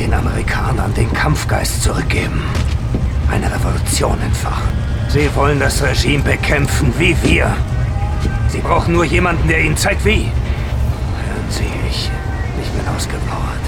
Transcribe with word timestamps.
Den 0.00 0.14
Amerikanern 0.14 0.94
den 0.94 1.12
Kampfgeist 1.12 1.82
zurückgeben. 1.82 2.42
Eine 3.30 3.52
Revolution 3.54 4.18
entfachen. 4.22 4.70
Sie 5.08 5.28
wollen 5.36 5.60
das 5.60 5.82
Regime 5.82 6.22
bekämpfen 6.22 6.90
wie 6.96 7.14
wir. 7.22 7.54
Sie 8.48 8.60
brauchen 8.60 8.94
nur 8.94 9.04
jemanden, 9.04 9.46
der 9.46 9.60
Ihnen 9.60 9.76
zeigt, 9.76 10.02
wie. 10.06 10.22
Hören 10.22 11.50
Sie, 11.50 11.66
ich, 11.86 12.10
ich 12.62 12.70
bin 12.70 12.88
ausgepowert. 12.96 13.60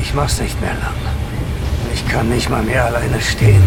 Ich 0.00 0.14
mach's 0.14 0.40
nicht 0.40 0.58
mehr 0.62 0.72
lang. 0.72 0.96
Ich 1.92 2.08
kann 2.08 2.30
nicht 2.30 2.48
mal 2.48 2.62
mehr 2.62 2.86
alleine 2.86 3.20
stehen. 3.20 3.62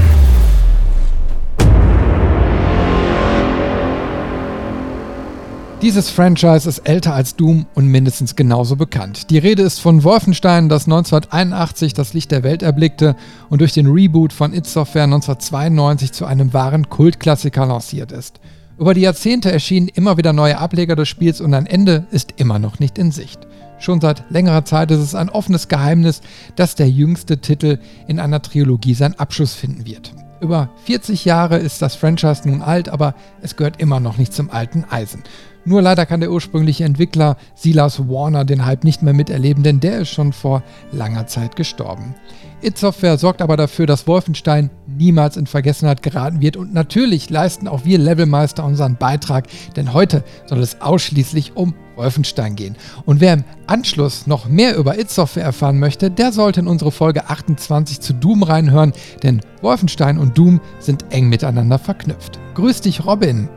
Dieses 5.84 6.10
Franchise 6.10 6.68
ist 6.68 6.80
älter 6.80 7.14
als 7.14 7.36
Doom 7.36 7.68
und 7.76 7.86
mindestens 7.86 8.36
genauso 8.36 8.76
bekannt. 8.76 9.30
Die 9.30 9.38
Rede 9.38 9.62
ist 9.62 9.80
von 9.80 10.04
Wolfenstein, 10.04 10.70
das 10.70 10.86
1981 10.86 11.94
das 11.94 12.14
Licht 12.14 12.32
der 12.32 12.42
Welt 12.42 12.64
erblickte 12.64 13.16
und 13.50 13.62
durch 13.62 13.74
den 13.74 13.86
Reboot 13.86 14.34
von 14.34 14.56
It 14.56 14.66
Software 14.66 15.04
1992 15.04 16.14
zu 16.14 16.26
einem 16.26 16.52
wahren 16.52 16.90
Kultklassiker 16.90 17.68
lanciert 17.68 18.12
ist. 18.12 18.40
Über 18.80 18.96
die 18.96 19.02
Jahrzehnte 19.02 19.52
erschienen 19.52 19.88
immer 19.88 20.18
wieder 20.18 20.34
neue 20.34 20.58
Ableger 20.58 20.96
des 20.96 21.10
Spiels 21.10 21.42
und 21.42 21.54
ein 21.54 21.68
Ende 21.68 22.08
ist 22.10 22.34
immer 22.38 22.58
noch 22.58 22.80
nicht 22.80 22.98
in 22.98 23.12
Sicht. 23.12 23.48
Schon 23.78 24.02
seit 24.02 24.24
längerer 24.32 24.66
Zeit 24.66 24.90
ist 24.90 25.00
es 25.00 25.14
ein 25.14 25.30
offenes 25.30 25.68
Geheimnis, 25.68 26.22
dass 26.56 26.74
der 26.74 26.90
jüngste 26.90 27.38
Titel 27.38 27.78
in 28.08 28.20
einer 28.20 28.42
Trilogie 28.42 28.96
seinen 28.96 29.20
Abschluss 29.20 29.54
finden 29.54 29.86
wird. 29.86 30.12
Über 30.42 30.70
40 30.86 31.26
Jahre 31.26 31.58
ist 31.58 31.82
das 31.84 31.96
Franchise 31.96 32.48
nun 32.48 32.64
alt, 32.64 32.90
aber 32.90 33.16
es 33.42 33.56
gehört 33.56 33.80
immer 33.80 34.00
noch 34.00 34.18
nicht 34.18 34.34
zum 34.34 34.50
alten 34.50 34.86
Eisen. 34.90 35.24
Nur 35.68 35.82
leider 35.82 36.06
kann 36.06 36.22
der 36.22 36.32
ursprüngliche 36.32 36.86
Entwickler 36.86 37.36
Silas 37.54 38.08
Warner 38.08 38.46
den 38.46 38.66
Hype 38.66 38.86
nicht 38.86 39.04
mehr 39.04 39.14
miterleben, 39.14 39.64
denn 39.64 39.82
der 39.82 40.00
ist 40.00 40.10
schon 40.10 40.32
vor 40.32 40.64
langer 40.94 41.28
Zeit 41.28 41.58
gestorben. 41.58 42.16
It 42.62 42.78
Software 42.78 43.18
sorgt 43.18 43.42
aber 43.42 43.58
dafür, 43.58 43.86
dass 43.86 44.08
Wolfenstein 44.08 44.70
niemals 44.88 45.36
in 45.36 45.46
Vergessenheit 45.46 46.02
geraten 46.02 46.40
wird 46.40 46.56
und 46.56 46.74
natürlich 46.74 47.30
leisten 47.30 47.68
auch 47.68 47.84
wir 47.84 47.98
Levelmeister 47.98 48.64
unseren 48.64 48.96
Beitrag, 48.96 49.48
denn 49.76 49.92
heute 49.92 50.24
soll 50.46 50.60
es 50.60 50.80
ausschließlich 50.80 51.58
um 51.58 51.76
Wolfenstein 51.98 52.56
gehen. 52.56 52.78
Und 53.06 53.20
wer 53.20 53.34
im 53.34 53.44
Anschluss 53.68 54.26
noch 54.26 54.48
mehr 54.48 54.78
über 54.78 54.98
It 54.98 55.12
Software 55.12 55.44
erfahren 55.44 55.80
möchte, 55.80 56.10
der 56.10 56.32
sollte 56.32 56.62
in 56.62 56.68
unsere 56.68 56.94
Folge 56.94 57.30
28 57.30 58.00
zu 58.00 58.14
Doom 58.14 58.44
reinhören, 58.44 58.94
denn 59.22 59.42
Wolfenstein 59.62 60.18
und 60.18 60.38
Doom 60.38 60.62
sind 60.80 61.04
eng 61.10 61.28
miteinander 61.28 61.78
verknüpft. 61.78 62.40
Grüß 62.54 62.80
dich, 62.80 63.06
Robin. 63.06 63.50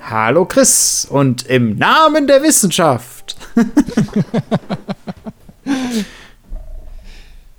Hallo 0.00 0.44
Chris 0.44 1.06
und 1.08 1.46
im 1.46 1.76
Namen 1.76 2.26
der 2.26 2.42
Wissenschaft. 2.42 3.36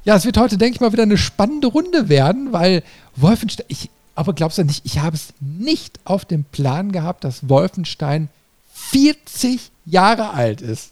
ja, 0.04 0.16
es 0.16 0.26
wird 0.26 0.38
heute, 0.38 0.58
denke 0.58 0.76
ich 0.76 0.82
mal, 0.82 0.92
wieder 0.94 1.04
eine 1.04 1.18
spannende 1.18 1.68
Runde 1.68 2.10
werden, 2.10 2.52
weil 2.54 2.84
Wolfenstein, 3.16 3.66
ich, 3.68 3.90
aber 4.16 4.34
glaubst 4.34 4.58
du 4.58 4.64
nicht, 4.64 4.86
ich 4.86 5.00
habe 5.00 5.16
es 5.16 5.34
nicht 5.40 6.00
auf 6.06 6.26
dem 6.26 6.44
Plan 6.46 6.92
gehabt, 6.92 7.24
dass 7.24 7.50
Wolfenstein 7.50 8.30
40 8.74 9.72
Jahre 9.86 10.32
alt 10.32 10.62
ist. 10.62 10.92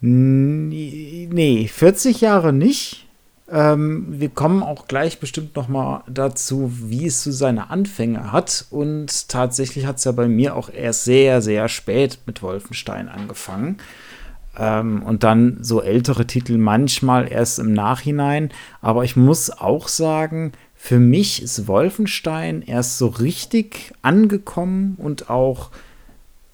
Nee, 0.00 1.70
40 1.72 2.20
Jahre 2.20 2.52
nicht. 2.52 3.03
Ähm, 3.50 4.06
wir 4.08 4.30
kommen 4.30 4.62
auch 4.62 4.88
gleich 4.88 5.20
bestimmt 5.20 5.54
noch 5.54 5.68
mal 5.68 6.02
dazu, 6.08 6.72
wie 6.74 7.06
es 7.06 7.22
zu 7.22 7.30
so 7.30 7.38
seine 7.38 7.70
Anfänge 7.70 8.32
hat. 8.32 8.66
Und 8.70 9.28
tatsächlich 9.28 9.86
hat 9.86 9.98
es 9.98 10.04
ja 10.04 10.12
bei 10.12 10.28
mir 10.28 10.56
auch 10.56 10.70
erst 10.70 11.04
sehr, 11.04 11.42
sehr 11.42 11.68
spät 11.68 12.20
mit 12.26 12.42
Wolfenstein 12.42 13.08
angefangen. 13.08 13.78
Ähm, 14.56 15.02
und 15.02 15.24
dann 15.24 15.58
so 15.60 15.82
ältere 15.82 16.26
Titel 16.26 16.56
manchmal 16.56 17.30
erst 17.30 17.58
im 17.58 17.72
Nachhinein. 17.74 18.50
Aber 18.80 19.04
ich 19.04 19.16
muss 19.16 19.50
auch 19.50 19.88
sagen, 19.88 20.52
für 20.74 20.98
mich 20.98 21.42
ist 21.42 21.66
Wolfenstein 21.66 22.62
erst 22.62 22.98
so 22.98 23.08
richtig 23.08 23.92
angekommen 24.02 24.96
und 24.98 25.28
auch 25.28 25.70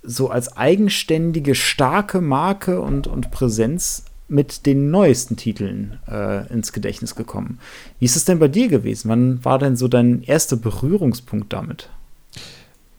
so 0.02 0.30
als 0.30 0.56
eigenständige, 0.56 1.54
starke 1.54 2.20
Marke 2.20 2.80
und, 2.80 3.06
und 3.06 3.30
Präsenz 3.30 4.04
mit 4.30 4.66
den 4.66 4.90
neuesten 4.90 5.36
Titeln 5.36 5.98
äh, 6.08 6.46
ins 6.52 6.72
Gedächtnis 6.72 7.14
gekommen. 7.14 7.58
Wie 7.98 8.04
ist 8.04 8.16
es 8.16 8.24
denn 8.24 8.38
bei 8.38 8.48
dir 8.48 8.68
gewesen? 8.68 9.08
Wann 9.08 9.44
war 9.44 9.58
denn 9.58 9.76
so 9.76 9.88
dein 9.88 10.22
erster 10.22 10.56
Berührungspunkt 10.56 11.52
damit? 11.52 11.88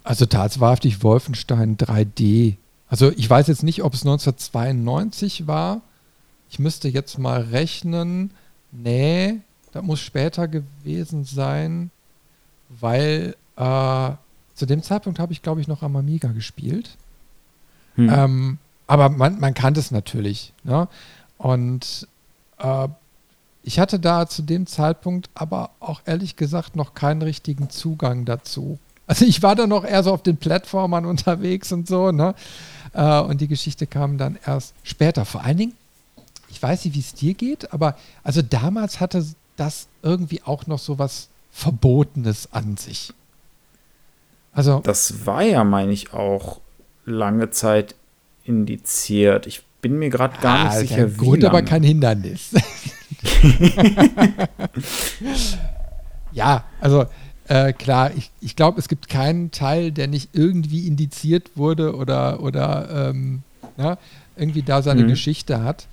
Also 0.04 0.26
tatsächlich 0.26 1.04
Wolfenstein 1.04 1.78
3D. 1.78 2.56
Also 2.88 3.12
ich 3.12 3.30
weiß 3.30 3.48
jetzt 3.48 3.64
nicht, 3.64 3.84
ob 3.84 3.94
es 3.94 4.02
1992 4.02 5.48
war. 5.48 5.82
Ich 6.50 6.60
müsste 6.60 6.90
jetzt 6.90 7.18
mal 7.18 7.42
rechnen. 7.42 8.32
Nee, 8.72 9.40
das 9.72 9.84
muss 9.84 10.02
später 10.02 10.48
gewesen 10.48 11.24
sein, 11.24 11.92
weil 12.70 13.36
äh, 13.56 14.12
zu 14.56 14.66
dem 14.66 14.84
Zeitpunkt 14.84 15.20
habe 15.20 15.32
ich, 15.34 15.42
glaube 15.42 15.62
ich, 15.62 15.68
noch 15.68 15.82
am 15.82 15.96
Amiga 15.96 16.30
gespielt. 16.30 16.98
Hm. 17.96 18.10
Ähm, 18.14 18.58
aber 18.88 19.10
man, 19.10 19.40
man 19.40 19.54
kannte 19.54 19.80
es 19.80 19.92
natürlich. 19.92 20.52
Ne? 20.64 20.90
Und 21.42 22.08
äh, 22.60 22.88
ich 23.64 23.80
hatte 23.80 24.00
da 24.00 24.28
zu 24.28 24.44
dem 24.44 24.68
Zeitpunkt 24.68 25.30
aber 25.34 25.72
auch 25.80 26.02
ehrlich 26.06 26.36
gesagt 26.36 26.76
noch 26.76 26.94
keinen 26.94 27.24
richtigen 27.24 27.70
Zugang 27.70 28.26
dazu. 28.26 28.78
Also 29.08 29.26
ich 29.26 29.42
war 29.42 29.56
da 29.56 29.66
noch 29.66 29.84
eher 29.84 30.04
so 30.04 30.14
auf 30.14 30.22
den 30.22 30.38
Plattformern 30.38 31.06
unterwegs 31.06 31.72
und 31.72 31.88
so, 31.88 32.12
ne? 32.12 32.36
Äh, 32.94 33.20
und 33.22 33.42
die 33.42 33.48
Geschichte 33.48 33.88
kam 33.88 34.20
dann 34.20 34.38
erst 34.46 34.74
später. 34.84 35.26
Vor 35.26 35.44
allen 35.44 35.58
Dingen, 35.58 35.74
ich 36.50 36.62
weiß 36.62 36.86
nicht, 36.86 36.96
wie 36.96 37.00
es 37.00 37.16
dir 37.16 37.34
geht, 37.34 37.74
aber 37.74 37.98
also 38.24 38.42
damals 38.44 39.00
hatte 39.00 39.26
das 39.58 39.88
irgendwie 40.04 40.44
auch 40.44 40.68
noch 40.68 40.80
so 40.80 41.00
was 41.00 41.28
Verbotenes 41.52 42.50
an 42.54 42.78
sich. 42.78 43.14
Also. 44.54 44.82
Das 44.84 45.26
war 45.26 45.42
ja, 45.42 45.64
meine 45.64 45.92
ich, 45.92 46.14
auch 46.14 46.60
lange 47.06 47.50
Zeit 47.50 47.96
indiziert. 48.44 49.48
Ich 49.48 49.64
bin 49.82 50.00
mir 50.00 50.10
gerade 50.10 50.40
gar 50.40 50.60
ah, 50.60 50.64
nicht 50.80 50.90
sicher, 50.90 51.12
wie. 51.14 51.18
Gut, 51.18 51.44
aber 51.44 51.62
kein 51.64 51.84
Hindernis. 51.84 52.52
ja, 56.32 56.64
also 56.80 57.06
äh, 57.48 57.74
klar, 57.74 58.12
ich, 58.16 58.32
ich 58.40 58.56
glaube, 58.56 58.80
es 58.80 58.88
gibt 58.88 59.10
keinen 59.10 59.52
Teil, 59.52 59.92
der 59.92 60.08
nicht 60.08 60.30
irgendwie 60.34 60.88
indiziert 60.88 61.52
wurde 61.56 61.96
oder, 61.96 62.42
oder 62.42 63.10
ähm, 63.10 63.44
ja, 63.78 63.98
irgendwie 64.38 64.64
da 64.64 64.82
seine 64.82 65.04
mhm. 65.04 65.10
Geschichte 65.10 65.64
hat. 65.64 65.88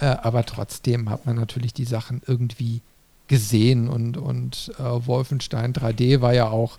Äh, 0.00 0.06
aber 0.06 0.46
trotzdem 0.46 1.10
hat 1.10 1.26
man 1.26 1.36
natürlich 1.36 1.74
die 1.74 1.84
Sachen 1.84 2.22
irgendwie 2.26 2.80
gesehen 3.28 3.88
und, 3.88 4.16
und 4.16 4.72
äh, 4.78 4.82
Wolfenstein 4.82 5.72
3D 5.72 6.20
war 6.20 6.34
ja 6.34 6.48
auch, 6.48 6.78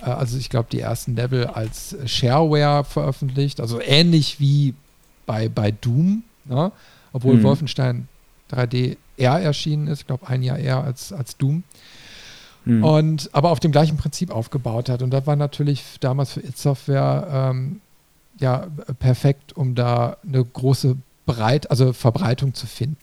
äh, 0.00 0.10
also 0.10 0.38
ich 0.38 0.48
glaube, 0.48 0.68
die 0.70 0.80
ersten 0.80 1.16
Level 1.16 1.46
als 1.46 1.96
Shareware 2.06 2.84
veröffentlicht, 2.84 3.60
also 3.60 3.80
ähnlich 3.80 4.40
wie 4.40 4.74
bei, 5.26 5.48
bei 5.48 5.72
Doom, 5.72 6.22
ne? 6.44 6.72
obwohl 7.12 7.36
mhm. 7.36 7.42
Wolfenstein 7.42 8.08
3D 8.52 8.96
eher 9.16 9.32
erschienen 9.32 9.88
ist, 9.88 10.00
ich 10.00 10.06
glaube 10.06 10.28
ein 10.28 10.42
Jahr 10.42 10.58
eher 10.58 10.82
als, 10.82 11.12
als 11.12 11.36
Doom. 11.36 11.64
Mhm. 12.64 12.84
Und 12.84 13.30
aber 13.32 13.50
auf 13.50 13.60
dem 13.60 13.72
gleichen 13.72 13.96
Prinzip 13.96 14.30
aufgebaut 14.30 14.88
hat. 14.88 15.02
Und 15.02 15.10
das 15.10 15.26
war 15.26 15.36
natürlich 15.36 15.82
damals 16.00 16.32
für 16.32 16.40
It 16.40 16.58
Software 16.58 17.28
ähm, 17.30 17.80
ja 18.38 18.66
perfekt, 18.98 19.56
um 19.56 19.74
da 19.74 20.16
eine 20.26 20.44
große 20.44 20.96
Breit, 21.26 21.70
also 21.70 21.92
Verbreitung 21.92 22.54
zu 22.54 22.66
finden. 22.66 22.96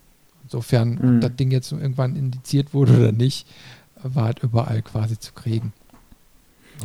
Insofern, 0.44 1.00
mhm. 1.02 1.16
ob 1.16 1.22
das 1.22 1.36
Ding 1.36 1.52
jetzt 1.52 1.72
irgendwann 1.72 2.16
indiziert 2.16 2.74
wurde 2.74 2.98
oder 2.98 3.12
nicht, 3.12 3.48
war 4.04 4.26
halt 4.26 4.40
überall 4.44 4.82
quasi 4.82 5.18
zu 5.18 5.34
kriegen. 5.34 5.74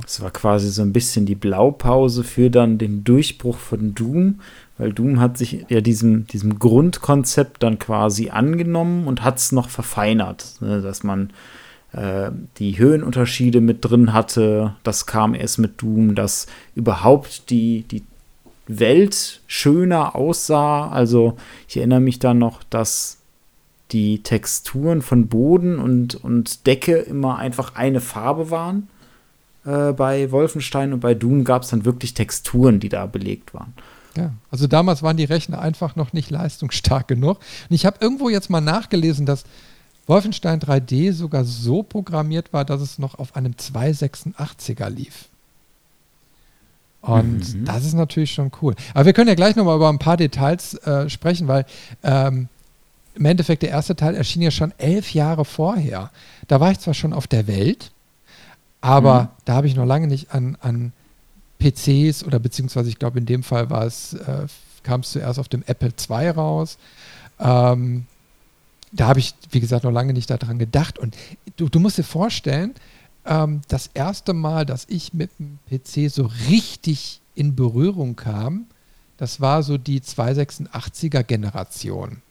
Es 0.07 0.21
war 0.21 0.31
quasi 0.31 0.71
so 0.71 0.83
ein 0.83 0.93
bisschen 0.93 1.27
die 1.27 1.35
Blaupause 1.35 2.23
für 2.23 2.51
dann 2.51 2.79
den 2.79 3.05
Durchbruch 3.05 3.57
von 3.57 3.95
Doom, 3.95 4.41
weil 4.79 4.93
Doom 4.93 5.21
hat 5.21 5.37
sich 5.37 5.67
ja 5.69 5.81
diesem, 5.81 6.27
diesem 6.29 6.59
Grundkonzept 6.59 7.63
dann 7.63 7.79
quasi 7.79 8.31
angenommen 8.31 9.07
und 9.07 9.23
hat 9.25 9.39
es 9.39 9.53
noch 9.53 9.69
verfeinert, 9.69 10.55
ne, 10.61 10.81
dass 10.81 11.03
man 11.03 11.31
äh, 11.93 12.31
die 12.59 12.79
Höhenunterschiede 12.79 13.61
mit 13.61 13.85
drin 13.85 14.13
hatte. 14.13 14.75
Das 14.85 15.07
kam 15.07 15.35
erst 15.35 15.59
mit 15.59 15.83
Doom, 15.83 16.15
dass 16.15 16.47
überhaupt 16.75 17.51
die, 17.51 17.83
die 17.91 18.05
Welt 18.69 19.41
schöner 19.47 20.15
aussah. 20.15 20.89
Also 20.89 21.37
ich 21.67 21.77
erinnere 21.77 22.01
mich 22.01 22.19
dann 22.19 22.39
noch, 22.39 22.63
dass 22.63 23.19
die 23.91 24.23
Texturen 24.23 25.03
von 25.03 25.29
Boden 25.29 25.79
und, 25.79 26.15
und 26.15 26.67
Decke 26.67 26.97
immer 26.97 27.39
einfach 27.39 27.75
eine 27.75 28.01
Farbe 28.01 28.51
waren. 28.51 28.89
Äh, 29.65 29.93
bei 29.93 30.31
Wolfenstein 30.31 30.93
und 30.93 31.01
bei 31.01 31.15
Doom 31.15 31.45
gab 31.45 31.63
es 31.63 31.71
dann 31.71 31.85
wirklich 31.85 32.15
Texturen, 32.15 32.81
die 32.81 32.91
da 32.91 33.07
belegt 33.07 33.55
waren. 33.55 33.73
Ja, 34.19 34.33
also 34.51 34.67
damals 34.67 35.03
waren 35.03 35.17
die 35.17 35.25
Rechner 35.25 35.61
einfach 35.61 35.95
noch 35.95 36.13
nicht 36.13 36.31
leistungsstark 36.31 37.07
genug. 37.07 37.39
Und 37.69 37.75
ich 37.75 37.87
habe 37.87 37.99
irgendwo 38.01 38.29
jetzt 38.29 38.51
mal 38.51 38.61
nachgelesen, 38.61 39.27
dass 39.27 39.45
Wolfenstein 40.09 40.59
3D 40.59 41.13
sogar 41.13 41.45
so 41.45 41.85
programmiert 41.85 42.53
war, 42.53 42.65
dass 42.65 42.81
es 42.81 42.99
noch 42.99 43.19
auf 43.19 43.37
einem 43.37 43.53
286er 43.53 44.89
lief. 44.89 45.27
Und 47.01 47.55
mhm. 47.55 47.65
das 47.65 47.85
ist 47.85 47.95
natürlich 47.95 48.33
schon 48.33 48.51
cool. 48.61 48.75
Aber 48.93 49.07
wir 49.07 49.13
können 49.13 49.29
ja 49.29 49.37
gleich 49.37 49.55
nochmal 49.55 49.77
über 49.77 49.89
ein 49.89 50.01
paar 50.01 50.17
Details 50.17 50.75
äh, 50.75 51.09
sprechen, 51.09 51.47
weil 51.47 51.65
ähm, 52.03 52.49
im 53.15 53.25
Endeffekt 53.25 53.63
der 53.63 53.71
erste 53.71 53.95
Teil 53.95 54.17
erschien 54.17 54.43
ja 54.43 54.51
schon 54.51 54.73
elf 54.79 55.15
Jahre 55.15 55.45
vorher. 55.45 56.11
Da 56.49 56.59
war 56.59 56.73
ich 56.73 56.81
zwar 56.81 56.95
schon 56.95 57.13
auf 57.13 57.29
der 57.29 57.47
Welt, 57.47 57.93
aber 58.81 59.23
mhm. 59.23 59.29
da 59.45 59.55
habe 59.55 59.69
ich 59.69 59.77
noch 59.77 59.87
lange 59.87 60.09
nicht 60.09 60.33
an, 60.35 60.57
an 60.61 60.93
PCs 61.59 62.25
oder 62.25 62.39
beziehungsweise 62.39 62.89
ich 62.89 62.99
glaube 62.99 63.19
in 63.19 63.27
dem 63.27 63.43
Fall 63.43 63.71
war 63.71 63.85
es, 63.85 64.15
äh, 64.15 64.47
kam 64.83 65.01
es 65.01 65.11
zuerst 65.11 65.39
auf 65.39 65.49
dem 65.49 65.63
Apple 65.67 65.93
II 66.09 66.29
raus. 66.31 66.79
Ähm, 67.39 68.07
da 68.93 69.09
habe 69.09 69.19
ich, 69.19 69.35
wie 69.51 69.61
gesagt, 69.61 69.85
noch 69.85 69.93
lange 69.93 70.13
nicht 70.13 70.31
daran 70.31 70.59
gedacht. 70.59 70.99
Und 70.99 71.17
du, 71.57 71.69
du 71.69 71.79
musst 71.79 71.99
dir 71.99 72.05
vorstellen, 72.05 72.75
ähm, 73.27 73.61
das 73.69 73.91
erste 73.93 74.33
Mal, 74.33 74.65
dass 74.65 74.87
ich 74.89 75.13
mit 75.13 75.31
dem 75.39 75.59
PC 75.69 76.11
so 76.11 76.31
richtig 76.49 77.21
in 77.35 77.55
Berührung 77.55 78.17
kam, 78.17 78.67
das 79.19 79.41
war 79.41 79.63
so 79.63 79.79
die 79.79 80.01
286er 80.01 81.23
Generation. 81.23 82.23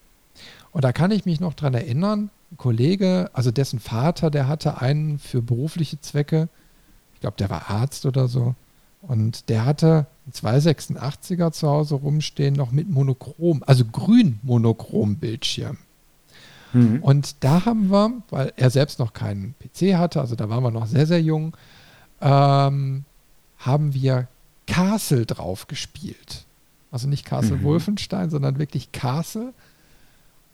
Und 0.71 0.83
da 0.83 0.91
kann 0.91 1.11
ich 1.11 1.25
mich 1.25 1.39
noch 1.39 1.53
dran 1.53 1.73
erinnern, 1.73 2.29
ein 2.51 2.57
Kollege, 2.57 3.29
also 3.33 3.51
dessen 3.51 3.79
Vater, 3.79 4.31
der 4.31 4.47
hatte 4.47 4.81
einen 4.81 5.19
für 5.19 5.41
berufliche 5.41 5.99
Zwecke, 5.99 6.49
ich 7.13 7.21
glaube, 7.21 7.37
der 7.37 7.49
war 7.49 7.69
Arzt 7.69 8.05
oder 8.05 8.27
so, 8.27 8.55
und 9.01 9.49
der 9.49 9.65
hatte 9.65 10.07
einen 10.25 10.33
286er 10.33 11.51
zu 11.51 11.67
Hause 11.67 11.95
rumstehen, 11.95 12.55
noch 12.55 12.71
mit 12.71 12.89
Monochrom, 12.89 13.63
also 13.65 13.85
grün 13.85 14.39
Monochrom 14.43 15.17
Bildschirm. 15.17 15.77
Mhm. 16.73 17.01
Und 17.01 17.43
da 17.43 17.65
haben 17.65 17.89
wir, 17.89 18.21
weil 18.29 18.53
er 18.57 18.69
selbst 18.69 18.99
noch 18.99 19.13
keinen 19.13 19.55
PC 19.59 19.95
hatte, 19.95 20.19
also 20.19 20.35
da 20.35 20.49
waren 20.49 20.63
wir 20.63 20.71
noch 20.71 20.87
sehr, 20.87 21.05
sehr 21.05 21.21
jung, 21.21 21.55
ähm, 22.21 23.05
haben 23.57 23.93
wir 23.93 24.27
Castle 24.65 25.25
drauf 25.25 25.67
gespielt. 25.67 26.45
Also 26.91 27.07
nicht 27.07 27.25
Castle 27.25 27.57
mhm. 27.57 27.63
Wolfenstein, 27.63 28.29
sondern 28.29 28.59
wirklich 28.59 28.91
Castle. 28.91 29.53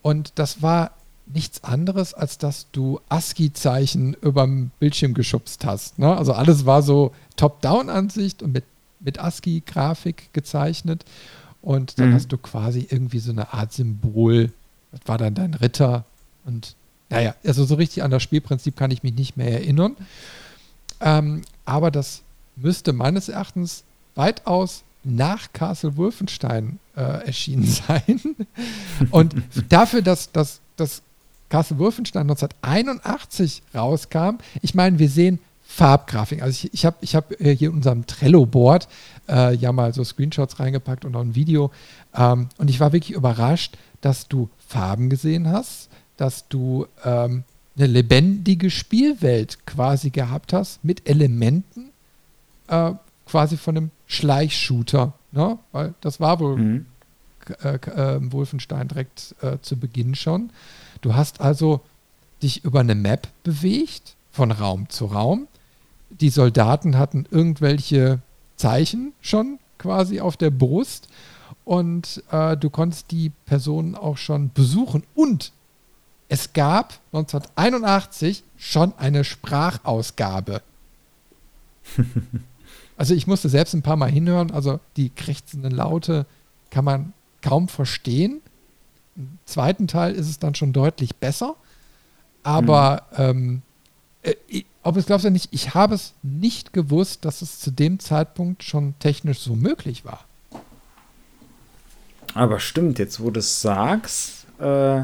Und 0.01 0.33
das 0.35 0.61
war 0.61 0.91
nichts 1.25 1.63
anderes, 1.63 2.13
als 2.13 2.37
dass 2.37 2.67
du 2.71 2.99
ASCII-Zeichen 3.09 4.13
über 4.15 4.43
dem 4.45 4.71
Bildschirm 4.79 5.13
geschubst 5.13 5.65
hast. 5.65 5.99
Ne? 5.99 6.15
Also 6.15 6.33
alles 6.33 6.65
war 6.65 6.81
so 6.81 7.13
Top-Down-Ansicht 7.37 8.43
und 8.43 8.53
mit, 8.53 8.65
mit 8.99 9.19
ASCII-Grafik 9.19 10.33
gezeichnet. 10.33 11.05
Und 11.61 11.99
dann 11.99 12.09
mhm. 12.09 12.15
hast 12.15 12.31
du 12.31 12.37
quasi 12.37 12.87
irgendwie 12.89 13.19
so 13.19 13.31
eine 13.31 13.53
Art 13.53 13.71
Symbol. 13.71 14.51
Das 14.91 15.01
war 15.05 15.17
dann 15.17 15.33
dein 15.33 15.53
Ritter. 15.53 16.03
Und 16.45 16.75
naja, 17.09 17.35
also 17.45 17.63
so 17.63 17.75
richtig 17.75 18.03
an 18.03 18.11
das 18.11 18.21
Spielprinzip 18.21 18.75
kann 18.75 18.91
ich 18.91 19.03
mich 19.03 19.13
nicht 19.13 19.37
mehr 19.37 19.51
erinnern. 19.51 19.95
Ähm, 20.99 21.43
aber 21.65 21.89
das 21.89 22.21
müsste 22.55 22.91
meines 22.91 23.29
Erachtens 23.29 23.83
weitaus 24.15 24.83
nach 25.03 25.51
Castle 25.53 25.97
Wolfenstein 25.97 26.79
äh, 26.95 27.25
erschienen 27.25 27.65
sein. 27.87 28.19
Und 29.11 29.35
dafür, 29.69 30.01
dass, 30.01 30.31
dass, 30.31 30.59
dass 30.75 31.01
Castle 31.53 31.77
Wolfenstein 31.77 32.23
1981 32.31 33.61
rauskam, 33.75 34.39
ich 34.63 34.73
meine, 34.73 34.97
wir 34.97 35.07
sehen 35.07 35.37
Farbgrafik. 35.61 36.41
Also 36.41 36.65
ich, 36.65 36.73
ich 36.73 36.83
habe 36.83 36.97
ich 37.01 37.15
hab 37.15 37.39
äh, 37.39 37.55
hier 37.55 37.69
in 37.69 37.75
unserem 37.75 38.07
Trello-Board 38.07 38.87
äh, 39.29 39.53
ja 39.53 39.71
mal 39.71 39.93
so 39.93 40.03
Screenshots 40.03 40.59
reingepackt 40.59 41.05
und 41.05 41.15
auch 41.15 41.21
ein 41.21 41.35
Video. 41.35 41.69
Ähm, 42.15 42.49
und 42.57 42.71
ich 42.71 42.79
war 42.79 42.91
wirklich 42.91 43.15
überrascht, 43.15 43.77
dass 44.01 44.27
du 44.27 44.49
Farben 44.67 45.11
gesehen 45.11 45.47
hast, 45.47 45.89
dass 46.17 46.47
du 46.47 46.87
ähm, 47.05 47.43
eine 47.77 47.85
lebendige 47.85 48.71
Spielwelt 48.71 49.63
quasi 49.67 50.09
gehabt 50.09 50.53
hast 50.53 50.83
mit 50.83 51.07
Elementen 51.07 51.91
äh, 52.67 52.93
quasi 53.27 53.57
von 53.57 53.77
einem 53.77 53.91
Schleichshooter. 54.07 55.13
Ne? 55.31 55.59
Weil 55.71 55.93
das 56.01 56.19
war 56.19 56.39
wohl 56.39 56.57
mhm. 56.57 56.85
äh, 57.63 57.75
äh, 57.75 58.31
Wolfenstein 58.31 58.87
direkt 58.87 59.35
äh, 59.43 59.59
zu 59.61 59.77
Beginn 59.77 60.15
schon. 60.15 60.49
Du 61.03 61.15
hast 61.15 61.41
also 61.41 61.81
dich 62.41 62.63
über 62.63 62.79
eine 62.79 62.95
Map 62.95 63.27
bewegt, 63.43 64.15
von 64.31 64.51
Raum 64.51 64.89
zu 64.89 65.05
Raum. 65.05 65.47
Die 66.09 66.29
Soldaten 66.29 66.97
hatten 66.97 67.27
irgendwelche 67.29 68.19
Zeichen 68.55 69.11
schon 69.19 69.59
quasi 69.77 70.21
auf 70.21 70.37
der 70.37 70.49
Brust 70.49 71.09
und 71.65 72.23
äh, 72.31 72.55
du 72.55 72.69
konntest 72.69 73.11
die 73.11 73.31
Personen 73.45 73.95
auch 73.95 74.15
schon 74.15 74.51
besuchen. 74.53 75.03
Und 75.13 75.51
es 76.29 76.53
gab 76.53 76.99
1981 77.11 78.43
schon 78.57 78.93
eine 78.97 79.23
Sprachausgabe. 79.23 80.61
Also 82.95 83.15
ich 83.15 83.25
musste 83.25 83.49
selbst 83.49 83.73
ein 83.73 83.81
paar 83.81 83.95
Mal 83.95 84.11
hinhören, 84.11 84.51
also 84.51 84.79
die 84.97 85.09
krächzenden 85.09 85.71
Laute 85.71 86.27
kann 86.69 86.85
man 86.85 87.13
kaum 87.41 87.67
verstehen. 87.67 88.39
Im 89.15 89.37
zweiten 89.45 89.87
Teil 89.87 90.13
ist 90.13 90.29
es 90.29 90.39
dann 90.39 90.55
schon 90.55 90.73
deutlich 90.73 91.15
besser. 91.15 91.55
Aber 92.43 93.03
mhm. 93.11 93.23
ähm, 93.23 93.61
äh, 94.23 94.63
ob 94.83 94.97
es 94.97 95.05
glaubst 95.05 95.25
du 95.25 95.31
nicht, 95.31 95.49
ich 95.51 95.73
habe 95.73 95.95
es 95.95 96.13
nicht 96.23 96.73
gewusst, 96.73 97.25
dass 97.25 97.41
es 97.41 97.59
zu 97.59 97.71
dem 97.71 97.99
Zeitpunkt 97.99 98.63
schon 98.63 98.95
technisch 98.99 99.39
so 99.39 99.55
möglich 99.55 100.03
war. 100.03 100.25
Aber 102.33 102.59
stimmt, 102.59 102.99
jetzt 102.99 103.21
wo 103.21 103.29
du 103.29 103.39
es 103.39 103.61
sagst, 103.61 104.45
äh, 104.59 105.03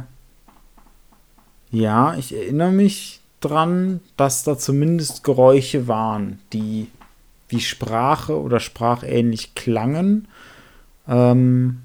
ja, 1.72 2.16
ich 2.16 2.36
erinnere 2.36 2.72
mich 2.72 3.22
dran, 3.40 4.02
dass 4.18 4.44
da 4.44 4.58
zumindest 4.58 5.24
Geräusche 5.24 5.88
waren, 5.88 6.40
die 6.52 6.88
wie 7.48 7.62
Sprache 7.62 8.40
oder 8.40 8.60
sprachähnlich 8.60 9.56
klangen. 9.56 10.28
Ähm 11.08 11.82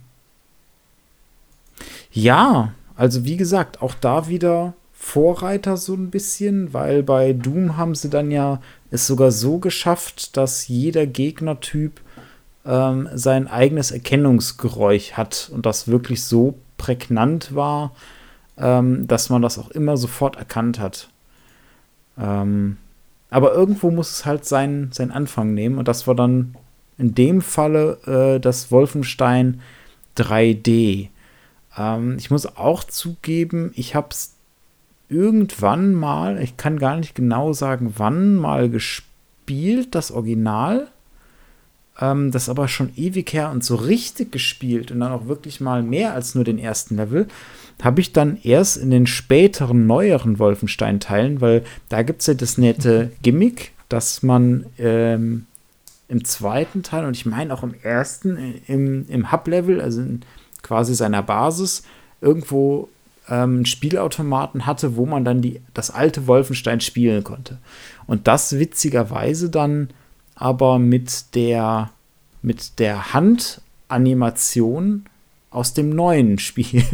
ja, 2.15 2.73
also 2.97 3.25
wie 3.25 3.37
gesagt, 3.37 3.83
auch 3.83 3.95
da 3.95 4.29
wieder 4.29 4.75
Vorreiter 4.93 5.77
so 5.77 5.95
ein 5.95 6.11
bisschen, 6.11 6.73
weil 6.73 7.03
bei 7.03 7.33
Doom 7.33 7.77
haben 7.77 7.95
sie 7.95 8.09
dann 8.09 8.31
ja 8.31 8.61
es 8.91 9.07
sogar 9.07 9.33
so 9.33 9.59
geschafft, 9.59 10.37
dass 10.37 10.69
jeder 10.69 11.07
Gegnertyp 11.07 12.01
ähm, 12.65 13.09
sein 13.13 13.49
eigenes 13.49 13.91
Erkennungsgeräusch 13.91 15.13
hat 15.13 15.51
und 15.53 15.67
das 15.67 15.89
wirklich 15.89 16.25
so 16.25 16.55
prägnant 16.79 17.55
war, 17.55 17.93
ähm, 18.57 19.07
dass 19.07 19.29
man 19.29 19.43
das 19.43 19.59
auch 19.59 19.71
immer 19.73 19.97
sofort 19.97 20.37
erkannt 20.37 20.79
hat. 20.79 21.11
Ähm, 22.17 22.79
aber 23.29 23.53
irgendwo 23.53 23.91
muss 23.91 24.11
es 24.13 24.25
halt 24.25 24.45
seinen, 24.45 24.93
seinen 24.93 25.11
Anfang 25.11 25.53
nehmen. 25.53 25.79
Und 25.79 25.89
das 25.89 26.07
war 26.07 26.15
dann 26.15 26.55
in 26.97 27.15
dem 27.15 27.43
Falle 27.43 27.99
äh, 28.07 28.41
das 28.41 28.71
Wolfenstein 28.71 29.61
3D. 30.17 31.09
Ähm, 31.77 32.17
ich 32.19 32.31
muss 32.31 32.47
auch 32.57 32.85
zugeben, 32.85 33.73
ich 33.75 33.95
habe 33.95 34.09
es 34.11 34.35
irgendwann 35.09 35.95
mal, 35.95 36.41
ich 36.43 36.57
kann 36.57 36.79
gar 36.79 36.97
nicht 36.97 37.15
genau 37.15 37.53
sagen, 37.53 37.95
wann 37.97 38.37
mal 38.37 38.69
gespielt, 38.69 39.95
das 39.95 40.11
Original. 40.11 40.89
Ähm, 42.01 42.33
das 42.33 42.49
aber 42.49 42.67
schon 42.67 42.91
ewig 42.97 43.33
her 43.33 43.51
und 43.51 43.63
so 43.63 43.77
richtig 43.77 44.33
gespielt 44.33 44.91
und 44.91 44.99
dann 44.99 45.13
auch 45.13 45.27
wirklich 45.27 45.61
mal 45.61 45.83
mehr 45.83 46.13
als 46.15 46.35
nur 46.35 46.43
den 46.43 46.59
ersten 46.59 46.97
Level 46.97 47.29
habe 47.83 48.01
ich 48.01 48.13
dann 48.13 48.39
erst 48.43 48.77
in 48.77 48.91
den 48.91 49.07
späteren, 49.07 49.87
neueren 49.87 50.39
Wolfenstein-Teilen, 50.39 51.41
weil 51.41 51.65
da 51.89 52.03
gibt 52.03 52.21
es 52.21 52.27
ja 52.27 52.35
das 52.35 52.59
nette 52.59 53.13
Gimmick, 53.23 53.73
dass 53.89 54.23
man 54.23 54.67
ähm, 54.79 55.47
im 56.09 56.25
zweiten 56.25 56.83
Teil 56.83 57.05
und 57.05 57.17
ich 57.17 57.27
meine 57.27 57.53
auch 57.53 57.63
im 57.63 57.75
ersten, 57.83 58.37
äh, 58.37 58.53
im, 58.67 59.07
im 59.09 59.33
Hub-Level, 59.33 59.81
also 59.81 60.01
in 60.01 60.21
quasi 60.65 60.97
seiner 60.97 61.23
Basis, 61.23 61.85
irgendwo 62.21 62.89
ähm, 63.29 63.65
Spielautomaten 63.65 64.67
hatte, 64.67 64.97
wo 64.97 65.07
man 65.07 65.25
dann 65.25 65.41
die, 65.41 65.61
das 65.73 65.93
alte 65.93 66.27
Wolfenstein 66.27 66.81
spielen 66.81 67.23
konnte. 67.23 67.59
Und 68.07 68.27
das 68.27 68.59
witzigerweise 68.59 69.51
dann 69.51 69.91
aber 70.35 70.81
mit 70.81 71.35
der, 71.37 71.91
mit 72.43 72.81
der 72.81 73.13
Handanimation 73.15 75.07
aus 75.51 75.75
dem 75.75 75.91
neuen 75.91 76.39
Spiel. 76.41 76.85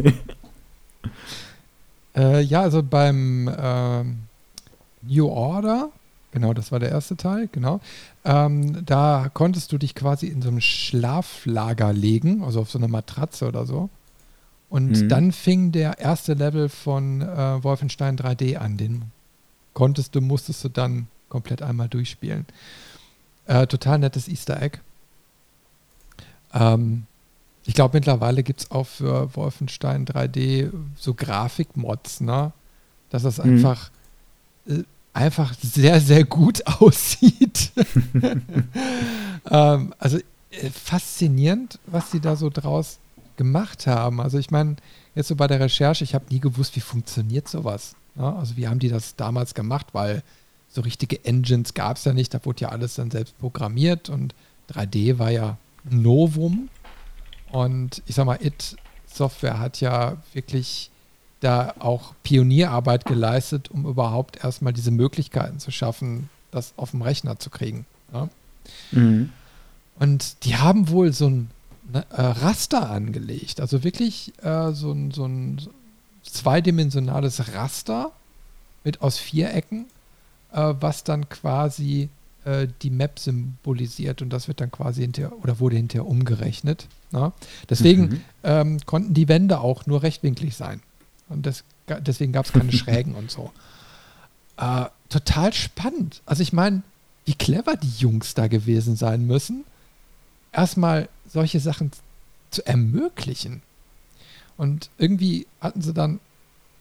Äh, 2.15 2.41
ja, 2.41 2.61
also 2.61 2.83
beim 2.83 3.47
äh, 3.47 4.03
New 5.01 5.27
Order 5.27 5.89
Genau, 6.31 6.53
das 6.53 6.71
war 6.71 6.79
der 6.79 6.89
erste 6.89 7.17
Teil, 7.17 7.49
genau. 7.51 7.81
Ähm, 8.23 8.85
da 8.85 9.29
konntest 9.33 9.71
du 9.71 9.77
dich 9.77 9.95
quasi 9.95 10.27
in 10.27 10.41
so 10.41 10.47
einem 10.47 10.61
Schlaflager 10.61 11.91
legen, 11.91 12.43
also 12.43 12.61
auf 12.61 12.71
so 12.71 12.77
eine 12.77 12.87
Matratze 12.87 13.47
oder 13.47 13.65
so. 13.65 13.89
Und 14.69 14.91
mhm. 14.91 15.09
dann 15.09 15.31
fing 15.33 15.73
der 15.73 15.99
erste 15.99 16.33
Level 16.33 16.69
von 16.69 17.21
äh, 17.21 17.63
Wolfenstein 17.63 18.17
3D 18.17 18.55
an. 18.55 18.77
Den 18.77 19.11
konntest 19.73 20.15
du, 20.15 20.21
musstest 20.21 20.63
du 20.63 20.69
dann 20.69 21.07
komplett 21.27 21.61
einmal 21.61 21.89
durchspielen. 21.89 22.45
Äh, 23.47 23.67
total 23.67 23.99
nettes 23.99 24.29
Easter 24.29 24.61
Egg. 24.61 24.79
Ähm, 26.53 27.05
ich 27.65 27.73
glaube, 27.73 27.97
mittlerweile 27.97 28.43
gibt 28.43 28.61
es 28.61 28.71
auch 28.71 28.87
für 28.87 29.35
Wolfenstein 29.35 30.05
3D 30.05 30.71
so 30.95 31.13
Grafikmods, 31.13 32.21
ne? 32.21 32.53
Dass 33.09 33.23
das 33.23 33.37
mhm. 33.39 33.51
einfach, 33.51 33.91
äh, 34.67 34.83
einfach 35.13 35.53
sehr, 35.61 35.99
sehr 35.99 36.23
gut 36.23 36.65
aussieht. 36.79 37.71
ähm, 39.49 39.93
also 39.97 40.17
äh, 40.51 40.69
faszinierend, 40.69 41.79
was 41.85 42.11
sie 42.11 42.19
da 42.19 42.35
so 42.35 42.49
draus 42.49 42.99
gemacht 43.37 43.87
haben. 43.87 44.21
Also 44.21 44.37
ich 44.37 44.51
meine, 44.51 44.75
jetzt 45.15 45.27
so 45.27 45.35
bei 45.35 45.47
der 45.47 45.59
Recherche, 45.59 46.03
ich 46.03 46.13
habe 46.13 46.25
nie 46.29 46.39
gewusst, 46.39 46.75
wie 46.75 46.81
funktioniert 46.81 47.47
sowas. 47.47 47.95
Ja, 48.15 48.35
also 48.35 48.57
wie 48.57 48.67
haben 48.67 48.79
die 48.79 48.89
das 48.89 49.15
damals 49.15 49.53
gemacht, 49.53 49.87
weil 49.93 50.21
so 50.69 50.81
richtige 50.81 51.23
Engines 51.25 51.73
gab 51.73 51.97
es 51.97 52.05
ja 52.05 52.13
nicht, 52.13 52.33
da 52.33 52.43
wurde 52.45 52.61
ja 52.61 52.69
alles 52.69 52.95
dann 52.95 53.11
selbst 53.11 53.37
programmiert 53.39 54.09
und 54.09 54.33
3D 54.71 55.17
war 55.19 55.31
ja 55.31 55.57
Novum. 55.89 56.69
Und 57.51 58.01
ich 58.05 58.15
sag 58.15 58.25
mal, 58.25 58.39
It 58.41 58.77
Software 59.05 59.59
hat 59.59 59.81
ja 59.81 60.17
wirklich 60.33 60.89
da 61.41 61.73
auch 61.79 62.13
Pionierarbeit 62.23 63.05
geleistet, 63.05 63.69
um 63.69 63.85
überhaupt 63.85 64.43
erstmal 64.43 64.73
diese 64.73 64.91
Möglichkeiten 64.91 65.59
zu 65.59 65.71
schaffen, 65.71 66.29
das 66.51 66.73
auf 66.77 66.91
dem 66.91 67.01
Rechner 67.01 67.39
zu 67.39 67.49
kriegen. 67.49 67.85
Ja? 68.13 68.29
Mhm. 68.91 69.29
Und 69.99 70.45
die 70.45 70.55
haben 70.55 70.89
wohl 70.89 71.11
so 71.13 71.27
ein 71.27 71.51
ne, 71.91 72.05
äh, 72.11 72.21
Raster 72.21 72.89
angelegt. 72.89 73.59
Also 73.59 73.83
wirklich 73.83 74.33
äh, 74.43 74.71
so, 74.71 74.91
ein, 74.91 75.11
so 75.11 75.25
ein 75.25 75.61
zweidimensionales 76.23 77.53
Raster 77.53 78.11
mit 78.83 79.01
aus 79.01 79.17
Vierecken, 79.17 79.85
äh, 80.53 80.73
was 80.79 81.03
dann 81.03 81.27
quasi 81.29 82.09
äh, 82.45 82.67
die 82.81 82.91
Map 82.91 83.17
symbolisiert 83.17 84.21
und 84.21 84.29
das 84.29 84.47
wird 84.47 84.61
dann 84.61 84.71
quasi 84.71 85.01
hinterher 85.01 85.33
oder 85.43 85.59
wurde 85.59 85.75
hinterher 85.75 86.07
umgerechnet. 86.07 86.87
Ne? 87.11 87.31
Deswegen 87.69 88.01
mhm. 88.01 88.21
ähm, 88.43 88.79
konnten 88.85 89.13
die 89.15 89.27
Wände 89.27 89.59
auch 89.59 89.87
nur 89.87 90.03
rechtwinklig 90.03 90.55
sein. 90.55 90.81
Und 91.31 91.45
das, 91.45 91.63
deswegen 92.01 92.31
gab 92.31 92.45
es 92.45 92.53
keine 92.53 92.71
Schrägen 92.71 93.15
und 93.15 93.31
so. 93.31 93.51
Äh, 94.57 94.85
total 95.09 95.53
spannend. 95.53 96.21
Also 96.25 96.43
ich 96.43 96.53
meine, 96.53 96.83
wie 97.25 97.33
clever 97.33 97.75
die 97.75 97.93
Jungs 97.97 98.33
da 98.33 98.47
gewesen 98.47 98.95
sein 98.95 99.25
müssen, 99.25 99.63
erstmal 100.51 101.09
solche 101.27 101.59
Sachen 101.59 101.91
zu 102.49 102.65
ermöglichen. 102.65 103.61
Und 104.57 104.89
irgendwie 104.97 105.47
hatten 105.59 105.81
sie 105.81 105.93
dann 105.93 106.19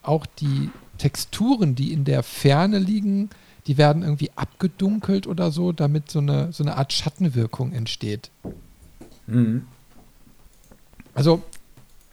auch 0.02 0.26
die 0.26 0.70
Texturen, 0.98 1.74
die 1.74 1.92
in 1.92 2.04
der 2.04 2.22
Ferne 2.22 2.78
liegen, 2.78 3.30
die 3.66 3.78
werden 3.78 4.02
irgendwie 4.02 4.30
abgedunkelt 4.34 5.26
oder 5.26 5.50
so, 5.50 5.72
damit 5.72 6.10
so 6.10 6.18
eine, 6.18 6.52
so 6.52 6.64
eine 6.64 6.76
Art 6.76 6.92
Schattenwirkung 6.92 7.72
entsteht. 7.72 8.30
Mhm. 9.26 9.66
Also 11.14 11.42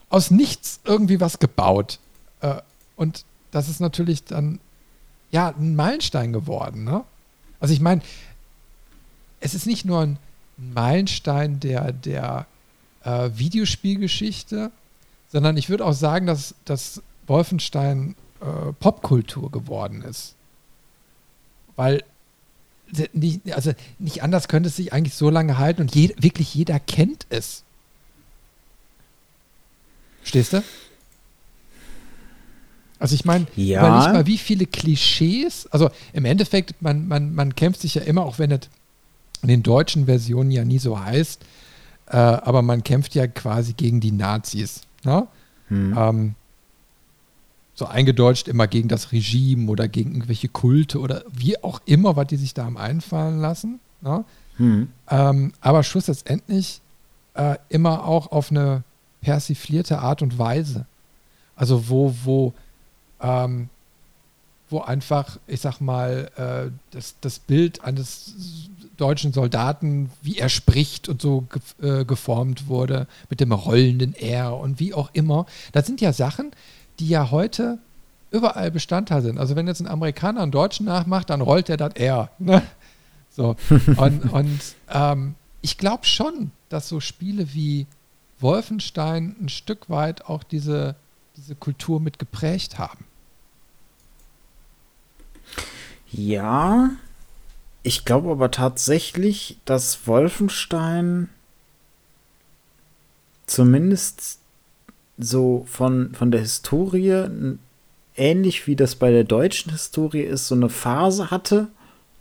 aus 0.10 0.32
nichts 0.32 0.79
irgendwie 0.86 1.20
was 1.20 1.39
gebaut. 1.39 2.00
Äh, 2.41 2.62
und 2.96 3.25
das 3.51 3.70
ist 3.70 3.79
natürlich 3.79 4.24
dann 4.24 4.60
ja 5.32 5.50
ein 5.50 5.75
Meilenstein 5.75 6.34
geworden. 6.34 6.84
Ne? 6.84 7.03
Also 7.60 7.74
ich 7.74 7.82
meine, 7.82 8.01
es 9.39 9.53
ist 9.53 9.65
nicht 9.65 9.86
nur 9.86 10.01
ein 10.01 10.20
Meilenstein 10.58 11.60
der, 11.60 11.91
der 11.91 12.48
äh, 13.03 13.29
Videospielgeschichte, 13.34 14.72
sondern 15.29 15.58
ich 15.58 15.70
würde 15.70 15.86
auch 15.86 15.94
sagen, 15.94 16.25
dass, 16.25 16.56
dass 16.65 17.01
Wolfenstein 17.27 18.15
äh, 18.41 18.74
Popkultur 18.74 19.51
geworden 19.51 20.01
ist. 20.01 20.36
Weil 21.75 22.03
nicht, 23.13 23.53
also 23.53 23.74
nicht 24.00 24.24
anders 24.24 24.48
könnte 24.48 24.70
es 24.70 24.77
sich 24.77 24.94
eigentlich 24.94 25.13
so 25.13 25.29
lange 25.29 25.58
halten 25.58 25.82
und 25.82 25.94
je, 25.94 26.13
wirklich 26.17 26.56
jeder 26.56 26.79
kennt 26.79 27.27
es. 27.29 27.63
Stehst 30.24 30.53
du? 30.53 30.63
Also 33.00 33.16
ich 33.16 33.25
meine, 33.25 33.46
ja. 33.56 33.80
überleg 33.80 34.13
mal, 34.13 34.25
wie 34.25 34.38
viele 34.38 34.66
Klischees, 34.66 35.68
also 35.72 35.89
im 36.13 36.25
Endeffekt, 36.25 36.82
man, 36.82 37.08
man, 37.08 37.36
man 37.36 37.56
kämpft 37.56 37.82
sich 37.82 37.96
ja 37.96 38.01
immer, 38.01 38.24
auch 38.25 38.39
wenn 38.39 38.51
es 38.51 38.62
in 39.44 39.50
den 39.50 39.63
deutschen 39.63 40.06
Versionen 40.06 40.51
ja 40.51 40.66
nie 40.66 40.80
so 40.80 41.00
heißt, 41.00 41.42
äh, 42.08 42.18
aber 42.18 42.62
man 42.62 42.84
kämpft 42.84 43.13
ja 43.16 43.27
quasi 43.27 43.74
gegen 43.74 44.00
die 44.00 44.12
Nazis. 44.12 44.82
Ne? 45.04 45.27
Hm. 45.68 45.96
Ähm, 45.98 46.36
so 47.75 47.86
eingedeutscht 47.86 48.48
immer 48.48 48.66
gegen 48.66 48.88
das 48.88 49.12
Regime 49.12 49.70
oder 49.70 49.88
gegen 49.88 50.13
irgendwelche 50.13 50.48
Kulte 50.48 51.00
oder 51.00 51.24
wie 51.32 51.62
auch 51.63 51.80
immer, 51.86 52.16
was 52.16 52.27
die 52.27 52.38
sich 52.38 52.56
da 52.56 52.66
haben 52.66 52.77
einfallen 52.77 53.39
lassen. 53.39 53.80
Ne? 54.01 54.25
Hm. 54.58 54.88
Ähm, 55.10 55.54
aber 55.62 55.84
schlussendlich 55.84 56.82
äh, 57.36 57.58
immer 57.70 58.06
auch 58.06 58.32
auf 58.32 58.50
eine 58.50 58.84
persiflierte 59.22 60.00
Art 60.00 60.24
und 60.24 60.39
Weise. 60.39 60.88
Also 61.56 61.89
wo, 61.89 62.16
wo 62.24 62.54
ähm, 63.22 63.70
wo 64.70 64.82
einfach, 64.82 65.38
ich 65.48 65.62
sag 65.62 65.80
mal, 65.80 66.30
äh, 66.36 66.72
das, 66.92 67.16
das 67.22 67.40
Bild 67.40 67.84
eines 67.84 68.70
deutschen 68.98 69.32
Soldaten, 69.32 70.12
wie 70.22 70.38
er 70.38 70.50
spricht 70.50 71.08
und 71.08 71.22
so 71.22 71.46
ge 71.80 72.02
äh, 72.02 72.06
geformt 72.06 72.68
wurde, 72.68 73.08
mit 73.30 73.40
dem 73.40 73.52
rollenden 73.52 74.14
R 74.16 74.58
und 74.58 74.80
wie 74.80 74.94
auch 74.94 75.10
immer. 75.14 75.46
Das 75.72 75.86
sind 75.86 76.02
ja 76.02 76.12
Sachen, 76.12 76.52
die 77.00 77.08
ja 77.08 77.32
heute 77.32 77.78
überall 78.32 78.72
Bestandteil 78.72 79.22
sind. 79.22 79.38
Also 79.38 79.56
wenn 79.56 79.68
jetzt 79.68 79.80
ein 79.80 79.88
Amerikaner 79.88 80.42
einen 80.42 80.52
Deutschen 80.52 80.86
nachmacht, 80.86 81.30
dann 81.30 81.42
rollt 81.42 81.70
er 81.70 81.78
das 81.78 81.94
R. 81.96 82.30
Ne? 82.40 82.62
So. 83.30 83.56
Und, 83.98 84.34
und 84.34 84.60
ähm, 84.90 85.36
ich 85.62 85.78
glaube 85.78 86.06
schon, 86.06 86.50
dass 86.70 86.90
so 86.90 87.00
Spiele 87.00 87.54
wie 87.54 87.86
Wolfenstein 88.40 89.36
ein 89.40 89.50
Stück 89.50 89.92
weit 89.92 90.26
auch 90.26 90.44
diese, 90.44 90.96
diese 91.38 91.56
Kultur 91.56 92.00
mit 92.00 92.20
geprägt 92.20 92.79
haben. 92.79 93.06
Ja, 96.12 96.89
ich 97.84 98.06
glaube 98.06 98.32
aber 98.32 98.51
tatsächlich, 98.51 99.60
dass 99.65 100.08
Wolfenstein 100.08 101.29
zumindest 103.46 104.39
so 105.17 105.65
von, 105.70 106.13
von 106.13 106.32
der 106.32 106.41
Historie 106.41 107.58
ähnlich 108.15 108.67
wie 108.67 108.75
das 108.75 108.96
bei 108.96 109.12
der 109.12 109.24
deutschen 109.24 109.72
Historie 109.72 110.24
ist, 110.24 110.48
so 110.48 110.56
eine 110.56 110.70
Phase 110.70 111.32
hatte 111.32 111.67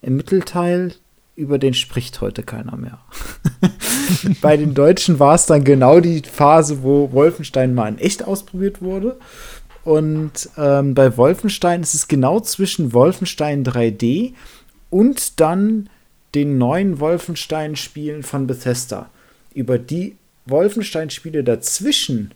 im 0.03 0.17
Mittelteil, 0.17 0.95
über 1.37 1.59
den 1.59 1.75
spricht 1.75 2.21
heute 2.23 2.43
keiner 2.43 2.77
mehr. 2.77 2.99
bei 4.41 4.57
den 4.57 4.75
Deutschen 4.75 5.19
war 5.19 5.35
es 5.35 5.47
dann 5.47 5.65
genau 5.65 6.01
die 6.01 6.23
Phase, 6.23 6.83
wo 6.83 7.13
Wolfenstein 7.13 7.75
mal 7.75 7.89
in 7.89 7.99
echt 7.99 8.25
ausprobiert 8.25 8.81
wurde. 8.81 9.19
Und 9.85 10.49
ähm, 10.57 10.95
bei 10.95 11.17
Wolfenstein 11.17 11.83
ist 11.83 11.95
es 11.95 12.09
genau 12.09 12.41
zwischen 12.41 12.93
Wolfenstein 12.93 13.65
3D 13.65 14.33
und 14.91 15.39
dann 15.39 15.89
den 16.35 16.59
neuen 16.59 16.99
Wolfenstein-Spielen 16.99 18.23
von 18.23 18.47
Bethesda. 18.47 19.11
Über 19.55 19.79
die 19.79 20.17
Wolfenstein-Spiele 20.47 21.45
dazwischen 21.45 22.33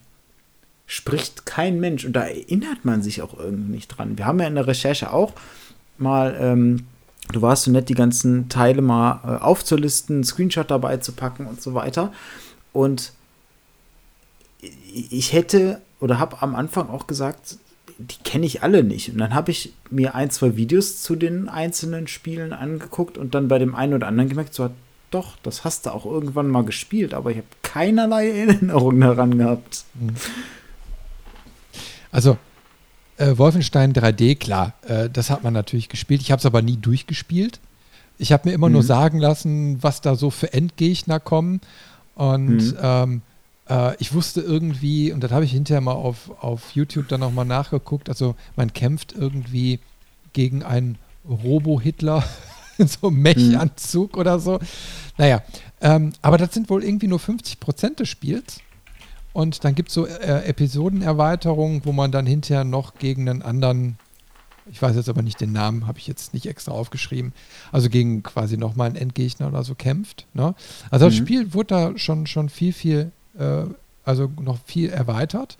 spricht 0.85 1.45
kein 1.45 1.79
Mensch 1.79 2.05
und 2.05 2.13
da 2.13 2.23
erinnert 2.23 2.83
man 2.83 3.01
sich 3.01 3.21
auch 3.21 3.37
irgendwie 3.37 3.71
nicht 3.71 3.87
dran. 3.87 4.17
Wir 4.17 4.25
haben 4.25 4.39
ja 4.39 4.47
in 4.47 4.55
der 4.55 4.67
Recherche 4.67 5.11
auch 5.11 5.33
mal, 5.97 6.37
ähm, 6.39 6.85
du 7.31 7.41
warst 7.41 7.63
so 7.63 7.71
nett, 7.71 7.89
die 7.89 7.95
ganzen 7.95 8.49
Teile 8.49 8.81
mal 8.81 9.21
äh, 9.23 9.43
aufzulisten, 9.43 10.17
einen 10.17 10.23
Screenshot 10.23 10.71
dabei 10.71 10.97
zu 10.97 11.11
packen 11.11 11.45
und 11.45 11.61
so 11.61 11.73
weiter. 11.73 12.11
Und 12.73 13.13
ich 14.93 15.33
hätte 15.33 15.81
oder 15.99 16.19
habe 16.19 16.41
am 16.41 16.55
Anfang 16.55 16.89
auch 16.89 17.07
gesagt, 17.07 17.57
die 17.97 18.17
kenne 18.23 18.45
ich 18.45 18.63
alle 18.63 18.83
nicht. 18.83 19.11
Und 19.11 19.19
dann 19.19 19.33
habe 19.33 19.51
ich 19.51 19.73
mir 19.89 20.15
ein, 20.15 20.31
zwei 20.31 20.55
Videos 20.55 21.01
zu 21.01 21.15
den 21.15 21.47
einzelnen 21.47 22.07
Spielen 22.07 22.53
angeguckt 22.53 23.17
und 23.17 23.35
dann 23.35 23.47
bei 23.47 23.59
dem 23.59 23.75
einen 23.75 23.93
oder 23.93 24.07
anderen 24.07 24.29
gemerkt, 24.29 24.53
so, 24.53 24.71
doch, 25.11 25.37
das 25.43 25.63
hast 25.63 25.85
du 25.85 25.91
auch 25.91 26.05
irgendwann 26.05 26.47
mal 26.47 26.63
gespielt, 26.63 27.13
aber 27.13 27.31
ich 27.31 27.37
habe 27.37 27.47
keinerlei 27.61 28.29
Erinnerung 28.39 28.99
daran 28.99 29.37
gehabt. 29.37 29.85
Mhm. 29.93 30.15
Also, 32.11 32.37
äh, 33.21 33.37
Wolfenstein 33.37 33.93
3D, 33.93 34.35
klar, 34.35 34.73
äh, 34.87 35.09
das 35.09 35.29
hat 35.29 35.43
man 35.43 35.53
natürlich 35.53 35.89
gespielt. 35.89 36.21
Ich 36.21 36.31
habe 36.31 36.39
es 36.39 36.45
aber 36.45 36.61
nie 36.61 36.77
durchgespielt. 36.77 37.59
Ich 38.17 38.31
habe 38.31 38.49
mir 38.49 38.55
immer 38.55 38.67
mhm. 38.67 38.73
nur 38.73 38.83
sagen 38.83 39.19
lassen, 39.19 39.81
was 39.81 40.01
da 40.01 40.15
so 40.15 40.29
für 40.29 40.53
Endgegner 40.53 41.19
kommen. 41.19 41.61
Und 42.15 42.57
mhm. 42.57 42.77
ähm, 42.81 43.21
äh, 43.69 43.95
ich 43.97 44.13
wusste 44.13 44.41
irgendwie, 44.41 45.11
und 45.11 45.23
das 45.23 45.31
habe 45.31 45.45
ich 45.45 45.51
hinterher 45.51 45.81
mal 45.81 45.93
auf, 45.93 46.31
auf 46.41 46.71
YouTube 46.71 47.07
dann 47.07 47.19
nochmal 47.19 47.45
nachgeguckt, 47.45 48.09
also 48.09 48.35
man 48.55 48.73
kämpft 48.73 49.13
irgendwie 49.13 49.79
gegen 50.33 50.63
einen 50.63 50.97
Robo-Hitler 51.29 52.23
so 52.79 53.11
Mech-Anzug 53.11 54.13
mhm. 54.13 54.19
oder 54.19 54.39
so. 54.39 54.59
Naja, 55.17 55.43
ähm, 55.79 56.13
aber 56.21 56.37
das 56.37 56.53
sind 56.53 56.69
wohl 56.69 56.83
irgendwie 56.83 57.07
nur 57.07 57.19
50 57.19 57.59
Prozent 57.59 57.99
des 57.99 58.09
Spiels. 58.09 58.61
Und 59.33 59.63
dann 59.63 59.75
gibt 59.75 59.89
es 59.89 59.95
so 59.95 60.05
äh, 60.05 60.43
Episodenerweiterungen, 60.45 61.85
wo 61.85 61.91
man 61.91 62.11
dann 62.11 62.25
hinterher 62.25 62.63
noch 62.63 62.95
gegen 62.95 63.29
einen 63.29 63.41
anderen, 63.41 63.97
ich 64.69 64.81
weiß 64.81 64.95
jetzt 64.95 65.09
aber 65.09 65.21
nicht 65.21 65.39
den 65.39 65.53
Namen, 65.53 65.87
habe 65.87 65.99
ich 65.99 66.07
jetzt 66.07 66.33
nicht 66.33 66.47
extra 66.47 66.71
aufgeschrieben, 66.71 67.33
also 67.71 67.89
gegen 67.89 68.23
quasi 68.23 68.57
nochmal 68.57 68.87
einen 68.87 68.97
Endgegner 68.97 69.47
oder 69.47 69.63
so 69.63 69.75
kämpft. 69.75 70.25
Ne? 70.33 70.53
Also 70.89 71.05
das 71.05 71.15
mhm. 71.15 71.19
Spiel 71.19 71.53
wurde 71.53 71.67
da 71.67 71.97
schon, 71.97 72.27
schon 72.27 72.49
viel, 72.49 72.73
viel, 72.73 73.11
äh, 73.37 73.63
also 74.03 74.29
noch 74.41 74.59
viel 74.65 74.89
erweitert. 74.89 75.57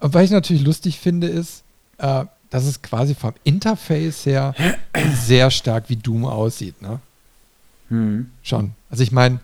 Und 0.00 0.12
was 0.12 0.24
ich 0.24 0.30
natürlich 0.30 0.64
lustig 0.64 0.98
finde, 0.98 1.28
ist, 1.28 1.62
äh, 1.98 2.24
dass 2.50 2.64
es 2.64 2.82
quasi 2.82 3.14
vom 3.14 3.34
Interface 3.44 4.26
her 4.26 4.54
sehr 5.14 5.50
stark 5.50 5.84
wie 5.88 5.96
Doom 5.96 6.24
aussieht. 6.24 6.82
Ne? 6.82 7.00
Mhm. 7.90 8.30
Schon. 8.42 8.72
Also 8.90 9.02
ich 9.02 9.12
meine, 9.12 9.40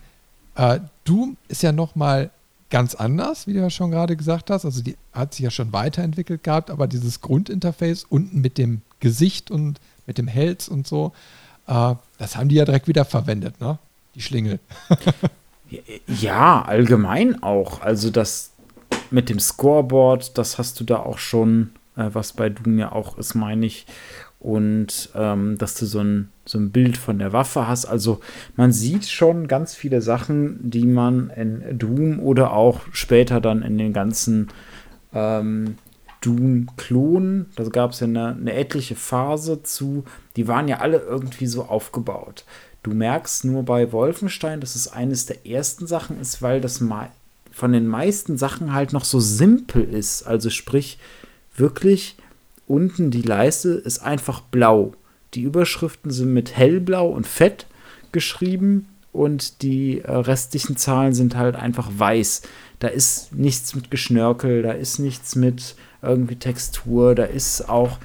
äh, 0.55 0.79
Doom 1.05 1.37
ist 1.47 1.63
ja 1.63 1.71
nochmal 1.71 2.29
ganz 2.73 2.95
anders, 2.95 3.45
wie 3.45 3.53
du 3.53 3.59
ja 3.59 3.69
schon 3.69 3.91
gerade 3.91 4.17
gesagt 4.17 4.49
hast. 4.49 4.65
Also 4.65 4.81
die 4.81 4.97
hat 5.11 5.35
sich 5.35 5.43
ja 5.43 5.51
schon 5.51 5.71
weiterentwickelt 5.73 6.41
gehabt, 6.43 6.71
aber 6.71 6.87
dieses 6.87 7.21
Grundinterface 7.21 8.03
unten 8.09 8.41
mit 8.41 8.57
dem 8.57 8.81
Gesicht 8.99 9.51
und 9.51 9.79
mit 10.07 10.17
dem 10.17 10.27
Hals 10.27 10.69
und 10.69 10.87
so, 10.87 11.11
äh, 11.67 11.93
das 12.17 12.35
haben 12.35 12.49
die 12.49 12.55
ja 12.55 12.65
direkt 12.65 12.87
wieder 12.87 13.05
verwendet, 13.05 13.61
ne? 13.61 13.77
Die 14.15 14.21
Schlingel. 14.21 14.59
ja, 16.07 16.63
allgemein 16.63 17.43
auch. 17.43 17.81
Also 17.81 18.09
das 18.09 18.53
mit 19.11 19.29
dem 19.29 19.39
Scoreboard, 19.39 20.35
das 20.39 20.57
hast 20.57 20.79
du 20.79 20.83
da 20.83 20.97
auch 20.97 21.19
schon, 21.19 21.75
äh, 21.95 22.09
was 22.11 22.33
bei 22.33 22.49
Doom 22.49 22.79
ja 22.79 22.91
auch 22.91 23.19
ist, 23.19 23.35
meine 23.35 23.67
ich 23.67 23.85
und 24.43 25.09
ähm, 25.15 25.57
dass 25.57 25.75
du 25.75 25.85
so 25.85 26.01
ein, 26.01 26.29
so 26.45 26.59
ein 26.59 26.71
Bild 26.71 26.97
von 26.97 27.17
der 27.17 27.31
Waffe 27.31 27.67
hast. 27.67 27.85
Also 27.85 28.19
man 28.55 28.73
sieht 28.73 29.07
schon 29.07 29.47
ganz 29.47 29.73
viele 29.73 30.01
Sachen, 30.01 30.69
die 30.69 30.85
man 30.85 31.29
in 31.29 31.79
Doom 31.79 32.19
oder 32.19 32.53
auch 32.53 32.81
später 32.91 33.39
dann 33.39 33.63
in 33.63 33.77
den 33.77 33.93
ganzen 33.93 34.49
ähm, 35.13 35.77
Doom-Klonen, 36.21 37.47
da 37.55 37.63
gab 37.63 37.91
es 37.91 38.01
ja 38.01 38.07
eine, 38.07 38.35
eine 38.35 38.53
etliche 38.53 38.95
Phase 38.95 39.63
zu, 39.63 40.03
die 40.35 40.47
waren 40.47 40.67
ja 40.67 40.79
alle 40.79 40.97
irgendwie 40.97 41.47
so 41.47 41.63
aufgebaut. 41.63 42.45
Du 42.81 42.91
merkst 42.91 43.45
nur 43.45 43.63
bei 43.63 43.91
Wolfenstein, 43.91 44.59
dass 44.59 44.75
es 44.75 44.91
eines 44.91 45.25
der 45.25 45.45
ersten 45.45 45.87
Sachen 45.87 46.19
ist, 46.19 46.41
weil 46.41 46.59
das 46.59 46.83
von 47.51 47.71
den 47.71 47.87
meisten 47.87 48.37
Sachen 48.37 48.73
halt 48.73 48.91
noch 48.91 49.05
so 49.05 49.19
simpel 49.19 49.83
ist. 49.83 50.23
Also 50.23 50.49
sprich, 50.49 50.97
wirklich 51.55 52.17
unten 52.73 53.11
die 53.11 53.21
Leiste 53.21 53.69
ist 53.69 53.99
einfach 53.99 54.41
blau. 54.41 54.93
Die 55.35 55.43
Überschriften 55.43 56.09
sind 56.09 56.33
mit 56.33 56.57
hellblau 56.57 57.07
und 57.07 57.27
fett 57.27 57.67
geschrieben 58.11 58.87
und 59.11 59.61
die 59.61 60.01
äh, 60.01 60.11
restlichen 60.11 60.75
Zahlen 60.75 61.13
sind 61.13 61.35
halt 61.35 61.55
einfach 61.55 61.91
weiß. 61.95 62.41
Da 62.79 62.87
ist 62.87 63.31
nichts 63.35 63.75
mit 63.75 63.91
Geschnörkel, 63.91 64.63
da 64.63 64.71
ist 64.71 64.97
nichts 64.97 65.35
mit 65.35 65.75
irgendwie 66.01 66.35
Textur, 66.35 67.13
da 67.13 67.25
ist 67.25 67.69
auch, 67.69 67.99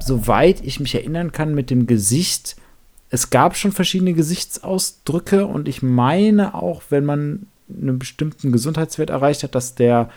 soweit 0.00 0.60
ich 0.62 0.80
mich 0.80 0.96
erinnern 0.96 1.30
kann, 1.30 1.54
mit 1.54 1.70
dem 1.70 1.86
Gesicht. 1.86 2.56
Es 3.10 3.30
gab 3.30 3.56
schon 3.56 3.70
verschiedene 3.70 4.12
Gesichtsausdrücke 4.12 5.46
und 5.46 5.68
ich 5.68 5.82
meine 5.82 6.54
auch, 6.54 6.82
wenn 6.90 7.04
man 7.04 7.46
einen 7.68 8.00
bestimmten 8.00 8.50
Gesundheitswert 8.50 9.10
erreicht 9.10 9.44
hat, 9.44 9.54
dass 9.54 9.76
der, 9.76 10.10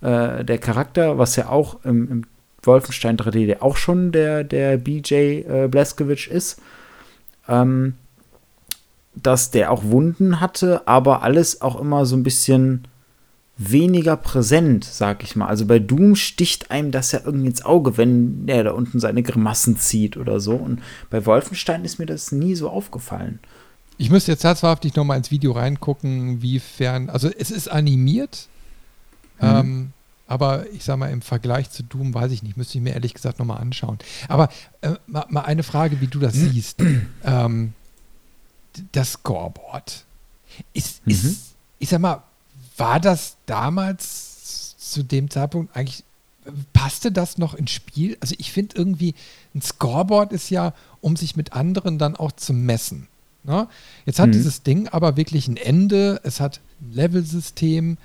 äh, 0.00 0.44
der 0.44 0.58
Charakter, 0.58 1.16
was 1.16 1.36
ja 1.36 1.48
auch 1.48 1.84
im, 1.84 2.10
im 2.10 2.22
Wolfenstein 2.66 3.16
3D, 3.16 3.46
der 3.46 3.62
auch 3.62 3.76
schon 3.76 4.12
der, 4.12 4.44
der 4.44 4.76
BJ 4.76 5.14
äh, 5.14 5.68
Blazkowicz 5.70 6.26
ist, 6.26 6.60
ähm, 7.48 7.94
dass 9.14 9.50
der 9.50 9.70
auch 9.70 9.84
Wunden 9.84 10.40
hatte, 10.40 10.86
aber 10.86 11.22
alles 11.22 11.62
auch 11.62 11.80
immer 11.80 12.04
so 12.06 12.16
ein 12.16 12.22
bisschen 12.22 12.86
weniger 13.58 14.16
präsent, 14.16 14.84
sag 14.84 15.22
ich 15.22 15.34
mal. 15.34 15.46
Also 15.46 15.64
bei 15.64 15.78
Doom 15.78 16.14
sticht 16.14 16.70
einem 16.70 16.90
das 16.90 17.12
ja 17.12 17.20
irgendwie 17.24 17.48
ins 17.48 17.64
Auge, 17.64 17.96
wenn 17.96 18.44
er 18.46 18.64
da 18.64 18.72
unten 18.72 19.00
seine 19.00 19.22
Grimassen 19.22 19.78
zieht 19.78 20.16
oder 20.16 20.40
so. 20.40 20.54
Und 20.54 20.82
bei 21.08 21.24
Wolfenstein 21.24 21.84
ist 21.84 21.98
mir 21.98 22.06
das 22.06 22.32
nie 22.32 22.54
so 22.54 22.68
aufgefallen. 22.68 23.38
Ich 23.98 24.10
müsste 24.10 24.32
jetzt 24.32 24.42
tatsächlich 24.42 24.94
noch 24.94 25.04
mal 25.04 25.16
ins 25.16 25.30
Video 25.30 25.52
reingucken, 25.52 26.42
wiefern. 26.42 27.08
Also 27.08 27.30
es 27.30 27.50
ist 27.50 27.68
animiert. 27.68 28.48
Mhm. 29.40 29.46
Ähm, 29.46 29.92
aber 30.26 30.68
ich 30.72 30.84
sag 30.84 30.96
mal, 30.98 31.10
im 31.10 31.22
Vergleich 31.22 31.70
zu 31.70 31.82
Doom 31.82 32.12
weiß 32.12 32.32
ich 32.32 32.42
nicht, 32.42 32.56
müsste 32.56 32.78
ich 32.78 32.84
mir 32.84 32.94
ehrlich 32.94 33.14
gesagt 33.14 33.38
nochmal 33.38 33.58
anschauen. 33.58 33.98
Aber 34.28 34.48
äh, 34.80 34.94
mal, 35.06 35.26
mal, 35.28 35.42
eine 35.42 35.62
Frage, 35.62 36.00
wie 36.00 36.08
du 36.08 36.18
das 36.18 36.34
mhm. 36.34 36.50
siehst. 36.50 36.82
Ähm, 37.24 37.72
das 38.92 39.12
Scoreboard. 39.12 40.04
Ist, 40.72 41.06
mhm. 41.06 41.12
ist, 41.12 41.54
ich 41.78 41.88
sag 41.88 42.00
mal, 42.00 42.22
war 42.76 43.00
das 43.00 43.36
damals 43.46 44.76
zu 44.76 45.02
dem 45.02 45.30
Zeitpunkt 45.30 45.74
eigentlich, 45.76 46.04
passte 46.72 47.10
das 47.10 47.38
noch 47.38 47.54
ins 47.54 47.70
Spiel? 47.70 48.16
Also 48.20 48.34
ich 48.38 48.52
finde 48.52 48.76
irgendwie, 48.76 49.14
ein 49.54 49.62
Scoreboard 49.62 50.32
ist 50.32 50.50
ja, 50.50 50.74
um 51.00 51.16
sich 51.16 51.36
mit 51.36 51.52
anderen 51.52 51.98
dann 51.98 52.16
auch 52.16 52.32
zu 52.32 52.52
messen. 52.52 53.08
Ne? 53.44 53.68
Jetzt 54.04 54.18
hat 54.18 54.28
mhm. 54.28 54.32
dieses 54.32 54.62
Ding 54.62 54.88
aber 54.88 55.16
wirklich 55.16 55.48
ein 55.48 55.56
Ende, 55.56 56.20
es 56.24 56.40
hat 56.40 56.60
ein 56.80 56.92
Level-System, 56.92 57.96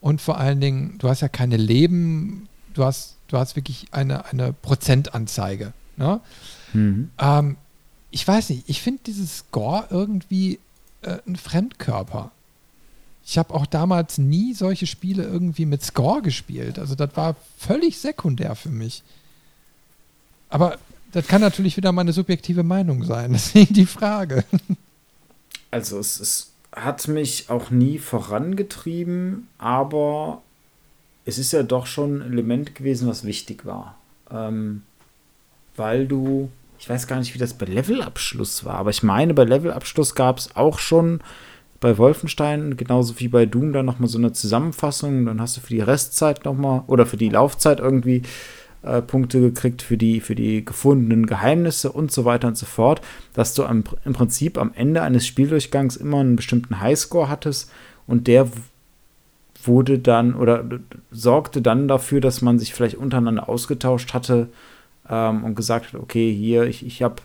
und 0.00 0.20
vor 0.20 0.38
allen 0.38 0.60
Dingen, 0.60 0.98
du 0.98 1.08
hast 1.08 1.20
ja 1.20 1.28
keine 1.28 1.56
Leben, 1.56 2.48
du 2.74 2.84
hast, 2.84 3.16
du 3.28 3.38
hast 3.38 3.56
wirklich 3.56 3.86
eine, 3.92 4.26
eine 4.26 4.52
Prozentanzeige. 4.52 5.72
Ne? 5.96 6.20
Mhm. 6.72 7.10
Ähm, 7.18 7.56
ich 8.10 8.26
weiß 8.26 8.50
nicht, 8.50 8.64
ich 8.66 8.82
finde 8.82 9.00
dieses 9.06 9.38
Score 9.38 9.86
irgendwie 9.90 10.58
äh, 11.02 11.18
ein 11.26 11.36
Fremdkörper. 11.36 12.30
Ich 13.24 13.38
habe 13.38 13.52
auch 13.54 13.66
damals 13.66 14.18
nie 14.18 14.54
solche 14.54 14.86
Spiele 14.86 15.24
irgendwie 15.24 15.66
mit 15.66 15.82
Score 15.82 16.22
gespielt. 16.22 16.78
Also 16.78 16.94
das 16.94 17.16
war 17.16 17.34
völlig 17.58 17.98
sekundär 17.98 18.54
für 18.54 18.68
mich. 18.68 19.02
Aber 20.48 20.78
das 21.12 21.26
kann 21.26 21.40
natürlich 21.40 21.76
wieder 21.76 21.90
meine 21.92 22.12
subjektive 22.12 22.62
Meinung 22.62 23.02
sein. 23.04 23.32
Deswegen 23.34 23.74
die 23.74 23.86
Frage. 23.86 24.44
Also 25.70 25.98
es 25.98 26.20
ist 26.20 26.52
hat 26.76 27.08
mich 27.08 27.48
auch 27.48 27.70
nie 27.70 27.98
vorangetrieben, 27.98 29.48
aber 29.58 30.42
es 31.24 31.38
ist 31.38 31.52
ja 31.52 31.62
doch 31.62 31.86
schon 31.86 32.20
ein 32.20 32.32
Element 32.32 32.74
gewesen, 32.74 33.08
was 33.08 33.24
wichtig 33.24 33.64
war. 33.64 33.96
Ähm, 34.30 34.82
weil 35.74 36.06
du, 36.06 36.50
ich 36.78 36.88
weiß 36.88 37.06
gar 37.06 37.18
nicht, 37.18 37.34
wie 37.34 37.38
das 37.38 37.54
bei 37.54 37.66
Levelabschluss 37.66 38.64
war, 38.64 38.74
aber 38.74 38.90
ich 38.90 39.02
meine, 39.02 39.34
bei 39.34 39.44
Levelabschluss 39.44 40.14
gab 40.14 40.38
es 40.38 40.54
auch 40.54 40.78
schon 40.78 41.20
bei 41.80 41.98
Wolfenstein, 41.98 42.76
genauso 42.76 43.18
wie 43.20 43.28
bei 43.28 43.46
Doom, 43.46 43.72
dann 43.72 43.86
nochmal 43.86 44.08
so 44.08 44.18
eine 44.18 44.32
Zusammenfassung. 44.32 45.26
Dann 45.26 45.40
hast 45.40 45.56
du 45.56 45.60
für 45.60 45.74
die 45.74 45.80
Restzeit 45.80 46.44
nochmal 46.44 46.82
oder 46.86 47.06
für 47.06 47.16
die 47.16 47.28
Laufzeit 47.28 47.80
irgendwie 47.80 48.22
äh, 48.86 49.02
Punkte 49.02 49.40
gekriegt 49.40 49.82
für 49.82 49.96
die, 49.96 50.20
für 50.20 50.34
die 50.34 50.64
gefundenen 50.64 51.26
Geheimnisse 51.26 51.92
und 51.92 52.12
so 52.12 52.24
weiter 52.24 52.48
und 52.48 52.56
so 52.56 52.66
fort, 52.66 53.00
dass 53.34 53.54
du 53.54 53.64
am, 53.64 53.84
im 54.04 54.12
Prinzip 54.12 54.58
am 54.58 54.72
Ende 54.74 55.02
eines 55.02 55.26
Spieldurchgangs 55.26 55.96
immer 55.96 56.20
einen 56.20 56.36
bestimmten 56.36 56.80
Highscore 56.80 57.28
hattest 57.28 57.70
und 58.06 58.26
der 58.26 58.48
wurde 59.64 59.98
dann 59.98 60.34
oder 60.34 60.64
sorgte 61.10 61.60
dann 61.60 61.88
dafür, 61.88 62.20
dass 62.20 62.42
man 62.42 62.58
sich 62.58 62.72
vielleicht 62.72 62.96
untereinander 62.96 63.48
ausgetauscht 63.48 64.14
hatte 64.14 64.48
ähm, 65.08 65.44
und 65.44 65.54
gesagt 65.56 65.92
hat, 65.92 66.00
okay, 66.00 66.32
hier, 66.32 66.64
ich, 66.64 66.86
ich 66.86 67.02
habe 67.02 67.16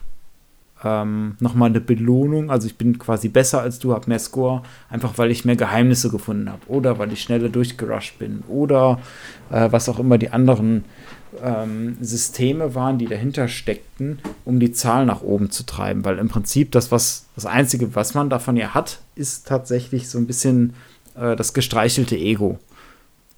ähm, 0.84 1.36
nochmal 1.40 1.70
eine 1.70 1.82
Belohnung, 1.82 2.50
also 2.50 2.68
ich 2.68 2.78
bin 2.78 2.98
quasi 2.98 3.30
besser 3.30 3.62
als 3.62 3.80
du, 3.80 3.94
habe 3.94 4.10
mehr 4.10 4.20
Score, 4.20 4.64
einfach 4.90 5.18
weil 5.18 5.32
ich 5.32 5.46
mehr 5.46 5.56
Geheimnisse 5.56 6.10
gefunden 6.10 6.50
habe 6.50 6.62
oder 6.68 6.98
weil 6.98 7.12
ich 7.14 7.22
schneller 7.22 7.50
durchgerusht 7.50 8.18
bin 8.18 8.44
oder 8.48 9.00
äh, 9.52 9.72
was 9.72 9.90
auch 9.90 10.00
immer 10.00 10.18
die 10.18 10.32
anderen 10.32 10.86
ähm, 11.44 11.98
Systeme 12.02 12.76
waren, 12.76 12.98
die 12.98 13.08
dahinter 13.08 13.48
steckten, 13.48 14.20
um 14.46 14.60
die 14.60 14.72
Zahl 14.72 15.06
nach 15.06 15.22
oben 15.22 15.52
zu 15.52 15.66
treiben. 15.66 16.04
Weil 16.06 16.18
im 16.18 16.30
Prinzip 16.30 16.72
das, 16.72 16.92
was 16.92 17.26
das 17.36 17.46
Einzige, 17.46 17.96
was 17.96 18.14
man 18.14 18.30
davon 18.30 18.58
ja 18.58 18.74
hat, 18.74 19.00
ist 19.16 19.48
tatsächlich 19.48 20.10
so 20.10 20.18
ein 20.18 20.28
bisschen 20.28 20.74
äh, 21.16 21.36
das 21.36 21.54
gestreichelte 21.54 22.18
Ego. 22.18 22.60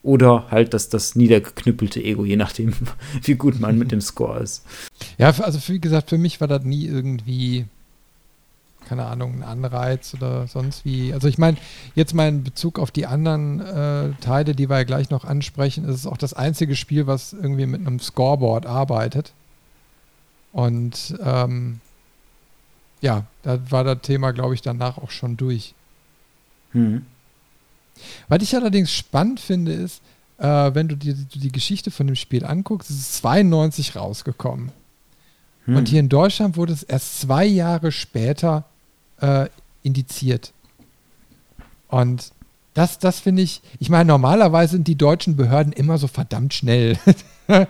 Oder 0.02 0.48
halt 0.52 0.74
das, 0.74 0.90
das 0.90 1.16
niedergeknüppelte 1.16 2.04
Ego, 2.04 2.26
je 2.26 2.36
nachdem, 2.36 2.74
wie 3.24 3.36
gut 3.36 3.60
man 3.60 3.78
mit 3.78 3.92
dem 3.92 4.02
Score 4.02 4.40
ist. 4.42 4.66
Ja, 5.18 5.30
also 5.30 5.60
wie 5.68 5.80
gesagt, 5.80 6.10
für 6.10 6.18
mich 6.18 6.42
war 6.42 6.48
das 6.48 6.64
nie 6.64 6.86
irgendwie 6.86 7.66
keine 8.88 9.06
Ahnung, 9.06 9.36
ein 9.36 9.44
Anreiz 9.44 10.14
oder 10.14 10.48
sonst 10.48 10.86
wie. 10.86 11.14
Also 11.14 11.28
ich 11.28 11.38
meine, 11.38 11.58
jetzt 11.96 12.14
mal 12.14 12.28
in 12.28 12.44
Bezug 12.44 12.80
auf 12.80 12.92
die 12.92 13.06
anderen 13.06 13.60
äh, 13.60 14.12
Teile, 14.22 14.56
die 14.56 14.70
wir 14.70 14.78
ja 14.78 14.84
gleich 14.84 15.10
noch 15.10 15.26
ansprechen, 15.26 15.86
ist 15.86 15.96
es 15.96 16.08
auch 16.08 16.18
das 16.18 16.34
einzige 16.34 16.76
Spiel, 16.76 17.08
was 17.08 17.34
irgendwie 17.34 17.66
mit 17.66 17.82
einem 17.82 18.00
Scoreboard 18.00 18.66
arbeitet. 18.66 19.34
Und 20.52 21.16
ähm, 21.24 21.80
ja, 23.02 23.26
da 23.42 23.60
war 23.70 23.84
das 23.84 24.02
Thema, 24.02 24.32
glaube 24.32 24.54
ich, 24.54 24.62
danach 24.62 24.98
auch 24.98 25.12
schon 25.12 25.36
durch. 25.36 25.74
Hm. 26.72 27.06
Was 28.28 28.42
ich 28.42 28.56
allerdings 28.56 28.92
spannend 28.92 29.40
finde, 29.40 29.74
ist, 29.74 30.02
äh, 30.38 30.74
wenn 30.74 30.88
du 30.88 30.96
dir 30.96 31.14
die, 31.14 31.40
die 31.40 31.52
Geschichte 31.52 31.92
von 31.92 32.08
dem 32.08 32.16
Spiel 32.16 32.46
anguckst, 32.46 32.90
es 32.90 32.98
ist 32.98 33.16
92 33.18 33.96
rausgekommen. 33.96 34.72
Hm. 35.66 35.76
Und 35.76 35.90
hier 35.90 36.00
in 36.00 36.10
Deutschland 36.10 36.56
wurde 36.56 36.74
es 36.74 36.84
erst 36.84 37.20
zwei 37.20 37.46
Jahre 37.46 37.92
später 37.92 38.66
äh, 39.24 39.50
indiziert. 39.84 40.54
Und 41.88 42.32
das, 42.74 43.00
das 43.00 43.20
finde 43.20 43.42
ich, 43.42 43.62
ich 43.80 43.90
meine, 43.90 44.06
normalerweise 44.06 44.74
sind 44.74 44.88
die 44.88 44.96
deutschen 44.96 45.36
Behörden 45.36 45.72
immer 45.74 45.98
so 45.98 46.08
verdammt 46.08 46.54
schnell. 46.54 46.98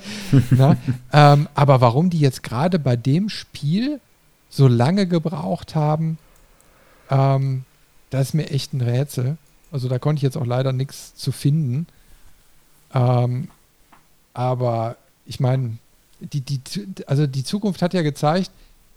ähm, 1.13 1.47
aber 1.53 1.81
warum 1.81 2.09
die 2.09 2.19
jetzt 2.19 2.41
gerade 2.41 2.79
bei 2.79 2.95
dem 2.95 3.29
Spiel 3.29 3.99
so 4.49 4.67
lange 4.67 5.07
gebraucht 5.07 5.75
haben, 5.75 6.17
ähm, 7.09 7.65
das 8.09 8.29
ist 8.29 8.33
mir 8.33 8.49
echt 8.49 8.73
ein 8.73 8.81
Rätsel. 8.81 9.37
Also 9.71 9.89
da 9.89 9.99
konnte 9.99 10.19
ich 10.19 10.23
jetzt 10.23 10.37
auch 10.37 10.45
leider 10.45 10.71
nichts 10.71 11.15
zu 11.15 11.31
finden. 11.31 11.85
Ähm, 12.93 13.49
aber 14.33 14.95
ich 15.25 15.39
meine, 15.39 15.77
die, 16.19 16.41
die, 16.41 16.61
also 17.05 17.27
die 17.27 17.43
Zukunft 17.43 17.81
hat 17.81 17.93
ja 17.93 18.01
gezeigt, 18.01 18.51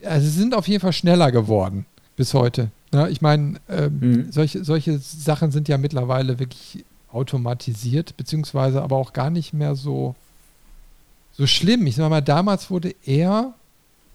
also 0.04 0.26
sie 0.26 0.38
sind 0.38 0.54
auf 0.54 0.68
jeden 0.68 0.80
Fall 0.80 0.92
schneller 0.92 1.32
geworden 1.32 1.84
bis 2.16 2.34
heute. 2.34 2.70
Ja, 2.92 3.08
ich 3.08 3.20
meine, 3.20 3.60
ähm, 3.68 3.98
mhm. 4.00 4.32
solche, 4.32 4.64
solche 4.64 4.98
Sachen 4.98 5.50
sind 5.50 5.68
ja 5.68 5.78
mittlerweile 5.78 6.38
wirklich 6.38 6.84
automatisiert, 7.12 8.16
beziehungsweise 8.16 8.82
aber 8.82 8.96
auch 8.96 9.12
gar 9.12 9.30
nicht 9.30 9.52
mehr 9.52 9.74
so, 9.74 10.14
so 11.32 11.46
schlimm. 11.46 11.86
Ich 11.86 11.96
sage 11.96 12.10
mal, 12.10 12.20
damals 12.20 12.70
wurde 12.70 12.94
er 13.04 13.54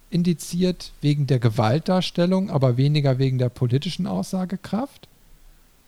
indiziert 0.10 0.92
wegen 1.02 1.28
der 1.28 1.40
Gewaltdarstellung, 1.40 2.50
aber 2.50 2.78
weniger 2.78 3.18
wegen 3.18 3.38
der 3.38 3.50
politischen 3.50 4.08
Aussagekraft. 4.08 5.08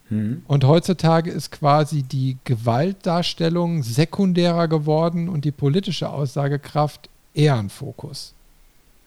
Mhm. 0.10 0.44
Und 0.48 0.64
heutzutage 0.64 1.30
ist 1.32 1.52
quasi 1.52 2.04
die 2.04 2.38
Gewaltdarstellung 2.44 3.84
sekundärer 3.84 4.68
geworden 4.68 5.30
und 5.30 5.46
die 5.46 5.52
politische 5.52 6.10
Aussagekraft 6.10 7.10
eher 7.34 7.58
ein 7.58 7.70
Fokus. 7.70 8.34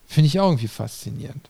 Finde 0.07 0.27
ich 0.27 0.39
auch 0.39 0.49
irgendwie 0.49 0.67
faszinierend. 0.67 1.49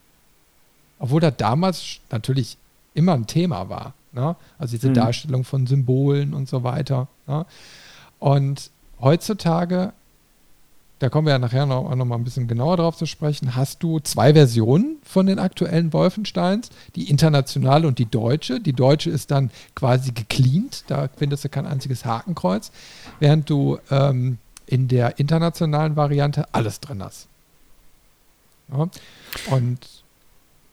Obwohl 0.99 1.21
das 1.21 1.36
damals 1.38 1.99
natürlich 2.12 2.57
immer 2.93 3.13
ein 3.13 3.27
Thema 3.27 3.69
war. 3.69 3.93
Ne? 4.12 4.36
Also 4.57 4.75
diese 4.75 4.89
mhm. 4.89 4.95
Darstellung 4.95 5.43
von 5.43 5.67
Symbolen 5.67 6.33
und 6.33 6.49
so 6.49 6.63
weiter. 6.63 7.07
Ne? 7.27 7.45
Und 8.19 8.71
heutzutage 8.99 9.93
da 10.99 11.10
kommen 11.10 11.27
wir 11.27 11.33
ja 11.33 11.39
nachher 11.39 11.65
noch, 11.65 11.93
noch 11.95 12.05
mal 12.05 12.15
ein 12.15 12.23
bisschen 12.23 12.47
genauer 12.47 12.77
drauf 12.77 12.97
zu 12.97 13.05
sprechen, 13.05 13.55
hast 13.55 13.83
du 13.83 13.99
zwei 13.99 14.33
Versionen 14.33 14.97
von 15.03 15.27
den 15.27 15.38
aktuellen 15.38 15.93
Wolfensteins, 15.93 16.69
die 16.95 17.10
internationale 17.10 17.88
und 17.88 17.99
die 17.99 18.05
deutsche. 18.05 18.60
Die 18.60 18.73
deutsche 18.73 19.12
ist 19.12 19.29
dann 19.29 19.51
quasi 19.75 20.12
gecleant, 20.12 20.86
da 20.88 21.07
findest 21.15 21.43
du 21.45 21.49
kein 21.49 21.67
einziges 21.67 22.05
Hakenkreuz, 22.05 22.71
während 23.19 23.49
du 23.49 23.77
ähm, 23.91 24.39
in 24.65 24.88
der 24.88 25.19
internationalen 25.19 25.95
Variante 25.95 26.45
alles 26.51 26.79
drin 26.79 27.03
hast. 27.03 27.27
Ja? 28.71 28.89
Und 29.51 30.03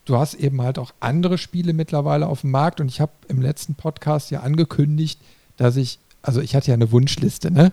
du 0.04 0.18
hast 0.18 0.34
eben 0.34 0.60
halt 0.62 0.78
auch 0.78 0.92
andere 1.00 1.38
Spiele 1.38 1.72
mittlerweile 1.72 2.26
auf 2.26 2.42
dem 2.42 2.50
Markt 2.50 2.80
und 2.80 2.88
ich 2.88 3.00
habe 3.00 3.12
im 3.28 3.40
letzten 3.40 3.74
Podcast 3.74 4.30
ja 4.30 4.40
angekündigt, 4.40 5.18
dass 5.56 5.76
ich, 5.76 5.98
also 6.22 6.40
ich 6.40 6.54
hatte 6.54 6.68
ja 6.68 6.74
eine 6.74 6.92
Wunschliste, 6.92 7.50
ne? 7.50 7.72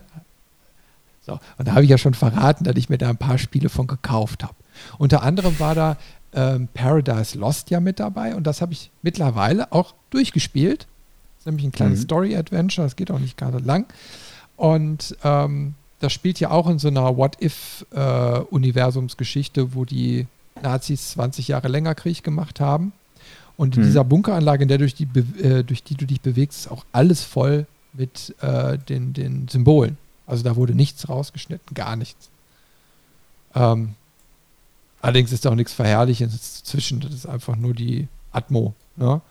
So, 1.24 1.40
und 1.58 1.68
da 1.68 1.74
habe 1.74 1.84
ich 1.84 1.90
ja 1.90 2.00
schon 2.00 2.16
verraten, 2.16 2.64
dass 2.64 2.76
ich 2.78 2.90
mir 2.90 2.98
da 2.98 3.10
ein 3.10 3.18
paar 3.18 3.38
Spiele 3.38 3.70
von 3.70 3.86
gekauft 3.86 4.44
habe. 4.44 4.56
Unter 4.98 5.22
anderem 5.22 5.60
war 5.60 5.76
da 5.76 5.98
ähm, 6.34 6.68
Paradise 6.74 7.38
Lost 7.38 7.70
ja 7.70 7.80
mit 7.80 8.00
dabei 8.00 8.36
und 8.36 8.48
das 8.48 8.60
habe 8.62 8.74
ich 8.74 8.90
mittlerweile 9.02 9.72
auch 9.72 9.94
durchgespielt. 10.10 10.82
Das 10.82 10.88
ist 11.42 11.46
nämlich 11.46 11.66
ein 11.66 11.72
kleines 11.72 12.00
mhm. 12.00 12.04
Story-Adventure, 12.04 12.88
das 12.88 12.96
geht 12.96 13.12
auch 13.12 13.20
nicht 13.20 13.38
gerade 13.38 13.60
lang. 13.60 13.86
Und 14.56 15.16
ähm, 15.24 15.76
das 16.00 16.12
spielt 16.14 16.40
ja 16.40 16.50
auch 16.52 16.68
in 16.68 16.80
so 16.80 16.88
einer 16.88 17.18
What-If-Universumsgeschichte, 17.18 19.62
äh, 19.62 19.76
wo 19.76 19.86
die 19.86 20.26
Nazis 20.64 21.12
20 21.12 21.48
Jahre 21.48 21.68
länger 21.68 21.96
Krieg 21.96 22.24
gemacht 22.24 22.60
haben. 22.60 22.94
Und 23.58 23.76
in 23.76 23.84
mhm. 23.84 23.88
dieser 23.88 24.04
Bunkeranlage, 24.04 24.64
in 24.64 24.70
der 24.70 24.78
durch 24.78 24.96
die, 24.96 25.08
äh, 25.40 25.64
durch 25.64 25.84
die 25.84 25.96
du 25.96 26.06
dich 26.06 26.22
bewegst, 26.22 26.62
ist 26.62 26.72
auch 26.72 26.86
alles 26.92 27.24
voll 27.24 27.68
mit 27.94 28.36
äh, 28.42 28.78
den, 28.78 29.14
den 29.14 29.48
Symbolen. 29.48 29.98
Also 30.26 30.44
da 30.44 30.56
wurde 30.56 30.74
nichts 30.74 31.10
rausgeschnitten, 31.10 31.74
gar 31.74 31.96
nichts. 31.96 32.30
Ähm, 33.54 33.96
allerdings 35.02 35.32
ist 35.32 35.46
da 35.46 35.50
auch 35.50 35.56
nichts 35.56 35.74
Verherrlichendes 35.74 36.64
zwischen. 36.64 37.02
Das 37.02 37.14
ist 37.14 37.26
einfach 37.26 37.56
nur 37.56 37.74
die 37.74 38.08
Atmo. 38.32 38.74
Ne? 38.96 39.22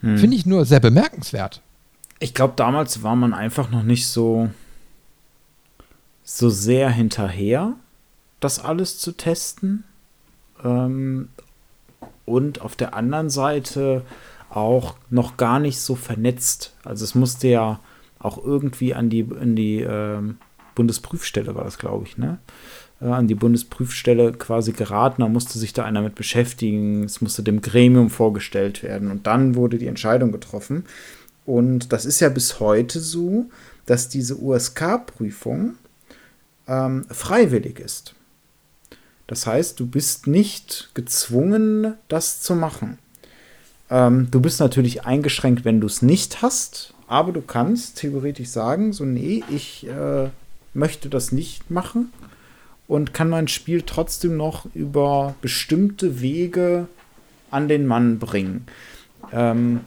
Hm. 0.00 0.18
Finde 0.18 0.36
ich 0.36 0.46
nur 0.46 0.64
sehr 0.64 0.80
bemerkenswert. 0.80 1.62
Ich 2.18 2.34
glaube, 2.34 2.54
damals 2.56 3.02
war 3.02 3.16
man 3.16 3.32
einfach 3.32 3.70
noch 3.70 3.82
nicht 3.82 4.06
so, 4.06 4.50
so 6.22 6.50
sehr 6.50 6.90
hinterher, 6.90 7.74
das 8.40 8.58
alles 8.58 8.98
zu 8.98 9.12
testen. 9.12 9.84
Ähm, 10.64 11.28
und 12.24 12.60
auf 12.60 12.76
der 12.76 12.94
anderen 12.94 13.30
Seite 13.30 14.02
auch 14.50 14.96
noch 15.10 15.36
gar 15.36 15.58
nicht 15.58 15.80
so 15.80 15.94
vernetzt. 15.94 16.74
Also 16.84 17.04
es 17.04 17.14
musste 17.14 17.48
ja 17.48 17.80
auch 18.18 18.42
irgendwie 18.44 18.94
an 18.94 19.10
die, 19.10 19.26
an 19.38 19.56
die 19.56 19.80
äh, 19.80 20.20
Bundesprüfstelle 20.74 21.54
war 21.54 21.64
das, 21.64 21.78
glaube 21.78 22.06
ich, 22.06 22.18
ne? 22.18 22.38
Äh, 23.00 23.06
an 23.06 23.28
die 23.28 23.34
Bundesprüfstelle 23.34 24.32
quasi 24.32 24.72
geraten. 24.72 25.22
Da 25.22 25.28
musste 25.28 25.58
sich 25.58 25.72
da 25.72 25.84
einer 25.84 26.02
mit 26.02 26.14
beschäftigen. 26.14 27.04
Es 27.04 27.20
musste 27.20 27.42
dem 27.42 27.60
Gremium 27.60 28.10
vorgestellt 28.10 28.82
werden. 28.82 29.10
Und 29.10 29.26
dann 29.26 29.54
wurde 29.54 29.78
die 29.78 29.86
Entscheidung 29.86 30.32
getroffen. 30.32 30.84
Und 31.46 31.92
das 31.92 32.04
ist 32.04 32.20
ja 32.20 32.28
bis 32.28 32.60
heute 32.60 33.00
so, 33.00 33.46
dass 33.86 34.08
diese 34.08 34.40
USK-Prüfung 34.40 35.74
ähm, 36.68 37.06
freiwillig 37.10 37.80
ist. 37.80 38.14
Das 39.30 39.46
heißt, 39.46 39.78
du 39.78 39.86
bist 39.86 40.26
nicht 40.26 40.90
gezwungen, 40.92 41.94
das 42.08 42.42
zu 42.42 42.56
machen. 42.56 42.98
Ähm, 43.88 44.26
du 44.32 44.40
bist 44.40 44.58
natürlich 44.58 45.06
eingeschränkt, 45.06 45.64
wenn 45.64 45.80
du 45.80 45.86
es 45.86 46.02
nicht 46.02 46.42
hast. 46.42 46.94
Aber 47.06 47.30
du 47.30 47.40
kannst 47.40 47.98
theoretisch 47.98 48.48
sagen, 48.48 48.92
so, 48.92 49.04
nee, 49.04 49.44
ich 49.48 49.86
äh, 49.86 50.30
möchte 50.74 51.08
das 51.08 51.30
nicht 51.30 51.70
machen 51.70 52.12
und 52.88 53.14
kann 53.14 53.28
mein 53.28 53.46
Spiel 53.46 53.82
trotzdem 53.82 54.36
noch 54.36 54.66
über 54.74 55.36
bestimmte 55.40 56.20
Wege 56.20 56.88
an 57.52 57.68
den 57.68 57.86
Mann 57.86 58.18
bringen. 58.18 58.66
Ähm, 59.32 59.82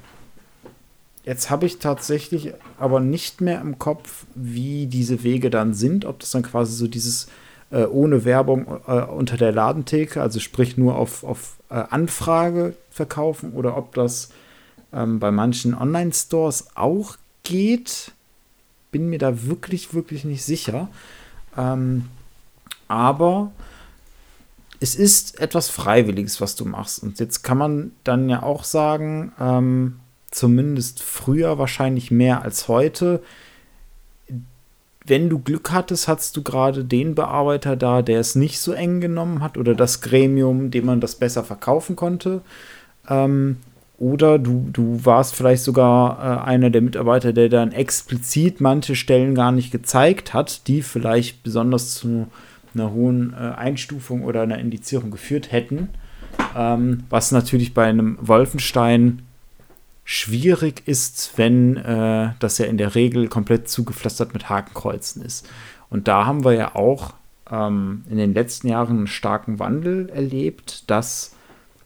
jetzt 1.25 1.49
habe 1.49 1.65
ich 1.65 1.79
tatsächlich 1.79 2.53
aber 2.79 3.01
nicht 3.01 3.41
mehr 3.41 3.59
im 3.59 3.77
Kopf, 3.77 4.25
wie 4.35 4.87
diese 4.87 5.21
Wege 5.23 5.49
dann 5.49 5.73
sind, 5.73 6.05
ob 6.05 6.21
das 6.21 6.31
dann 6.31 6.43
quasi 6.43 6.77
so 6.77 6.87
dieses 6.87 7.27
äh, 7.73 7.85
ohne 7.85 8.23
Werbung 8.23 8.67
äh, 8.87 9.01
unter 9.01 9.35
der 9.35 9.51
Ladentheke, 9.51 10.21
also 10.21 10.39
sprich 10.39 10.77
nur 10.77 10.95
auf, 10.95 11.23
auf 11.23 11.57
äh, 11.69 11.83
Anfrage 11.89 12.75
verkaufen 12.91 13.53
oder 13.53 13.75
ob 13.75 13.95
das 13.95 14.29
ähm, 14.93 15.19
bei 15.19 15.31
manchen 15.31 15.73
Online-Stores 15.73 16.67
auch 16.75 17.17
geht. 17.41 18.11
Bin 18.91 19.09
mir 19.09 19.17
da 19.17 19.47
wirklich, 19.47 19.95
wirklich 19.95 20.23
nicht 20.23 20.43
sicher. 20.43 20.87
Ähm, 21.57 22.05
aber 22.87 23.51
es 24.79 24.93
ist 24.93 25.39
etwas 25.39 25.69
Freiwilliges, 25.69 26.41
was 26.41 26.55
du 26.55 26.65
machst. 26.65 27.01
Und 27.01 27.19
jetzt 27.19 27.41
kann 27.41 27.57
man 27.57 27.91
dann 28.03 28.29
ja 28.29 28.43
auch 28.43 28.63
sagen, 28.63 29.31
ähm, 29.39 29.99
zumindest 30.29 31.01
früher 31.01 31.57
wahrscheinlich 31.57 32.11
mehr 32.11 32.43
als 32.43 32.67
heute, 32.67 33.23
wenn 35.05 35.29
du 35.29 35.39
Glück 35.39 35.71
hattest, 35.71 36.07
hattest 36.07 36.37
du 36.37 36.43
gerade 36.43 36.85
den 36.85 37.15
Bearbeiter 37.15 37.75
da, 37.75 38.01
der 38.01 38.19
es 38.19 38.35
nicht 38.35 38.59
so 38.59 38.71
eng 38.71 39.01
genommen 39.01 39.41
hat 39.41 39.57
oder 39.57 39.75
das 39.75 40.01
Gremium, 40.01 40.71
dem 40.71 40.85
man 40.85 41.01
das 41.01 41.15
besser 41.15 41.43
verkaufen 41.43 41.95
konnte. 41.95 42.41
Ähm, 43.09 43.57
oder 43.97 44.39
du, 44.39 44.67
du 44.71 45.05
warst 45.05 45.35
vielleicht 45.35 45.63
sogar 45.63 46.17
äh, 46.19 46.45
einer 46.45 46.69
der 46.69 46.81
Mitarbeiter, 46.81 47.31
der 47.31 47.49
dann 47.49 47.71
explizit 47.71 48.59
manche 48.59 48.95
Stellen 48.95 49.35
gar 49.35 49.51
nicht 49.51 49.71
gezeigt 49.71 50.33
hat, 50.33 50.67
die 50.67 50.81
vielleicht 50.81 51.43
besonders 51.43 51.93
zu 51.95 52.27
einer 52.73 52.91
hohen 52.91 53.33
äh, 53.33 53.55
Einstufung 53.55 54.23
oder 54.23 54.41
einer 54.41 54.57
Indizierung 54.57 55.11
geführt 55.11 55.51
hätten. 55.51 55.89
Ähm, 56.55 57.03
was 57.09 57.31
natürlich 57.31 57.73
bei 57.73 57.85
einem 57.85 58.17
Wolfenstein 58.19 59.21
schwierig 60.03 60.83
ist, 60.85 61.33
wenn 61.37 61.77
äh, 61.77 62.33
das 62.39 62.57
ja 62.57 62.65
in 62.65 62.77
der 62.77 62.95
Regel 62.95 63.27
komplett 63.27 63.69
zugepflastert 63.69 64.33
mit 64.33 64.49
Hakenkreuzen 64.49 65.23
ist. 65.23 65.47
Und 65.89 66.07
da 66.07 66.25
haben 66.25 66.43
wir 66.43 66.53
ja 66.53 66.75
auch 66.75 67.13
ähm, 67.49 68.03
in 68.09 68.17
den 68.17 68.33
letzten 68.33 68.67
Jahren 68.67 68.97
einen 68.97 69.07
starken 69.07 69.59
Wandel 69.59 70.09
erlebt, 70.09 70.89
dass 70.89 71.35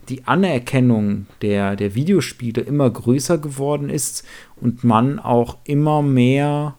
die 0.10 0.26
Anerkennung 0.26 1.28
der, 1.42 1.76
der 1.76 1.94
Videospiele 1.94 2.62
immer 2.62 2.90
größer 2.90 3.38
geworden 3.38 3.90
ist 3.90 4.26
und 4.56 4.84
man 4.84 5.20
auch 5.20 5.58
immer 5.66 6.02
mehr 6.02 6.76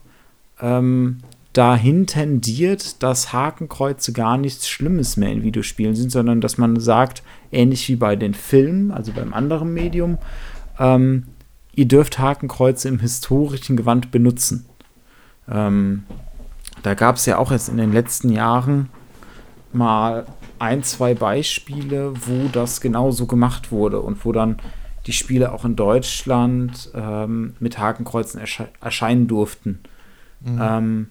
ähm, 0.60 1.18
dahin 1.52 2.06
tendiert, 2.06 3.02
dass 3.02 3.32
Hakenkreuze 3.32 4.12
gar 4.12 4.38
nichts 4.38 4.68
Schlimmes 4.68 5.16
mehr 5.16 5.30
in 5.30 5.42
Videospielen 5.42 5.94
sind, 5.94 6.10
sondern 6.10 6.40
dass 6.40 6.56
man 6.56 6.78
sagt, 6.80 7.22
ähnlich 7.52 7.88
wie 7.88 7.96
bei 7.96 8.16
den 8.16 8.34
Filmen, 8.34 8.90
also 8.90 9.12
beim 9.12 9.34
anderen 9.34 9.74
Medium, 9.74 10.18
ähm, 10.78 11.26
ihr 11.74 11.86
dürft 11.86 12.18
Hakenkreuze 12.18 12.88
im 12.88 12.98
historischen 12.98 13.76
Gewand 13.76 14.10
benutzen. 14.10 14.66
Ähm, 15.48 16.04
da 16.82 16.94
gab 16.94 17.16
es 17.16 17.26
ja 17.26 17.38
auch 17.38 17.50
jetzt 17.50 17.68
in 17.68 17.76
den 17.76 17.92
letzten 17.92 18.30
Jahren 18.30 18.88
mal 19.72 20.26
ein, 20.58 20.82
zwei 20.82 21.14
Beispiele, 21.14 22.14
wo 22.26 22.48
das 22.52 22.80
genauso 22.80 23.26
gemacht 23.26 23.70
wurde 23.70 24.00
und 24.00 24.24
wo 24.24 24.32
dann 24.32 24.58
die 25.06 25.12
Spiele 25.12 25.52
auch 25.52 25.64
in 25.64 25.76
Deutschland 25.76 26.90
ähm, 26.94 27.54
mit 27.60 27.78
Hakenkreuzen 27.78 28.40
ersche 28.40 28.68
erscheinen 28.80 29.26
durften. 29.26 29.80
Mhm. 30.40 30.58
Ähm, 30.60 31.08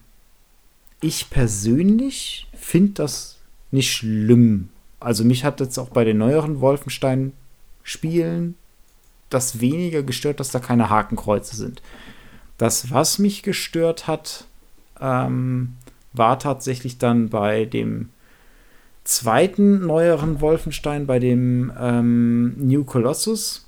ich 1.00 1.30
persönlich 1.30 2.48
finde 2.54 2.92
das 2.92 3.38
nicht 3.70 3.92
schlimm. 3.92 4.68
Also 5.00 5.24
mich 5.24 5.44
hat 5.44 5.60
jetzt 5.60 5.78
auch 5.78 5.90
bei 5.90 6.04
den 6.04 6.18
neueren 6.18 6.60
Wolfenstein-Spielen 6.60 8.54
das 9.30 9.60
weniger 9.60 10.02
gestört, 10.02 10.40
dass 10.40 10.50
da 10.50 10.58
keine 10.58 10.90
Hakenkreuze 10.90 11.56
sind. 11.56 11.82
Das, 12.56 12.90
was 12.90 13.18
mich 13.18 13.42
gestört 13.42 14.06
hat, 14.06 14.44
ähm, 15.00 15.76
war 16.12 16.38
tatsächlich 16.38 16.98
dann 16.98 17.28
bei 17.28 17.64
dem 17.64 18.08
zweiten 19.04 19.86
neueren 19.86 20.40
Wolfenstein, 20.40 21.06
bei 21.06 21.18
dem 21.18 21.72
ähm, 21.78 22.54
New 22.58 22.84
Colossus, 22.84 23.66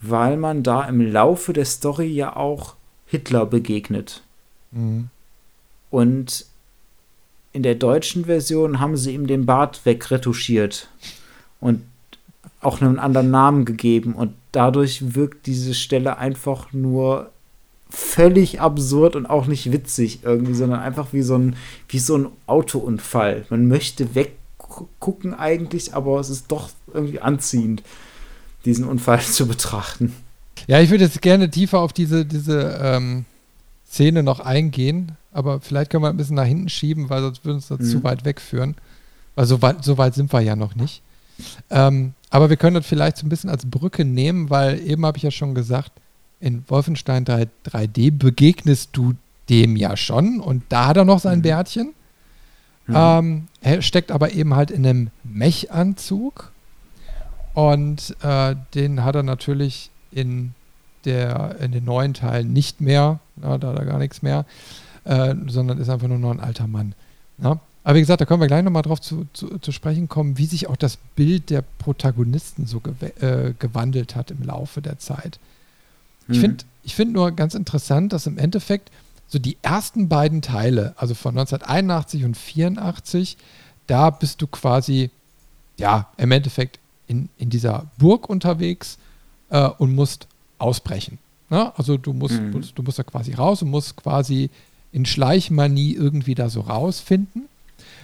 weil 0.00 0.36
man 0.36 0.62
da 0.62 0.84
im 0.84 1.00
Laufe 1.00 1.52
der 1.52 1.64
Story 1.64 2.06
ja 2.06 2.36
auch 2.36 2.74
Hitler 3.06 3.46
begegnet. 3.46 4.22
Mhm. 4.70 5.08
Und 5.90 6.46
in 7.52 7.62
der 7.62 7.74
deutschen 7.76 8.24
Version 8.24 8.80
haben 8.80 8.96
sie 8.96 9.14
ihm 9.14 9.26
den 9.26 9.46
Bart 9.46 9.84
wegretuschiert 9.84 10.88
und 11.60 11.82
auch 12.60 12.80
einen 12.80 12.98
anderen 12.98 13.30
Namen 13.30 13.64
gegeben. 13.64 14.14
Und 14.14 14.34
dadurch 14.54 15.14
wirkt 15.14 15.46
diese 15.46 15.74
Stelle 15.74 16.18
einfach 16.18 16.72
nur 16.72 17.30
völlig 17.90 18.60
absurd 18.60 19.16
und 19.16 19.26
auch 19.26 19.46
nicht 19.46 19.72
witzig 19.72 20.20
irgendwie, 20.22 20.54
sondern 20.54 20.80
einfach 20.80 21.12
wie 21.12 21.22
so 21.22 21.36
ein, 21.36 21.56
wie 21.88 21.98
so 21.98 22.16
ein 22.16 22.26
Autounfall. 22.46 23.46
Man 23.50 23.68
möchte 23.68 24.14
weggucken 24.14 25.34
eigentlich, 25.34 25.94
aber 25.94 26.18
es 26.18 26.30
ist 26.30 26.46
doch 26.50 26.70
irgendwie 26.92 27.20
anziehend, 27.20 27.82
diesen 28.64 28.84
Unfall 28.84 29.20
zu 29.22 29.46
betrachten. 29.46 30.14
Ja, 30.66 30.80
ich 30.80 30.90
würde 30.90 31.04
jetzt 31.04 31.20
gerne 31.22 31.50
tiefer 31.50 31.80
auf 31.80 31.92
diese, 31.92 32.24
diese 32.24 32.78
ähm, 32.82 33.24
Szene 33.86 34.22
noch 34.22 34.40
eingehen, 34.40 35.12
aber 35.32 35.60
vielleicht 35.60 35.90
können 35.90 36.02
wir 36.02 36.08
ein 36.08 36.16
bisschen 36.16 36.36
nach 36.36 36.44
hinten 36.46 36.68
schieben, 36.68 37.10
weil 37.10 37.22
sonst 37.22 37.44
würden 37.44 37.56
uns 37.56 37.68
das 37.68 37.80
mhm. 37.80 37.84
zu 37.84 38.04
weit 38.04 38.24
wegführen. 38.24 38.76
Weil 39.34 39.46
so 39.46 39.62
weit, 39.62 39.84
so 39.84 39.98
weit 39.98 40.14
sind 40.14 40.32
wir 40.32 40.40
ja 40.40 40.56
noch 40.56 40.74
nicht. 40.74 41.02
Ähm, 41.70 42.14
aber 42.30 42.50
wir 42.50 42.56
können 42.56 42.74
das 42.74 42.86
vielleicht 42.86 43.16
so 43.16 43.26
ein 43.26 43.28
bisschen 43.28 43.50
als 43.50 43.66
Brücke 43.66 44.04
nehmen, 44.04 44.50
weil 44.50 44.80
eben 44.80 45.06
habe 45.06 45.16
ich 45.16 45.22
ja 45.22 45.30
schon 45.30 45.54
gesagt, 45.54 45.92
in 46.40 46.64
Wolfenstein 46.68 47.24
3, 47.24 47.48
3D 47.66 48.16
begegnest 48.16 48.90
du 48.92 49.14
dem 49.48 49.76
ja 49.76 49.96
schon 49.96 50.40
und 50.40 50.64
da 50.68 50.88
hat 50.88 50.96
er 50.96 51.04
noch 51.04 51.20
sein 51.20 51.38
mhm. 51.38 51.42
Bärtchen. 51.42 51.94
Mhm. 52.86 52.94
Ähm, 52.96 53.48
er 53.60 53.82
steckt 53.82 54.10
aber 54.10 54.32
eben 54.32 54.54
halt 54.54 54.70
in 54.70 54.86
einem 54.86 55.10
Mech-Anzug 55.22 56.52
und 57.54 58.16
äh, 58.22 58.56
den 58.74 59.04
hat 59.04 59.14
er 59.14 59.22
natürlich 59.22 59.90
in, 60.10 60.54
der, 61.04 61.56
in 61.60 61.72
den 61.72 61.84
neuen 61.84 62.14
Teilen 62.14 62.52
nicht 62.52 62.80
mehr, 62.80 63.20
na, 63.36 63.58
da 63.58 63.68
hat 63.68 63.78
er 63.78 63.86
gar 63.86 63.98
nichts 63.98 64.22
mehr, 64.22 64.44
äh, 65.04 65.34
sondern 65.46 65.78
ist 65.78 65.88
einfach 65.88 66.08
nur 66.08 66.18
noch 66.18 66.30
ein 66.30 66.40
alter 66.40 66.66
Mann. 66.66 66.94
Na? 67.38 67.60
Aber 67.84 67.96
wie 67.96 68.00
gesagt, 68.00 68.22
da 68.22 68.24
können 68.24 68.40
wir 68.40 68.48
gleich 68.48 68.64
nochmal 68.64 68.82
drauf 68.82 69.00
zu, 69.00 69.26
zu, 69.34 69.58
zu, 69.58 69.70
sprechen 69.70 70.08
kommen, 70.08 70.38
wie 70.38 70.46
sich 70.46 70.68
auch 70.68 70.76
das 70.76 70.96
Bild 71.16 71.50
der 71.50 71.62
Protagonisten 71.62 72.66
so 72.66 72.80
gew 72.80 72.94
äh, 73.20 73.52
gewandelt 73.58 74.16
hat 74.16 74.30
im 74.30 74.42
Laufe 74.42 74.80
der 74.80 74.98
Zeit. 74.98 75.38
Ich 76.28 76.38
mhm. 76.38 76.40
finde 76.40 76.64
ich 76.82 76.94
find 76.94 77.12
nur 77.12 77.30
ganz 77.32 77.54
interessant, 77.54 78.12
dass 78.12 78.26
im 78.26 78.38
Endeffekt 78.38 78.90
so 79.26 79.38
die 79.38 79.56
ersten 79.62 80.08
beiden 80.08 80.42
Teile, 80.42 80.94
also 80.96 81.14
von 81.14 81.36
1981 81.38 82.24
und 82.24 82.36
84, 82.36 83.36
da 83.86 84.10
bist 84.10 84.40
du 84.40 84.46
quasi, 84.46 85.10
ja, 85.78 86.08
im 86.16 86.30
Endeffekt 86.30 86.78
in, 87.06 87.28
in 87.36 87.50
dieser 87.50 87.86
Burg 87.98 88.28
unterwegs 88.28 88.98
äh, 89.50 89.68
und 89.68 89.94
musst 89.94 90.26
ausbrechen. 90.58 91.18
Ne? 91.50 91.72
Also 91.76 91.96
du 91.96 92.12
musst, 92.12 92.40
mhm. 92.40 92.52
du, 92.52 92.60
du 92.60 92.82
musst 92.82 92.98
da 92.98 93.02
quasi 93.02 93.34
raus 93.34 93.62
und 93.62 93.70
musst 93.70 93.96
quasi 93.96 94.50
in 94.92 95.04
Schleichmanie 95.04 95.94
irgendwie 95.94 96.34
da 96.34 96.48
so 96.48 96.60
rausfinden, 96.60 97.48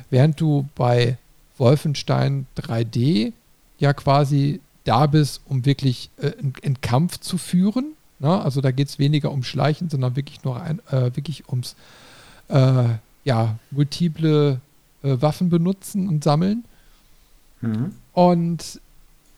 während 0.09 0.41
du 0.41 0.69
bei 0.75 1.19
Wolfenstein 1.59 2.47
3D 2.57 3.33
ja 3.79 3.93
quasi 3.93 4.61
da 4.85 5.07
bist, 5.07 5.43
um 5.47 5.67
wirklich 5.67 6.11
äh, 6.17 6.33
einen 6.63 6.81
Kampf 6.81 7.19
zu 7.19 7.37
führen 7.37 7.95
na, 8.21 8.37
ne? 8.37 8.45
also 8.45 8.61
da 8.61 8.71
geht 8.71 8.89
es 8.89 8.99
weniger 8.99 9.33
um 9.33 9.43
Schleichen, 9.43 9.89
sondern 9.89 10.15
wirklich 10.15 10.45
nur 10.45 10.61
ein, 10.61 10.81
äh, 10.91 11.17
wirklich 11.17 11.49
ums 11.49 11.75
äh, 12.49 12.85
ja, 13.25 13.57
multiple 13.71 14.61
äh, 15.03 15.17
Waffen 15.21 15.49
benutzen 15.49 16.07
und 16.07 16.23
sammeln. 16.23 16.65
Mhm. 17.63 17.95
Und 18.13 18.81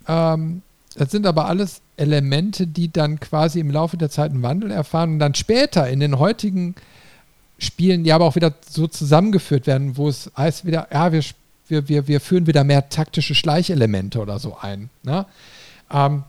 ähm, 0.08 0.62
das 0.96 1.12
sind 1.12 1.26
aber 1.26 1.46
alles 1.46 1.80
Elemente, 1.96 2.66
die 2.66 2.92
dann 2.92 3.20
quasi 3.20 3.60
im 3.60 3.70
Laufe 3.70 3.96
der 3.96 4.10
Zeit 4.10 4.32
einen 4.32 4.42
Wandel 4.42 4.72
erfahren 4.72 5.14
und 5.14 5.18
dann 5.20 5.34
später 5.34 5.88
in 5.88 6.00
den 6.00 6.18
heutigen 6.18 6.74
Spielen 7.62 8.04
ja 8.04 8.16
aber 8.16 8.24
auch 8.24 8.34
wieder 8.34 8.52
so 8.68 8.86
zusammengeführt 8.88 9.66
werden, 9.66 9.96
wo 9.96 10.08
es 10.08 10.30
heißt 10.36 10.64
wieder, 10.64 10.88
ja, 10.92 11.12
wir, 11.12 11.22
wir, 11.68 11.88
wir, 11.88 12.08
wir 12.08 12.20
führen 12.20 12.46
wieder 12.46 12.64
mehr 12.64 12.88
taktische 12.88 13.34
Schleichelemente 13.34 14.20
oder 14.20 14.38
so 14.38 14.56
ein. 14.60 14.90
Ne? 15.04 15.26
Ähm, 15.90 16.24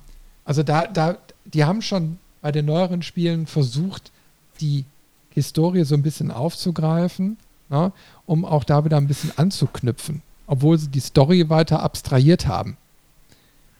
also 0.46 0.62
da, 0.62 0.86
da, 0.86 1.18
die 1.46 1.66
haben 1.66 1.82
schon 1.82 2.20
bei 2.42 2.52
den 2.52 2.66
neueren 2.66 3.02
Spielen 3.02 3.48
versucht, 3.48 4.12
die 4.62 4.86
Historie 5.32 5.86
so 5.86 5.96
ein 5.96 6.04
bisschen 6.04 6.30
aufzugreifen, 6.30 7.38
ja, 7.72 7.92
um 8.28 8.46
auch 8.46 8.64
da 8.64 8.86
wieder 8.86 8.98
ein 8.98 9.08
bisschen 9.08 9.32
anzuknüpfen, 9.36 10.22
obwohl 10.46 10.78
sie 10.78 10.90
die 10.90 11.00
Story 11.00 11.50
weiter 11.50 11.82
abstrahiert 11.82 12.46
haben. 12.46 12.78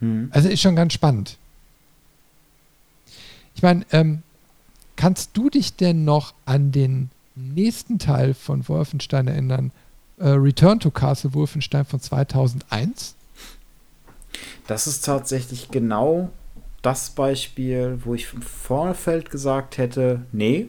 Hm. 0.00 0.28
Also 0.32 0.48
ist 0.48 0.60
schon 0.60 0.74
ganz 0.74 0.92
spannend. 0.92 1.36
Ich 3.54 3.62
meine, 3.62 3.86
ähm, 3.92 4.22
kannst 4.96 5.36
du 5.36 5.50
dich 5.50 5.76
denn 5.76 6.04
noch 6.04 6.34
an 6.44 6.72
den 6.72 7.10
nächsten 7.34 7.98
Teil 7.98 8.34
von 8.34 8.68
Wolfenstein 8.68 9.28
erinnern? 9.28 9.72
Äh, 10.18 10.28
Return 10.28 10.80
to 10.80 10.90
Castle 10.90 11.34
Wolfenstein 11.34 11.84
von 11.84 12.00
2001? 12.00 13.16
Das 14.66 14.86
ist 14.86 15.04
tatsächlich 15.04 15.70
genau 15.70 16.30
das 16.82 17.10
Beispiel, 17.10 17.98
wo 18.04 18.14
ich 18.14 18.32
im 18.32 18.42
Vorfeld 18.42 19.30
gesagt 19.30 19.78
hätte, 19.78 20.22
nee, 20.32 20.68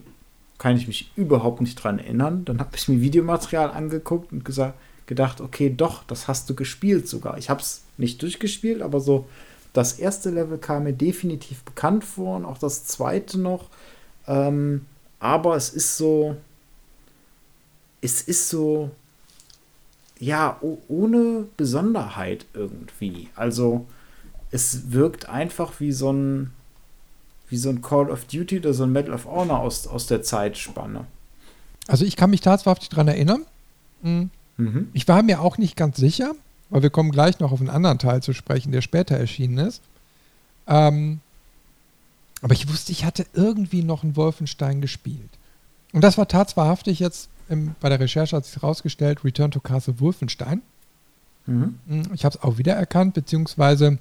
kann 0.58 0.78
ich 0.78 0.88
mich 0.88 1.12
überhaupt 1.15 1.62
nicht 1.62 1.75
dran 1.75 1.99
erinnern. 1.99 2.45
Dann 2.45 2.60
habe 2.60 2.75
ich 2.75 2.88
mir 2.88 3.01
Videomaterial 3.01 3.71
angeguckt 3.71 4.32
und 4.32 4.45
gesagt, 4.45 4.75
gedacht, 5.06 5.41
okay, 5.41 5.73
doch, 5.75 6.04
das 6.04 6.28
hast 6.28 6.49
du 6.49 6.56
gespielt 6.56 7.08
sogar. 7.08 7.38
Ich 7.38 7.49
habe 7.49 7.62
es 7.62 7.84
nicht 7.97 8.21
durchgespielt, 8.21 8.82
aber 8.82 8.99
so 8.99 9.28
das 9.73 9.99
erste 9.99 10.30
Level 10.30 10.58
kam 10.58 10.84
mir 10.84 10.93
definitiv 10.93 11.63
bekannt 11.63 12.06
vor 12.06 12.38
und 12.38 12.45
auch 12.45 12.58
das 12.58 12.86
zweite 12.86 13.38
noch. 13.38 13.69
Ähm, 14.28 14.86
aber 15.19 15.56
es 15.56 15.69
ist 15.69 15.97
so, 15.97 16.38
es 18.06 18.22
ist 18.22 18.50
so, 18.50 18.91
ja, 20.20 20.60
ohne 20.88 21.48
Besonderheit 21.58 22.46
irgendwie. 22.54 23.30
Also 23.36 23.88
es 24.52 24.91
wirkt 24.91 25.28
einfach 25.28 25.80
wie 25.80 25.91
so 25.91 26.13
ein 26.13 26.52
wie 27.50 27.58
so 27.58 27.70
ein 27.70 27.82
Call 27.82 28.10
of 28.10 28.26
Duty 28.26 28.60
oder 28.60 28.74
so 28.74 28.84
ein 28.84 28.91
Medal 28.91 29.13
of 29.13 29.26
Honor 29.26 29.60
aus, 29.60 29.86
aus 29.86 30.08
der 30.08 30.24
Zeitspanne. 30.24 31.06
Also 31.88 32.04
ich 32.04 32.15
kann 32.15 32.32
mich 32.32 32.41
tatsächlich 32.41 32.89
daran 32.89 33.08
erinnern. 33.08 33.46
Mhm. 34.02 34.30
Mhm. 34.58 34.89
Ich 34.94 35.08
war 35.08 35.22
mir 35.22 35.41
auch 35.41 35.60
nicht 35.60 35.76
ganz 35.76 35.98
sicher, 35.98 36.34
weil 36.70 36.82
wir 36.82 36.89
kommen 36.89 37.12
gleich 37.12 37.39
noch 37.39 37.52
auf 37.52 37.60
einen 37.60 37.70
anderen 37.70 38.00
Teil 38.00 38.24
zu 38.24 38.34
sprechen, 38.34 38.72
der 38.72 38.82
später 38.82 39.15
erschienen 39.15 39.60
ist. 39.60 39.82
Ähm, 40.68 41.20
aber 42.41 42.54
ich 42.54 42.68
wusste, 42.68 42.91
ich 42.91 43.06
hatte 43.06 43.26
irgendwie 43.34 43.84
noch 43.84 44.04
einen 44.04 44.15
Wolfenstein 44.15 44.82
gespielt. 44.82 45.30
Und 45.94 46.04
das 46.04 46.18
war 46.18 46.28
tatsächlich 46.28 47.00
jetzt 47.00 47.30
im, 47.49 47.75
bei 47.79 47.89
der 47.89 47.99
Recherche 47.99 48.36
hat 48.36 48.45
sich 48.45 48.55
herausgestellt, 48.55 49.23
Return 49.23 49.51
to 49.51 49.60
Castle 49.60 49.99
Wolfenstein. 49.99 50.62
Mhm. 51.45 51.79
mhm 51.86 52.03
ich 52.13 52.25
habe 52.25 52.36
es 52.36 52.43
auch 52.43 52.58
wiedererkannt, 52.58 53.13
beziehungsweise 53.13 53.99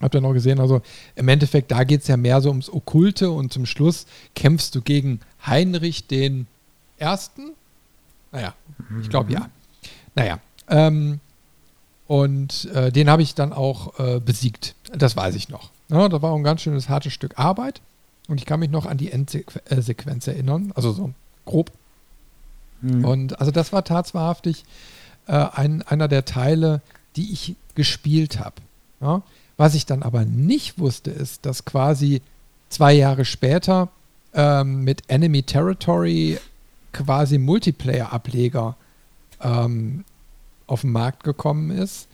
Habt 0.00 0.14
ihr 0.14 0.20
noch 0.20 0.32
gesehen? 0.32 0.58
Also 0.58 0.82
im 1.14 1.28
Endeffekt, 1.28 1.70
da 1.70 1.84
geht 1.84 2.02
es 2.02 2.08
ja 2.08 2.16
mehr 2.16 2.40
so 2.40 2.48
ums 2.48 2.68
Okkulte 2.68 3.30
und 3.30 3.52
zum 3.52 3.64
Schluss 3.64 4.06
kämpfst 4.34 4.74
du 4.74 4.82
gegen 4.82 5.20
Heinrich 5.46 6.06
den 6.08 6.46
Ersten. 6.98 7.52
Naja, 8.32 8.54
ich 9.00 9.08
glaube 9.08 9.32
ja. 9.32 9.48
Naja, 10.16 10.40
ähm, 10.68 11.20
und 12.06 12.66
äh, 12.74 12.90
den 12.90 13.08
habe 13.08 13.22
ich 13.22 13.34
dann 13.34 13.52
auch 13.52 13.98
äh, 13.98 14.20
besiegt. 14.20 14.74
Das 14.92 15.16
weiß 15.16 15.36
ich 15.36 15.48
noch. 15.48 15.70
Ja, 15.88 16.08
das 16.08 16.22
war 16.22 16.34
ein 16.34 16.42
ganz 16.42 16.62
schönes 16.62 16.88
hartes 16.88 17.12
Stück 17.12 17.38
Arbeit. 17.38 17.80
Und 18.26 18.38
ich 18.38 18.46
kann 18.46 18.60
mich 18.60 18.70
noch 18.70 18.86
an 18.86 18.96
die 18.96 19.12
Endsequenz 19.12 20.26
erinnern, 20.26 20.72
also 20.74 20.92
so 20.92 21.12
grob. 21.44 21.70
Mhm. 22.84 23.04
Und 23.04 23.40
also 23.40 23.50
das 23.50 23.72
war 23.72 23.84
tatsächlich 23.84 24.64
äh, 25.26 25.32
ein, 25.32 25.82
einer 25.82 26.08
der 26.08 26.24
Teile, 26.24 26.82
die 27.16 27.32
ich 27.32 27.56
gespielt 27.74 28.38
habe. 28.38 28.56
Ja? 29.00 29.22
Was 29.56 29.74
ich 29.74 29.86
dann 29.86 30.02
aber 30.02 30.24
nicht 30.24 30.78
wusste, 30.78 31.10
ist, 31.10 31.46
dass 31.46 31.64
quasi 31.64 32.20
zwei 32.68 32.92
Jahre 32.92 33.24
später 33.24 33.88
ähm, 34.34 34.82
mit 34.82 35.02
Enemy 35.08 35.42
Territory 35.44 36.38
quasi 36.92 37.38
Multiplayer-Ableger 37.38 38.76
ähm, 39.40 40.04
auf 40.66 40.82
den 40.82 40.92
Markt 40.92 41.24
gekommen 41.24 41.70
ist, 41.70 42.08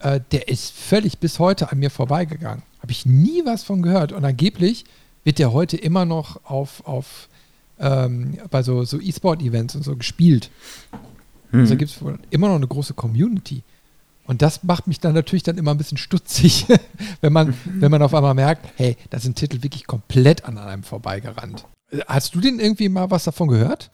äh, 0.00 0.20
der 0.32 0.48
ist 0.48 0.72
völlig 0.72 1.18
bis 1.18 1.38
heute 1.38 1.72
an 1.72 1.78
mir 1.78 1.90
vorbeigegangen. 1.90 2.62
Habe 2.80 2.92
ich 2.92 3.06
nie 3.06 3.44
was 3.44 3.64
von 3.64 3.82
gehört. 3.82 4.12
Und 4.12 4.24
angeblich 4.24 4.84
wird 5.24 5.38
der 5.38 5.52
heute 5.52 5.76
immer 5.76 6.04
noch 6.04 6.44
auf, 6.44 6.86
auf 6.86 7.28
ähm, 7.78 8.38
bei 8.50 8.62
so, 8.62 8.84
so 8.84 9.00
E-Sport-Events 9.00 9.76
und 9.76 9.82
so 9.82 9.96
gespielt. 9.96 10.50
Mhm. 11.50 11.60
Also 11.60 11.76
gibt 11.76 11.90
es 11.90 12.00
immer 12.30 12.48
noch 12.48 12.56
eine 12.56 12.68
große 12.68 12.94
Community. 12.94 13.62
Und 14.26 14.40
das 14.40 14.62
macht 14.62 14.86
mich 14.86 15.00
dann 15.00 15.14
natürlich 15.14 15.42
dann 15.42 15.58
immer 15.58 15.72
ein 15.72 15.78
bisschen 15.78 15.98
stutzig, 15.98 16.66
wenn 17.20 17.32
man, 17.32 17.54
wenn 17.64 17.90
man 17.90 18.02
auf 18.02 18.14
einmal 18.14 18.34
merkt, 18.34 18.66
hey, 18.76 18.96
da 19.10 19.18
sind 19.18 19.36
Titel 19.36 19.62
wirklich 19.62 19.86
komplett 19.86 20.44
an 20.44 20.58
einem 20.58 20.82
vorbeigerannt. 20.82 21.66
Hast 22.06 22.34
du 22.34 22.40
denn 22.40 22.58
irgendwie 22.58 22.88
mal 22.88 23.10
was 23.10 23.24
davon 23.24 23.48
gehört? 23.48 23.90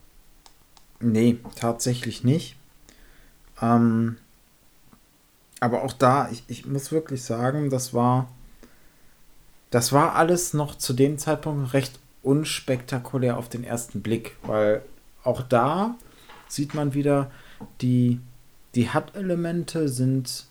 Nee, 1.00 1.38
tatsächlich 1.56 2.24
nicht. 2.24 2.56
Ähm, 3.60 4.16
aber 5.58 5.82
auch 5.82 5.92
da, 5.92 6.30
ich, 6.30 6.44
ich 6.46 6.66
muss 6.66 6.92
wirklich 6.92 7.22
sagen, 7.22 7.68
das 7.68 7.92
war, 7.92 8.28
das 9.70 9.92
war 9.92 10.14
alles 10.14 10.54
noch 10.54 10.76
zu 10.76 10.92
dem 10.92 11.18
Zeitpunkt 11.18 11.74
recht 11.74 11.99
unspektakulär 12.22 13.36
auf 13.38 13.48
den 13.48 13.64
ersten 13.64 14.02
Blick, 14.02 14.36
weil 14.42 14.82
auch 15.22 15.42
da 15.42 15.96
sieht 16.48 16.74
man 16.74 16.94
wieder, 16.94 17.30
die, 17.80 18.20
die 18.74 18.92
HUD-Elemente 18.92 19.88
sind 19.88 20.46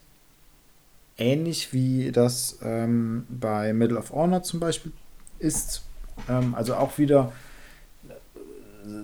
ähnlich 1.17 1.73
wie 1.73 2.11
das 2.11 2.59
ähm, 2.63 3.25
bei 3.29 3.73
Middle 3.73 3.97
of 3.97 4.11
Honor 4.11 4.41
zum 4.43 4.59
Beispiel 4.59 4.91
ist. 5.39 5.83
Ähm, 6.27 6.55
also 6.55 6.75
auch 6.75 6.97
wieder 6.97 7.31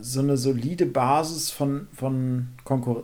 so 0.01 0.21
eine 0.21 0.37
solide 0.37 0.85
Basis 0.85 1.51
von, 1.51 1.87
von, 1.93 2.47
Konkur 2.63 3.03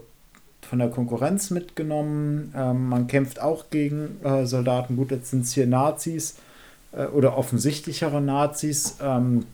von 0.62 0.80
der 0.80 0.89
Konkurrenz 0.89 1.50
mitgenommen. 1.50 2.54
Ähm, 2.56 2.88
man 2.88 3.08
kämpft 3.08 3.41
auch 3.41 3.69
gegen 3.69 4.24
äh, 4.24 4.45
Soldaten. 4.45 4.95
Gut, 4.95 5.12
jetzt 5.12 5.32
sind 5.32 5.43
es 5.43 5.54
hier 5.54 5.67
Nazis 5.67 6.38
äh, 6.91 7.06
oder 7.06 7.38
offensichtlichere 7.38 8.21
Nazis. 8.21 8.97
Ähm, 9.01 9.45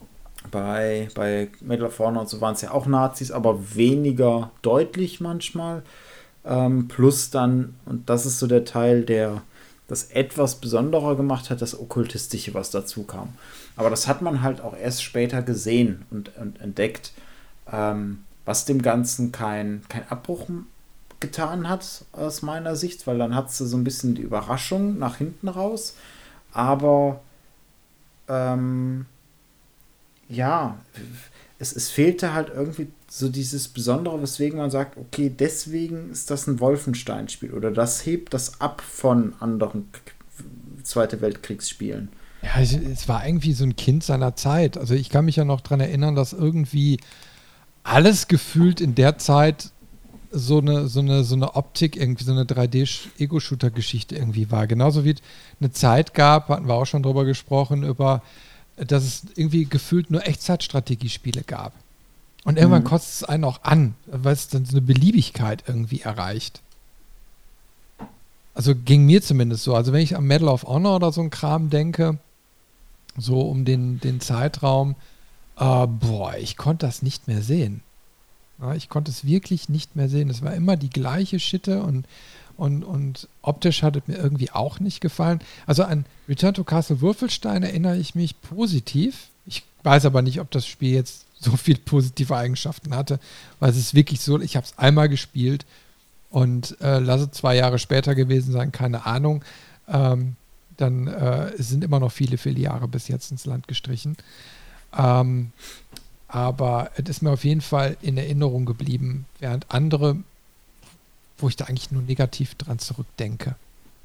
bei, 0.52 1.10
bei 1.14 1.50
Medal 1.62 1.88
of 1.88 2.00
Honor 2.00 2.22
und 2.22 2.30
so 2.30 2.42
waren 2.42 2.54
es 2.54 2.62
ja 2.62 2.72
auch 2.72 2.86
Nazis, 2.86 3.32
aber 3.32 3.76
weniger 3.76 4.52
deutlich 4.62 5.20
manchmal. 5.20 5.84
Ähm, 6.46 6.88
plus 6.88 7.30
dann, 7.30 7.76
und 7.86 8.10
das 8.10 8.26
ist 8.26 8.40
so 8.40 8.48
der 8.48 8.64
Teil, 8.66 9.04
der 9.04 9.42
das 9.88 10.06
etwas 10.12 10.56
besonderer 10.56 11.16
gemacht 11.16 11.50
hat, 11.50 11.62
das 11.62 11.78
Okkultistische, 11.78 12.54
was 12.54 12.72
dazu 12.72 13.04
kam. 13.04 13.30
Aber 13.76 13.90
das 13.90 14.08
hat 14.08 14.22
man 14.22 14.42
halt 14.42 14.62
auch 14.62 14.76
erst 14.76 15.04
später 15.04 15.42
gesehen 15.42 16.06
und, 16.12 16.36
und 16.38 16.60
entdeckt, 16.62 17.14
ähm, 17.72 18.24
was 18.46 18.66
dem 18.66 18.82
Ganzen 18.82 19.32
kein, 19.32 19.84
kein 19.90 20.10
Abbruch 20.10 20.48
getan 21.20 21.68
hat, 21.68 22.06
aus 22.12 22.42
meiner 22.42 22.76
Sicht, 22.76 23.08
weil 23.08 23.18
dann 23.18 23.36
hat 23.36 23.52
sie 23.52 23.66
so 23.66 23.78
ein 23.78 23.84
bisschen 23.84 24.16
die 24.16 24.22
Überraschung 24.22 24.98
nach 25.00 25.18
hinten 25.18 25.48
raus. 25.48 25.96
Aber 26.54 27.22
ähm, 28.28 29.06
ja, 30.30 30.78
es, 31.60 31.76
es 31.76 31.90
fehlte 31.90 32.34
halt 32.34 32.50
irgendwie 32.54 32.88
so 33.10 33.30
dieses 33.30 33.68
Besondere, 33.68 34.22
weswegen 34.22 34.60
man 34.60 34.72
sagt, 34.72 34.98
okay, 34.98 35.30
deswegen 35.30 36.12
ist 36.12 36.30
das 36.30 36.48
ein 36.48 36.60
Wolfenstein-Spiel 36.60 37.52
oder 37.52 37.72
das 37.72 38.06
hebt 38.06 38.34
das 38.34 38.60
ab 38.60 38.82
von 38.82 39.34
anderen 39.40 39.88
Zweite 40.84 41.22
Weltkriegsspielen. 41.22 42.10
Ja, 42.42 42.62
es 42.62 43.08
war 43.08 43.26
irgendwie 43.26 43.54
so 43.54 43.64
ein 43.64 43.76
Kind 43.76 44.04
seiner 44.04 44.36
Zeit. 44.36 44.78
Also 44.78 44.94
ich 44.94 45.10
kann 45.10 45.26
mich 45.26 45.36
ja 45.36 45.44
noch 45.44 45.62
daran 45.62 45.80
erinnern, 45.80 46.16
dass 46.16 46.34
irgendwie 46.34 47.00
alles 47.84 48.28
gefühlt 48.28 48.80
in 48.80 48.96
der 48.96 49.18
Zeit 49.18 49.72
so 50.32 50.60
eine, 50.60 50.88
so 50.88 51.00
eine, 51.00 51.24
so 51.24 51.36
eine 51.36 51.56
Optik, 51.56 51.96
irgendwie 51.96 52.24
so 52.24 52.32
eine 52.32 52.44
3D-Ego-Shooter-Geschichte 52.44 54.16
irgendwie 54.16 54.52
war. 54.52 54.68
Genauso 54.68 55.06
wie 55.06 55.12
es 55.12 55.22
eine 55.60 55.72
Zeit 55.72 56.14
gab, 56.14 56.50
hatten 56.50 56.68
wir 56.68 56.74
auch 56.74 56.86
schon 56.86 57.04
drüber 57.04 57.26
gesprochen, 57.26 57.84
über 57.84 58.22
dass 58.78 59.04
es 59.04 59.24
irgendwie 59.36 59.66
gefühlt 59.66 60.12
nur 60.12 60.26
Echtzeitstrategiespiele 60.26 61.42
gab. 61.44 61.74
Und 62.46 62.58
irgendwann 62.58 62.84
mhm. 62.84 62.88
kostet 62.88 63.14
es 63.14 63.24
einen 63.24 63.44
auch 63.44 63.64
an, 63.64 63.96
weil 64.06 64.34
es 64.34 64.48
dann 64.48 64.66
so 64.66 64.78
eine 64.78 64.82
Beliebigkeit 64.82 65.64
irgendwie 65.68 66.02
erreicht. 66.02 66.62
Also 68.54 68.74
ging 68.74 69.06
mir 69.06 69.22
zumindest 69.22 69.64
so. 69.64 69.76
Also 69.76 69.94
wenn 69.94 70.02
ich 70.02 70.16
am 70.16 70.28
Medal 70.28 70.48
of 70.48 70.64
Honor 70.64 70.96
oder 70.96 71.12
so 71.12 71.22
ein 71.22 71.30
Kram 71.30 71.70
denke, 71.70 72.20
so 73.18 73.42
um 73.42 73.66
den, 73.66 74.00
den 74.00 74.22
Zeitraum, 74.22 74.96
äh, 75.58 75.88
boah, 75.88 76.36
ich 76.38 76.56
konnte 76.56 76.86
das 76.86 77.02
nicht 77.02 77.28
mehr 77.28 77.42
sehen. 77.42 77.82
Ja, 78.60 78.74
ich 78.74 78.90
konnte 78.90 79.12
es 79.12 79.26
wirklich 79.26 79.70
nicht 79.70 79.96
mehr 79.96 80.10
sehen. 80.10 80.30
Es 80.30 80.42
war 80.42 80.54
immer 80.54 80.78
die 80.78 80.90
gleiche 80.90 81.40
Schitte 81.40 81.84
und 81.84 82.06
und, 82.58 82.84
und 82.84 83.28
optisch 83.44 83.84
hat 83.84 83.96
es 83.96 84.08
mir 84.08 84.18
irgendwie 84.18 84.50
auch 84.50 84.80
nicht 84.80 85.00
gefallen. 85.00 85.40
Also 85.68 85.84
an 85.84 86.06
Return 86.28 86.56
to 86.56 86.64
Castle 86.64 87.02
Würfelstein 87.02 87.62
erinnere 87.62 87.98
ich 87.98 88.16
mich 88.16 88.42
positiv. 88.42 89.28
Ich 89.46 89.64
weiß 89.84 90.06
aber 90.06 90.24
nicht, 90.24 90.42
ob 90.42 90.50
das 90.50 90.66
Spiel 90.66 90.94
jetzt 90.94 91.26
so 91.40 91.56
viele 91.56 91.78
positive 91.80 92.36
Eigenschaften 92.36 92.96
hatte, 92.96 93.20
weil 93.60 93.70
es 93.70 93.78
ist 93.78 93.94
wirklich 93.94 94.22
so, 94.22 94.42
ich 94.42 94.56
habe 94.56 94.66
es 94.66 94.78
einmal 94.78 95.08
gespielt 95.08 95.68
und 96.32 96.76
äh, 96.82 96.98
lasse 96.98 97.30
zwei 97.30 97.56
Jahre 97.56 97.78
später 97.78 98.16
gewesen 98.16 98.52
sein, 98.52 98.72
keine 98.72 99.06
Ahnung. 99.06 99.44
Ähm, 99.88 100.36
dann 100.78 101.08
äh, 101.08 101.52
sind 101.58 101.84
immer 101.84 102.00
noch 102.00 102.12
viele, 102.12 102.38
viele 102.38 102.60
Jahre 102.60 102.88
bis 102.88 103.08
jetzt 103.08 103.32
ins 103.32 103.46
Land 103.46 103.68
gestrichen. 103.68 104.18
Ähm, 104.98 105.52
aber 106.28 106.92
es 106.96 107.10
ist 107.10 107.22
mir 107.22 107.32
auf 107.32 107.44
jeden 107.44 107.62
Fall 107.62 107.98
in 108.02 108.18
Erinnerung 108.18 108.66
geblieben, 108.66 109.26
während 109.40 109.72
andere 109.72 110.18
wo 111.38 111.50
ich 111.50 111.56
da 111.56 111.66
eigentlich 111.66 111.92
nur 111.92 112.02
negativ 112.02 112.56
dran 112.56 112.80
zurückdenke. 112.80 113.56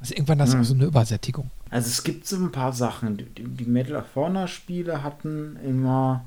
Also 0.01 0.15
irgendwann 0.15 0.41
ist 0.41 0.53
hm. 0.53 0.61
auch 0.61 0.65
so 0.65 0.75
eine 0.75 0.85
Übersättigung. 0.85 1.51
Also 1.71 1.89
es 1.89 2.03
gibt 2.03 2.27
so 2.27 2.37
ein 2.37 2.53
paar 2.53 2.73
Sachen. 2.73 3.17
Die, 3.17 3.25
die 3.45 3.65
Medal 3.65 3.97
of 3.97 4.15
Honor 4.15 4.49
Spiele 4.49 5.03
hatten 5.03 5.57
immer 5.65 6.25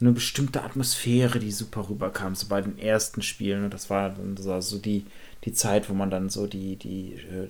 eine 0.00 0.12
bestimmte 0.12 0.62
Atmosphäre, 0.62 1.38
die 1.38 1.50
super 1.50 1.88
rüberkam, 1.88 2.34
so 2.34 2.46
bei 2.48 2.60
den 2.60 2.78
ersten 2.78 3.22
Spielen. 3.22 3.64
Und 3.64 3.74
das 3.74 3.90
war 3.90 4.10
dann 4.10 4.36
so 4.36 4.78
die, 4.78 5.04
die 5.44 5.52
Zeit, 5.52 5.90
wo 5.90 5.94
man 5.94 6.10
dann 6.10 6.28
so 6.30 6.46
die, 6.46 6.76
die, 6.76 7.14
äh, 7.14 7.48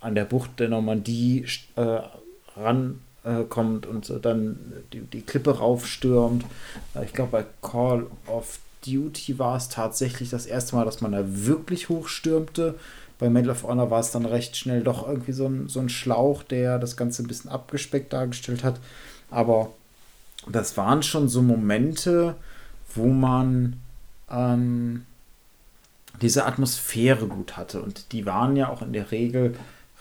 an 0.00 0.14
der 0.14 0.24
Bucht 0.24 0.60
der 0.60 0.68
Normandie 0.68 1.46
äh, 1.76 2.00
rankommt 2.56 3.07
äh, 3.24 3.42
und 3.42 4.04
so 4.04 4.18
dann 4.18 4.58
die, 4.92 5.00
die 5.00 5.22
Klippe 5.22 5.58
raufstürmt. 5.58 6.44
Äh, 6.94 7.04
ich 7.04 7.12
glaube, 7.12 7.32
bei 7.32 7.44
Call 7.62 8.06
of 8.26 8.58
Duty 8.86 9.38
war 9.38 9.56
es 9.56 9.68
tatsächlich 9.68 10.30
das 10.30 10.46
erste 10.46 10.76
Mal, 10.76 10.84
dass 10.84 11.00
man 11.00 11.12
da 11.12 11.22
wirklich 11.24 11.88
hochstürmte. 11.88 12.74
Bei 13.18 13.28
Medal 13.28 13.50
of 13.50 13.64
Honor 13.64 13.90
war 13.90 14.00
es 14.00 14.12
dann 14.12 14.24
recht 14.24 14.56
schnell 14.56 14.82
doch 14.82 15.06
irgendwie 15.06 15.32
so 15.32 15.46
ein, 15.46 15.68
so 15.68 15.80
ein 15.80 15.88
Schlauch, 15.88 16.42
der 16.42 16.78
das 16.78 16.96
Ganze 16.96 17.22
ein 17.22 17.26
bisschen 17.26 17.50
abgespeckt 17.50 18.12
dargestellt 18.12 18.62
hat. 18.62 18.78
Aber 19.30 19.72
das 20.46 20.76
waren 20.76 21.02
schon 21.02 21.28
so 21.28 21.42
Momente, 21.42 22.36
wo 22.94 23.06
man 23.06 23.80
ähm, 24.30 25.04
diese 26.22 26.46
Atmosphäre 26.46 27.26
gut 27.26 27.56
hatte. 27.56 27.82
Und 27.82 28.12
die 28.12 28.24
waren 28.24 28.56
ja 28.56 28.68
auch 28.68 28.82
in 28.82 28.92
der 28.92 29.10
Regel 29.10 29.56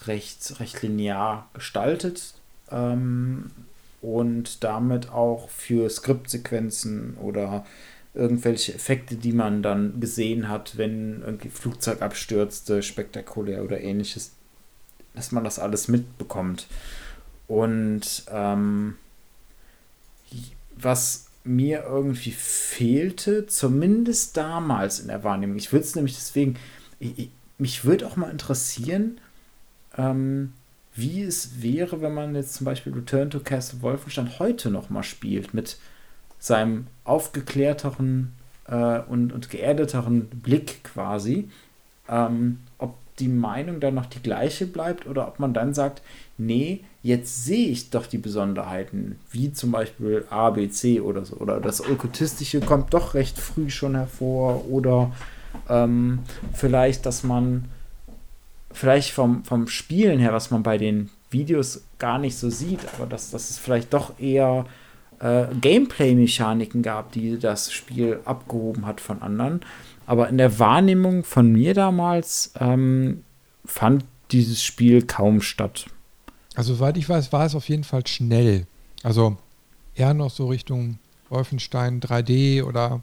recht, 0.06 0.60
recht 0.60 0.82
linear 0.84 1.50
gestaltet. 1.54 2.34
Ähm, 2.72 3.52
und 4.02 4.64
damit 4.64 5.10
auch 5.10 5.50
für 5.50 5.90
Skriptsequenzen 5.90 7.16
oder 7.18 7.66
irgendwelche 8.14 8.74
Effekte, 8.74 9.16
die 9.16 9.32
man 9.32 9.62
dann 9.62 10.00
gesehen 10.00 10.50
hat, 10.50 10.78
wenn 10.78 11.22
irgendwie 11.22 11.50
Flugzeug 11.50 12.02
abstürzte, 12.02 12.82
spektakulär 12.82 13.64
oder 13.64 13.80
ähnliches, 13.82 14.32
dass 15.14 15.32
man 15.32 15.44
das 15.44 15.60
alles 15.60 15.88
mitbekommt. 15.88 16.68
Und 17.48 18.24
ähm, 18.32 18.96
was 20.76 21.28
mir 21.44 21.84
irgendwie 21.88 22.32
fehlte, 22.32 23.48
zumindest 23.48 24.36
damals 24.36 25.00
in 25.00 25.08
der 25.08 25.24
Wahrnehmung, 25.24 25.58
ich 25.58 25.72
würde 25.72 25.86
es 25.86 25.96
nämlich 25.96 26.16
deswegen, 26.16 26.56
ich, 27.00 27.18
ich, 27.18 27.30
mich 27.58 27.86
würde 27.86 28.06
auch 28.06 28.16
mal 28.16 28.30
interessieren, 28.30 29.20
ähm, 29.98 30.54
wie 30.98 31.24
es 31.24 31.62
wäre, 31.62 32.02
wenn 32.02 32.14
man 32.14 32.36
jetzt 32.36 32.56
zum 32.56 32.66
Beispiel 32.66 32.94
Return 32.94 33.30
to 33.30 33.40
Castle 33.40 33.82
Wolfenstein 33.82 34.40
heute 34.40 34.70
noch 34.72 34.90
mal 34.90 35.04
spielt, 35.04 35.54
mit 35.54 35.78
seinem 36.40 36.88
aufgeklärteren 37.04 38.34
äh, 38.68 39.00
und, 39.00 39.32
und 39.32 39.50
geerdeteren 39.50 40.28
Blick 40.28 40.84
quasi, 40.84 41.50
ähm, 42.10 42.60
ob 42.78 42.96
die 43.20 43.28
Meinung 43.28 43.80
dann 43.80 43.96
noch 43.96 44.06
die 44.06 44.22
gleiche 44.22 44.68
bleibt 44.68 45.08
oder 45.08 45.28
ob 45.28 45.40
man 45.40 45.54
dann 45.54 45.74
sagt, 45.74 46.02
nee, 46.38 46.82
jetzt 47.02 47.46
sehe 47.46 47.70
ich 47.70 47.90
doch 47.90 48.06
die 48.06 48.20
Besonderheiten, 48.20 49.20
wie 49.32 49.52
zum 49.54 49.72
Beispiel 49.72 50.26
A, 50.30 50.52
B, 50.52 50.70
C 50.70 51.02
oder 51.02 51.26
so. 51.26 51.38
Oder 51.38 51.60
das 51.60 51.82
Okkultistische 51.82 52.60
kommt 52.60 52.94
doch 52.94 53.14
recht 53.14 53.40
früh 53.40 53.70
schon 53.70 53.96
hervor. 53.96 54.70
Oder 54.70 55.12
ähm, 55.70 56.20
vielleicht, 56.54 57.06
dass 57.06 57.24
man 57.24 57.66
vielleicht 58.72 59.12
vom, 59.12 59.44
vom 59.44 59.68
Spielen 59.68 60.20
her, 60.20 60.34
was 60.34 60.52
man 60.52 60.64
bei 60.64 60.78
den 60.78 61.10
Videos 61.30 61.84
gar 62.00 62.20
nicht 62.20 62.38
so 62.38 62.50
sieht, 62.50 62.80
aber 62.96 63.06
dass, 63.06 63.32
dass 63.32 63.50
es 63.50 63.58
vielleicht 63.58 63.94
doch 63.94 64.20
eher 64.20 64.66
äh, 65.20 65.46
Gameplay-Mechaniken 65.60 66.82
gab, 66.82 67.12
die 67.12 67.40
das 67.40 67.72
Spiel 67.72 68.20
abgehoben 68.26 68.86
hat 68.86 69.02
von 69.02 69.22
anderen. 69.22 69.62
aber 70.06 70.30
in 70.30 70.38
der 70.38 70.60
Wahrnehmung 70.60 71.24
von 71.24 71.52
mir 71.52 71.74
damals 71.74 72.54
ähm, 72.60 73.24
fand 73.66 74.06
dieses 74.32 74.64
Spiel 74.64 75.06
kaum 75.06 75.42
statt. 75.42 75.88
Also, 76.56 76.74
soweit 76.74 76.98
ich 76.98 77.08
weiß, 77.08 77.32
war 77.32 77.46
es 77.46 77.56
auf 77.56 77.70
jeden 77.70 77.84
Fall 77.84 78.06
schnell. 78.08 78.66
Also 79.04 79.38
eher 79.96 80.14
noch 80.14 80.32
so 80.32 80.48
Richtung 80.48 80.98
Wolfenstein 81.30 82.00
3D 82.00 82.64
oder 82.64 83.02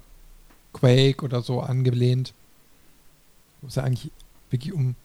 Quake 0.72 1.24
oder 1.24 1.40
so 1.42 1.60
angelehnt. 1.60 2.34
Wo 3.60 3.68
es 3.68 3.76
ja 3.76 3.84
eigentlich 3.84 4.10
wirklich 4.50 4.72
um 4.72 4.96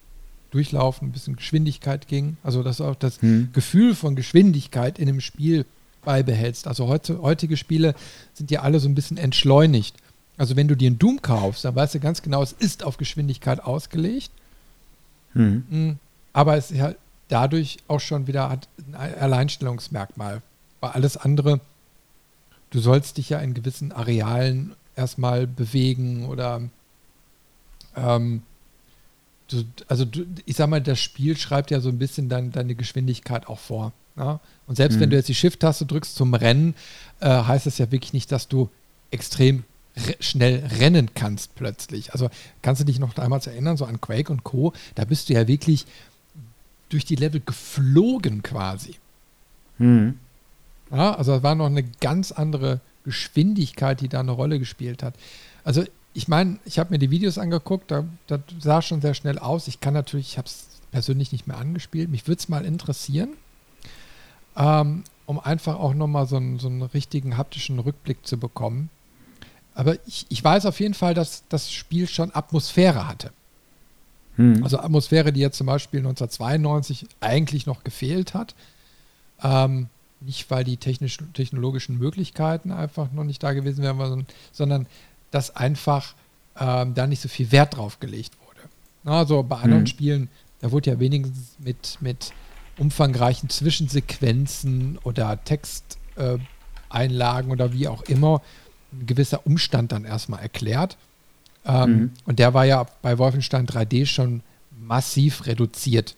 Durchlaufen, 0.51 1.09
ein 1.09 1.11
bisschen 1.11 1.35
Geschwindigkeit 1.35 2.07
ging. 2.07 2.37
Also, 2.43 2.63
dass 2.63 2.77
du 2.77 2.85
auch 2.85 2.95
das 2.95 3.21
hm. 3.21 3.49
Gefühl 3.53 3.95
von 3.95 4.15
Geschwindigkeit 4.15 4.99
in 4.99 5.09
einem 5.09 5.21
Spiel 5.21 5.65
beibehältst. 6.03 6.67
Also, 6.67 6.87
heute, 6.87 7.21
heutige 7.21 7.57
Spiele 7.57 7.95
sind 8.33 8.51
ja 8.51 8.61
alle 8.61 8.79
so 8.79 8.89
ein 8.89 8.95
bisschen 8.95 9.17
entschleunigt. 9.17 9.95
Also, 10.37 10.55
wenn 10.55 10.67
du 10.67 10.75
dir 10.75 10.87
einen 10.87 10.99
Doom 10.99 11.21
kaufst, 11.21 11.65
dann 11.65 11.75
weißt 11.75 11.95
du 11.95 11.99
ganz 11.99 12.21
genau, 12.21 12.41
es 12.41 12.53
ist 12.53 12.83
auf 12.83 12.97
Geschwindigkeit 12.97 13.63
ausgelegt. 13.63 14.31
Hm. 15.33 15.63
hm. 15.69 15.99
Aber 16.33 16.57
es 16.57 16.71
ist 16.71 16.79
halt 16.79 16.97
dadurch 17.29 17.77
auch 17.87 17.99
schon 17.99 18.27
wieder 18.27 18.49
hat 18.49 18.67
ein 18.91 18.95
Alleinstellungsmerkmal. 18.95 20.41
Weil 20.81 20.91
alles 20.91 21.17
andere, 21.17 21.59
du 22.71 22.79
sollst 22.79 23.17
dich 23.17 23.29
ja 23.29 23.39
in 23.39 23.53
gewissen 23.53 23.91
Arealen 23.91 24.75
erstmal 24.95 25.47
bewegen 25.47 26.25
oder 26.25 26.61
ähm, 27.95 28.43
du, 29.49 29.63
also 29.87 30.05
du, 30.05 30.25
ich 30.45 30.55
sag 30.55 30.69
mal, 30.69 30.81
das 30.81 30.99
Spiel 30.99 31.37
schreibt 31.37 31.71
ja 31.71 31.79
so 31.79 31.89
ein 31.89 31.97
bisschen 31.97 32.29
dann 32.29 32.51
deine 32.51 32.75
Geschwindigkeit 32.75 33.47
auch 33.47 33.59
vor. 33.59 33.93
Ja? 34.15 34.39
Und 34.67 34.75
selbst 34.75 34.95
mhm. 34.95 35.01
wenn 35.01 35.09
du 35.09 35.15
jetzt 35.17 35.29
die 35.29 35.35
Shift-Taste 35.35 35.85
drückst 35.85 36.15
zum 36.15 36.33
Rennen, 36.33 36.75
äh, 37.19 37.29
heißt 37.29 37.65
das 37.65 37.77
ja 37.77 37.91
wirklich 37.91 38.13
nicht, 38.13 38.31
dass 38.31 38.47
du 38.47 38.69
extrem 39.11 39.63
re 39.97 40.15
schnell 40.19 40.65
rennen 40.79 41.09
kannst 41.15 41.55
plötzlich. 41.55 42.13
Also 42.13 42.29
kannst 42.61 42.81
du 42.81 42.85
dich 42.85 42.99
noch 42.99 43.17
einmal 43.17 43.41
erinnern, 43.43 43.77
so 43.77 43.85
an 43.85 43.99
Quake 43.99 44.31
und 44.31 44.43
Co., 44.43 44.73
da 44.95 45.05
bist 45.05 45.29
du 45.29 45.33
ja 45.33 45.47
wirklich 45.47 45.85
durch 46.89 47.05
die 47.05 47.15
Level 47.15 47.41
geflogen 47.45 48.43
quasi. 48.43 48.95
Mhm. 49.77 50.19
Ja, 50.91 51.13
also 51.15 51.35
es 51.35 51.43
war 51.43 51.55
noch 51.55 51.67
eine 51.67 51.83
ganz 51.83 52.31
andere 52.31 52.81
Geschwindigkeit, 53.05 54.01
die 54.01 54.09
da 54.09 54.19
eine 54.19 54.31
Rolle 54.31 54.59
gespielt 54.59 55.03
hat. 55.03 55.15
Also 55.63 55.83
ich 56.19 56.27
meine, 56.27 56.59
ich 56.65 56.79
habe 56.79 56.91
mir 56.91 56.99
die 56.99 57.11
Videos 57.11 57.37
angeguckt, 57.37 57.91
da, 57.91 58.03
das 58.27 58.41
sah 58.59 58.81
schon 58.81 58.99
sehr 58.99 59.13
schnell 59.13 59.39
aus. 59.39 59.69
Ich 59.69 59.79
kann 59.79 59.93
natürlich, 59.93 60.33
ich 60.33 60.37
habe 60.37 60.47
es 60.47 60.67
persönlich 60.91 61.31
nicht 61.31 61.47
mehr 61.47 61.57
angespielt. 61.57 62.09
Mich 62.09 62.27
würde 62.27 62.39
es 62.39 62.49
mal 62.49 62.65
interessieren, 62.65 63.29
ähm, 64.57 65.05
um 65.25 65.39
einfach 65.39 65.79
auch 65.79 65.93
nochmal 65.93 66.27
so, 66.27 66.35
einen, 66.35 66.59
so 66.59 66.67
einen 66.67 66.81
richtigen 66.81 67.37
haptischen 67.37 67.79
Rückblick 67.79 68.27
zu 68.27 68.37
bekommen. 68.37 68.89
Aber 69.73 69.95
ich, 70.07 70.25
ich 70.27 70.43
weiß 70.43 70.65
auf 70.65 70.81
jeden 70.81 70.93
Fall, 70.93 71.13
dass 71.13 71.43
das 71.47 71.71
Spiel 71.71 72.05
schon 72.05 72.35
Atmosphäre 72.35 73.07
hatte. 73.07 73.31
Hm. 74.35 74.61
Also 74.61 74.77
Atmosphäre, 74.77 75.31
die 75.31 75.39
jetzt 75.39 75.55
zum 75.57 75.67
Beispiel 75.67 76.01
1992 76.01 77.07
eigentlich 77.21 77.65
noch 77.65 77.85
gefehlt 77.85 78.33
hat. 78.33 78.55
Ähm, 79.41 79.87
nicht, 80.19 80.51
weil 80.51 80.65
die 80.65 80.75
technisch, 80.75 81.17
technologischen 81.33 81.97
Möglichkeiten 81.97 82.73
einfach 82.73 83.09
noch 83.13 83.23
nicht 83.23 83.41
da 83.41 83.53
gewesen 83.53 83.85
wären, 83.85 84.27
sondern 84.51 84.85
dass 85.31 85.55
einfach 85.55 86.13
ähm, 86.59 86.93
da 86.93 87.07
nicht 87.07 87.21
so 87.21 87.29
viel 87.29 87.51
Wert 87.51 87.77
drauf 87.77 87.99
gelegt 87.99 88.33
wurde. 88.45 88.59
Also 89.05 89.41
bei 89.43 89.57
anderen 89.57 89.83
mhm. 89.83 89.87
Spielen, 89.87 90.29
da 90.61 90.71
wurde 90.71 90.91
ja 90.91 90.99
wenigstens 90.99 91.55
mit, 91.59 91.97
mit 92.01 92.31
umfangreichen 92.77 93.49
Zwischensequenzen 93.49 94.99
oder 95.03 95.43
Texteinlagen 95.43 97.49
äh, 97.49 97.53
oder 97.53 97.73
wie 97.73 97.87
auch 97.87 98.03
immer 98.03 98.41
ein 98.91 99.05
gewisser 99.05 99.45
Umstand 99.45 99.91
dann 99.91 100.05
erstmal 100.05 100.41
erklärt. 100.41 100.97
Ähm, 101.65 101.91
mhm. 101.91 102.11
Und 102.25 102.39
der 102.39 102.53
war 102.53 102.65
ja 102.65 102.85
bei 103.01 103.17
Wolfenstein 103.17 103.67
3D 103.67 104.05
schon 104.05 104.41
massiv 104.79 105.45
reduziert. 105.45 106.15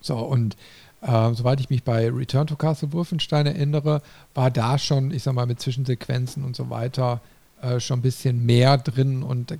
So, 0.00 0.16
und 0.16 0.56
äh, 1.02 1.34
soweit 1.34 1.60
ich 1.60 1.70
mich 1.70 1.82
bei 1.82 2.10
Return 2.10 2.46
to 2.46 2.56
Castle 2.56 2.92
Wolfenstein 2.92 3.46
erinnere, 3.46 4.02
war 4.34 4.50
da 4.50 4.78
schon, 4.78 5.10
ich 5.10 5.22
sag 5.22 5.34
mal, 5.34 5.46
mit 5.46 5.60
Zwischensequenzen 5.60 6.44
und 6.44 6.56
so 6.56 6.70
weiter 6.70 7.20
äh, 7.62 7.80
schon 7.80 8.00
ein 8.00 8.02
bisschen 8.02 8.44
mehr 8.44 8.78
drin 8.78 9.22
und 9.22 9.58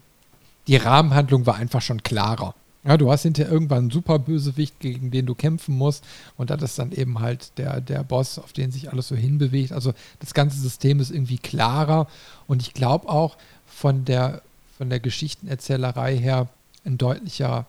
die 0.66 0.76
Rahmenhandlung 0.76 1.46
war 1.46 1.56
einfach 1.56 1.82
schon 1.82 2.02
klarer. 2.02 2.54
Ja, 2.82 2.96
du 2.96 3.10
hast 3.10 3.22
hinterher 3.22 3.52
irgendwann 3.52 3.78
einen 3.78 3.90
super 3.90 4.18
Bösewicht, 4.18 4.80
gegen 4.80 5.10
den 5.10 5.26
du 5.26 5.34
kämpfen 5.34 5.76
musst. 5.76 6.02
Und 6.38 6.48
das 6.48 6.62
ist 6.62 6.78
dann 6.78 6.92
eben 6.92 7.20
halt 7.20 7.58
der, 7.58 7.80
der 7.80 8.02
Boss, 8.04 8.38
auf 8.38 8.54
den 8.54 8.72
sich 8.72 8.90
alles 8.90 9.08
so 9.08 9.16
hinbewegt. 9.16 9.72
Also 9.72 9.92
das 10.20 10.32
ganze 10.32 10.58
System 10.58 10.98
ist 10.98 11.10
irgendwie 11.10 11.36
klarer. 11.36 12.06
Und 12.46 12.62
ich 12.62 12.72
glaube 12.72 13.08
auch 13.08 13.36
von 13.66 14.06
der, 14.06 14.40
von 14.78 14.88
der 14.88 15.00
Geschichtenerzählerei 15.00 16.16
her 16.16 16.48
ein 16.86 16.96
deutlicher, 16.96 17.66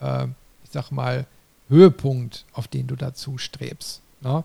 äh, 0.00 0.24
ich 0.64 0.70
sag 0.70 0.90
mal, 0.92 1.26
Höhepunkt, 1.68 2.46
auf 2.54 2.68
den 2.68 2.86
du 2.86 2.96
dazu 2.96 3.36
strebst. 3.36 4.00
Ne? 4.22 4.44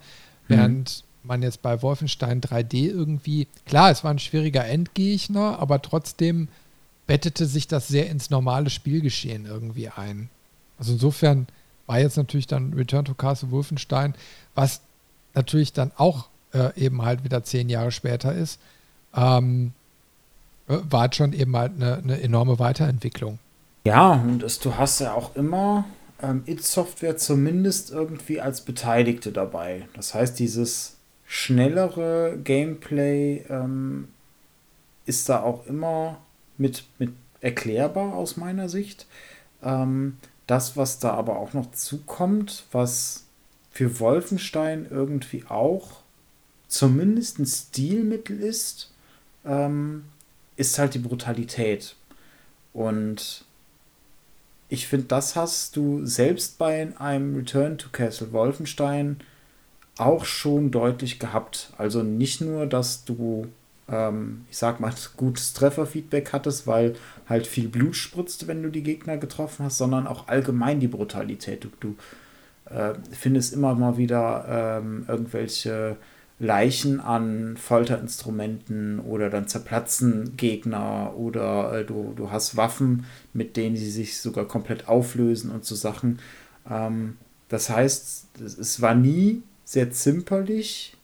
Während 0.49 1.03
mhm. 1.05 1.12
Man 1.23 1.41
jetzt 1.41 1.61
bei 1.61 1.81
Wolfenstein 1.81 2.41
3D 2.41 2.89
irgendwie, 2.89 3.47
klar, 3.65 3.91
es 3.91 4.03
war 4.03 4.11
ein 4.11 4.19
schwieriger 4.19 4.65
Endgegner, 4.65 5.59
aber 5.59 5.81
trotzdem 5.81 6.47
bettete 7.07 7.45
sich 7.45 7.67
das 7.67 7.87
sehr 7.87 8.09
ins 8.09 8.29
normale 8.29 8.69
Spielgeschehen 8.69 9.45
irgendwie 9.45 9.89
ein. 9.89 10.29
Also 10.77 10.93
insofern 10.93 11.47
war 11.85 11.99
jetzt 11.99 12.17
natürlich 12.17 12.47
dann 12.47 12.73
Return 12.73 13.05
to 13.05 13.13
Castle 13.13 13.51
Wolfenstein, 13.51 14.15
was 14.55 14.81
natürlich 15.33 15.73
dann 15.73 15.91
auch 15.97 16.27
äh, 16.53 16.77
eben 16.79 17.01
halt 17.01 17.23
wieder 17.23 17.43
zehn 17.43 17.69
Jahre 17.69 17.91
später 17.91 18.33
ist, 18.33 18.59
ähm, 19.15 19.73
äh, 20.67 20.77
war 20.89 21.11
schon 21.13 21.33
eben 21.33 21.55
halt 21.55 21.73
eine, 21.75 21.97
eine 21.97 22.21
enorme 22.21 22.59
Weiterentwicklung. 22.59 23.39
Ja, 23.85 24.13
und 24.13 24.39
das, 24.39 24.59
du 24.59 24.77
hast 24.77 25.01
ja 25.01 25.13
auch 25.13 25.35
immer 25.35 25.85
ähm, 26.21 26.43
It 26.45 26.63
Software 26.63 27.17
zumindest 27.17 27.91
irgendwie 27.91 28.39
als 28.39 28.61
Beteiligte 28.61 29.31
dabei. 29.31 29.87
Das 29.95 30.13
heißt, 30.13 30.39
dieses 30.39 30.95
schnellere 31.33 32.37
Gameplay 32.43 33.43
ähm, 33.49 34.07
ist 35.07 35.27
da 35.29 35.41
auch 35.41 35.65
immer 35.65 36.21
mit, 36.59 36.83
mit 36.99 37.11
erklärbar 37.41 38.13
aus 38.13 38.37
meiner 38.37 38.69
Sicht. 38.69 39.07
Ähm, 39.63 40.17
das, 40.45 40.77
was 40.77 40.99
da 40.99 41.09
aber 41.15 41.39
auch 41.39 41.53
noch 41.53 41.71
zukommt, 41.71 42.65
was 42.71 43.25
für 43.71 43.99
Wolfenstein 43.99 44.85
irgendwie 44.91 45.43
auch 45.49 46.03
zumindest 46.67 47.39
ein 47.39 47.47
Stilmittel 47.47 48.39
ist, 48.39 48.91
ähm, 49.43 50.05
ist 50.55 50.77
halt 50.77 50.93
die 50.93 50.99
Brutalität. 50.99 51.95
Und 52.73 53.43
ich 54.69 54.85
finde, 54.85 55.07
das 55.07 55.35
hast 55.35 55.77
du 55.77 56.05
selbst 56.05 56.59
bei 56.59 56.95
einem 56.99 57.35
Return 57.35 57.79
to 57.79 57.89
Castle 57.91 58.31
Wolfenstein 58.33 59.19
auch 59.97 60.25
schon 60.25 60.71
deutlich 60.71 61.19
gehabt. 61.19 61.71
Also 61.77 62.03
nicht 62.03 62.41
nur, 62.41 62.65
dass 62.65 63.05
du, 63.05 63.47
ähm, 63.87 64.45
ich 64.49 64.57
sag 64.57 64.79
mal, 64.79 64.93
gutes 65.17 65.53
Trefferfeedback 65.53 66.33
hattest, 66.33 66.67
weil 66.67 66.95
halt 67.27 67.47
viel 67.47 67.67
Blut 67.67 67.95
spritzt, 67.95 68.47
wenn 68.47 68.63
du 68.63 68.69
die 68.69 68.83
Gegner 68.83 69.17
getroffen 69.17 69.65
hast, 69.65 69.77
sondern 69.77 70.07
auch 70.07 70.27
allgemein 70.27 70.79
die 70.79 70.87
Brutalität. 70.87 71.63
Du, 71.63 71.69
du 71.79 71.95
äh, 72.73 72.93
findest 73.11 73.53
immer 73.53 73.75
mal 73.75 73.97
wieder 73.97 74.79
ähm, 74.79 75.05
irgendwelche 75.07 75.97
Leichen 76.39 76.99
an 76.99 77.55
Folterinstrumenten 77.57 78.99
oder 78.99 79.29
dann 79.29 79.47
zerplatzen 79.47 80.35
Gegner 80.35 81.13
oder 81.15 81.79
äh, 81.79 81.85
du, 81.85 82.13
du 82.15 82.31
hast 82.31 82.57
Waffen, 82.57 83.05
mit 83.33 83.55
denen 83.55 83.77
sie 83.77 83.89
sich 83.89 84.17
sogar 84.17 84.45
komplett 84.45 84.87
auflösen 84.87 85.51
und 85.51 85.63
so 85.63 85.75
Sachen. 85.75 86.19
Ähm, 86.69 87.17
das 87.49 87.69
heißt, 87.69 88.39
es 88.41 88.81
war 88.81 88.95
nie 88.95 89.43
sehr 89.73 89.91
zimperlich 89.91 90.95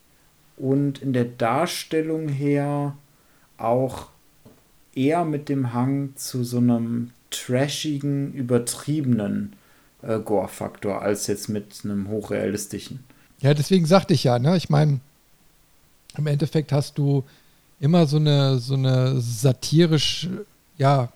und 0.55 1.01
in 1.01 1.11
der 1.11 1.25
Darstellung 1.25 2.29
her 2.29 2.95
auch 3.57 4.09
eher 4.93 5.25
mit 5.25 5.49
dem 5.49 5.73
Hang 5.73 6.15
zu 6.15 6.43
so 6.43 6.57
einem 6.57 7.09
trashigen, 7.31 8.31
übertriebenen 8.33 9.53
äh, 10.03 10.19
Gore-Faktor 10.19 11.01
als 11.01 11.25
jetzt 11.25 11.49
mit 11.49 11.81
einem 11.83 12.09
hochrealistischen. 12.09 12.99
Ja, 13.41 13.55
deswegen 13.55 13.85
sagte 13.85 14.13
ich 14.13 14.23
ja, 14.23 14.37
ne? 14.37 14.55
Ich 14.55 14.69
meine, 14.69 14.99
im 16.15 16.27
Endeffekt 16.27 16.71
hast 16.71 16.97
du 16.97 17.23
immer 17.79 18.05
so 18.05 18.17
eine, 18.17 18.59
so 18.59 18.75
eine 18.75 19.19
satirisch, 19.19 20.29
ja, 20.77 21.09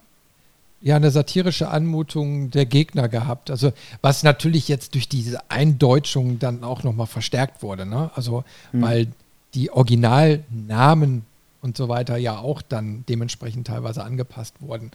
ja, 0.83 0.97
eine 0.97 1.11
satirische 1.11 1.69
Anmutung 1.69 2.51
der 2.51 2.65
Gegner 2.65 3.07
gehabt. 3.07 3.49
Also, 3.49 3.71
was 4.01 4.23
natürlich 4.23 4.67
jetzt 4.67 4.95
durch 4.95 5.07
diese 5.07 5.49
Eindeutschung 5.49 6.39
dann 6.39 6.63
auch 6.65 6.83
nochmal 6.83 7.07
verstärkt 7.07 7.63
wurde, 7.63 7.85
ne? 7.85 8.11
Also, 8.15 8.43
mhm. 8.73 8.81
weil 8.81 9.07
die 9.53 9.71
Originalnamen 9.71 11.25
und 11.61 11.77
so 11.77 11.87
weiter 11.87 12.17
ja 12.17 12.37
auch 12.37 12.61
dann 12.61 13.05
dementsprechend 13.07 13.67
teilweise 13.67 14.03
angepasst 14.03 14.55
wurden. 14.59 14.91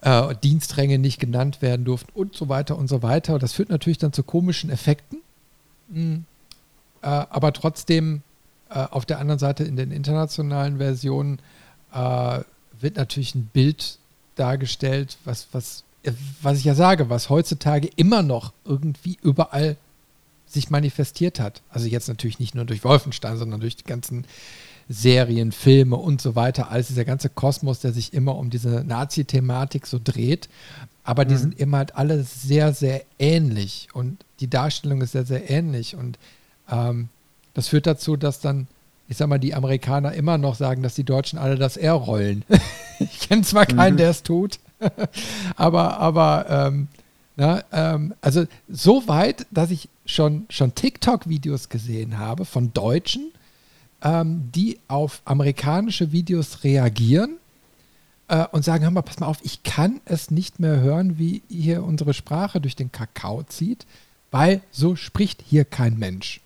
Äh, 0.00 0.34
Dienstränge 0.42 0.98
nicht 0.98 1.20
genannt 1.20 1.60
werden 1.60 1.84
durften 1.84 2.12
und 2.14 2.34
so 2.34 2.48
weiter 2.48 2.78
und 2.78 2.88
so 2.88 3.02
weiter. 3.02 3.38
Das 3.38 3.52
führt 3.52 3.68
natürlich 3.68 3.98
dann 3.98 4.14
zu 4.14 4.22
komischen 4.22 4.70
Effekten. 4.70 5.18
Mhm. 5.88 6.24
Äh, 7.02 7.06
aber 7.08 7.52
trotzdem 7.52 8.22
äh, 8.70 8.86
auf 8.90 9.04
der 9.04 9.18
anderen 9.18 9.38
Seite 9.38 9.64
in 9.64 9.76
den 9.76 9.90
internationalen 9.90 10.78
Versionen 10.78 11.40
äh, 11.92 12.40
wird 12.80 12.96
natürlich 12.96 13.34
ein 13.34 13.50
Bild 13.52 13.98
dargestellt, 14.36 15.18
was, 15.24 15.48
was, 15.52 15.84
was 16.40 16.58
ich 16.58 16.64
ja 16.64 16.74
sage, 16.74 17.10
was 17.10 17.30
heutzutage 17.30 17.88
immer 17.96 18.22
noch 18.22 18.52
irgendwie 18.64 19.18
überall 19.22 19.76
sich 20.46 20.70
manifestiert 20.70 21.40
hat. 21.40 21.62
Also 21.70 21.86
jetzt 21.86 22.08
natürlich 22.08 22.38
nicht 22.38 22.54
nur 22.54 22.64
durch 22.64 22.84
Wolfenstein, 22.84 23.38
sondern 23.38 23.60
durch 23.60 23.76
die 23.76 23.84
ganzen 23.84 24.26
Serien, 24.88 25.52
Filme 25.52 25.96
und 25.96 26.20
so 26.20 26.34
weiter. 26.34 26.70
Alles 26.70 26.88
dieser 26.88 27.04
ganze 27.04 27.28
Kosmos, 27.28 27.80
der 27.80 27.92
sich 27.92 28.12
immer 28.12 28.36
um 28.36 28.50
diese 28.50 28.84
Nazi-Thematik 28.84 29.86
so 29.86 29.98
dreht. 30.02 30.48
Aber 31.04 31.24
die 31.24 31.34
mhm. 31.34 31.38
sind 31.38 31.60
immer 31.60 31.78
halt 31.78 31.96
alle 31.96 32.22
sehr, 32.22 32.72
sehr 32.74 33.02
ähnlich 33.18 33.88
und 33.92 34.24
die 34.40 34.48
Darstellung 34.48 35.00
ist 35.00 35.12
sehr, 35.12 35.24
sehr 35.24 35.50
ähnlich. 35.50 35.96
Und 35.96 36.18
ähm, 36.70 37.08
das 37.54 37.68
führt 37.68 37.86
dazu, 37.86 38.16
dass 38.16 38.40
dann, 38.40 38.68
ich 39.08 39.16
sag 39.16 39.28
mal, 39.28 39.38
die 39.38 39.54
Amerikaner 39.54 40.12
immer 40.12 40.38
noch 40.38 40.54
sagen, 40.54 40.82
dass 40.82 40.94
die 40.94 41.04
Deutschen 41.04 41.38
alle 41.38 41.56
das 41.56 41.76
R 41.76 41.92
rollen. 41.94 42.44
ich 42.98 43.20
kenne 43.20 43.42
zwar 43.42 43.66
keinen, 43.66 43.94
mhm. 43.94 43.98
der 43.98 44.10
es 44.10 44.22
tut, 44.22 44.58
aber, 45.56 45.98
aber 45.98 46.46
ähm, 46.48 46.88
na, 47.36 47.64
ähm, 47.72 48.14
also 48.20 48.46
so 48.68 49.08
weit, 49.08 49.46
dass 49.50 49.70
ich 49.70 49.88
schon, 50.04 50.46
schon 50.50 50.74
TikTok-Videos 50.74 51.68
gesehen 51.68 52.18
habe 52.18 52.44
von 52.44 52.72
Deutschen, 52.72 53.32
ähm, 54.02 54.50
die 54.54 54.78
auf 54.88 55.22
amerikanische 55.24 56.12
Videos 56.12 56.64
reagieren 56.64 57.36
äh, 58.28 58.46
und 58.52 58.64
sagen, 58.64 58.84
hör 58.84 58.90
mal, 58.90 59.02
pass 59.02 59.20
mal 59.20 59.26
auf, 59.26 59.38
ich 59.42 59.62
kann 59.62 60.00
es 60.04 60.30
nicht 60.30 60.60
mehr 60.60 60.80
hören, 60.80 61.18
wie 61.18 61.42
hier 61.48 61.84
unsere 61.84 62.14
Sprache 62.14 62.60
durch 62.60 62.76
den 62.76 62.92
Kakao 62.92 63.42
zieht, 63.44 63.86
weil 64.30 64.60
so 64.70 64.96
spricht 64.96 65.42
hier 65.46 65.64
kein 65.64 65.98
Mensch. 65.98 66.40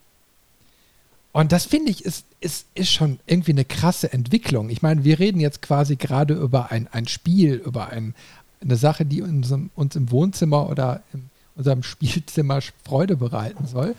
Und 1.33 1.53
das 1.53 1.67
finde 1.67 1.91
ich 1.91 2.05
ist, 2.05 2.26
ist, 2.41 2.67
ist 2.75 2.91
schon 2.91 3.19
irgendwie 3.27 3.53
eine 3.53 3.65
krasse 3.65 4.13
Entwicklung. 4.13 4.71
Ich 4.71 4.83
meine, 4.83 5.05
wir 5.05 5.19
reden 5.19 5.41
jetzt 5.41 5.63
quasi 5.63 5.97
gerade 5.97 6.35
über 6.35 6.71
ein, 6.71 6.89
ein 6.93 7.09
Spiel, 7.09 7.55
über 7.55 7.89
ein, 7.89 8.15
eine 8.61 8.77
Sache, 8.77 9.05
die 9.05 9.23
uns, 9.23 9.53
uns 9.75 9.97
im 9.97 10.11
Wohnzimmer 10.11 10.69
oder 10.69 11.03
in 11.13 11.31
unserem 11.57 11.83
Spielzimmer 11.85 12.61
Freude 12.85 13.17
bereiten 13.17 13.67
soll. 13.67 13.95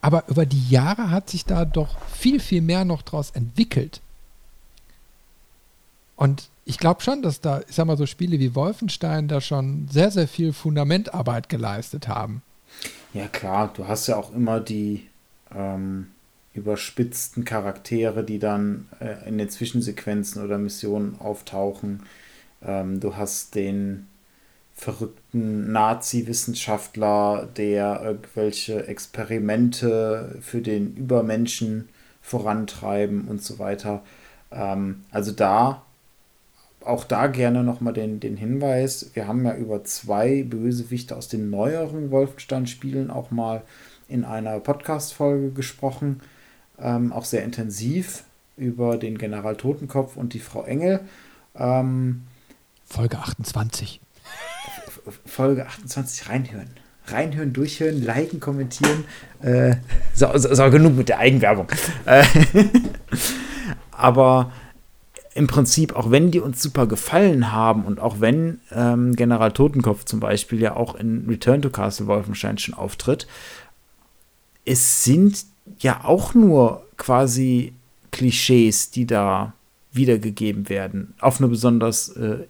Aber 0.00 0.28
über 0.28 0.46
die 0.46 0.68
Jahre 0.68 1.10
hat 1.10 1.28
sich 1.28 1.44
da 1.44 1.64
doch 1.64 1.96
viel, 2.06 2.40
viel 2.40 2.60
mehr 2.60 2.84
noch 2.84 3.02
draus 3.02 3.30
entwickelt. 3.30 4.00
Und 6.14 6.48
ich 6.64 6.78
glaube 6.78 7.00
schon, 7.00 7.22
dass 7.22 7.40
da, 7.40 7.62
ich 7.68 7.74
sag 7.74 7.86
mal, 7.86 7.96
so 7.96 8.06
Spiele 8.06 8.38
wie 8.38 8.54
Wolfenstein 8.54 9.28
da 9.28 9.40
schon 9.40 9.88
sehr, 9.90 10.10
sehr 10.10 10.28
viel 10.28 10.52
Fundamentarbeit 10.52 11.48
geleistet 11.48 12.08
haben. 12.08 12.42
Ja, 13.14 13.26
klar, 13.28 13.72
du 13.74 13.88
hast 13.88 14.06
ja 14.06 14.16
auch 14.16 14.32
immer 14.34 14.60
die 14.60 15.08
ähm, 15.54 16.08
überspitzten 16.58 17.44
Charaktere, 17.44 18.24
die 18.24 18.38
dann 18.38 18.88
äh, 19.00 19.28
in 19.28 19.38
den 19.38 19.48
Zwischensequenzen 19.48 20.44
oder 20.44 20.58
Missionen 20.58 21.16
auftauchen. 21.20 22.02
Ähm, 22.62 23.00
du 23.00 23.16
hast 23.16 23.54
den 23.54 24.06
verrückten 24.74 25.72
Nazi-Wissenschaftler, 25.72 27.48
der 27.56 28.00
irgendwelche 28.04 28.86
Experimente 28.86 30.36
für 30.40 30.60
den 30.60 30.94
Übermenschen 30.94 31.88
vorantreiben 32.22 33.26
und 33.26 33.42
so 33.42 33.58
weiter. 33.58 34.02
Ähm, 34.52 35.04
also 35.10 35.32
da, 35.32 35.82
auch 36.84 37.04
da 37.04 37.26
gerne 37.26 37.64
nochmal 37.64 37.92
den, 37.92 38.20
den 38.20 38.36
Hinweis, 38.36 39.10
wir 39.14 39.26
haben 39.26 39.44
ja 39.44 39.56
über 39.56 39.82
zwei 39.82 40.44
Bösewichte 40.44 41.16
aus 41.16 41.28
den 41.28 41.50
neueren 41.50 42.10
Wolfenstein-Spielen 42.10 43.10
auch 43.10 43.30
mal 43.30 43.62
in 44.08 44.24
einer 44.24 44.60
Podcast-Folge 44.60 45.50
gesprochen, 45.50 46.20
ähm, 46.80 47.12
auch 47.12 47.24
sehr 47.24 47.44
intensiv 47.44 48.24
über 48.56 48.96
den 48.96 49.18
General 49.18 49.56
Totenkopf 49.56 50.16
und 50.16 50.34
die 50.34 50.40
Frau 50.40 50.64
Engel. 50.64 51.00
Ähm, 51.54 52.22
Folge 52.84 53.18
28. 53.18 54.00
Folge 55.24 55.66
28 55.66 56.28
reinhören. 56.28 56.70
Reinhören, 57.06 57.52
durchhören, 57.52 58.02
liken, 58.02 58.40
kommentieren. 58.40 59.04
Äh, 59.40 59.76
so, 60.14 60.36
so, 60.36 60.54
so, 60.54 60.70
genug 60.70 60.94
mit 60.96 61.08
der 61.08 61.18
Eigenwerbung. 61.18 61.68
Äh, 62.04 62.24
aber 63.90 64.52
im 65.34 65.46
Prinzip, 65.46 65.94
auch 65.94 66.10
wenn 66.10 66.30
die 66.30 66.40
uns 66.40 66.60
super 66.60 66.86
gefallen 66.86 67.52
haben 67.52 67.84
und 67.84 68.00
auch 68.00 68.20
wenn 68.20 68.60
ähm, 68.72 69.14
General 69.14 69.52
Totenkopf 69.52 70.04
zum 70.04 70.20
Beispiel 70.20 70.60
ja 70.60 70.74
auch 70.76 70.96
in 70.96 71.26
Return 71.28 71.62
to 71.62 71.70
Castle 71.70 72.08
Wolfenstein 72.08 72.58
schon 72.58 72.74
auftritt, 72.74 73.26
es 74.64 75.04
sind 75.04 75.46
ja 75.80 76.04
auch 76.04 76.34
nur 76.34 76.84
quasi 76.96 77.72
Klischees, 78.10 78.90
die 78.90 79.06
da 79.06 79.52
wiedergegeben 79.92 80.68
werden, 80.68 81.14
auf 81.20 81.40
eine 81.40 81.48
besonders 81.48 82.10
äh, 82.10 82.44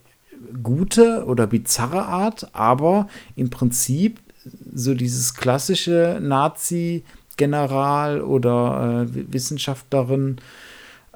gute 0.63 1.25
oder 1.27 1.47
bizarre 1.47 2.07
Art, 2.07 2.55
aber 2.55 3.09
im 3.37 3.51
Prinzip 3.51 4.21
so 4.73 4.95
dieses 4.95 5.35
klassische 5.35 6.19
Nazi-General 6.23 8.21
oder 8.21 9.07
äh, 9.15 9.33
Wissenschaftlerin 9.33 10.37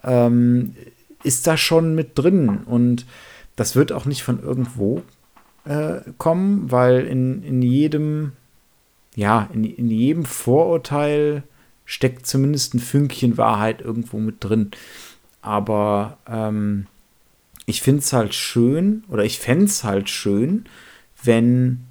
ähm, 0.05 0.75
ist 1.23 1.47
da 1.47 1.57
schon 1.57 1.95
mit 1.95 2.19
drin. 2.19 2.59
Und 2.67 3.07
das 3.57 3.77
wird 3.77 3.93
auch 3.93 4.05
nicht 4.05 4.23
von 4.23 4.43
irgendwo 4.43 5.03
äh, 5.65 6.01
kommen, 6.19 6.71
weil 6.71 7.07
in, 7.07 7.43
in 7.43 7.63
jedem, 7.63 8.33
ja, 9.15 9.49
in, 9.53 9.65
in 9.65 9.89
jedem 9.91 10.25
Vorurteil 10.25 11.45
steckt 11.85 12.27
zumindest 12.27 12.75
ein 12.75 12.81
Fünkchen 12.81 13.37
Wahrheit 13.39 13.81
irgendwo 13.81 14.19
mit 14.19 14.37
drin. 14.41 14.71
Aber 15.41 16.19
ähm, 16.27 16.87
ich 17.67 17.83
finde 17.83 18.01
es 18.01 18.13
halt 18.13 18.35
schön, 18.35 19.05
oder 19.09 19.25
ich 19.25 19.39
fände 19.39 19.67
es 19.67 19.85
halt 19.85 20.09
schön, 20.09 20.67
wenn 21.23 21.87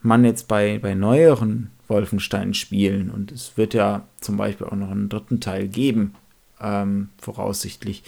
man 0.00 0.24
jetzt 0.24 0.48
bei, 0.48 0.78
bei 0.78 0.94
neueren 0.94 1.70
Wolfenstein-Spielen, 1.88 3.10
und 3.10 3.32
es 3.32 3.56
wird 3.56 3.74
ja 3.74 4.06
zum 4.20 4.36
Beispiel 4.36 4.66
auch 4.66 4.76
noch 4.76 4.90
einen 4.90 5.08
dritten 5.08 5.40
Teil 5.40 5.68
geben, 5.68 6.14
ähm, 6.60 7.08
voraussichtlich, 7.18 8.02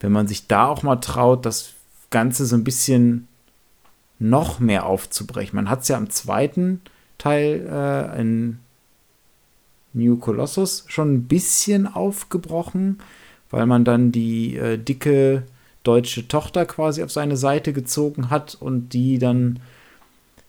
wenn 0.00 0.12
man 0.12 0.26
sich 0.28 0.46
da 0.46 0.66
auch 0.66 0.82
mal 0.82 0.96
traut, 0.96 1.46
das 1.46 1.74
Ganze 2.10 2.46
so 2.46 2.56
ein 2.56 2.64
bisschen 2.64 3.26
noch 4.18 4.60
mehr 4.60 4.86
aufzubrechen. 4.86 5.56
Man 5.56 5.68
hat 5.68 5.82
es 5.82 5.88
ja 5.88 5.98
im 5.98 6.10
zweiten 6.10 6.80
Teil 7.18 7.66
äh, 7.68 8.20
in 8.20 8.60
New 9.94 10.16
Colossus 10.16 10.84
schon 10.88 11.14
ein 11.14 11.24
bisschen 11.24 11.86
aufgebrochen, 11.86 12.98
weil 13.50 13.66
man 13.66 13.84
dann 13.84 14.12
die 14.12 14.56
äh, 14.56 14.76
dicke 14.76 15.44
deutsche 15.84 16.28
Tochter 16.28 16.66
quasi 16.66 17.02
auf 17.02 17.10
seine 17.10 17.36
Seite 17.36 17.72
gezogen 17.72 18.30
hat 18.30 18.56
und 18.58 18.90
die 18.90 19.18
dann 19.18 19.60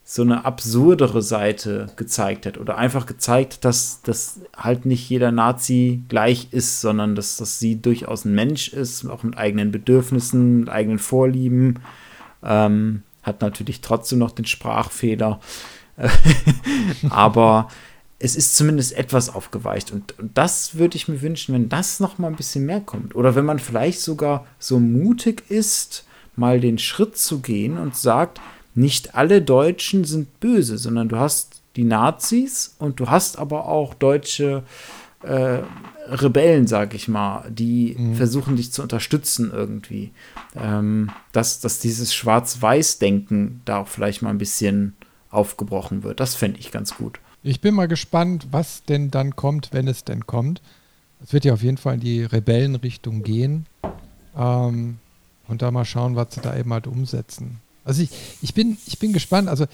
so 0.08 0.22
eine 0.22 0.46
absurdere 0.46 1.24
Seite 1.24 1.88
gezeigt 1.96 2.46
hat 2.46 2.60
oder 2.60 2.78
einfach 2.78 3.08
gezeigt, 3.08 3.66
dass 3.66 4.02
das 4.04 4.40
halt 4.56 4.86
nicht 4.86 5.10
jeder 5.10 5.32
Nazi 5.32 6.04
gleich 6.10 6.50
ist, 6.52 6.80
sondern 6.82 7.16
dass, 7.16 7.38
dass 7.38 7.58
sie 7.58 7.82
durchaus 7.82 8.24
ein 8.24 8.36
Mensch 8.36 8.68
ist, 8.68 9.08
auch 9.08 9.24
mit 9.24 9.36
eigenen 9.36 9.72
Bedürfnissen, 9.72 10.60
mit 10.60 10.70
eigenen 10.70 11.00
Vorlieben. 11.00 11.80
Ähm, 12.44 13.02
hat 13.24 13.42
natürlich 13.42 13.82
trotzdem 13.82 14.20
noch 14.20 14.30
den 14.30 14.46
Sprachfehler. 14.46 15.40
Aber 17.10 17.70
es 18.20 18.36
ist 18.36 18.56
zumindest 18.56 18.94
etwas 18.94 19.34
aufgeweicht. 19.34 19.92
Und, 19.92 20.18
und 20.20 20.38
das 20.38 20.76
würde 20.76 20.96
ich 20.96 21.08
mir 21.08 21.22
wünschen, 21.22 21.54
wenn 21.54 21.70
das 21.70 22.00
noch 22.00 22.18
mal 22.18 22.28
ein 22.28 22.36
bisschen 22.36 22.66
mehr 22.66 22.82
kommt. 22.82 23.16
Oder 23.16 23.36
wenn 23.36 23.46
man 23.46 23.60
vielleicht 23.60 24.02
sogar 24.02 24.46
so 24.58 24.80
mutig 24.80 25.44
ist, 25.50 26.06
mal 26.36 26.60
den 26.60 26.78
Schritt 26.78 27.18
zu 27.18 27.40
gehen 27.40 27.78
und 27.78 27.96
sagt, 27.96 28.40
nicht 28.74 29.16
alle 29.16 29.42
Deutschen 29.42 30.04
sind 30.04 30.40
böse, 30.40 30.78
sondern 30.78 31.10
du 31.10 31.18
hast 31.18 31.62
die 31.76 31.84
Nazis 31.84 32.76
und 32.80 33.00
du 33.00 33.10
hast 33.10 33.38
aber 33.38 33.68
auch 33.68 33.94
deutsche 33.94 34.64
äh, 35.24 35.60
Rebellen, 36.08 36.68
sag 36.68 36.94
ich 36.94 37.08
mal, 37.08 37.50
die 37.50 37.96
mhm. 37.98 38.16
versuchen 38.16 38.56
dich 38.56 38.72
zu 38.72 38.82
unterstützen 38.82 39.52
irgendwie. 39.54 40.12
Ähm, 40.56 41.10
dass, 41.32 41.60
dass 41.60 41.80
dieses 41.80 42.14
Schwarz-Weiß-Denken 42.14 43.62
da 43.66 43.80
auch 43.80 43.88
vielleicht 43.88 44.22
mal 44.22 44.30
ein 44.30 44.38
bisschen 44.38 44.96
aufgebrochen 45.32 46.04
wird. 46.04 46.20
Das 46.20 46.36
fände 46.36 46.60
ich 46.60 46.72
ganz 46.72 46.96
gut. 46.96 47.20
Ich 47.48 47.62
bin 47.62 47.76
mal 47.76 47.88
gespannt, 47.88 48.48
was 48.50 48.84
denn 48.86 49.12
dann 49.12 49.36
kommt, 49.36 49.72
wenn 49.72 49.88
es 49.88 50.04
denn 50.04 50.26
kommt. 50.26 50.64
Es 51.24 51.32
wird 51.32 51.46
ja 51.46 51.54
auf 51.54 51.62
jeden 51.62 51.78
Fall 51.78 51.94
in 51.94 52.00
die 52.00 52.24
Rebellenrichtung 52.24 53.22
gehen. 53.22 53.68
Ähm, 54.36 54.98
und 55.48 55.62
da 55.62 55.70
mal 55.70 55.86
schauen, 55.86 56.16
was 56.16 56.34
sie 56.34 56.42
da 56.42 56.58
eben 56.58 56.74
halt 56.74 56.88
umsetzen. 56.88 57.60
Also 57.84 58.02
ich, 58.02 58.10
ich, 58.42 58.56
bin, 58.56 58.78
ich 58.88 58.98
bin 58.98 59.14
gespannt, 59.14 59.48
also 59.48 59.68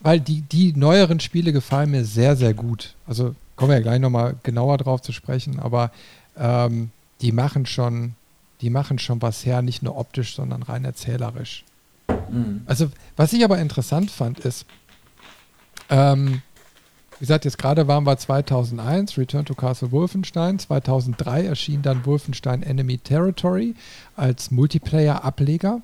weil 0.00 0.20
die, 0.20 0.42
die 0.42 0.74
neueren 0.74 1.18
Spiele 1.18 1.54
gefallen 1.54 1.92
mir 1.92 2.04
sehr, 2.04 2.36
sehr 2.36 2.52
gut. 2.52 2.94
Also 3.06 3.34
kommen 3.56 3.70
wir 3.70 3.76
ja 3.76 3.82
gleich 3.82 4.00
nochmal 4.00 4.36
genauer 4.42 4.76
drauf 4.76 5.00
zu 5.00 5.12
sprechen, 5.12 5.58
aber 5.60 5.90
ähm, 6.36 6.90
die 7.22 7.32
machen 7.32 7.64
schon, 7.64 8.16
die 8.60 8.68
machen 8.68 8.98
schon 8.98 9.22
was 9.22 9.46
her, 9.46 9.62
nicht 9.62 9.82
nur 9.82 9.96
optisch, 9.96 10.34
sondern 10.34 10.62
rein 10.62 10.84
erzählerisch. 10.84 11.64
Mhm. 12.30 12.64
Also, 12.66 12.90
was 13.16 13.32
ich 13.32 13.44
aber 13.44 13.58
interessant 13.58 14.10
fand, 14.10 14.40
ist, 14.40 14.66
ähm, 15.90 16.42
wie 17.18 17.24
gesagt, 17.24 17.44
jetzt 17.44 17.58
gerade 17.58 17.88
waren 17.88 18.04
wir 18.04 18.16
2001, 18.16 19.18
Return 19.18 19.44
to 19.44 19.54
Castle 19.54 19.90
Wolfenstein. 19.90 20.58
2003 20.58 21.46
erschien 21.46 21.82
dann 21.82 22.06
Wolfenstein 22.06 22.62
Enemy 22.62 22.98
Territory 22.98 23.74
als 24.14 24.52
Multiplayer-Ableger. 24.52 25.80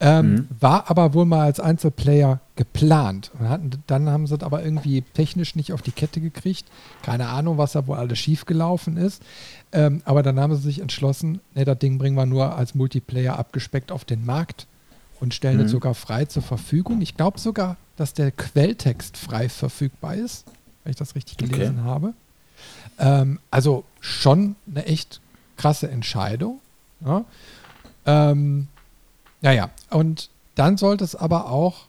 Ähm, 0.00 0.32
mhm. 0.32 0.48
War 0.58 0.90
aber 0.90 1.12
wohl 1.12 1.26
mal 1.26 1.42
als 1.42 1.60
Einzelplayer 1.60 2.40
geplant. 2.56 3.30
Und 3.38 3.48
hatten, 3.50 3.70
dann 3.86 4.08
haben 4.08 4.26
sie 4.26 4.34
es 4.34 4.42
aber 4.42 4.64
irgendwie 4.64 5.02
technisch 5.02 5.54
nicht 5.56 5.74
auf 5.74 5.82
die 5.82 5.92
Kette 5.92 6.20
gekriegt. 6.20 6.64
Keine 7.02 7.28
Ahnung, 7.28 7.58
was 7.58 7.72
da 7.72 7.86
wohl 7.86 7.98
alles 7.98 8.18
schiefgelaufen 8.18 8.96
ist. 8.96 9.22
Ähm, 9.72 10.00
aber 10.06 10.22
dann 10.22 10.40
haben 10.40 10.56
sie 10.56 10.62
sich 10.62 10.80
entschlossen, 10.80 11.40
ne, 11.54 11.66
das 11.66 11.78
Ding 11.78 11.98
bringen 11.98 12.16
wir 12.16 12.26
nur 12.26 12.56
als 12.56 12.74
Multiplayer 12.74 13.38
abgespeckt 13.38 13.92
auf 13.92 14.06
den 14.06 14.24
Markt 14.24 14.66
und 15.20 15.34
stellen 15.34 15.58
mhm. 15.58 15.66
es 15.66 15.70
sogar 15.70 15.94
frei 15.94 16.24
zur 16.24 16.42
Verfügung. 16.42 17.02
Ich 17.02 17.14
glaube 17.16 17.38
sogar, 17.38 17.76
dass 17.96 18.14
der 18.14 18.30
Quelltext 18.32 19.18
frei 19.18 19.50
verfügbar 19.50 20.14
ist 20.14 20.46
wenn 20.84 20.90
ich 20.90 20.96
das 20.96 21.14
richtig 21.14 21.38
gelesen 21.38 21.80
okay. 21.80 21.88
habe. 21.88 22.14
Ähm, 22.98 23.38
also 23.50 23.84
schon 24.00 24.56
eine 24.70 24.86
echt 24.86 25.20
krasse 25.56 25.90
Entscheidung. 25.90 26.60
Ja. 27.04 27.24
Ähm, 28.06 28.68
naja, 29.40 29.70
und 29.90 30.30
dann 30.54 30.76
sollte 30.76 31.04
es 31.04 31.14
aber 31.14 31.50
auch 31.50 31.86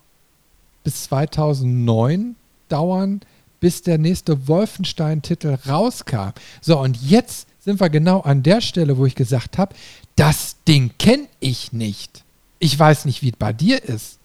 bis 0.84 1.04
2009 1.04 2.36
dauern, 2.70 3.22
bis 3.60 3.82
der 3.82 3.98
nächste 3.98 4.48
Wolfenstein-Titel 4.48 5.58
rauskam. 5.68 6.32
So, 6.62 6.80
und 6.80 6.98
jetzt 7.02 7.48
sind 7.60 7.80
wir 7.80 7.90
genau 7.90 8.22
an 8.22 8.44
der 8.44 8.62
Stelle, 8.62 8.98
wo 8.98 9.06
ich 9.06 9.16
gesagt 9.16 9.58
habe, 9.58 9.76
das 10.16 10.58
Ding 10.68 10.92
kenne 11.00 11.28
ich 11.40 11.72
nicht. 11.72 12.24
Ich 12.60 12.78
weiß 12.78 13.06
nicht, 13.06 13.22
wie 13.22 13.30
es 13.30 13.38
bei 13.38 13.54
dir 13.54 13.84
ist, 13.84 14.20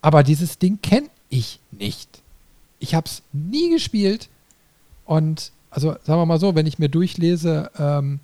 aber 0.00 0.22
dieses 0.22 0.58
Ding 0.58 0.80
kenne 0.80 1.08
ich 1.28 1.60
nicht 1.70 2.21
ich 2.82 2.94
habe 2.94 3.06
es 3.06 3.22
nie 3.32 3.70
gespielt. 3.70 4.28
Und 5.06 5.52
also 5.70 5.96
sagen 6.02 6.20
wir 6.20 6.26
mal 6.26 6.40
so, 6.40 6.54
wenn 6.54 6.66
ich 6.66 6.78
mir 6.78 6.88
durchlese, 6.88 7.70
ähm, 7.78 8.20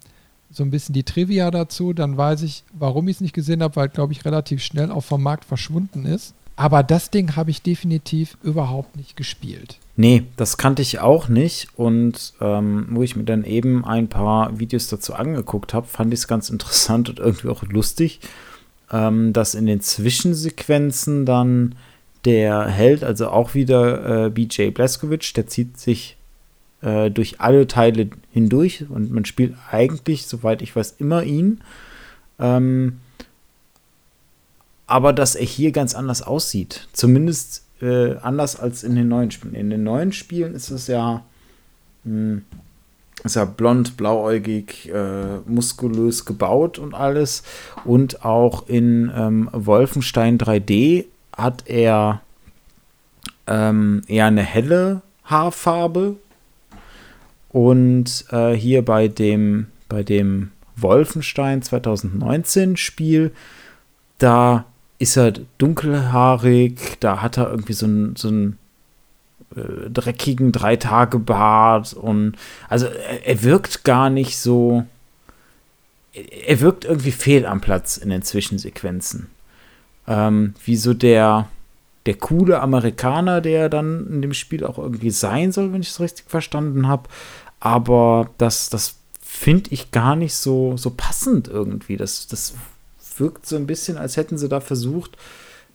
so 0.51 0.63
ein 0.63 0.71
bisschen 0.71 0.95
die 0.95 1.05
Trivia 1.05 1.51
dazu, 1.51 1.93
dann 1.93 2.17
weiß 2.17 2.43
ich, 2.43 2.65
warum 2.73 3.09
ich 3.09 3.17
es 3.17 3.21
nicht 3.21 3.35
gesehen 3.35 3.63
habe, 3.63 3.77
weil, 3.77 3.89
glaube 3.89 4.13
ich, 4.13 4.25
relativ 4.25 4.63
schnell 4.63 4.91
auch 4.91 5.05
vom 5.05 5.23
Markt 5.23 5.45
verschwunden 5.45 6.05
ist. 6.05 6.35
Aber 6.57 6.83
das 6.83 7.11
Ding 7.11 7.37
habe 7.37 7.51
ich 7.51 7.63
definitiv 7.63 8.37
überhaupt 8.43 8.97
nicht 8.97 9.17
gespielt. 9.17 9.79
Nee, 9.97 10.25
das 10.37 10.57
kannte 10.57 10.83
ich 10.83 10.99
auch 10.99 11.29
nicht. 11.29 11.69
Und 11.77 12.33
ähm, 12.41 12.89
wo 12.91 13.03
ich 13.03 13.15
mir 13.15 13.25
dann 13.25 13.45
eben 13.45 13.85
ein 13.85 14.09
paar 14.09 14.59
Videos 14.59 14.89
dazu 14.89 15.15
angeguckt 15.15 15.73
habe, 15.73 15.87
fand 15.87 16.13
ich 16.13 16.21
es 16.21 16.29
ganz 16.29 16.51
interessant 16.51 17.09
und 17.11 17.21
irgendwie 17.21 17.49
auch 17.49 17.63
lustig, 17.65 18.21
ähm, 18.91 19.33
dass 19.33 19.55
in 19.55 19.67
den 19.67 19.81
Zwischensequenzen 19.81 21.27
dann 21.27 21.77
der 22.25 22.66
Held, 22.66 23.05
also 23.05 23.29
auch 23.29 23.55
wieder 23.55 24.27
äh, 24.27 24.31
BJ 24.31 24.71
Blazkowicz, 24.71 25.33
der 25.33 25.47
zieht 25.47 25.79
sich 25.79 26.16
äh, 26.83 27.11
durch 27.11 27.41
alle 27.41 27.66
Teile 27.66 28.11
hindurch 28.33 28.85
und 28.89 29.11
man 29.12 29.25
spielt 29.25 29.55
eigentlich, 29.71 30.27
soweit 30.27 30.62
ich 30.62 30.75
weiß, 30.75 30.97
immer 30.99 31.23
ihn. 31.23 31.61
Ähm, 32.39 33.01
aber 34.87 35.12
dass 35.12 35.35
er 35.35 35.45
hier 35.45 35.71
ganz 35.73 35.95
anders 35.95 36.23
aussieht. 36.23 36.89
Zumindest 36.93 37.64
äh, 37.83 38.16
anders 38.16 38.59
als 38.59 38.83
in 38.83 38.97
den 38.97 39.09
neuen 39.09 39.31
Spielen. 39.31 39.55
In 39.55 39.71
den 39.71 39.85
neuen 39.85 40.12
Spielen 40.12 40.55
ist 40.55 40.71
es 40.71 40.87
ja, 40.87 41.25
mh, 42.05 42.12
hm, 42.12 42.43
ist 43.25 43.37
ja 43.37 43.45
blond, 43.45 43.97
blauäugig, 43.97 44.91
äh, 44.93 45.39
muskulös 45.47 46.25
gebaut 46.25 46.79
und 46.79 46.95
alles. 46.95 47.43
Und 47.85 48.25
auch 48.25 48.69
in 48.69 49.12
ähm, 49.14 49.51
Wolfenstein 49.53 50.39
3D 50.39 51.07
hat 51.39 51.64
er 51.66 52.20
ähm, 53.47 54.03
eher 54.07 54.26
eine 54.26 54.43
helle 54.43 55.03
Haarfarbe. 55.24 56.16
Und 57.49 58.26
äh, 58.30 58.53
hier 58.53 58.84
bei 58.84 59.09
dem, 59.09 59.68
bei 59.89 60.03
dem 60.03 60.51
Wolfenstein 60.76 61.62
2019 61.62 62.76
Spiel, 62.76 63.32
da 64.18 64.66
ist 64.99 65.16
er 65.16 65.32
dunkelhaarig, 65.59 66.99
da 67.01 67.22
hat 67.22 67.39
er 67.39 67.51
irgendwie 67.51 67.72
so 67.72 67.86
einen 67.86 68.16
so 68.16 68.28
äh, 69.57 69.91
dreckigen 69.91 70.53
Drei-Tage-Bart 70.53 71.95
und 71.95 72.36
also 72.68 72.86
er, 72.86 73.26
er, 73.26 73.43
wirkt 73.45 73.84
gar 73.84 74.11
nicht 74.11 74.39
so. 74.39 74.84
Er 76.12 76.61
wirkt 76.61 76.84
irgendwie 76.84 77.12
fehl 77.12 77.47
am 77.47 77.61
Platz 77.61 77.97
in 77.97 78.11
den 78.11 78.22
Zwischensequenzen 78.22 79.28
ähm, 80.09 80.55
wie 80.65 80.77
so 80.77 80.95
der, 80.95 81.49
der 82.07 82.15
coole 82.15 82.61
Amerikaner, 82.61 83.41
der 83.41 83.69
dann 83.69 84.07
in 84.09 84.23
dem 84.23 84.33
Spiel 84.33 84.65
auch 84.65 84.79
irgendwie 84.79 85.11
sein 85.11 85.53
soll, 85.53 85.73
wenn 85.73 85.83
ich 85.83 85.91
es 85.91 86.01
richtig 86.01 86.25
verstanden 86.29 86.89
habe. 86.89 87.09
Aber 87.61 88.31
das, 88.39 88.71
das 88.71 88.97
finde 89.21 89.71
ich 89.71 89.91
gar 89.91 90.17
nicht 90.17 90.35
so, 90.35 90.77
so 90.77 90.91
passend 90.91 91.49
irgendwie. 91.49 91.97
Das, 91.97 92.27
das 92.27 92.55
wirkt 93.19 93.47
so 93.47 93.57
ein 93.57 93.67
bisschen, 93.67 93.99
als 93.99 94.17
hätten 94.17 94.39
sie 94.39 94.49
da 94.49 94.61
versucht, 94.61 95.19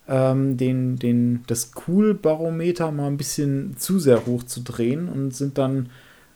ähm, 0.08 0.58
den, 0.58 0.98
den, 0.98 1.44
das 1.48 1.72
Cool-Barometer 1.88 2.92
mal 2.92 3.08
ein 3.08 3.18
bisschen 3.18 3.78
zu 3.78 4.00
sehr 4.00 4.26
hoch 4.26 4.44
zu 4.44 4.62
drehen 4.62 5.08
und 5.08 5.36
sind 5.36 5.58
dann 5.58 5.90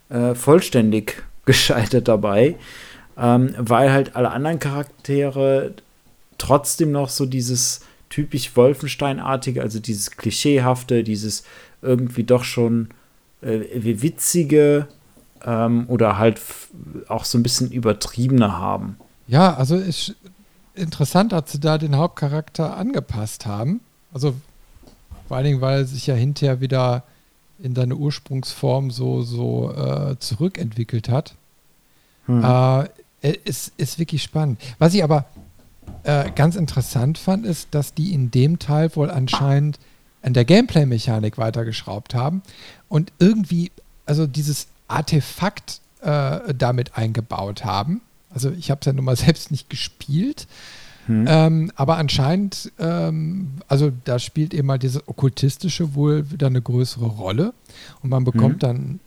äh, 0.08 0.34
vollständig 0.34 1.22
gescheitert 1.44 2.08
dabei, 2.08 2.56
ähm, 3.16 3.54
weil 3.58 3.92
halt 3.92 4.16
alle 4.16 4.30
anderen 4.30 4.58
Charaktere 4.58 5.74
trotzdem 6.38 6.92
noch 6.92 7.08
so 7.08 7.26
dieses 7.26 7.80
typisch 8.08 8.56
Wolfenstein-artige, 8.56 9.60
also 9.60 9.80
dieses 9.80 10.12
Klischeehafte, 10.12 11.04
dieses 11.04 11.44
irgendwie 11.82 12.24
doch 12.24 12.44
schon 12.44 12.88
äh, 13.42 13.60
witzige 14.02 14.88
ähm, 15.44 15.84
oder 15.88 16.18
halt 16.18 16.40
auch 17.08 17.24
so 17.24 17.38
ein 17.38 17.42
bisschen 17.42 17.70
übertriebene 17.70 18.56
haben. 18.56 18.96
Ja, 19.26 19.54
also 19.54 19.76
ist 19.76 20.14
interessant, 20.74 21.32
dass 21.32 21.52
sie 21.52 21.60
da 21.60 21.76
den 21.76 21.96
Hauptcharakter 21.96 22.76
angepasst 22.76 23.46
haben. 23.46 23.80
Also 24.12 24.34
vor 25.26 25.36
allen 25.36 25.46
Dingen, 25.46 25.60
weil 25.60 25.80
er 25.80 25.84
sich 25.84 26.06
ja 26.06 26.14
hinterher 26.14 26.60
wieder 26.60 27.02
in 27.58 27.74
seine 27.74 27.96
Ursprungsform 27.96 28.90
so, 28.90 29.22
so 29.22 29.72
äh, 29.72 30.18
zurückentwickelt 30.18 31.08
hat. 31.08 31.34
Hm. 32.26 32.44
Äh, 32.44 32.88
ist, 33.44 33.72
ist 33.76 33.98
wirklich 33.98 34.22
spannend. 34.22 34.60
Was 34.78 34.94
ich 34.94 35.02
aber 35.02 35.26
äh, 36.08 36.30
ganz 36.34 36.56
interessant 36.56 37.18
fand, 37.18 37.44
ist, 37.44 37.68
dass 37.72 37.92
die 37.92 38.14
in 38.14 38.30
dem 38.30 38.58
Teil 38.58 38.96
wohl 38.96 39.10
anscheinend 39.10 39.78
an 40.22 40.32
der 40.32 40.46
Gameplay-Mechanik 40.46 41.36
weitergeschraubt 41.36 42.14
haben 42.14 42.40
und 42.88 43.12
irgendwie, 43.18 43.70
also 44.06 44.26
dieses 44.26 44.68
Artefakt 44.88 45.82
äh, 46.00 46.54
damit 46.54 46.96
eingebaut 46.96 47.66
haben. 47.66 48.00
Also 48.30 48.50
ich 48.50 48.70
habe 48.70 48.80
es 48.80 48.86
ja 48.86 48.94
nun 48.94 49.04
mal 49.04 49.16
selbst 49.18 49.50
nicht 49.50 49.68
gespielt. 49.68 50.46
Hm. 51.04 51.26
Ähm, 51.28 51.72
aber 51.76 51.98
anscheinend, 51.98 52.72
ähm, 52.78 53.58
also 53.68 53.92
da 54.04 54.18
spielt 54.18 54.54
eben 54.54 54.66
mal 54.66 54.78
dieses 54.78 55.06
Okkultistische 55.06 55.94
wohl 55.94 56.30
wieder 56.30 56.46
eine 56.46 56.62
größere 56.62 57.06
Rolle. 57.06 57.52
Und 58.02 58.08
man 58.08 58.24
bekommt 58.24 58.54
hm. 58.54 58.58
dann 58.60 59.00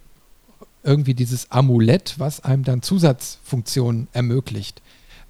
irgendwie 0.84 1.16
dieses 1.16 1.50
Amulett, 1.50 2.20
was 2.20 2.44
einem 2.44 2.64
dann 2.64 2.84
Zusatzfunktionen 2.84 4.08
ermöglicht 4.14 4.84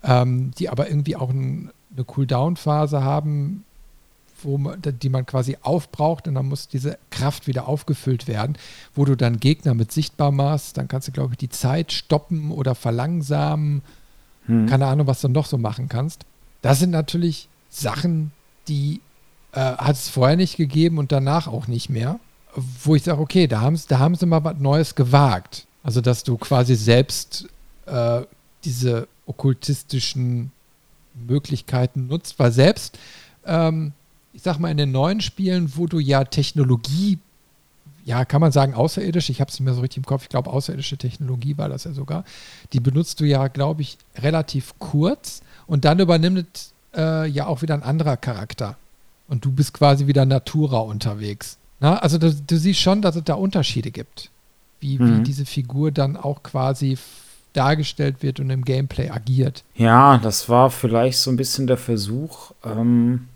ähm, 0.03 0.51
die 0.57 0.69
aber 0.69 0.87
irgendwie 0.87 1.15
auch 1.15 1.29
ein, 1.29 1.71
eine 1.93 2.03
Cooldown-Phase 2.05 3.03
haben, 3.03 3.65
wo 4.43 4.57
man, 4.57 4.81
die 4.81 5.09
man 5.09 5.25
quasi 5.25 5.57
aufbraucht 5.61 6.27
und 6.27 6.35
dann 6.35 6.47
muss 6.47 6.67
diese 6.67 6.97
Kraft 7.09 7.47
wieder 7.47 7.67
aufgefüllt 7.67 8.27
werden, 8.27 8.57
wo 8.95 9.05
du 9.05 9.15
dann 9.15 9.39
Gegner 9.39 9.73
mit 9.73 9.91
sichtbar 9.91 10.31
machst, 10.31 10.77
dann 10.77 10.87
kannst 10.87 11.07
du, 11.07 11.11
glaube 11.11 11.33
ich, 11.33 11.37
die 11.37 11.49
Zeit 11.49 11.91
stoppen 11.91 12.51
oder 12.51 12.75
verlangsamen. 12.75 13.81
Hm. 14.45 14.65
Keine 14.67 14.87
Ahnung, 14.87 15.07
was 15.07 15.21
du 15.21 15.27
noch 15.27 15.45
so 15.45 15.57
machen 15.57 15.89
kannst. 15.89 16.25
Das 16.61 16.79
sind 16.79 16.91
natürlich 16.91 17.47
Sachen, 17.69 18.31
die 18.67 19.01
äh, 19.53 19.59
hat 19.59 19.95
es 19.95 20.09
vorher 20.09 20.37
nicht 20.37 20.57
gegeben 20.57 20.97
und 20.97 21.11
danach 21.11 21.47
auch 21.47 21.67
nicht 21.67 21.89
mehr. 21.89 22.19
Wo 22.83 22.95
ich 22.95 23.03
sage, 23.03 23.21
okay, 23.21 23.47
da 23.47 23.61
haben, 23.61 23.79
da 23.87 23.99
haben 23.99 24.15
sie 24.15 24.25
mal 24.25 24.43
was 24.43 24.57
Neues 24.59 24.95
gewagt. 24.95 25.65
Also, 25.83 26.01
dass 26.01 26.23
du 26.23 26.37
quasi 26.37 26.75
selbst 26.75 27.47
äh, 27.85 28.21
diese 28.63 29.07
okkultistischen 29.31 30.51
Möglichkeiten 31.27 32.07
nutzt, 32.07 32.37
weil 32.39 32.51
selbst, 32.51 32.97
ähm, 33.45 33.93
ich 34.33 34.41
sag 34.41 34.59
mal, 34.59 34.71
in 34.71 34.77
den 34.77 34.91
neuen 34.91 35.21
Spielen, 35.21 35.75
wo 35.75 35.87
du 35.87 35.99
ja 35.99 36.23
Technologie, 36.23 37.19
ja, 38.05 38.25
kann 38.25 38.41
man 38.41 38.51
sagen, 38.51 38.73
außerirdisch, 38.73 39.29
ich 39.29 39.41
habe 39.41 39.49
es 39.49 39.59
nicht 39.59 39.65
mehr 39.65 39.73
so 39.73 39.81
richtig 39.81 39.97
im 39.97 40.05
Kopf, 40.05 40.23
ich 40.23 40.29
glaube, 40.29 40.49
außerirdische 40.51 40.97
Technologie 40.97 41.57
war 41.57 41.69
das 41.69 41.83
ja 41.83 41.93
sogar, 41.93 42.23
die 42.73 42.79
benutzt 42.79 43.19
du 43.19 43.25
ja, 43.25 43.47
glaube 43.47 43.81
ich, 43.81 43.97
relativ 44.17 44.73
kurz 44.79 45.41
und 45.67 45.85
dann 45.85 45.99
übernimmt 45.99 46.71
äh, 46.95 47.27
ja 47.27 47.47
auch 47.47 47.61
wieder 47.61 47.73
ein 47.73 47.83
anderer 47.83 48.17
Charakter. 48.17 48.77
Und 49.27 49.45
du 49.45 49.51
bist 49.51 49.73
quasi 49.73 50.07
wieder 50.07 50.25
Natura 50.25 50.79
unterwegs. 50.79 51.57
Na, 51.79 51.97
also 51.97 52.17
du, 52.17 52.33
du 52.33 52.57
siehst 52.57 52.81
schon, 52.81 53.01
dass 53.01 53.15
es 53.15 53.23
da 53.23 53.35
Unterschiede 53.35 53.91
gibt, 53.91 54.29
wie, 54.81 54.99
mhm. 54.99 55.19
wie 55.19 55.23
diese 55.23 55.45
Figur 55.45 55.91
dann 55.91 56.17
auch 56.17 56.43
quasi 56.43 56.97
dargestellt 57.53 58.21
wird 58.21 58.39
und 58.39 58.49
im 58.49 58.63
Gameplay 58.63 59.09
agiert. 59.09 59.63
Ja, 59.75 60.17
das 60.17 60.49
war 60.49 60.69
vielleicht 60.69 61.19
so 61.19 61.31
ein 61.31 61.37
bisschen 61.37 61.67
der 61.67 61.77
Versuch. 61.77 62.51
Ähm, 62.63 63.27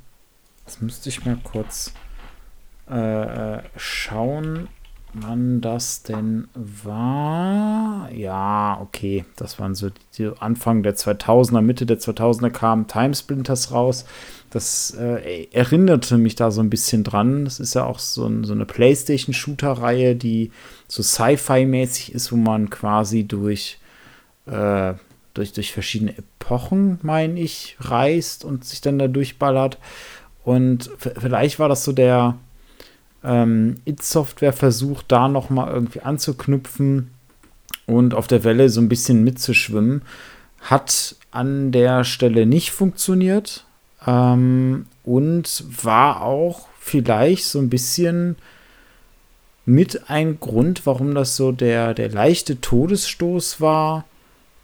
das 0.66 0.82
müsste 0.82 1.10
ich 1.10 1.26
mal 1.26 1.38
kurz 1.44 1.94
äh, 2.90 3.56
äh 3.56 3.62
schauen. 3.78 4.68
wann 5.18 5.62
das 5.62 6.04
denn 6.04 6.50
war. 6.54 8.10
Ja, 8.12 8.80
okay, 8.82 9.24
das 9.38 9.60
waren 9.60 9.74
so 9.74 9.90
die 10.18 10.30
Anfang 10.40 10.84
der 10.84 10.96
2000er, 10.96 11.62
Mitte 11.62 11.86
der 11.86 12.00
2000er 12.00 12.50
kamen 12.50 12.88
Timesplinters 12.88 13.72
raus. 13.72 14.06
Das 14.50 14.96
äh, 14.98 15.48
erinnerte 15.52 16.18
mich 16.18 16.36
da 16.36 16.52
so 16.52 16.62
ein 16.62 16.70
bisschen 16.70 17.04
dran. 17.04 17.46
Das 17.46 17.60
ist 17.60 17.76
ja 17.76 17.86
auch 17.86 18.00
so, 18.00 18.26
ein, 18.26 18.44
so 18.44 18.54
eine 18.54 18.66
PlayStation-Shooter-Reihe, 18.66 20.16
die 20.16 20.52
so 20.88 21.04
Sci-Fi-mäßig 21.04 22.14
ist, 22.14 22.32
wo 22.32 22.38
man 22.38 22.70
quasi 22.70 23.26
durch, 23.26 23.80
äh, 24.46 24.94
durch, 25.34 25.54
durch 25.54 25.74
verschiedene 25.74 26.18
Epochen, 26.18 27.00
meine 27.02 27.40
ich, 27.40 27.76
reist 27.80 28.46
und 28.46 28.66
sich 28.66 28.82
dann 28.82 29.00
da 29.00 29.08
durchballert. 29.08 29.78
Und 30.44 30.90
vielleicht 30.98 31.60
war 31.60 31.70
das 31.70 31.84
so 31.84 31.92
der 31.92 32.38
ähm, 33.24 33.78
It-Software 33.86 34.54
versucht, 34.54 35.06
da 35.12 35.28
noch 35.28 35.50
mal 35.50 35.72
irgendwie 35.72 36.02
anzuknüpfen 36.02 37.12
und 37.86 38.14
auf 38.14 38.28
der 38.28 38.44
Welle 38.44 38.70
so 38.70 38.80
ein 38.80 38.90
bisschen 38.90 39.24
mitzuschwimmen. 39.24 40.04
Hat 40.62 41.16
an 41.32 41.72
der 41.72 42.04
Stelle 42.04 42.46
nicht 42.46 42.72
funktioniert 42.72 43.66
ähm, 44.06 44.86
und 45.04 45.64
war 45.84 46.22
auch 46.22 46.68
vielleicht 46.80 47.46
so 47.46 47.60
ein 47.60 47.70
bisschen 47.70 48.38
mit 49.66 50.10
ein 50.10 50.40
Grund, 50.40 50.86
warum 50.86 51.16
das 51.16 51.36
so 51.36 51.52
der, 51.52 51.94
der 51.96 52.10
leichte 52.10 52.62
Todesstoß 52.62 53.60
war, 53.60 54.06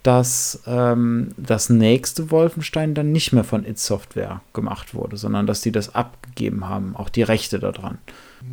dass 0.03 0.63
ähm, 0.65 1.33
das 1.37 1.69
nächste 1.69 2.31
Wolfenstein 2.31 2.93
dann 2.93 3.11
nicht 3.11 3.33
mehr 3.33 3.43
von 3.43 3.65
It 3.65 3.77
Software 3.77 4.41
gemacht 4.53 4.95
wurde, 4.95 5.17
sondern 5.17 5.45
dass 5.45 5.61
die 5.61 5.71
das 5.71 5.93
abgegeben 5.93 6.67
haben, 6.67 6.95
auch 6.95 7.09
die 7.09 7.23
Rechte 7.23 7.59
daran. 7.59 7.99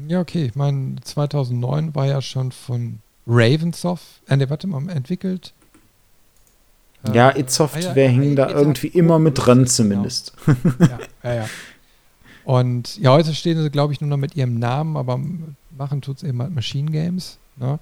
Ja, 0.07 0.21
okay. 0.21 0.47
Ich 0.47 0.57
meine, 0.57 0.97
2009 1.03 1.95
war 1.95 2.07
ja 2.07 2.21
schon 2.21 2.53
von 2.53 2.99
Ravensoft, 3.27 4.23
äh, 4.29 4.37
ne, 4.37 4.51
warte 4.51 4.67
mal, 4.67 4.89
entwickelt. 4.91 5.53
Ja, 7.13 7.35
It 7.35 7.51
Software 7.51 7.97
äh, 7.97 8.05
ja, 8.07 8.11
hing 8.11 8.37
da 8.37 8.51
irgendwie 8.51 8.89
immer 8.89 9.19
mit 9.19 9.39
dran, 9.39 9.59
genau. 9.59 9.71
zumindest. 9.71 10.33
ja, 10.81 10.99
ja, 11.23 11.35
ja. 11.35 11.49
Und 12.45 12.97
ja, 12.99 13.13
heute 13.13 13.35
stehen 13.35 13.63
sie, 13.63 13.71
glaube 13.71 13.93
ich, 13.93 14.01
nur 14.01 14.09
noch 14.09 14.17
mit 14.17 14.35
ihrem 14.35 14.59
Namen, 14.59 14.97
aber 14.97 15.21
machen 15.77 16.01
tut 16.01 16.19
es 16.19 16.23
eben 16.23 16.41
halt 16.41 16.55
Machine 16.55 16.91
Games. 16.91 17.39
Ne? 17.57 17.79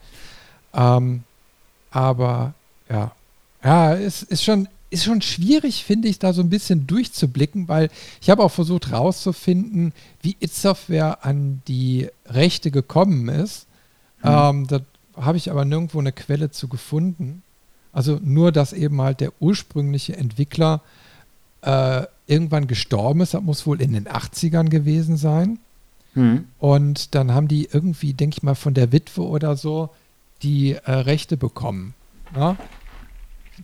Ähm, 0.74 1.22
aber 1.90 2.54
ja, 2.90 3.12
ja, 3.62 3.94
es 3.94 4.22
ist 4.22 4.44
schon, 4.44 4.68
ist 4.90 5.04
schon 5.04 5.22
schwierig, 5.22 5.84
finde 5.84 6.09
ich, 6.09 6.18
da 6.18 6.32
so 6.32 6.42
ein 6.42 6.50
bisschen 6.50 6.86
durchzublicken, 6.86 7.68
weil 7.68 7.90
ich 8.20 8.30
habe 8.30 8.42
auch 8.42 8.52
versucht 8.52 8.92
rauszufinden, 8.92 9.92
wie 10.22 10.36
It 10.40 10.54
Software 10.54 11.24
an 11.24 11.62
die 11.68 12.09
Rechte 12.26 12.70
gekommen 12.70 13.28
ist. 13.28 13.66
Mhm. 14.22 14.30
Ähm, 14.30 14.66
da 14.68 14.80
habe 15.16 15.38
ich 15.38 15.50
aber 15.50 15.64
nirgendwo 15.64 15.98
eine 15.98 16.12
Quelle 16.12 16.50
zu 16.50 16.68
gefunden. 16.68 17.42
Also 17.92 18.20
nur, 18.22 18.52
dass 18.52 18.72
eben 18.72 19.00
halt 19.00 19.20
der 19.20 19.32
ursprüngliche 19.40 20.16
Entwickler 20.16 20.82
äh, 21.62 22.02
irgendwann 22.26 22.66
gestorben 22.66 23.20
ist. 23.20 23.34
Das 23.34 23.42
muss 23.42 23.66
wohl 23.66 23.80
in 23.80 23.92
den 23.92 24.07
80ern 24.07 24.68
gewesen 24.68 25.16
sein. 25.16 25.59
Mhm. 26.14 26.44
Und 26.59 27.14
dann 27.14 27.32
haben 27.32 27.48
die 27.48 27.68
irgendwie, 27.72 28.12
denke 28.12 28.36
ich 28.38 28.42
mal, 28.42 28.54
von 28.54 28.74
der 28.74 28.92
Witwe 28.92 29.22
oder 29.22 29.57
so 29.57 29.90
die 30.42 30.72
äh, 30.72 30.90
Rechte 30.90 31.36
bekommen. 31.36 31.94
Ja? 32.34 32.57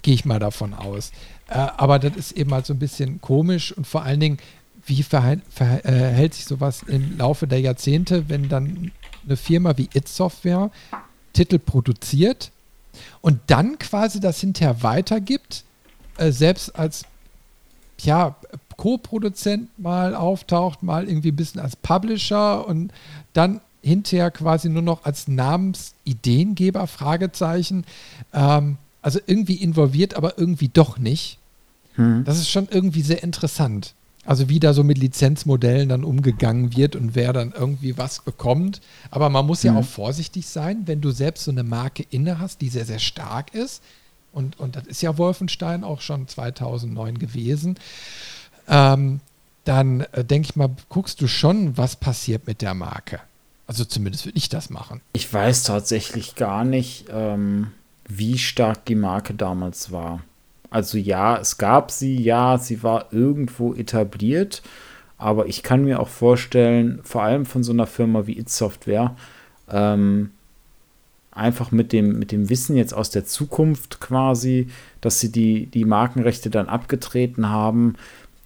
Gehe 0.01 0.14
ich 0.14 0.24
mal 0.24 0.38
davon 0.38 0.74
aus. 0.74 1.12
Äh, 1.49 1.55
aber 1.55 1.99
das 1.99 2.16
ist 2.16 2.32
eben 2.32 2.53
halt 2.53 2.66
so 2.66 2.72
ein 2.72 2.78
bisschen 2.78 3.20
komisch 3.20 3.72
und 3.72 3.86
vor 3.86 4.03
allen 4.03 4.20
Dingen, 4.20 4.38
wie 4.86 5.03
verhält, 5.03 5.43
verhält 5.51 6.34
sich 6.34 6.47
sowas 6.47 6.82
im 6.86 7.18
Laufe 7.18 7.47
der 7.47 7.61
Jahrzehnte, 7.61 8.28
wenn 8.28 8.49
dann 8.49 8.90
eine 9.24 9.36
Firma 9.36 9.76
wie 9.76 9.88
It 9.95 10.09
Software 10.09 10.70
Titel 11.32 11.59
produziert 11.59 12.51
und 13.20 13.40
dann 13.47 13.78
quasi 13.78 14.20
das 14.20 14.40
hinterher 14.40 14.82
weitergibt, 14.82 15.64
äh, 16.18 16.30
selbst 16.30 16.76
als 16.76 17.05
ja, 18.01 18.36
Co-Produzent 18.76 19.78
mal 19.78 20.14
auftaucht, 20.14 20.82
mal 20.82 21.09
irgendwie 21.09 21.30
ein 21.30 21.36
bisschen 21.36 21.61
als 21.61 21.76
Publisher 21.76 22.66
und 22.66 22.93
dann 23.32 23.61
hinterher 23.82 24.30
quasi 24.30 24.68
nur 24.68 24.82
noch 24.82 25.05
als 25.05 25.28
Namensideengeber, 25.28 26.86
Fragezeichen. 26.86 27.84
Ähm, 28.32 28.78
also 29.03 29.18
irgendwie 29.26 29.57
involviert, 29.57 30.14
aber 30.14 30.38
irgendwie 30.38 30.68
doch 30.68 30.98
nicht. 30.98 31.38
Hm. 31.96 32.24
Das 32.24 32.38
ist 32.38 32.48
schon 32.48 32.68
irgendwie 32.70 33.03
sehr 33.03 33.22
interessant. 33.22 33.94
Also 34.24 34.48
wie 34.48 34.61
da 34.61 34.72
so 34.72 34.84
mit 34.84 34.98
Lizenzmodellen 34.98 35.88
dann 35.88 36.05
umgegangen 36.05 36.76
wird 36.76 36.94
und 36.94 37.16
wer 37.16 37.32
dann 37.32 37.53
irgendwie 37.53 37.98
was 37.98 38.20
bekommt. 38.20 38.80
Aber 39.11 39.28
man 39.28 39.44
muss 39.44 39.64
ja 39.64 39.72
hm. 39.72 39.78
auch 39.78 39.84
vorsichtig 39.84 40.46
sein, 40.46 40.82
wenn 40.86 41.00
du 41.00 41.11
selbst 41.11 41.44
so 41.44 41.50
eine 41.50 41.64
Marke 41.64 42.07
inne 42.11 42.38
hast, 42.38 42.61
die 42.61 42.68
sehr, 42.68 42.86
sehr 42.86 43.00
stark 43.00 43.53
ist. 43.55 43.82
Und, 44.32 44.59
und 44.61 44.76
das 44.76 44.86
ist 44.86 45.03
ja 45.03 45.18
Wolfenstein 45.18 45.84
auch 45.84 46.00
schon 46.00 46.28
2009 46.28 47.18
gewesen. 47.18 47.76
Ähm, 48.68 49.20
dann 49.64 50.03
äh, 50.12 50.24
denke 50.24 50.48
ich 50.50 50.57
mal, 50.57 50.70
guckst 50.88 51.20
du 51.20 51.26
schon, 51.26 51.76
was 51.76 51.96
passiert 51.96 52.46
mit 52.46 52.62
der 52.62 52.74
Marke. 52.74 53.20
Also 53.66 53.84
zumindest 53.84 54.24
würde 54.24 54.38
ich 54.38 54.48
das 54.48 54.70
machen. 54.70 55.00
Ich 55.12 55.32
weiß 55.32 55.64
tatsächlich 55.64 56.36
gar 56.36 56.64
nicht. 56.64 57.07
Ähm 57.11 57.72
wie 58.09 58.38
stark 58.38 58.84
die 58.86 58.94
Marke 58.94 59.34
damals 59.34 59.92
war. 59.92 60.22
Also 60.70 60.96
ja, 60.98 61.36
es 61.36 61.59
gab 61.59 61.90
sie, 61.90 62.20
ja, 62.20 62.59
sie 62.59 62.82
war 62.82 63.12
irgendwo 63.12 63.74
etabliert, 63.74 64.62
aber 65.18 65.46
ich 65.46 65.62
kann 65.62 65.84
mir 65.84 66.00
auch 66.00 66.09
vorstellen, 66.09 67.00
vor 67.05 67.22
allem 67.22 67.44
von 67.44 67.62
so 67.62 67.72
einer 67.72 67.86
Firma 67.86 68.26
wie 68.26 68.38
It 68.38 68.48
Software, 68.48 69.14
ähm, 69.70 70.30
einfach 71.30 71.70
mit 71.70 71.92
dem, 71.92 72.18
mit 72.18 72.32
dem 72.32 72.48
Wissen 72.50 72.76
jetzt 72.76 72.94
aus 72.94 73.11
der 73.11 73.24
Zukunft 73.24 74.00
quasi, 74.00 74.68
dass 75.00 75.20
sie 75.20 75.32
die, 75.32 75.66
die 75.66 75.84
Markenrechte 75.84 76.50
dann 76.50 76.68
abgetreten 76.68 77.48
haben, 77.48 77.94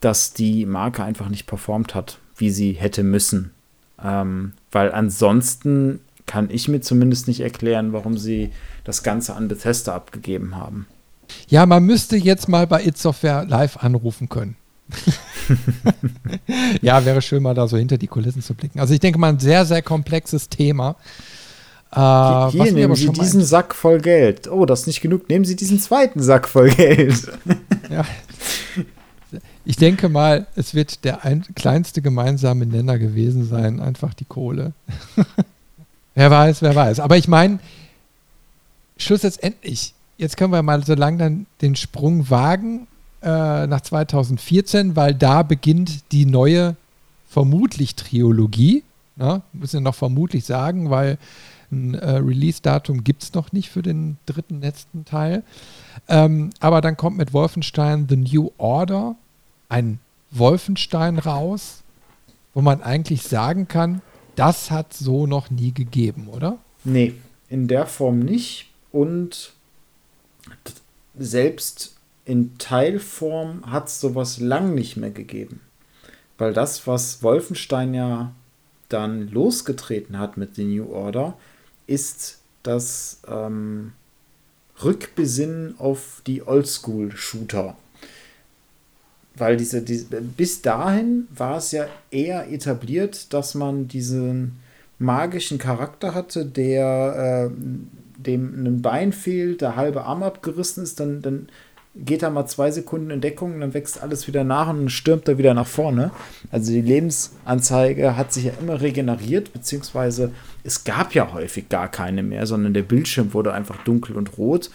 dass 0.00 0.32
die 0.32 0.66
Marke 0.66 1.02
einfach 1.02 1.28
nicht 1.28 1.46
performt 1.46 1.94
hat, 1.94 2.18
wie 2.36 2.50
sie 2.50 2.72
hätte 2.72 3.02
müssen. 3.02 3.50
Ähm, 4.02 4.52
weil 4.70 4.92
ansonsten 4.92 6.00
kann 6.26 6.50
ich 6.50 6.68
mir 6.68 6.80
zumindest 6.80 7.28
nicht 7.28 7.40
erklären, 7.40 7.92
warum 7.92 8.18
sie 8.18 8.50
das 8.86 9.02
Ganze 9.02 9.34
an 9.34 9.48
Bethesda 9.48 9.94
abgegeben 9.94 10.56
haben. 10.56 10.86
Ja, 11.48 11.66
man 11.66 11.84
müsste 11.84 12.16
jetzt 12.16 12.48
mal 12.48 12.68
bei 12.68 12.84
It 12.84 12.96
Software 12.96 13.44
live 13.44 13.78
anrufen 13.78 14.28
können. 14.28 14.56
ja, 16.80 17.04
wäre 17.04 17.20
schön, 17.20 17.42
mal 17.42 17.54
da 17.54 17.66
so 17.66 17.76
hinter 17.76 17.98
die 17.98 18.06
Kulissen 18.06 18.42
zu 18.42 18.54
blicken. 18.54 18.78
Also 18.78 18.94
ich 18.94 19.00
denke 19.00 19.18
mal, 19.18 19.30
ein 19.30 19.40
sehr, 19.40 19.66
sehr 19.66 19.82
komplexes 19.82 20.48
Thema. 20.48 20.94
Äh, 21.90 21.96
Hier, 22.52 22.72
nehmen 22.72 22.94
Sie 22.94 23.10
diesen 23.10 23.44
Sack 23.44 23.74
voll 23.74 24.00
Geld. 24.00 24.48
Oh, 24.48 24.66
das 24.66 24.82
ist 24.82 24.86
nicht 24.86 25.00
genug. 25.00 25.28
Nehmen 25.28 25.44
Sie 25.44 25.56
diesen 25.56 25.80
zweiten 25.80 26.22
Sack 26.22 26.46
voll 26.46 26.70
Geld. 26.70 27.28
ja. 27.90 28.04
Ich 29.64 29.76
denke 29.76 30.08
mal, 30.08 30.46
es 30.54 30.74
wird 30.74 31.04
der 31.04 31.24
ein, 31.24 31.44
kleinste 31.56 32.02
gemeinsame 32.02 32.66
Nenner 32.66 33.00
gewesen 33.00 33.44
sein, 33.44 33.80
einfach 33.80 34.14
die 34.14 34.24
Kohle. 34.24 34.74
wer 36.14 36.30
weiß, 36.30 36.62
wer 36.62 36.76
weiß. 36.76 37.00
Aber 37.00 37.16
ich 37.16 37.26
meine, 37.26 37.58
schlussendlich, 38.96 39.94
jetzt 40.18 40.36
können 40.36 40.52
wir 40.52 40.62
mal 40.62 40.84
so 40.84 40.94
lang 40.94 41.18
dann 41.18 41.46
den 41.60 41.76
Sprung 41.76 42.30
wagen 42.30 42.86
äh, 43.22 43.66
nach 43.66 43.80
2014, 43.80 44.96
weil 44.96 45.14
da 45.14 45.42
beginnt 45.42 46.12
die 46.12 46.26
neue, 46.26 46.76
vermutlich 47.28 47.94
Triologie. 47.94 48.82
Na, 49.16 49.42
müssen 49.52 49.80
wir 49.80 49.80
noch 49.80 49.94
vermutlich 49.94 50.44
sagen, 50.44 50.90
weil 50.90 51.18
ein 51.72 51.94
äh, 51.94 52.10
Release-Datum 52.16 53.02
gibt 53.02 53.22
es 53.22 53.34
noch 53.34 53.52
nicht 53.52 53.70
für 53.70 53.82
den 53.82 54.18
dritten 54.26 54.60
letzten 54.60 55.04
Teil. 55.04 55.42
Ähm, 56.08 56.50
aber 56.60 56.80
dann 56.80 56.96
kommt 56.96 57.16
mit 57.16 57.32
Wolfenstein 57.32 58.06
The 58.08 58.16
New 58.16 58.50
Order 58.58 59.16
ein 59.68 59.98
Wolfenstein 60.30 61.18
raus, 61.18 61.82
wo 62.54 62.60
man 62.60 62.82
eigentlich 62.82 63.22
sagen 63.22 63.68
kann, 63.68 64.02
das 64.36 64.70
hat 64.70 64.92
so 64.92 65.26
noch 65.26 65.50
nie 65.50 65.72
gegeben, 65.72 66.28
oder? 66.28 66.58
Nee, 66.84 67.14
in 67.48 67.68
der 67.68 67.86
Form 67.86 68.20
nicht 68.20 68.68
und 68.96 69.52
selbst 71.18 71.96
in 72.24 72.56
Teilform 72.56 73.70
hat 73.70 73.88
es 73.88 74.00
sowas 74.00 74.40
lang 74.40 74.74
nicht 74.74 74.96
mehr 74.96 75.10
gegeben. 75.10 75.60
Weil 76.38 76.54
das, 76.54 76.86
was 76.86 77.22
Wolfenstein 77.22 77.92
ja 77.92 78.32
dann 78.88 79.28
losgetreten 79.28 80.18
hat 80.18 80.38
mit 80.38 80.54
The 80.54 80.64
New 80.64 80.90
Order, 80.90 81.36
ist 81.86 82.38
das 82.62 83.20
ähm, 83.28 83.92
Rückbesinnen 84.82 85.78
auf 85.78 86.22
die 86.26 86.46
Oldschool-Shooter. 86.46 87.76
Weil 89.34 89.58
diese, 89.58 89.82
diese, 89.82 90.06
bis 90.22 90.62
dahin 90.62 91.28
war 91.34 91.58
es 91.58 91.72
ja 91.72 91.86
eher 92.10 92.50
etabliert, 92.50 93.34
dass 93.34 93.54
man 93.54 93.88
diesen 93.88 94.58
magischen 94.98 95.58
Charakter 95.58 96.14
hatte, 96.14 96.46
der 96.46 97.50
äh, 97.50 97.56
dem 98.16 98.66
ein 98.66 98.82
Bein 98.82 99.12
fehlt, 99.12 99.60
der 99.60 99.76
halbe 99.76 100.04
Arm 100.04 100.22
abgerissen 100.22 100.82
ist, 100.82 101.00
dann, 101.00 101.22
dann 101.22 101.48
geht 101.96 102.22
er 102.22 102.30
mal 102.30 102.46
zwei 102.46 102.70
Sekunden 102.70 103.10
in 103.10 103.20
Deckung 103.20 103.54
und 103.54 103.60
dann 103.60 103.74
wächst 103.74 104.02
alles 104.02 104.26
wieder 104.26 104.44
nach 104.44 104.68
und 104.68 104.90
stürmt 104.90 105.28
er 105.28 105.38
wieder 105.38 105.54
nach 105.54 105.66
vorne. 105.66 106.10
Also 106.50 106.72
die 106.72 106.82
Lebensanzeige 106.82 108.16
hat 108.16 108.32
sich 108.32 108.44
ja 108.44 108.52
immer 108.60 108.80
regeneriert, 108.80 109.52
beziehungsweise 109.52 110.32
es 110.62 110.84
gab 110.84 111.14
ja 111.14 111.32
häufig 111.32 111.68
gar 111.68 111.90
keine 111.90 112.22
mehr, 112.22 112.46
sondern 112.46 112.74
der 112.74 112.82
Bildschirm 112.82 113.32
wurde 113.32 113.52
einfach 113.52 113.82
dunkel 113.84 114.16
und 114.16 114.36
rot. 114.36 114.70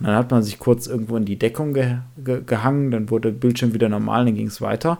Und 0.00 0.06
dann 0.06 0.16
hat 0.16 0.32
man 0.32 0.42
sich 0.42 0.58
kurz 0.58 0.88
irgendwo 0.88 1.16
in 1.16 1.24
die 1.24 1.38
Deckung 1.38 1.74
ge 1.74 1.98
ge 2.16 2.42
gehangen, 2.44 2.90
dann 2.90 3.10
wurde 3.10 3.30
der 3.30 3.38
Bildschirm 3.38 3.74
wieder 3.74 3.88
normal, 3.88 4.24
dann 4.24 4.34
ging 4.34 4.48
es 4.48 4.60
weiter. 4.60 4.98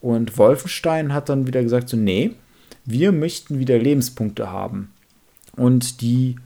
Und 0.00 0.38
Wolfenstein 0.38 1.12
hat 1.12 1.28
dann 1.28 1.46
wieder 1.46 1.62
gesagt, 1.62 1.90
so, 1.90 1.96
nee, 1.96 2.32
wir 2.86 3.12
möchten 3.12 3.58
wieder 3.58 3.78
Lebenspunkte 3.78 4.50
haben. 4.50 4.92
Und 5.56 6.00
die 6.00 6.36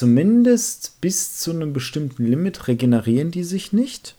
zumindest 0.00 0.98
bis 1.02 1.36
zu 1.36 1.50
einem 1.50 1.74
bestimmten 1.74 2.24
Limit 2.24 2.68
regenerieren 2.68 3.30
die 3.30 3.44
sich 3.44 3.74
nicht, 3.74 4.14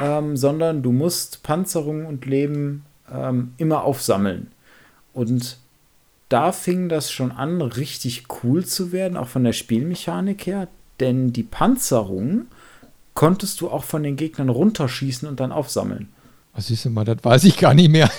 ähm, 0.00 0.38
sondern 0.38 0.82
du 0.82 0.90
musst 0.90 1.42
Panzerung 1.42 2.06
und 2.06 2.24
Leben 2.24 2.86
ähm, 3.12 3.52
immer 3.58 3.84
aufsammeln. 3.84 4.46
Und 5.12 5.58
da 6.30 6.50
fing 6.50 6.88
das 6.88 7.12
schon 7.12 7.30
an, 7.30 7.60
richtig 7.60 8.24
cool 8.42 8.64
zu 8.64 8.90
werden, 8.90 9.18
auch 9.18 9.28
von 9.28 9.44
der 9.44 9.52
Spielmechanik 9.52 10.46
her, 10.46 10.68
denn 10.98 11.34
die 11.34 11.42
Panzerung 11.42 12.46
konntest 13.12 13.60
du 13.60 13.68
auch 13.68 13.84
von 13.84 14.02
den 14.02 14.16
Gegnern 14.16 14.48
runterschießen 14.48 15.28
und 15.28 15.40
dann 15.40 15.52
aufsammeln. 15.52 16.08
Was 16.54 16.68
siehst 16.68 16.86
du 16.86 16.90
mal, 16.90 17.04
das 17.04 17.18
weiß 17.22 17.44
ich 17.44 17.58
gar 17.58 17.74
nicht 17.74 17.90
mehr. 17.90 18.10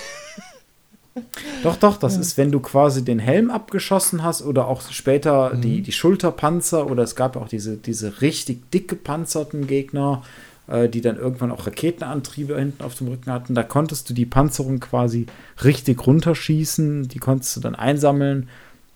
Doch, 1.64 1.78
doch, 1.78 1.98
das 1.98 2.16
ja. 2.16 2.22
ist, 2.22 2.38
wenn 2.38 2.52
du 2.52 2.60
quasi 2.60 3.04
den 3.04 3.20
Helm 3.20 3.50
abgeschossen 3.50 4.24
hast 4.24 4.42
oder 4.42 4.68
auch 4.68 4.82
später 4.92 5.54
mhm. 5.54 5.62
die, 5.62 5.82
die 5.82 5.92
Schulterpanzer 5.92 6.90
oder 6.90 7.04
es 7.04 7.16
gab 7.16 7.38
auch 7.38 7.48
diese, 7.48 7.78
diese 7.78 8.22
richtig 8.22 8.70
dick 8.72 8.88
gepanzerten 8.90 9.66
Gegner, 9.66 10.24
äh, 10.68 10.90
die 10.90 11.02
dann 11.02 11.18
irgendwann 11.18 11.52
auch 11.52 11.66
Raketenantriebe 11.66 12.58
hinten 12.58 12.84
auf 12.84 12.96
dem 12.96 13.08
Rücken 13.08 13.32
hatten. 13.32 13.56
Da 13.56 13.64
konntest 13.64 14.10
du 14.10 14.14
die 14.14 14.26
Panzerung 14.26 14.80
quasi 14.82 15.28
richtig 15.64 16.06
runterschießen, 16.06 17.08
die 17.08 17.20
konntest 17.20 17.56
du 17.56 17.62
dann 17.62 17.76
einsammeln 17.76 18.50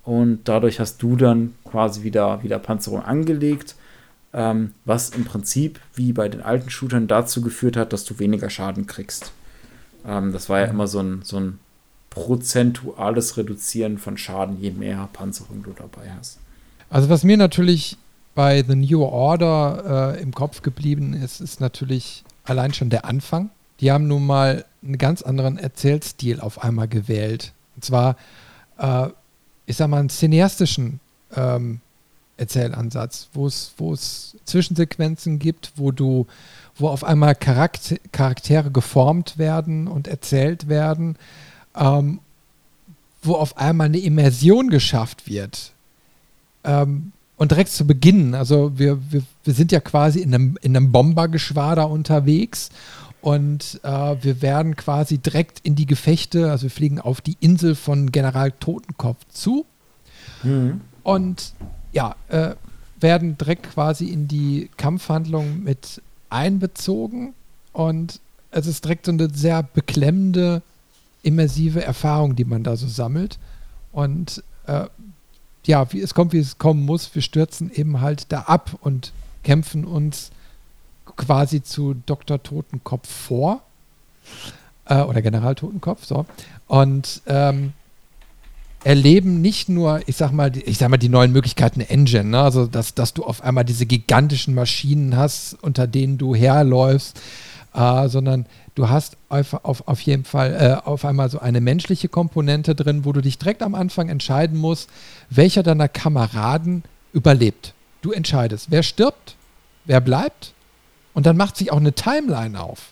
und 0.04 0.42
dadurch 0.44 0.80
hast 0.80 1.02
du 1.02 1.16
dann 1.16 1.54
quasi 1.64 2.04
wieder, 2.04 2.44
wieder 2.44 2.60
Panzerung 2.60 3.02
angelegt, 3.02 3.76
ähm, 4.34 4.74
was 4.84 5.10
im 5.10 5.24
Prinzip 5.24 5.80
wie 5.96 6.12
bei 6.12 6.28
den 6.28 6.42
alten 6.42 6.70
Shootern 6.70 7.08
dazu 7.08 7.42
geführt 7.42 7.78
hat, 7.78 7.94
dass 7.94 8.04
du 8.04 8.20
weniger 8.20 8.50
Schaden 8.50 8.88
kriegst. 8.88 9.32
Ähm, 10.06 10.34
das 10.34 10.50
war 10.50 10.60
ja 10.60 10.68
mhm. 10.68 10.74
immer 10.74 10.88
so 10.88 11.00
ein, 11.00 11.22
so 11.24 11.38
ein 11.38 11.60
prozentuales 12.10 13.38
Reduzieren 13.38 13.98
von 13.98 14.18
Schaden, 14.18 14.60
je 14.60 14.72
mehr 14.72 15.10
Panzerung 15.14 15.64
du 15.64 15.72
dabei 15.72 16.12
hast. 16.18 16.40
Also 16.90 17.10
was 17.10 17.24
mir 17.24 17.38
natürlich 17.38 17.98
bei 18.36 18.64
The 18.68 18.76
New 18.76 19.04
Order 19.04 20.16
äh, 20.16 20.22
im 20.22 20.34
Kopf 20.34 20.62
geblieben 20.62 21.14
ist, 21.14 21.42
ist 21.42 21.62
natürlich 21.62 22.24
allein 22.46 22.74
schon 22.74 22.90
der 22.90 23.06
Anfang. 23.06 23.50
Die 23.80 23.92
haben 23.92 24.08
nun 24.08 24.26
mal 24.26 24.66
einen 24.84 24.98
ganz 24.98 25.22
anderen 25.22 25.58
Erzählstil 25.58 26.40
auf 26.40 26.64
einmal 26.64 26.88
gewählt. 26.88 27.54
Und 27.76 27.86
zwar, 27.86 28.16
äh, 28.78 29.08
ich 29.66 29.78
sag 29.78 29.90
mal, 29.90 30.00
einen 30.00 30.10
cineastischen 30.10 31.00
ähm, 31.36 31.82
Erzählansatz, 32.38 33.30
wo 33.34 33.48
es 33.48 34.36
Zwischensequenzen 34.46 35.40
gibt, 35.40 35.74
wo 35.76 35.92
du, 35.92 36.26
wo 36.76 36.88
auf 36.88 37.04
einmal 37.04 37.36
Charakter, 37.36 37.98
Charaktere 38.12 38.72
geformt 38.72 39.38
werden 39.38 39.88
und 39.88 40.08
erzählt 40.08 40.70
werden 40.70 41.18
ähm, 41.80 42.20
wo 43.22 43.34
auf 43.34 43.58
einmal 43.58 43.86
eine 43.88 44.00
Immersion 44.00 44.70
geschafft 44.70 45.28
wird. 45.28 45.74
Ähm, 46.64 47.12
und 47.38 47.52
direkt 47.52 47.72
zu 47.72 47.88
Beginn, 47.88 48.36
also 48.36 48.78
wir, 48.78 49.00
wir, 49.12 49.24
wir 49.46 49.54
sind 49.54 49.72
ja 49.72 49.80
quasi 49.80 50.20
in 50.20 50.34
einem, 50.36 50.58
in 50.62 50.76
einem 50.76 50.92
Bombergeschwader 50.92 51.90
unterwegs 51.90 52.70
und 53.22 53.80
äh, 53.84 54.16
wir 54.22 54.42
werden 54.42 54.76
quasi 54.76 55.20
direkt 55.20 55.62
in 55.64 55.76
die 55.76 55.86
Gefechte, 55.86 56.52
also 56.52 56.64
wir 56.64 56.70
fliegen 56.70 57.00
auf 57.00 57.22
die 57.22 57.38
Insel 57.40 57.76
von 57.76 58.12
General 58.12 58.52
Totenkopf 58.52 59.26
zu 59.32 59.66
mhm. 60.44 60.82
und 61.04 61.54
ja, 61.94 62.16
äh, 62.28 62.56
werden 63.00 63.38
direkt 63.38 63.72
quasi 63.72 64.08
in 64.08 64.28
die 64.28 64.70
Kampfhandlung 64.76 65.64
mit 65.64 66.02
einbezogen 66.30 67.34
und 67.72 68.20
es 68.52 68.68
ist 68.68 68.84
direkt 68.84 69.06
so 69.06 69.14
eine 69.14 69.30
sehr 69.34 69.64
beklemmende 69.64 70.62
immersive 71.24 71.84
Erfahrung, 71.84 72.36
die 72.36 72.46
man 72.46 72.64
da 72.64 72.76
so 72.76 72.88
sammelt. 72.88 73.40
Und 73.92 74.44
äh, 74.68 74.86
ja, 75.66 75.92
wie 75.92 76.02
es 76.02 76.14
kommt, 76.14 76.34
wie 76.34 76.40
es 76.40 76.58
kommen 76.58 76.86
muss, 76.86 77.14
wir 77.14 77.22
stürzen 77.22 77.72
eben 77.74 78.02
halt 78.02 78.32
da 78.32 78.42
ab 78.42 78.78
und 78.82 79.12
kämpfen 79.44 79.86
uns 79.86 80.32
quasi 81.16 81.62
zu 81.62 81.96
Dr. 82.06 82.42
Totenkopf 82.42 83.10
vor. 83.10 83.62
Äh, 84.86 85.02
oder 85.02 85.22
General 85.22 85.56
Totenkopf, 85.56 86.06
so. 86.06 86.26
Und 86.68 87.22
ähm, 87.28 87.74
erleben 88.84 89.42
nicht 89.42 89.70
nur, 89.70 90.02
ich 90.08 90.16
sag 90.16 90.32
mal, 90.32 90.56
ich 90.56 90.78
sag 90.78 90.90
mal, 90.90 90.98
die 90.98 91.10
neuen 91.10 91.32
Möglichkeiten 91.32 91.82
Engine, 91.82 92.26
ne? 92.26 92.42
also 92.42 92.66
dass, 92.66 92.96
dass 92.96 93.14
du 93.14 93.24
auf 93.24 93.44
einmal 93.44 93.66
diese 93.66 93.86
gigantischen 93.86 94.54
Maschinen 94.56 95.18
hast, 95.18 95.58
unter 95.62 95.88
denen 95.88 96.18
du 96.18 96.34
herläufst, 96.34 97.20
äh, 97.80 98.10
sondern 98.10 98.46
du 98.76 98.90
hast 98.90 99.16
auf, 99.30 99.54
auf, 99.64 99.88
auf 99.88 100.02
jeden 100.02 100.26
Fall 100.26 100.82
äh, 100.84 100.88
auf 100.88 101.06
einmal 101.06 101.30
so 101.30 101.40
eine 101.40 101.62
menschliche 101.62 102.10
Komponente 102.10 102.76
drin, 102.76 103.06
wo 103.06 103.14
du 103.14 103.22
dich 103.22 103.38
direkt 103.38 103.64
am 103.64 103.74
Anfang 103.74 104.10
entscheiden 104.10 104.58
musst, 104.58 104.90
welcher 105.30 105.64
deiner 105.64 105.88
Kameraden 105.88 106.84
überlebt. 107.14 107.74
Du 108.02 108.12
entscheidest, 108.12 108.68
wer 108.70 108.84
stirbt, 108.84 109.36
wer 109.86 110.02
bleibt 110.02 110.54
und 111.14 111.26
dann 111.26 111.38
macht 111.38 111.56
sich 111.56 111.72
auch 111.72 111.78
eine 111.78 111.94
Timeline 111.94 112.60
auf. 112.60 112.92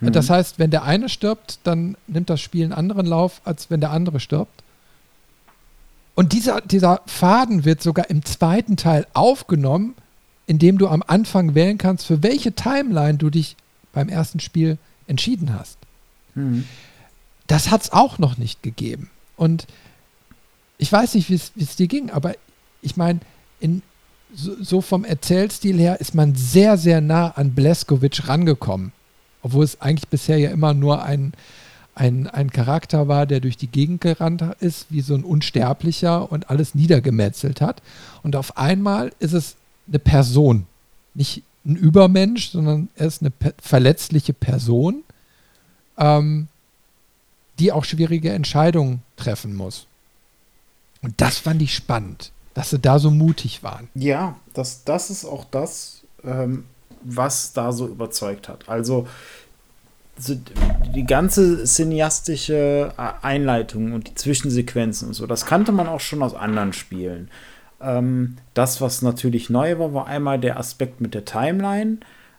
Mhm. 0.00 0.12
Das 0.12 0.28
heißt, 0.28 0.58
wenn 0.58 0.70
der 0.70 0.82
eine 0.82 1.08
stirbt, 1.08 1.60
dann 1.64 1.96
nimmt 2.08 2.30
das 2.30 2.40
Spiel 2.40 2.64
einen 2.64 2.72
anderen 2.72 3.06
Lauf, 3.06 3.40
als 3.44 3.70
wenn 3.70 3.80
der 3.80 3.90
andere 3.90 4.18
stirbt. 4.18 4.64
Und 6.16 6.32
dieser, 6.32 6.60
dieser 6.60 7.00
Faden 7.06 7.64
wird 7.64 7.80
sogar 7.80 8.10
im 8.10 8.24
zweiten 8.24 8.76
Teil 8.76 9.06
aufgenommen, 9.14 9.94
indem 10.46 10.78
du 10.78 10.88
am 10.88 11.04
Anfang 11.06 11.54
wählen 11.54 11.78
kannst, 11.78 12.06
für 12.06 12.24
welche 12.24 12.52
Timeline 12.52 13.18
du 13.18 13.30
dich 13.30 13.56
beim 13.92 14.08
ersten 14.08 14.40
Spiel 14.40 14.78
entschieden 15.06 15.52
hast. 15.52 15.78
Mhm. 16.34 16.64
Das 17.46 17.70
hat 17.70 17.82
es 17.82 17.92
auch 17.92 18.18
noch 18.18 18.38
nicht 18.38 18.62
gegeben. 18.62 19.10
Und 19.36 19.66
ich 20.78 20.90
weiß 20.90 21.14
nicht, 21.14 21.28
wie 21.28 21.34
es 21.34 21.76
dir 21.76 21.88
ging, 21.88 22.10
aber 22.10 22.34
ich 22.82 22.96
meine, 22.96 23.20
so, 24.32 24.62
so, 24.62 24.80
vom 24.80 25.04
Erzählstil 25.04 25.78
her 25.78 26.00
ist 26.00 26.14
man 26.14 26.34
sehr, 26.34 26.78
sehr 26.78 27.00
nah 27.00 27.30
an 27.30 27.54
Bleskovic 27.54 28.28
rangekommen. 28.28 28.92
Obwohl 29.42 29.64
es 29.64 29.80
eigentlich 29.80 30.08
bisher 30.08 30.38
ja 30.38 30.50
immer 30.50 30.74
nur 30.74 31.02
ein, 31.02 31.32
ein, 31.94 32.26
ein 32.28 32.50
Charakter 32.50 33.08
war, 33.08 33.26
der 33.26 33.40
durch 33.40 33.56
die 33.56 33.66
Gegend 33.66 34.00
gerannt 34.00 34.42
ist, 34.60 34.86
wie 34.90 35.00
so 35.00 35.14
ein 35.14 35.24
Unsterblicher 35.24 36.30
und 36.30 36.50
alles 36.50 36.74
niedergemetzelt 36.74 37.60
hat. 37.60 37.82
Und 38.22 38.36
auf 38.36 38.56
einmal 38.56 39.12
ist 39.18 39.32
es 39.32 39.56
eine 39.88 39.98
Person. 39.98 40.66
Nicht 41.14 41.42
ein 41.70 41.76
Übermensch, 41.76 42.50
sondern 42.50 42.88
er 42.96 43.06
ist 43.06 43.22
eine 43.22 43.32
verletzliche 43.60 44.32
Person, 44.32 45.02
ähm, 45.96 46.48
die 47.58 47.72
auch 47.72 47.84
schwierige 47.84 48.30
Entscheidungen 48.30 49.02
treffen 49.16 49.54
muss. 49.54 49.86
Und 51.02 51.20
das 51.20 51.38
fand 51.38 51.62
ich 51.62 51.74
spannend, 51.74 52.32
dass 52.54 52.70
sie 52.70 52.78
da 52.78 52.98
so 52.98 53.10
mutig 53.10 53.62
waren. 53.62 53.88
Ja, 53.94 54.36
das, 54.54 54.84
das 54.84 55.10
ist 55.10 55.24
auch 55.24 55.44
das, 55.50 56.02
ähm, 56.24 56.64
was 57.02 57.52
da 57.52 57.72
so 57.72 57.86
überzeugt 57.86 58.48
hat. 58.48 58.68
Also 58.68 59.06
die 60.94 61.06
ganze 61.06 61.64
cineastische 61.64 62.92
Einleitung 63.22 63.92
und 63.92 64.08
die 64.08 64.14
Zwischensequenzen 64.14 65.08
und 65.08 65.14
so, 65.14 65.26
das 65.26 65.46
kannte 65.46 65.72
man 65.72 65.86
auch 65.86 66.00
schon 66.00 66.22
aus 66.22 66.34
anderen 66.34 66.74
Spielen. 66.74 67.30
Ähm, 67.80 68.36
das, 68.54 68.80
was 68.80 69.02
natürlich 69.02 69.50
neu 69.50 69.78
war, 69.78 69.94
war 69.94 70.06
einmal 70.06 70.38
der 70.38 70.58
Aspekt 70.58 71.00
mit 71.00 71.14
der 71.14 71.24
Timeline. 71.24 71.98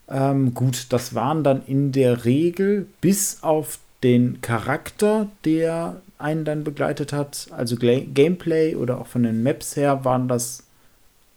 Ähm, 0.09 0.53
gut, 0.53 0.87
das 0.89 1.15
waren 1.15 1.43
dann 1.43 1.63
in 1.65 1.91
der 1.91 2.25
Regel 2.25 2.87
bis 3.01 3.43
auf 3.43 3.79
den 4.03 4.41
Charakter, 4.41 5.27
der 5.45 6.01
einen 6.17 6.45
dann 6.45 6.63
begleitet 6.63 7.13
hat, 7.13 7.47
also 7.51 7.75
Gameplay 7.77 8.75
oder 8.75 8.99
auch 8.99 9.07
von 9.07 9.23
den 9.23 9.43
Maps 9.43 9.75
her, 9.75 10.05
waren 10.05 10.27
das 10.27 10.63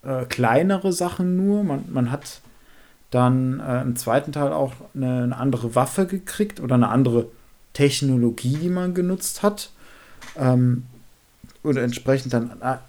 äh, 0.03 0.25
kleinere 0.25 0.93
Sachen 0.93 1.35
nur. 1.35 1.63
Man, 1.63 1.85
man 1.91 2.11
hat 2.11 2.41
dann 3.11 3.59
äh, 3.59 3.81
im 3.81 3.95
zweiten 3.95 4.31
Teil 4.31 4.51
auch 4.51 4.73
eine, 4.93 5.23
eine, 5.23 5.37
andere 5.37 5.75
Waffe 5.75 6.05
gekriegt 6.05 6.59
oder 6.59 6.75
eine 6.75 6.89
andere 6.89 7.27
Technologie, 7.73 8.57
die 8.57 8.69
man 8.69 8.93
genutzt 8.93 9.43
hat. 9.43 9.71
Ähm, 10.37 10.83
oder 11.65 11.83
entsprechend 11.83 12.33
dann 12.33 12.61
an, 12.61 12.79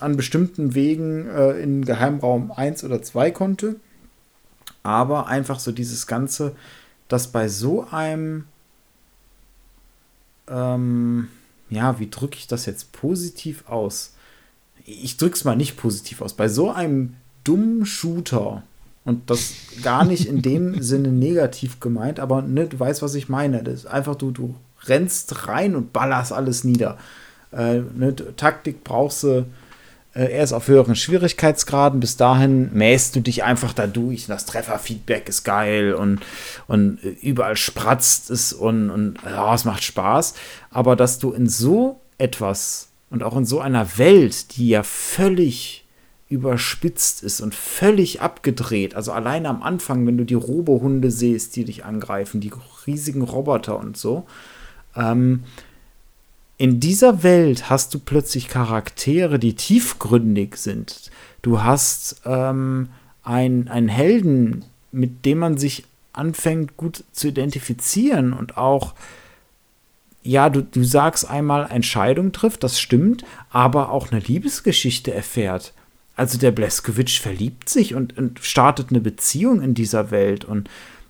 an 0.00 0.16
bestimmten 0.16 0.74
Wegen 0.74 1.28
äh, 1.28 1.52
in 1.60 1.84
Geheimraum 1.84 2.52
1 2.52 2.84
oder 2.84 3.02
2 3.02 3.30
konnte. 3.30 3.76
Aber 4.82 5.26
einfach 5.26 5.60
so 5.60 5.72
dieses 5.72 6.06
Ganze, 6.06 6.54
dass 7.08 7.28
bei 7.28 7.48
so 7.48 7.86
einem, 7.90 8.44
ähm, 10.48 11.28
ja, 11.70 11.98
wie 11.98 12.10
drücke 12.10 12.36
ich 12.36 12.46
das 12.46 12.66
jetzt 12.66 12.92
positiv 12.92 13.68
aus? 13.68 14.14
Ich 14.84 15.16
drücke 15.16 15.34
es 15.34 15.44
mal 15.44 15.56
nicht 15.56 15.76
positiv 15.76 16.22
aus. 16.22 16.34
Bei 16.34 16.48
so 16.48 16.70
einem 16.70 17.14
dummen 17.44 17.86
Shooter, 17.86 18.62
Und 19.04 19.30
das 19.30 19.52
gar 19.82 20.04
nicht 20.04 20.26
in 20.26 20.42
dem 20.42 20.82
Sinne 20.82 21.08
negativ 21.08 21.80
gemeint, 21.80 22.20
aber 22.20 22.42
ne, 22.42 22.66
du 22.66 22.78
weißt, 22.78 23.00
was 23.00 23.14
ich 23.14 23.28
meine. 23.28 23.62
Das 23.62 23.74
ist 23.74 23.86
einfach, 23.86 24.16
du, 24.16 24.30
du 24.30 24.54
rennst 24.84 25.48
rein 25.48 25.74
und 25.74 25.92
ballerst 25.92 26.32
alles 26.32 26.64
nieder. 26.64 26.98
Äh, 27.52 27.80
ne, 27.94 28.14
Taktik 28.36 28.84
brauchst 28.84 29.22
du 29.22 29.46
äh, 30.14 30.32
erst 30.32 30.52
auf 30.52 30.68
höheren 30.68 30.96
Schwierigkeitsgraden. 30.96 32.00
Bis 32.00 32.16
dahin 32.16 32.72
mähst 32.72 33.14
du 33.14 33.20
dich 33.20 33.44
einfach 33.44 33.72
da 33.72 33.86
durch. 33.86 34.26
Das 34.26 34.46
Trefferfeedback 34.46 35.28
ist 35.28 35.44
geil 35.44 35.94
und, 35.94 36.20
und 36.66 36.98
überall 37.22 37.56
spratzt 37.56 38.30
es 38.30 38.52
und, 38.52 38.90
und 38.90 39.18
ja, 39.24 39.54
es 39.54 39.64
macht 39.64 39.84
Spaß. 39.84 40.34
Aber 40.70 40.96
dass 40.96 41.18
du 41.18 41.32
in 41.32 41.48
so 41.48 42.00
etwas 42.18 42.88
und 43.10 43.22
auch 43.22 43.36
in 43.36 43.44
so 43.44 43.60
einer 43.60 43.98
Welt, 43.98 44.56
die 44.56 44.68
ja 44.68 44.82
völlig 44.82 45.84
überspitzt 46.28 47.22
ist 47.22 47.40
und 47.40 47.54
völlig 47.54 48.20
abgedreht. 48.20 48.94
Also 48.94 49.12
alleine 49.12 49.48
am 49.48 49.62
Anfang, 49.62 50.06
wenn 50.06 50.18
du 50.18 50.24
die 50.24 50.34
Robohunde 50.34 51.10
siehst, 51.10 51.56
die 51.56 51.64
dich 51.64 51.84
angreifen, 51.86 52.40
die 52.40 52.52
riesigen 52.86 53.22
Roboter 53.22 53.78
und 53.78 53.96
so. 53.96 54.26
Ähm, 54.94 55.44
in 56.58 56.80
dieser 56.80 57.22
Welt 57.22 57.70
hast 57.70 57.94
du 57.94 58.00
plötzlich 58.00 58.48
Charaktere, 58.48 59.38
die 59.38 59.54
tiefgründig 59.54 60.56
sind. 60.56 61.10
Du 61.40 61.62
hast 61.62 62.20
ähm, 62.26 62.88
ein, 63.22 63.68
einen 63.68 63.88
Helden, 63.88 64.64
mit 64.90 65.24
dem 65.24 65.38
man 65.38 65.56
sich 65.56 65.84
anfängt 66.12 66.76
gut 66.76 67.04
zu 67.12 67.28
identifizieren 67.28 68.32
und 68.32 68.56
auch, 68.56 68.94
ja, 70.24 70.50
du, 70.50 70.62
du 70.62 70.82
sagst 70.82 71.30
einmal, 71.30 71.70
Entscheidung 71.70 72.32
trifft, 72.32 72.64
das 72.64 72.80
stimmt, 72.80 73.24
aber 73.50 73.90
auch 73.92 74.10
eine 74.10 74.20
Liebesgeschichte 74.20 75.14
erfährt. 75.14 75.72
Also 76.16 76.38
der 76.38 76.50
Bleskowitsch 76.50 77.20
verliebt 77.20 77.68
sich 77.68 77.94
und, 77.94 78.18
und 78.18 78.40
startet 78.40 78.90
eine 78.90 79.00
Beziehung 79.00 79.62
in 79.62 79.74
dieser 79.74 80.10
Welt 80.10 80.44
und 80.44 80.68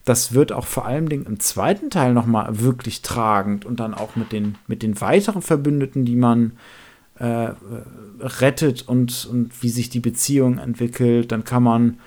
das 0.09 0.33
wird 0.33 0.53
auch 0.53 0.67
vor 0.67 0.87
allem 0.87 1.09
im 1.09 1.39
zweiten 1.39 1.91
Teil 1.91 2.15
nochmal 2.15 2.61
wirklich 2.61 3.03
tragend 3.03 3.67
und 3.67 3.79
dann 3.79 3.93
auch 3.93 4.17
mit 4.17 4.33
den, 4.33 4.57
mit 4.67 4.83
den 4.83 5.01
weiteren 5.01 5.43
Verbündeten, 5.43 6.07
die 6.07 6.17
man 6.17 6.53
äh, 7.17 7.51
rettet 8.21 8.89
und, 8.89 9.27
und 9.31 9.63
wie 9.63 9.69
sich 9.69 9.91
die 9.91 10.01
Beziehung 10.01 10.59
entwickelt. 10.59 11.31
Dann 11.31 11.45
kann 11.45 11.63
man 11.63 11.99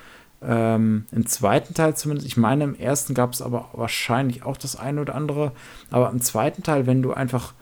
ähm, 0.42 1.04
im 1.12 1.26
zweiten 1.26 1.74
Teil 1.74 1.94
zumindest, 1.96 2.26
ich 2.26 2.36
meine, 2.36 2.64
im 2.64 2.74
ersten 2.74 3.14
gab 3.14 3.32
es 3.32 3.40
aber 3.40 3.68
wahrscheinlich 3.74 4.42
auch 4.42 4.56
das 4.56 4.74
eine 4.74 5.00
oder 5.00 5.14
andere, 5.14 5.52
aber 5.90 6.10
im 6.10 6.20
zweiten 6.20 6.64
Teil, 6.64 6.86
wenn 6.86 7.02
du 7.02 7.12
einfach 7.12 7.54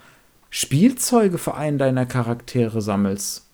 Spielzeuge 0.48 1.36
für 1.36 1.54
einen 1.54 1.76
deiner 1.76 2.06
Charaktere 2.06 2.80
sammelst, 2.80 3.46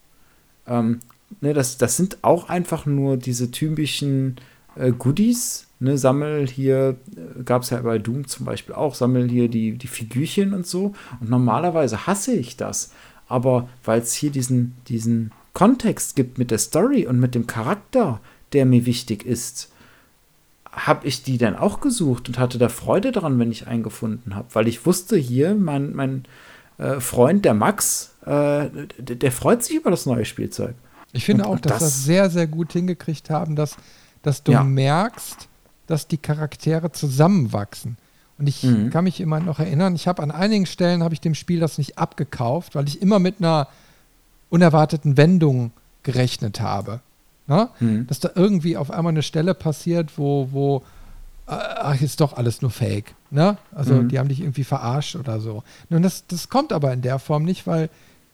ähm, 0.68 1.00
ne, 1.40 1.52
das, 1.52 1.78
das 1.78 1.96
sind 1.96 2.18
auch 2.22 2.48
einfach 2.48 2.86
nur 2.86 3.16
diese 3.16 3.50
typischen 3.50 4.36
äh, 4.76 4.92
Goodies, 4.92 5.65
ne, 5.78 5.98
sammel 5.98 6.46
hier, 6.46 6.96
äh, 7.16 7.42
gab 7.42 7.62
es 7.62 7.70
ja 7.70 7.80
bei 7.80 7.98
Doom 7.98 8.26
zum 8.26 8.46
Beispiel 8.46 8.74
auch, 8.74 8.94
sammel 8.94 9.28
hier 9.28 9.48
die, 9.48 9.72
die 9.72 9.86
Figürchen 9.86 10.54
und 10.54 10.66
so. 10.66 10.94
Und 11.20 11.30
normalerweise 11.30 12.06
hasse 12.06 12.32
ich 12.32 12.56
das. 12.56 12.92
Aber 13.28 13.68
weil 13.84 14.00
es 14.00 14.14
hier 14.14 14.30
diesen, 14.30 14.76
diesen 14.88 15.32
Kontext 15.52 16.16
gibt 16.16 16.38
mit 16.38 16.50
der 16.50 16.58
Story 16.58 17.06
und 17.06 17.18
mit 17.18 17.34
dem 17.34 17.46
Charakter, 17.46 18.20
der 18.52 18.66
mir 18.66 18.86
wichtig 18.86 19.24
ist, 19.24 19.70
habe 20.70 21.06
ich 21.06 21.22
die 21.22 21.38
dann 21.38 21.56
auch 21.56 21.80
gesucht 21.80 22.28
und 22.28 22.38
hatte 22.38 22.58
da 22.58 22.68
Freude 22.68 23.10
daran, 23.10 23.38
wenn 23.38 23.50
ich 23.50 23.66
einen 23.66 23.82
gefunden 23.82 24.34
habe. 24.34 24.48
Weil 24.52 24.68
ich 24.68 24.84
wusste 24.84 25.16
hier, 25.16 25.54
mein, 25.54 25.94
mein 25.94 26.24
äh, 26.78 27.00
Freund, 27.00 27.44
der 27.44 27.54
Max, 27.54 28.14
äh, 28.22 28.68
der, 28.98 29.16
der, 29.16 29.32
freut 29.32 29.64
sich 29.64 29.76
über 29.76 29.90
das 29.90 30.04
neue 30.04 30.26
Spielzeug. 30.26 30.74
Ich 31.12 31.24
finde 31.24 31.44
und, 31.44 31.50
auch, 31.50 31.60
dass 31.60 31.72
das, 31.72 31.82
das 31.82 32.04
sehr, 32.04 32.28
sehr 32.28 32.46
gut 32.46 32.72
hingekriegt 32.72 33.30
haben, 33.30 33.56
dass, 33.56 33.76
dass 34.20 34.42
du 34.42 34.52
ja. 34.52 34.62
merkst, 34.62 35.48
dass 35.86 36.08
die 36.08 36.18
Charaktere 36.18 36.92
zusammenwachsen. 36.92 37.96
Und 38.38 38.48
ich 38.48 38.62
mhm. 38.62 38.90
kann 38.90 39.04
mich 39.04 39.20
immer 39.20 39.40
noch 39.40 39.58
erinnern, 39.58 39.94
ich 39.94 40.08
habe 40.08 40.22
an 40.22 40.30
einigen 40.30 40.66
Stellen 40.66 41.02
habe 41.02 41.14
ich 41.14 41.20
dem 41.20 41.34
Spiel 41.34 41.60
das 41.60 41.78
nicht 41.78 41.98
abgekauft, 41.98 42.74
weil 42.74 42.86
ich 42.86 43.00
immer 43.00 43.18
mit 43.18 43.36
einer 43.38 43.68
unerwarteten 44.50 45.16
Wendung 45.16 45.72
gerechnet 46.02 46.60
habe. 46.60 47.00
Ne? 47.46 47.70
Mhm. 47.80 48.06
Dass 48.06 48.20
da 48.20 48.30
irgendwie 48.34 48.76
auf 48.76 48.90
einmal 48.90 49.12
eine 49.12 49.22
Stelle 49.22 49.54
passiert, 49.54 50.18
wo, 50.18 50.48
wo 50.52 50.82
äh, 51.46 51.52
ach, 51.52 52.00
ist 52.00 52.20
doch 52.20 52.36
alles 52.36 52.60
nur 52.60 52.70
Fake. 52.70 53.14
Ne? 53.30 53.56
Also 53.74 53.94
mhm. 53.94 54.08
die 54.08 54.18
haben 54.18 54.28
dich 54.28 54.40
irgendwie 54.40 54.64
verarscht 54.64 55.16
oder 55.16 55.40
so. 55.40 55.62
Und 55.88 56.02
das, 56.02 56.26
das 56.26 56.48
kommt 56.48 56.72
aber 56.72 56.92
in 56.92 57.02
der 57.02 57.18
Form 57.18 57.44
nicht, 57.44 57.66
weil 57.66 57.88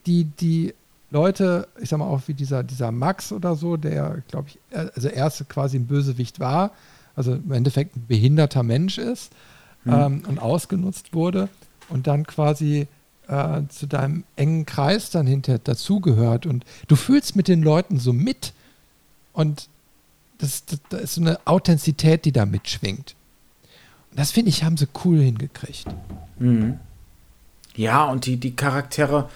die, 0.07 0.25
die 0.25 0.75
Leute, 1.11 1.69
ich 1.81 1.91
sag 1.91 1.99
mal 1.99 2.07
auch 2.07 2.23
wie 2.27 2.35
dieser, 2.35 2.63
dieser 2.65 2.91
Max 2.91 3.33
oder 3.33 3.55
so, 3.55 3.77
der, 3.77 4.23
glaube 4.29 4.49
ich, 4.49 4.59
äh, 4.77 4.89
also 4.95 5.09
erste 5.09 5.45
quasi 5.45 5.77
ein 5.77 5.87
Bösewicht 5.87 6.41
war, 6.41 6.73
also 7.17 7.35
im 7.35 7.53
Endeffekt 7.53 7.97
ein 7.97 8.07
behinderter 8.07 8.63
Mensch 8.63 8.99
ist 8.99 9.33
mhm. 9.85 9.93
ähm, 9.93 10.23
und 10.29 10.39
ausgenutzt 10.39 11.15
wurde 11.15 11.49
und 11.89 12.07
dann 12.07 12.27
quasi 12.27 12.87
äh, 13.29 13.63
zu 13.69 13.87
deinem 13.87 14.25
engen 14.37 14.67
Kreis 14.67 15.11
dann 15.11 15.27
hinterher 15.27 15.61
dazugehört 15.63 16.47
und 16.47 16.65
du 16.89 16.97
fühlst 16.97 17.37
mit 17.37 17.49
den 17.49 17.63
Leuten 17.63 17.99
so 17.99 18.13
mit 18.13 18.53
und 19.33 19.69
das, 20.39 20.65
das, 20.67 20.81
das 20.89 21.01
ist 21.03 21.15
so 21.15 21.21
eine 21.21 21.39
Authentizität, 21.47 22.25
die 22.25 22.33
da 22.33 22.47
mitschwingt. 22.47 23.15
Und 24.11 24.19
das 24.19 24.33
finde 24.33 24.51
ich, 24.51 24.65
haben 24.65 24.77
sie 24.77 24.89
cool 25.05 25.21
hingekriegt. 25.21 25.87
Mhm. 26.39 26.81
Ja, 27.77 28.05
und 28.07 28.27
die, 28.27 28.37
die 28.37 28.55
Charaktere, 28.55 29.31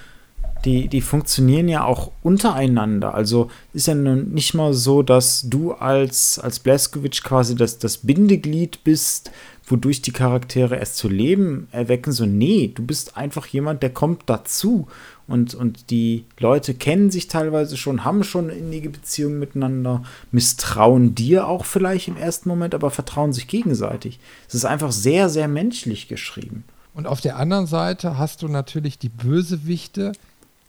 die, 0.65 0.89
die 0.89 1.01
funktionieren 1.01 1.69
ja 1.69 1.85
auch 1.85 2.11
untereinander. 2.23 3.15
Also 3.15 3.51
ist 3.73 3.87
ja 3.87 3.95
nun 3.95 4.33
nicht 4.33 4.55
mal 4.55 4.73
so, 4.73 5.03
dass 5.03 5.43
du 5.49 5.73
als, 5.73 6.39
als 6.39 6.59
Blaskowitsch 6.59 7.23
quasi 7.23 7.55
das, 7.55 7.79
das 7.79 7.99
Bindeglied 7.99 8.83
bist, 8.83 9.31
wodurch 9.65 10.03
die 10.03 10.13
Charaktere 10.13 10.77
erst 10.77 10.97
zu 10.97 11.09
leben 11.09 11.69
erwecken. 11.73 12.13
So, 12.13 12.27
nee, 12.27 12.73
du 12.75 12.85
bist 12.85 13.17
einfach 13.17 13.47
jemand, 13.47 13.83
der 13.83 13.91
kommt 13.91 14.23
dazu. 14.27 14.89
Und, 15.29 15.55
und 15.55 15.91
die 15.91 16.25
Leute 16.39 16.75
kennen 16.75 17.11
sich 17.11 17.27
teilweise 17.27 17.77
schon, 17.77 18.05
haben 18.05 18.23
schon 18.23 18.49
innige 18.49 18.91
Beziehung 18.91 19.41
miteinander, 19.41 20.05
misstrauen 20.31 21.17
dir 21.17 21.49
auch 21.49 21.65
vielleicht 21.65 22.07
im 22.07 22.17
ersten 22.17 22.49
Moment, 22.49 22.77
aber 22.77 22.91
vertrauen 22.91 23.33
sich 23.33 23.49
gegenseitig. 23.49 24.21
Es 24.47 24.55
ist 24.55 24.65
einfach 24.65 24.93
sehr, 24.93 25.29
sehr 25.29 25.49
menschlich 25.49 26.07
geschrieben. 26.07 26.63
Und 26.95 27.07
auf 27.09 27.21
der 27.21 27.37
anderen 27.37 27.67
Seite 27.67 28.19
hast 28.19 28.43
du 28.43 28.49
natürlich 28.49 28.99
die 28.99 29.09
Bösewichte, 29.09 30.13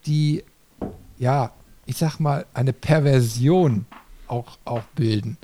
die, 0.08 0.44
ja, 1.18 1.52
ich 1.86 1.98
sag 1.98 2.20
mal, 2.20 2.46
eine 2.54 2.74
Perversion 2.74 3.86
auch, 4.28 4.58
auch 4.66 4.84
bilden. 4.96 5.38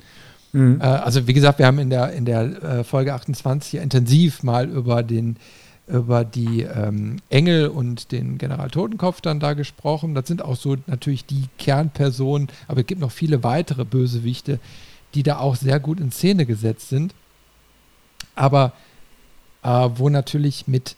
Mhm. 0.51 0.79
Äh, 0.81 0.85
also 0.85 1.27
wie 1.27 1.33
gesagt, 1.33 1.59
wir 1.59 1.65
haben 1.65 1.79
in 1.79 1.89
der, 1.89 2.13
in 2.13 2.25
der 2.25 2.63
äh, 2.63 2.83
Folge 2.83 3.13
28 3.13 3.81
intensiv 3.81 4.43
mal 4.43 4.69
über 4.69 5.03
den 5.03 5.37
über 5.85 6.23
die 6.23 6.61
ähm, 6.61 7.17
Engel 7.29 7.67
und 7.67 8.13
den 8.13 8.37
General 8.37 8.69
Totenkopf 8.69 9.19
dann 9.19 9.41
da 9.41 9.53
gesprochen. 9.53 10.15
Das 10.15 10.27
sind 10.27 10.41
auch 10.41 10.55
so 10.55 10.77
natürlich 10.87 11.25
die 11.25 11.49
Kernpersonen, 11.57 12.47
aber 12.69 12.81
es 12.81 12.87
gibt 12.87 13.01
noch 13.01 13.11
viele 13.11 13.43
weitere 13.43 13.83
Bösewichte, 13.83 14.59
die 15.13 15.23
da 15.23 15.39
auch 15.39 15.57
sehr 15.57 15.81
gut 15.81 15.99
in 15.99 16.11
Szene 16.11 16.45
gesetzt 16.45 16.87
sind. 16.87 17.13
Aber 18.33 18.71
äh, 19.61 19.89
wo 19.95 20.09
natürlich 20.09 20.67
mit, 20.67 20.95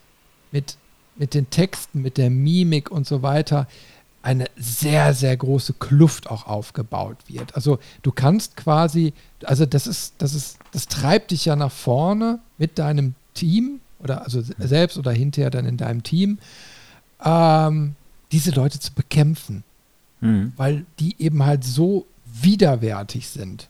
mit 0.52 0.78
mit 1.18 1.34
den 1.34 1.50
Texten, 1.50 2.02
mit 2.02 2.18
der 2.18 2.30
Mimik 2.30 2.92
und 2.92 3.08
so 3.08 3.22
weiter 3.22 3.68
eine 4.26 4.46
sehr, 4.58 5.14
sehr 5.14 5.38
große 5.38 5.74
Kluft 5.74 6.32
auch 6.32 6.48
aufgebaut 6.48 7.18
wird. 7.28 7.56
Also 7.56 7.78
du 8.02 8.12
kannst 8.12 8.58
quasi, 8.58 9.14
also 9.44 9.68
das 9.68 9.86
ist, 9.86 10.16
das 10.18 10.34
ist, 10.34 10.58
das 10.72 10.88
treibt 10.88 11.30
dich 11.30 11.46
ja 11.46 11.56
nach 11.56 11.72
vorne 11.72 12.40
mit 12.58 12.80
deinem 12.80 13.14
Team 13.36 13.82
oder 14.00 14.24
also 14.24 14.42
selbst 14.42 14.98
oder 14.98 15.12
hinterher 15.12 15.52
dann 15.52 15.68
in 15.68 15.78
deinem 15.78 16.02
Team, 16.02 16.40
ähm, 17.24 17.96
diese 18.32 18.50
Leute 18.50 18.80
zu 18.80 18.94
bekämpfen. 18.94 19.64
Mhm. 20.22 20.54
Weil 20.58 20.86
die 21.00 21.16
eben 21.22 21.46
halt 21.46 21.64
so 21.64 22.08
widerwärtig 22.26 23.30
sind. 23.30 23.70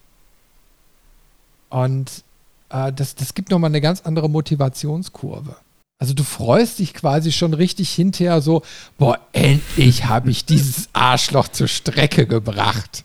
Und 1.70 2.24
äh, 2.70 2.93
das, 2.93 3.16
das 3.16 3.34
gibt 3.34 3.52
nochmal 3.52 3.72
eine 3.72 3.82
ganz 3.82 4.02
andere 4.02 4.30
Motivationskurve. 4.30 5.58
Also 6.06 6.14
du 6.14 6.24
freust 6.24 6.78
dich 6.78 6.93
quasi 6.93 7.32
schon 7.32 7.56
richtig 7.56 7.89
hinterher 7.89 8.39
so, 8.39 8.62
boah, 8.99 9.18
endlich 9.34 10.06
habe 10.06 10.30
ich 10.30 10.45
dieses 10.45 10.88
Arschloch 10.93 11.47
zur 11.47 11.68
Strecke 11.68 12.28
gebracht. 12.28 13.03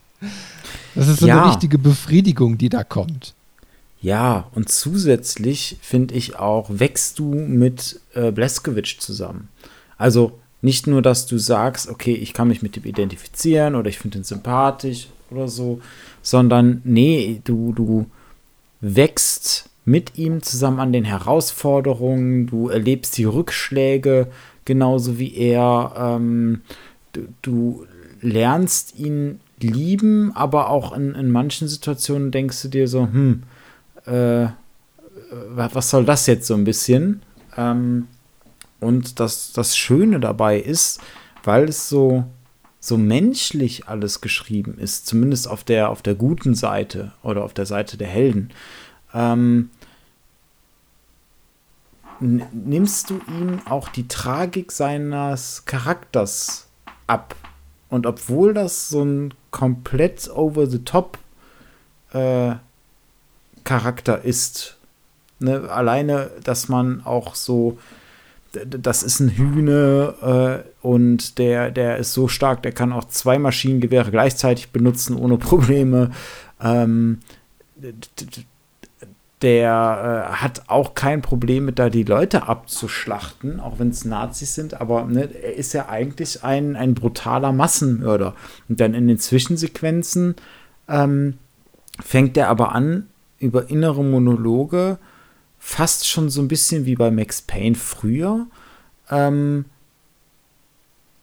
Das 0.95 1.09
ist 1.09 1.21
so 1.21 1.27
ja. 1.27 1.41
eine 1.41 1.51
richtige 1.51 1.79
Befriedigung, 1.79 2.59
die 2.59 2.69
da 2.69 2.85
kommt. 2.85 3.33
Ja, 4.03 4.49
und 4.55 4.69
zusätzlich 4.69 5.79
finde 5.81 6.15
ich 6.15 6.37
auch, 6.37 6.69
wächst 6.69 7.19
du 7.19 7.33
mit 7.33 8.01
äh, 8.13 8.33
Bleskowitsch 8.33 8.99
zusammen. 8.99 9.49
Also 9.97 10.39
nicht 10.61 10.87
nur, 10.87 11.01
dass 11.01 11.25
du 11.25 11.39
sagst, 11.39 11.89
okay, 11.89 12.13
ich 12.13 12.35
kann 12.35 12.49
mich 12.49 12.61
mit 12.61 12.77
ihm 12.77 12.85
identifizieren 12.85 13.77
oder 13.77 13.89
ich 13.89 13.99
finde 13.99 14.19
ihn 14.19 14.25
sympathisch 14.25 15.09
oder 15.31 15.49
so, 15.49 15.81
sondern 16.21 16.83
nee, 16.85 17.41
du, 17.45 17.73
du 17.73 18.11
wächst 18.83 19.70
mit 19.91 20.17
ihm 20.17 20.43
zusammen 20.43 20.79
an 20.79 20.93
den 20.93 21.05
Herausforderungen, 21.05 22.47
du 22.47 22.69
erlebst 22.69 23.19
die 23.19 23.25
Rückschläge 23.25 24.29
genauso 24.65 25.19
wie 25.19 25.35
er, 25.35 25.95
ähm, 25.97 26.61
du, 27.13 27.27
du 27.43 27.87
lernst 28.21 28.99
ihn 28.99 29.41
lieben, 29.61 30.35
aber 30.37 30.71
auch 30.71 30.97
in, 30.97 31.15
in 31.15 31.31
manchen 31.31 31.67
Situationen 31.67 32.31
denkst 32.31 32.63
du 32.63 32.69
dir 32.69 32.87
so, 32.87 33.03
hm, 33.03 33.43
äh, 34.07 34.49
was 35.49 35.91
soll 35.91 36.05
das 36.05 36.27
jetzt 36.27 36.47
so 36.47 36.55
ein 36.55 36.65
bisschen? 36.65 37.23
Ähm, 37.57 38.07
und 38.79 39.19
das, 39.21 39.53
das 39.53 39.77
Schöne 39.77 40.21
dabei 40.21 40.59
ist, 40.59 41.01
weil 41.43 41.65
es 41.65 41.89
so, 41.89 42.25
so 42.79 42.97
menschlich 42.97 43.89
alles 43.89 44.21
geschrieben 44.21 44.79
ist, 44.79 45.07
zumindest 45.07 45.49
auf 45.49 45.65
der, 45.65 45.91
auf 45.91 46.03
der 46.03 46.15
guten 46.15 46.55
Seite 46.55 47.13
oder 47.23 47.45
auf 47.45 47.55
der 47.55 47.67
Seite 47.67 47.97
der 47.97 48.09
Helden, 48.09 48.51
ähm, 49.13 49.71
nimmst 52.21 53.11
du 53.11 53.21
ihm 53.29 53.61
auch 53.65 53.89
die 53.89 54.09
Tragik 54.09 54.73
seines 54.73 55.65
Charakters 55.65 56.69
ab. 57.07 57.35
Und 57.89 58.07
obwohl 58.07 58.55
das 58.55 58.89
so 58.89 59.03
ein 59.03 59.35
komplett 59.51 60.31
over 60.31 60.67
the 60.67 60.85
top 60.85 61.19
äh, 62.13 62.55
Charakter 63.65 64.23
ist, 64.25 64.77
ne, 65.39 65.69
alleine, 65.71 66.31
dass 66.45 66.69
man 66.69 67.05
auch 67.05 67.35
so 67.35 67.79
das 68.53 69.03
ist 69.03 69.21
ein 69.21 69.31
Hühne 69.31 70.65
äh, 70.83 70.87
und 70.87 71.39
der, 71.39 71.71
der 71.71 71.99
ist 71.99 72.13
so 72.13 72.27
stark, 72.27 72.63
der 72.63 72.73
kann 72.73 72.93
auch 72.93 73.05
zwei 73.05 73.39
Maschinengewehre 73.39 74.11
gleichzeitig 74.11 74.71
benutzen 74.71 75.17
ohne 75.17 75.37
Probleme. 75.39 76.11
Ähm, 76.61 77.21
der 79.43 80.29
äh, 80.31 80.35
hat 80.37 80.65
auch 80.69 80.95
kein 80.95 81.23
Problem 81.23 81.65
mit 81.65 81.79
da 81.79 81.89
die 81.89 82.03
Leute 82.03 82.47
abzuschlachten, 82.47 83.59
auch 83.61 83.79
wenn 83.79 83.89
es 83.89 84.05
Nazis 84.05 84.55
sind, 84.55 84.81
aber 84.81 85.05
ne, 85.05 85.31
er 85.35 85.55
ist 85.55 85.73
ja 85.73 85.89
eigentlich 85.89 86.45
ein, 86.45 86.77
ein 86.77 86.95
brutaler 86.95 87.53
Massenmörder. 87.53 88.35
Und 88.69 88.81
dann 88.81 88.95
in 88.95 89.09
den 89.09 89.19
Zwischensequenzen 89.19 90.37
ähm, 90.89 91.39
fängt 92.01 92.37
er 92.37 92.49
aber 92.49 92.73
an, 92.75 93.09
über 93.39 93.71
innere 93.71 94.05
Monologe 94.05 94.99
fast 95.59 96.07
schon 96.07 96.31
so 96.31 96.41
ein 96.41 96.49
bisschen 96.49 96.87
wie 96.87 96.97
bei 96.97 97.11
Max 97.11 97.43
Payne 97.43 97.77
früher, 97.77 98.47
ähm, 99.11 99.67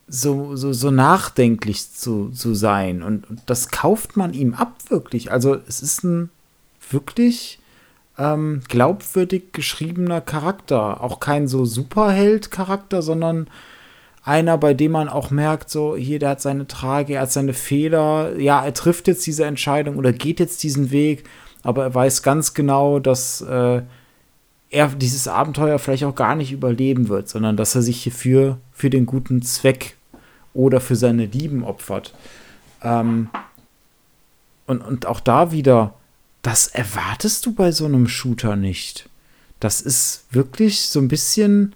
so, 0.08 0.56
so, 0.56 0.72
so 0.74 0.90
nachdenklich 0.90 1.92
zu, 1.92 2.30
zu 2.30 2.54
sein. 2.54 3.04
Und, 3.04 3.30
und, 3.30 3.42
das 3.46 3.70
kauft 3.70 4.16
man 4.16 4.34
ihm 4.34 4.54
ab, 4.54 4.76
wirklich. 4.90 5.32
Also 5.32 5.58
es 5.68 5.82
ist 5.82 6.04
ein 6.04 6.30
wirklich 6.90 7.57
ähm, 8.18 8.62
glaubwürdig 8.68 9.54
geschriebener 9.54 10.22
Charakter. 10.22 11.04
Auch 11.04 11.20
kein 11.20 11.48
so 11.48 11.66
Superheld-Charakter, 11.66 13.02
sondern 13.02 13.48
einer, 14.24 14.58
bei 14.58 14.74
dem 14.74 14.92
man 14.92 15.08
auch 15.08 15.32
merkt, 15.32 15.70
so, 15.70 15.96
hier, 15.96 16.20
der 16.20 16.32
hat 16.32 16.42
seine 16.42 16.68
Trage, 16.68 17.14
er 17.14 17.22
hat 17.22 17.32
seine 17.32 17.54
Fehler, 17.54 18.38
ja, 18.38 18.64
er 18.64 18.74
trifft 18.74 19.08
jetzt 19.08 19.26
diese 19.26 19.46
Entscheidung 19.46 19.96
oder 19.96 20.12
geht 20.12 20.40
jetzt 20.40 20.64
diesen 20.64 20.92
Weg, 20.92 21.24
aber 21.64 21.84
er 21.84 21.96
weiß 21.96 22.24
ganz 22.24 22.54
genau, 22.54 23.00
dass 23.00 23.42
äh, 23.42 23.82
er 24.70 24.88
dieses 24.90 25.28
Abenteuer 25.30 25.80
vielleicht 25.80 26.04
auch 26.04 26.16
gar 26.16 26.36
nicht 26.36 26.52
überleben 26.52 27.08
wird, 27.08 27.30
sondern 27.30 27.56
dass 27.56 27.76
er 27.76 27.82
sich 27.82 28.04
hierfür 28.04 28.58
für 28.74 28.90
den 28.90 29.06
guten 29.06 29.42
Zweck 29.42 29.96
oder 30.54 30.82
für 30.82 30.96
seine 30.96 31.26
Lieben 31.26 31.64
opfert. 31.64 32.14
Ähm, 32.84 33.30
und, 34.66 34.82
und 34.82 35.06
auch 35.06 35.22
da 35.22 35.52
wieder, 35.52 35.94
das 36.48 36.68
erwartest 36.68 37.46
du 37.46 37.52
bei 37.52 37.74
so 37.74 37.84
einem 37.84 38.08
Shooter 38.08 38.56
nicht. 38.56 39.10
Das 39.60 39.82
ist 39.82 40.24
wirklich 40.32 40.84
so 40.84 41.02
ein 41.02 41.10
bisschen 41.10 41.76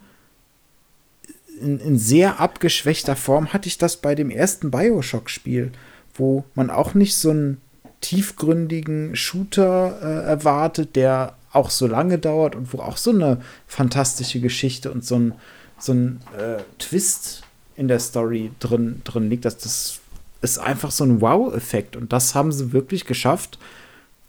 in, 1.60 1.78
in 1.80 2.00
sehr 2.00 2.40
abgeschwächter 2.40 3.18
Form 3.18 3.52
hatte 3.52 3.68
ich 3.68 3.78
das 3.78 3.98
bei 3.98 4.16
dem 4.16 4.30
ersten 4.30 4.72
Bioshock-Spiel, 4.72 5.74
wo 6.14 6.46
man 6.56 6.70
auch 6.70 6.94
nicht 6.94 7.18
so 7.18 7.32
einen 7.32 7.60
tiefgründigen 8.00 9.14
Shooter 9.18 10.00
äh, 10.02 10.30
erwartet, 10.30 10.96
der 10.96 11.36
auch 11.52 11.70
so 11.70 11.86
lange 11.86 12.18
dauert 12.18 12.56
und 12.56 12.72
wo 12.72 12.80
auch 12.80 12.96
so 12.96 13.10
eine 13.10 13.42
fantastische 13.68 14.40
Geschichte 14.40 14.90
und 14.90 15.04
so 15.04 15.20
ein, 15.20 15.34
so 15.80 15.92
ein 15.92 16.22
äh, 16.38 16.64
Twist 16.80 17.42
in 17.76 17.90
der 17.90 18.00
Story 18.00 18.54
drin, 18.62 19.02
drin 19.04 19.30
liegt. 19.30 19.44
Das, 19.44 19.58
das 19.58 20.00
ist 20.42 20.60
einfach 20.60 20.92
so 20.92 21.04
ein 21.04 21.20
Wow-Effekt. 21.20 21.98
Und 21.98 22.14
das 22.14 22.36
haben 22.36 22.54
sie 22.54 22.72
wirklich 22.72 23.04
geschafft, 23.04 23.60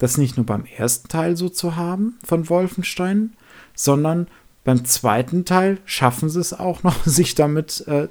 das 0.03 0.17
nicht 0.17 0.35
nur 0.35 0.45
beim 0.45 0.65
ersten 0.65 1.07
Teil 1.07 1.37
so 1.37 1.47
zu 1.47 1.77
haben 1.77 2.19
von 2.25 2.49
Wolfenstein, 2.49 3.31
sondern 3.73 4.27
beim 4.65 4.83
zweiten 4.83 5.45
Teil 5.45 5.77
schaffen 5.85 6.29
sie 6.29 6.41
es 6.41 6.51
auch 6.51 6.83
noch, 6.83 7.03
sich 7.05 7.35
damit 7.35 7.87
äh, 7.87 8.09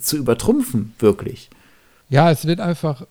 zu 0.00 0.16
übertrumpfen, 0.16 0.94
wirklich. 0.98 1.48
Ja, 2.08 2.30
es 2.32 2.44
wird 2.44 2.58
einfach 2.58 3.06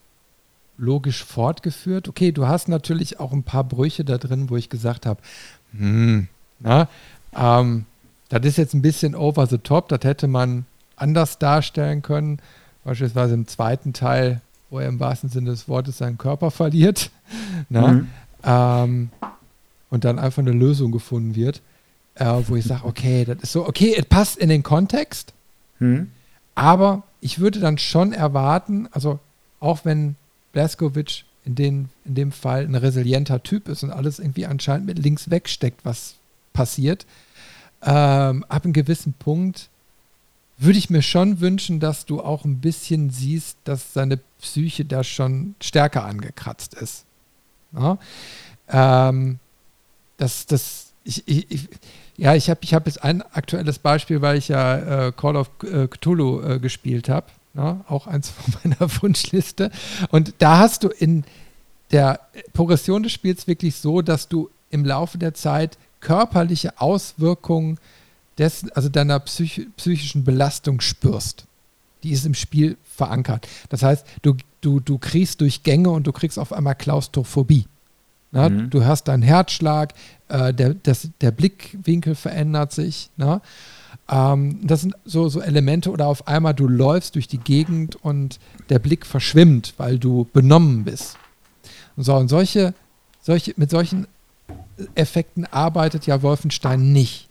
logisch 0.78 1.24
fortgeführt. 1.24 2.10
Okay, 2.10 2.34
du 2.34 2.48
hast 2.48 2.68
natürlich 2.68 3.22
auch 3.22 3.32
ein 3.32 3.44
paar 3.44 3.64
Brüche 3.64 4.04
da 4.04 4.18
drin, 4.18 4.50
wo 4.50 4.58
ich 4.58 4.70
gesagt 4.70 5.06
habe, 5.06 5.22
hm, 5.72 6.28
na, 6.60 6.90
ähm, 7.34 7.86
das 8.28 8.46
ist 8.46 8.58
jetzt 8.58 8.74
ein 8.74 8.82
bisschen 8.82 9.16
over 9.16 9.48
the 9.48 9.58
top, 9.58 9.88
das 9.88 10.02
hätte 10.04 10.28
man 10.28 10.66
anders 10.98 11.40
darstellen 11.40 12.02
können. 12.02 12.40
Beispielsweise 12.84 13.36
im 13.36 13.48
zweiten 13.48 13.94
Teil, 13.94 14.42
wo 14.72 14.80
er 14.80 14.88
im 14.88 15.00
wahrsten 15.00 15.30
Sinne 15.30 15.52
des 15.52 15.68
Wortes 15.68 16.00
seinen 16.00 16.18
Körper 16.18 16.50
verliert. 16.50 17.12
Na, 17.70 17.88
mhm. 17.90 18.08
ähm, 18.44 19.10
und 19.92 20.06
dann 20.06 20.18
einfach 20.18 20.42
eine 20.42 20.52
Lösung 20.52 20.92
gefunden 20.92 21.36
wird, 21.36 21.62
äh, 22.16 22.26
wo 22.48 22.56
ich 22.56 22.66
sage, 22.66 22.86
okay, 22.86 23.26
das 23.26 23.38
ist 23.44 23.52
so, 23.52 23.68
okay, 23.68 23.94
es 23.96 24.06
passt 24.06 24.38
in 24.38 24.50
den 24.50 24.64
Kontext, 24.64 25.34
mhm. 25.80 26.10
aber 26.56 27.04
ich 27.20 27.40
würde 27.40 27.60
dann 27.60 27.78
schon 27.78 28.14
erwarten, 28.14 28.88
also 28.92 29.20
auch 29.60 29.84
wenn 29.84 30.16
Blaskovic 30.54 31.26
in, 31.44 31.56
den, 31.56 31.90
in 32.06 32.16
dem 32.16 32.32
Fall 32.32 32.64
ein 32.64 32.76
resilienter 32.76 33.44
Typ 33.44 33.68
ist 33.68 33.84
und 33.84 33.92
alles 33.92 34.20
irgendwie 34.20 34.46
anscheinend 34.46 34.88
mit 34.88 34.98
links 34.98 35.30
wegsteckt, 35.30 35.84
was 35.84 36.16
passiert. 36.54 37.06
Ähm, 37.84 38.46
ab 38.48 38.64
einem 38.64 38.74
gewissen 38.74 39.14
Punkt 39.14 39.70
würde 40.62 40.78
ich 40.78 40.90
mir 40.90 41.02
schon 41.02 41.40
wünschen, 41.40 41.80
dass 41.80 42.06
du 42.06 42.22
auch 42.22 42.46
ein 42.46 42.60
bisschen 42.60 43.10
siehst, 43.10 43.58
dass 43.64 43.94
seine 43.94 44.18
Psyche 44.40 44.86
da 44.86 45.04
schon 45.04 45.56
stärker 45.60 46.06
angekratzt 46.06 46.76
ist. 46.76 47.06
Ja, 47.74 47.98
ähm, 48.70 49.40
das, 50.18 50.46
das, 50.46 50.94
ich, 51.04 51.28
ich, 51.28 51.70
ja, 52.16 52.36
ich 52.36 52.50
habe 52.50 52.60
ich 52.64 52.74
hab 52.74 52.86
jetzt 52.86 53.04
ein 53.04 53.22
aktuelles 53.22 53.80
Beispiel, 53.80 54.22
weil 54.22 54.38
ich 54.38 54.50
ja 54.50 55.08
äh, 55.08 55.12
Call 55.12 55.36
of 55.36 55.50
äh, 55.64 55.88
Cthulhu 55.88 56.42
äh, 56.42 56.60
gespielt 56.60 57.10
habe. 57.10 57.28
Ja, 57.56 57.84
auch 57.88 58.08
eins 58.08 58.30
von 58.30 58.54
meiner 58.64 58.92
Wunschliste. 59.02 59.72
Und 60.10 60.36
da 60.38 60.60
hast 60.60 60.84
du 60.84 60.90
in 60.90 61.24
der 61.92 62.20
Progression 62.54 63.04
des 63.04 63.12
Spiels 63.12 63.48
wirklich 63.48 63.76
so, 63.76 64.02
dass 64.02 64.28
du 64.28 64.50
im 64.70 64.86
Laufe 64.86 65.18
der 65.18 65.34
Zeit 65.34 65.78
körperliche 66.00 66.80
Auswirkungen 66.80 67.80
des, 68.38 68.70
also 68.72 68.90
deiner 68.90 69.20
psych 69.20 69.68
psychischen 69.78 70.24
Belastung 70.24 70.82
spürst. 70.82 71.46
Die 72.04 72.12
ist 72.12 72.26
im 72.26 72.34
Spiel 72.34 72.78
verankert. 72.84 73.48
Das 73.70 73.84
heißt, 73.84 74.06
du, 74.22 74.36
du, 74.62 74.80
du 74.80 74.98
kriegst 74.98 75.42
durch 75.42 75.64
Gänge 75.64 75.90
und 75.90 76.08
du 76.08 76.12
kriegst 76.12 76.40
auf 76.40 76.52
einmal 76.52 76.76
Klaustrophobie. 76.76 77.66
Na, 78.32 78.50
mhm. 78.50 78.70
Du 78.70 78.84
hörst 78.84 79.08
deinen 79.08 79.24
Herzschlag, 79.24 79.94
äh, 80.30 80.54
der, 80.54 80.74
das, 80.74 81.10
der 81.20 81.32
Blickwinkel 81.32 82.16
verändert 82.16 82.72
sich. 82.72 83.10
Na? 83.18 83.42
Ähm, 84.10 84.60
das 84.64 84.82
sind 84.82 84.96
so, 85.06 85.28
so 85.30 85.42
Elemente 85.42 85.92
oder 85.92 86.08
auf 86.08 86.28
einmal 86.28 86.54
du 86.54 86.68
läufst 86.68 87.16
durch 87.16 87.28
die 87.28 87.38
Gegend 87.38 87.98
und 87.98 88.40
der 88.70 88.80
Blick 88.80 89.06
verschwimmt, 89.06 89.74
weil 89.78 90.00
du 90.00 90.28
benommen 90.32 90.86
bist. 90.86 91.18
Und 91.98 92.04
so, 92.04 92.16
und 92.16 92.30
solche, 92.30 92.74
solche, 93.22 93.54
mit 93.58 93.70
solchen 93.70 94.08
Effekten 94.96 95.46
arbeitet 95.46 96.08
ja 96.08 96.22
Wolfenstein 96.22 96.92
nicht. 96.92 97.28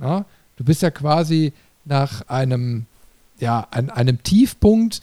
Ja? 0.00 0.24
Du 0.56 0.64
bist 0.64 0.82
ja 0.82 0.90
quasi 0.90 1.52
nach 1.84 2.28
einem, 2.28 2.86
ja, 3.38 3.66
an 3.70 3.90
einem 3.90 4.22
Tiefpunkt 4.22 5.02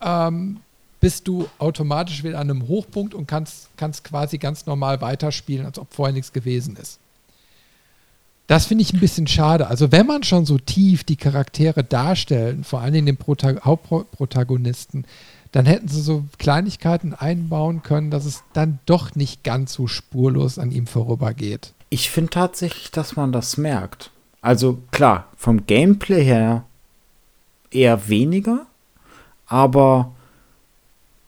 ähm, 0.00 0.58
bist 1.00 1.28
du 1.28 1.48
automatisch 1.58 2.22
wieder 2.22 2.38
an 2.38 2.50
einem 2.50 2.68
Hochpunkt 2.68 3.14
und 3.14 3.26
kannst, 3.26 3.68
kannst 3.76 4.04
quasi 4.04 4.38
ganz 4.38 4.66
normal 4.66 5.00
weiterspielen, 5.00 5.64
als 5.64 5.78
ob 5.78 5.92
vorher 5.92 6.12
nichts 6.12 6.32
gewesen 6.32 6.76
ist. 6.76 6.98
Das 8.46 8.66
finde 8.66 8.82
ich 8.82 8.92
ein 8.92 9.00
bisschen 9.00 9.28
schade. 9.28 9.68
Also 9.68 9.92
wenn 9.92 10.06
man 10.06 10.24
schon 10.24 10.44
so 10.44 10.58
tief 10.58 11.04
die 11.04 11.16
Charaktere 11.16 11.84
darstellen, 11.84 12.64
vor 12.64 12.80
allen 12.80 12.92
Dingen 12.92 13.06
den 13.06 13.16
Protag 13.16 13.64
Hauptprotagonisten, 13.64 15.04
dann 15.52 15.66
hätten 15.66 15.88
sie 15.88 16.02
so 16.02 16.24
Kleinigkeiten 16.38 17.14
einbauen 17.14 17.82
können, 17.82 18.10
dass 18.10 18.24
es 18.24 18.42
dann 18.52 18.80
doch 18.86 19.14
nicht 19.14 19.44
ganz 19.44 19.72
so 19.72 19.86
spurlos 19.86 20.58
an 20.58 20.72
ihm 20.72 20.86
vorübergeht. 20.86 21.72
Ich 21.90 22.10
finde 22.10 22.30
tatsächlich, 22.30 22.90
dass 22.90 23.16
man 23.16 23.32
das 23.32 23.56
merkt. 23.56 24.10
Also 24.40 24.78
klar, 24.90 25.28
vom 25.36 25.66
Gameplay 25.66 26.24
her 26.24 26.64
eher 27.70 28.08
weniger, 28.08 28.66
aber 29.46 30.12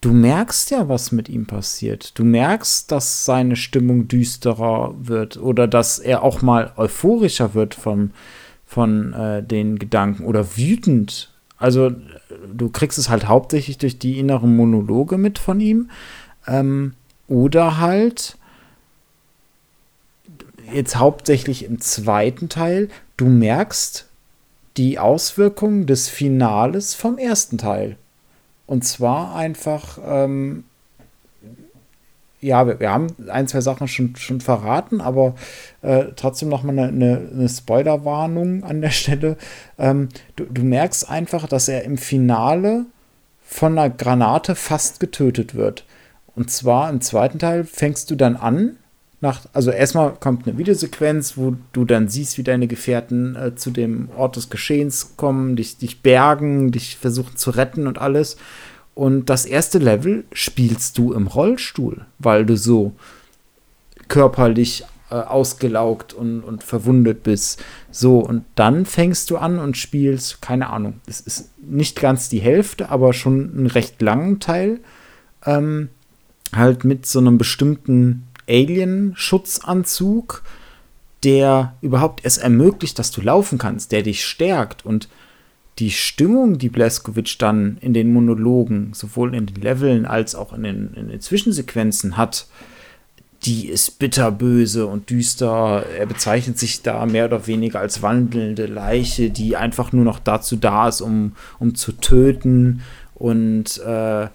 du 0.00 0.12
merkst 0.12 0.70
ja, 0.70 0.88
was 0.88 1.12
mit 1.12 1.28
ihm 1.28 1.46
passiert. 1.46 2.18
Du 2.18 2.24
merkst, 2.24 2.90
dass 2.90 3.24
seine 3.24 3.56
Stimmung 3.56 4.08
düsterer 4.08 4.94
wird 4.98 5.36
oder 5.36 5.68
dass 5.68 5.98
er 5.98 6.22
auch 6.22 6.42
mal 6.42 6.72
euphorischer 6.76 7.54
wird 7.54 7.74
vom, 7.74 8.10
von 8.66 9.12
äh, 9.12 9.42
den 9.42 9.78
Gedanken 9.78 10.24
oder 10.24 10.56
wütend. 10.56 11.32
Also 11.58 11.92
du 12.52 12.70
kriegst 12.70 12.98
es 12.98 13.08
halt 13.08 13.28
hauptsächlich 13.28 13.78
durch 13.78 13.98
die 13.98 14.18
inneren 14.18 14.56
Monologe 14.56 15.18
mit 15.18 15.38
von 15.38 15.60
ihm. 15.60 15.90
Ähm, 16.46 16.94
oder 17.28 17.78
halt 17.78 18.36
jetzt 20.72 20.96
hauptsächlich 20.96 21.64
im 21.64 21.80
zweiten 21.80 22.48
Teil, 22.48 22.88
du 23.16 23.26
merkst 23.26 24.06
die 24.76 24.98
Auswirkungen 24.98 25.86
des 25.86 26.08
Finales 26.08 26.94
vom 26.94 27.18
ersten 27.18 27.58
Teil. 27.58 27.96
Und 28.66 28.84
zwar 28.84 29.36
einfach, 29.36 29.98
ähm, 30.04 30.64
ja, 32.40 32.66
wir, 32.66 32.80
wir, 32.80 32.90
haben 32.90 33.08
ein, 33.28 33.46
zwei 33.46 33.60
Sachen 33.60 33.86
schon, 33.86 34.16
schon 34.16 34.40
verraten, 34.40 35.00
aber 35.00 35.34
äh, 35.82 36.06
trotzdem 36.16 36.48
nochmal 36.48 36.78
eine, 36.78 36.88
eine, 36.88 37.30
eine 37.32 37.48
Spoilerwarnung 37.48 38.64
an 38.64 38.80
der 38.80 38.90
Stelle. 38.90 39.36
Ähm, 39.78 40.08
du, 40.36 40.44
du 40.44 40.62
merkst 40.62 41.08
einfach, 41.08 41.46
dass 41.46 41.68
er 41.68 41.84
im 41.84 41.98
Finale 41.98 42.86
von 43.42 43.78
einer 43.78 43.90
Granate 43.90 44.54
fast 44.54 45.00
getötet 45.00 45.54
wird. 45.54 45.84
Und 46.34 46.50
zwar 46.50 46.88
im 46.88 47.02
zweiten 47.02 47.38
Teil 47.38 47.64
fängst 47.64 48.10
du 48.10 48.14
dann 48.14 48.36
an, 48.36 48.78
nach, 49.22 49.42
also 49.52 49.70
erstmal 49.70 50.14
kommt 50.14 50.46
eine 50.46 50.58
Videosequenz, 50.58 51.36
wo 51.36 51.56
du 51.72 51.84
dann 51.84 52.08
siehst, 52.08 52.38
wie 52.38 52.42
deine 52.42 52.66
Gefährten 52.66 53.36
äh, 53.36 53.54
zu 53.54 53.70
dem 53.70 54.08
Ort 54.16 54.34
des 54.34 54.50
Geschehens 54.50 55.16
kommen, 55.16 55.54
dich, 55.54 55.78
dich 55.78 56.02
bergen, 56.02 56.72
dich 56.72 56.96
versuchen 56.96 57.36
zu 57.36 57.50
retten 57.50 57.86
und 57.86 57.98
alles. 57.98 58.36
Und 58.94 59.30
das 59.30 59.46
erste 59.46 59.78
Level 59.78 60.24
spielst 60.32 60.98
du 60.98 61.12
im 61.12 61.28
Rollstuhl, 61.28 62.04
weil 62.18 62.44
du 62.44 62.56
so 62.56 62.92
körperlich 64.08 64.84
äh, 65.10 65.14
ausgelaugt 65.14 66.12
und, 66.12 66.40
und 66.40 66.64
verwundet 66.64 67.22
bist. 67.22 67.62
So, 67.92 68.18
und 68.18 68.44
dann 68.56 68.84
fängst 68.86 69.30
du 69.30 69.36
an 69.36 69.60
und 69.60 69.76
spielst, 69.76 70.42
keine 70.42 70.68
Ahnung, 70.68 70.94
es 71.06 71.20
ist 71.20 71.50
nicht 71.62 72.00
ganz 72.00 72.28
die 72.28 72.40
Hälfte, 72.40 72.88
aber 72.90 73.12
schon 73.12 73.52
einen 73.56 73.66
recht 73.68 74.02
langen 74.02 74.40
Teil. 74.40 74.80
Ähm, 75.46 75.90
halt 76.54 76.84
mit 76.84 77.06
so 77.06 77.18
einem 77.18 77.38
bestimmten 77.38 78.26
Alien-Schutzanzug, 78.48 80.42
der 81.24 81.74
überhaupt 81.80 82.20
es 82.24 82.38
ermöglicht, 82.38 82.98
dass 82.98 83.10
du 83.10 83.20
laufen 83.20 83.58
kannst, 83.58 83.92
der 83.92 84.02
dich 84.02 84.24
stärkt 84.24 84.84
und 84.84 85.08
die 85.78 85.90
Stimmung, 85.90 86.58
die 86.58 86.68
Blaskowitsch 86.68 87.36
dann 87.38 87.78
in 87.80 87.94
den 87.94 88.12
Monologen, 88.12 88.90
sowohl 88.92 89.34
in 89.34 89.46
den 89.46 89.56
Leveln 89.56 90.04
als 90.04 90.34
auch 90.34 90.52
in 90.52 90.62
den, 90.64 90.92
in 90.94 91.08
den 91.08 91.20
Zwischensequenzen 91.20 92.16
hat, 92.16 92.46
die 93.44 93.68
ist 93.68 93.98
bitterböse 93.98 94.86
und 94.86 95.10
düster. 95.10 95.84
Er 95.98 96.06
bezeichnet 96.06 96.58
sich 96.58 96.82
da 96.82 97.06
mehr 97.06 97.24
oder 97.24 97.46
weniger 97.46 97.80
als 97.80 98.02
wandelnde 98.02 98.66
Leiche, 98.66 99.30
die 99.30 99.56
einfach 99.56 99.92
nur 99.92 100.04
noch 100.04 100.20
dazu 100.20 100.56
da 100.56 100.88
ist, 100.88 101.00
um, 101.00 101.32
um 101.58 101.74
zu 101.74 101.92
töten. 101.92 102.82
Und 103.14 103.78
äh, 103.78 104.28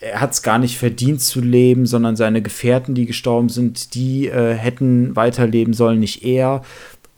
er 0.00 0.20
hat 0.20 0.32
es 0.32 0.42
gar 0.42 0.58
nicht 0.58 0.78
verdient 0.78 1.20
zu 1.20 1.40
leben, 1.40 1.86
sondern 1.86 2.16
seine 2.16 2.42
Gefährten, 2.42 2.94
die 2.94 3.06
gestorben 3.06 3.48
sind, 3.48 3.94
die 3.94 4.28
äh, 4.28 4.54
hätten 4.54 5.16
weiterleben 5.16 5.74
sollen, 5.74 5.98
nicht 5.98 6.24
er. 6.24 6.62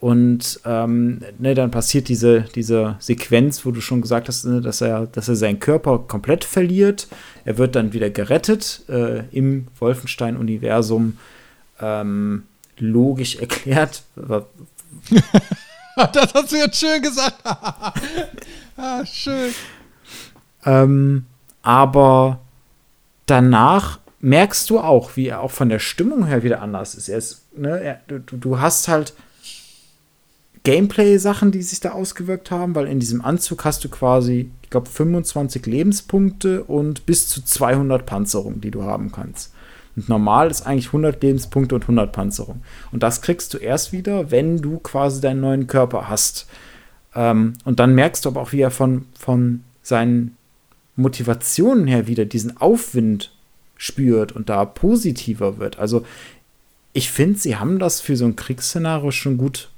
Und 0.01 0.61
ähm, 0.65 1.21
ne, 1.39 1.55
dann 1.55 1.71
passiert 1.71 2.09
diese, 2.09 2.47
diese 2.55 2.97
Sequenz, 3.01 3.67
wo 3.67 3.71
du 3.71 3.83
schon 3.83 4.01
gesagt 4.01 4.29
hast, 4.29 4.47
ne, 4.47 4.63
dass, 4.63 4.81
er, 4.81 5.07
dass 5.07 5.29
er 5.29 5.37
seinen 5.37 5.61
Körper 5.61 5.99
komplett 5.99 6.45
verliert. 6.45 7.07
Er 7.45 7.59
wird 7.59 7.77
dann 7.77 7.93
wieder 7.93 8.09
gerettet 8.09 8.83
äh, 8.89 9.25
im 9.31 9.67
Wolfenstein-Universum. 9.79 11.19
Ähm, 11.81 12.45
logisch 12.79 13.37
erklärt. 13.37 14.05
das 15.97 16.35
hast 16.35 16.53
du 16.53 16.57
jetzt 16.57 16.81
schön 16.81 17.03
gesagt. 17.03 17.37
ah, 18.77 19.05
schön. 19.05 19.53
Ähm, 20.65 21.27
aber 21.63 22.41
danach 23.31 24.01
merkst 24.21 24.69
du 24.69 24.81
auch, 24.81 25.17
wie 25.17 25.29
er 25.29 25.41
auch 25.41 25.51
von 25.51 25.69
der 25.69 25.79
Stimmung 25.79 26.27
her 26.27 26.43
wieder 26.43 26.61
anders 26.61 26.95
ist. 26.95 27.09
Er 27.09 27.19
ist 27.19 27.47
ne, 27.57 27.81
er, 27.81 28.01
du, 28.07 28.19
du 28.19 28.61
hast 28.61 28.89
halt 28.89 29.15
Gameplay-Sachen, 30.63 31.53
die 31.53 31.63
sich 31.63 31.81
da 31.81 31.93
ausgewirkt 31.93 32.51
haben, 32.51 32.75
weil 32.75 32.87
in 32.87 33.01
diesem 33.01 33.25
Anzug 33.25 33.65
hast 33.65 33.83
du 33.85 33.89
quasi, 33.89 34.51
ich 34.63 34.71
glaube, 34.71 34.91
25 34.91 35.65
Lebenspunkte 35.65 36.65
und 36.65 37.07
bis 37.07 37.29
zu 37.29 37.43
200 37.43 38.05
Panzerung, 38.05 38.61
die 38.61 38.71
du 38.71 38.83
haben 38.83 39.11
kannst. 39.11 39.55
Und 39.97 40.09
normal 40.09 40.51
ist 40.51 40.67
eigentlich 40.67 40.89
100 40.89 41.23
Lebenspunkte 41.23 41.75
und 41.75 41.83
100 41.83 42.13
Panzerung. 42.13 42.63
Und 42.93 43.03
das 43.03 43.23
kriegst 43.23 43.55
du 43.55 43.59
erst 43.59 43.93
wieder, 43.93 44.31
wenn 44.31 44.59
du 44.59 44.79
quasi 44.79 45.21
deinen 45.21 45.41
neuen 45.41 45.67
Körper 45.67 46.09
hast. 46.09 46.47
Ähm, 47.15 47.55
und 47.65 47.81
dann 47.81 47.95
merkst 47.95 48.25
du 48.25 48.29
aber 48.29 48.43
auch, 48.43 48.53
wie 48.53 48.61
er 48.61 48.71
von, 48.71 49.07
von 49.19 49.65
seinen 49.83 50.37
Motivationen 50.97 51.87
her 51.87 52.07
wieder 52.07 52.25
diesen 52.25 52.57
Aufwind 52.57 53.33
spürt 53.77 54.33
und 54.33 54.49
da 54.49 54.65
positiver 54.65 55.59
wird. 55.59 55.79
Also 55.79 56.05
ich 56.93 57.11
finde, 57.11 57.39
sie 57.39 57.57
haben 57.57 57.79
das 57.79 58.01
für 58.01 58.17
so 58.17 58.25
ein 58.25 58.37
Kriegsszenario 58.37 59.11
schon 59.11 59.39
gut, 59.39 59.71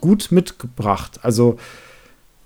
gut 0.00 0.28
mitgebracht. 0.30 1.20
Also 1.22 1.56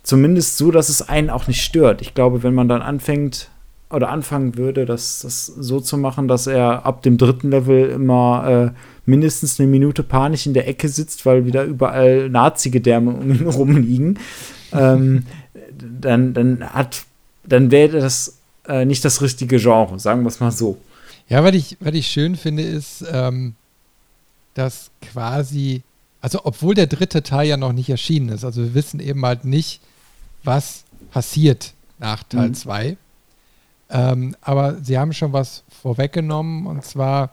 zumindest 0.03 0.59
so, 0.59 0.70
dass 0.70 0.89
es 0.89 1.09
einen 1.09 1.31
auch 1.31 1.49
nicht 1.49 1.62
stört. 1.62 2.03
Ich 2.03 2.15
glaube, 2.15 2.43
wenn 2.43 2.55
man 2.55 2.69
dann 2.69 2.82
anfängt 2.82 3.51
oder 3.91 4.11
anfangen 4.11 4.57
würde, 4.57 4.86
das, 4.86 5.20
das 5.20 5.47
so 5.47 5.81
zu 5.81 5.97
machen, 5.97 6.28
dass 6.28 6.47
er 6.47 6.85
ab 6.85 7.03
dem 7.03 7.16
dritten 7.16 7.51
Level 7.51 7.89
immer 7.91 8.73
äh, 8.74 8.81
mindestens 9.07 9.59
eine 9.59 9.69
Minute 9.69 10.03
panisch 10.03 10.47
in 10.47 10.55
der 10.55 10.69
Ecke 10.69 10.89
sitzt, 10.89 11.27
weil 11.27 11.47
wieder 11.47 11.65
überall 11.65 12.28
Nazi-Gedärme 12.28 13.11
um 13.12 13.31
ihn 13.31 13.47
rumliegen, 13.47 14.19
ähm, 14.73 15.24
dann, 15.73 16.35
dann 16.35 16.65
hat 16.65 17.05
dann 17.46 17.70
wäre 17.70 18.00
das 18.00 18.38
äh, 18.66 18.84
nicht 18.84 19.04
das 19.04 19.20
richtige 19.22 19.58
Genre, 19.58 19.98
sagen 19.98 20.22
wir 20.22 20.28
es 20.28 20.40
mal 20.40 20.50
so. 20.50 20.78
Ja, 21.28 21.42
was 21.42 21.54
ich, 21.54 21.76
was 21.80 21.94
ich 21.94 22.06
schön 22.06 22.36
finde, 22.36 22.62
ist, 22.62 23.04
ähm, 23.10 23.54
dass 24.54 24.90
quasi, 25.00 25.82
also 26.20 26.40
obwohl 26.44 26.74
der 26.74 26.86
dritte 26.86 27.22
Teil 27.22 27.48
ja 27.48 27.56
noch 27.56 27.72
nicht 27.72 27.88
erschienen 27.88 28.28
ist, 28.30 28.44
also 28.44 28.62
wir 28.62 28.74
wissen 28.74 29.00
eben 29.00 29.24
halt 29.24 29.44
nicht, 29.44 29.80
was 30.42 30.84
passiert 31.10 31.72
nach 31.98 32.22
Teil 32.24 32.52
2. 32.52 32.90
Mhm. 32.90 32.96
Ähm, 33.90 34.36
aber 34.40 34.76
sie 34.82 34.98
haben 34.98 35.12
schon 35.12 35.32
was 35.32 35.62
vorweggenommen 35.82 36.66
und 36.66 36.84
zwar 36.84 37.30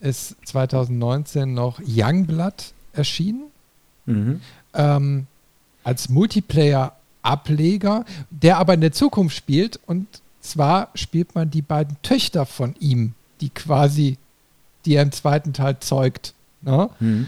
ist 0.00 0.36
2019 0.46 1.52
noch 1.52 1.80
Youngblood 1.80 2.72
erschienen. 2.92 3.44
Mhm. 4.04 4.40
Ähm, 4.74 5.26
als 5.84 6.08
Multiplayer 6.08 6.96
Ableger, 7.26 8.04
der 8.30 8.58
aber 8.58 8.74
in 8.74 8.80
der 8.80 8.92
Zukunft 8.92 9.36
spielt. 9.36 9.80
Und 9.86 10.06
zwar 10.40 10.88
spielt 10.94 11.34
man 11.34 11.50
die 11.50 11.62
beiden 11.62 11.96
Töchter 12.02 12.46
von 12.46 12.74
ihm, 12.78 13.14
die 13.40 13.50
quasi, 13.50 14.18
die 14.84 14.94
er 14.94 15.02
im 15.02 15.12
zweiten 15.12 15.52
Teil 15.52 15.78
zeugt. 15.80 16.34
Ne? 16.62 16.88
Mhm. 17.00 17.26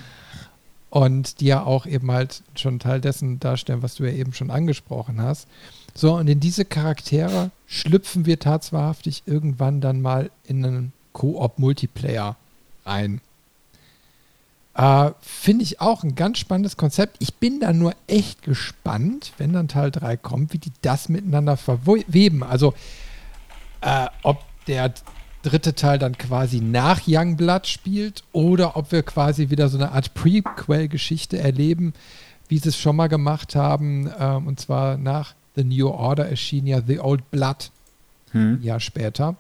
Und 0.91 1.41
die 1.41 1.47
ja 1.47 1.65
auch 1.65 1.85
eben 1.85 2.11
halt 2.11 2.43
schon 2.55 2.79
Teil 2.79 3.01
dessen 3.01 3.41
darstellen, 3.41 3.83
was 3.83 3.97
du 3.97 4.05
ja 4.05 4.13
eben 4.13 4.33
schon 4.33 4.51
angesprochen 4.51 5.21
hast. 5.21 5.47
So, 5.95 6.15
und 6.15 6.29
in 6.29 6.41
diese 6.41 6.65
Charaktere 6.65 7.51
schlüpfen 7.67 8.25
wir 8.25 8.39
tatsächlich 8.39 9.25
irgendwann 9.27 9.81
dann 9.81 10.01
mal 10.01 10.31
in 10.45 10.65
einen 10.65 10.93
Koop-Multiplayer 11.13 12.37
rein. 12.87 13.21
Äh, 14.79 15.11
Finde 15.21 15.65
ich 15.65 15.81
auch 15.81 16.05
ein 16.05 16.15
ganz 16.15 16.39
spannendes 16.39 16.77
Konzept. 16.77 17.17
Ich 17.19 17.35
bin 17.35 17.59
da 17.59 17.73
nur 17.73 17.95
echt 18.07 18.43
gespannt, 18.43 19.33
wenn 19.37 19.53
dann 19.53 19.67
Teil 19.67 19.91
3 19.91 20.17
kommt, 20.17 20.53
wie 20.53 20.59
die 20.59 20.73
das 20.83 21.09
miteinander 21.09 21.57
verweben. 21.57 22.45
Also, 22.45 22.75
äh, 23.81 24.07
ob 24.23 24.45
der 24.69 24.95
dritte 25.43 25.75
Teil 25.75 25.99
dann 25.99 26.17
quasi 26.17 26.61
nach 26.61 27.03
Youngblood 27.09 27.67
spielt 27.67 28.23
oder 28.33 28.77
ob 28.77 28.93
wir 28.93 29.03
quasi 29.03 29.51
wieder 29.51 29.69
so 29.69 29.79
eine 29.79 29.91
Art 29.91 30.15
Prequel-Geschichte 30.15 31.39
erleben, 31.39 31.93
wie 32.47 32.59
sie 32.59 32.69
es 32.69 32.79
schon 32.79 32.95
mal 32.95 33.09
gemacht 33.09 33.57
haben. 33.57 34.09
Ähm, 34.17 34.47
und 34.47 34.61
zwar 34.61 34.97
nach 34.97 35.35
The 35.57 35.65
New 35.65 35.89
Order 35.89 36.29
erschien 36.29 36.69
ja 36.69 36.81
The 36.87 37.01
Old 37.01 37.29
Blood 37.33 37.73
hm. 38.31 38.55
ein 38.55 38.63
Jahr 38.63 38.79
später 38.79 39.35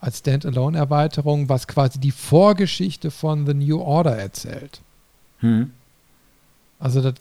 als 0.00 0.18
Standalone-Erweiterung, 0.18 1.48
was 1.48 1.66
quasi 1.66 1.98
die 1.98 2.10
Vorgeschichte 2.10 3.10
von 3.10 3.46
The 3.46 3.54
New 3.54 3.80
Order 3.80 4.16
erzählt. 4.16 4.80
Hm. 5.40 5.70
Also 6.78 7.00
das, 7.00 7.14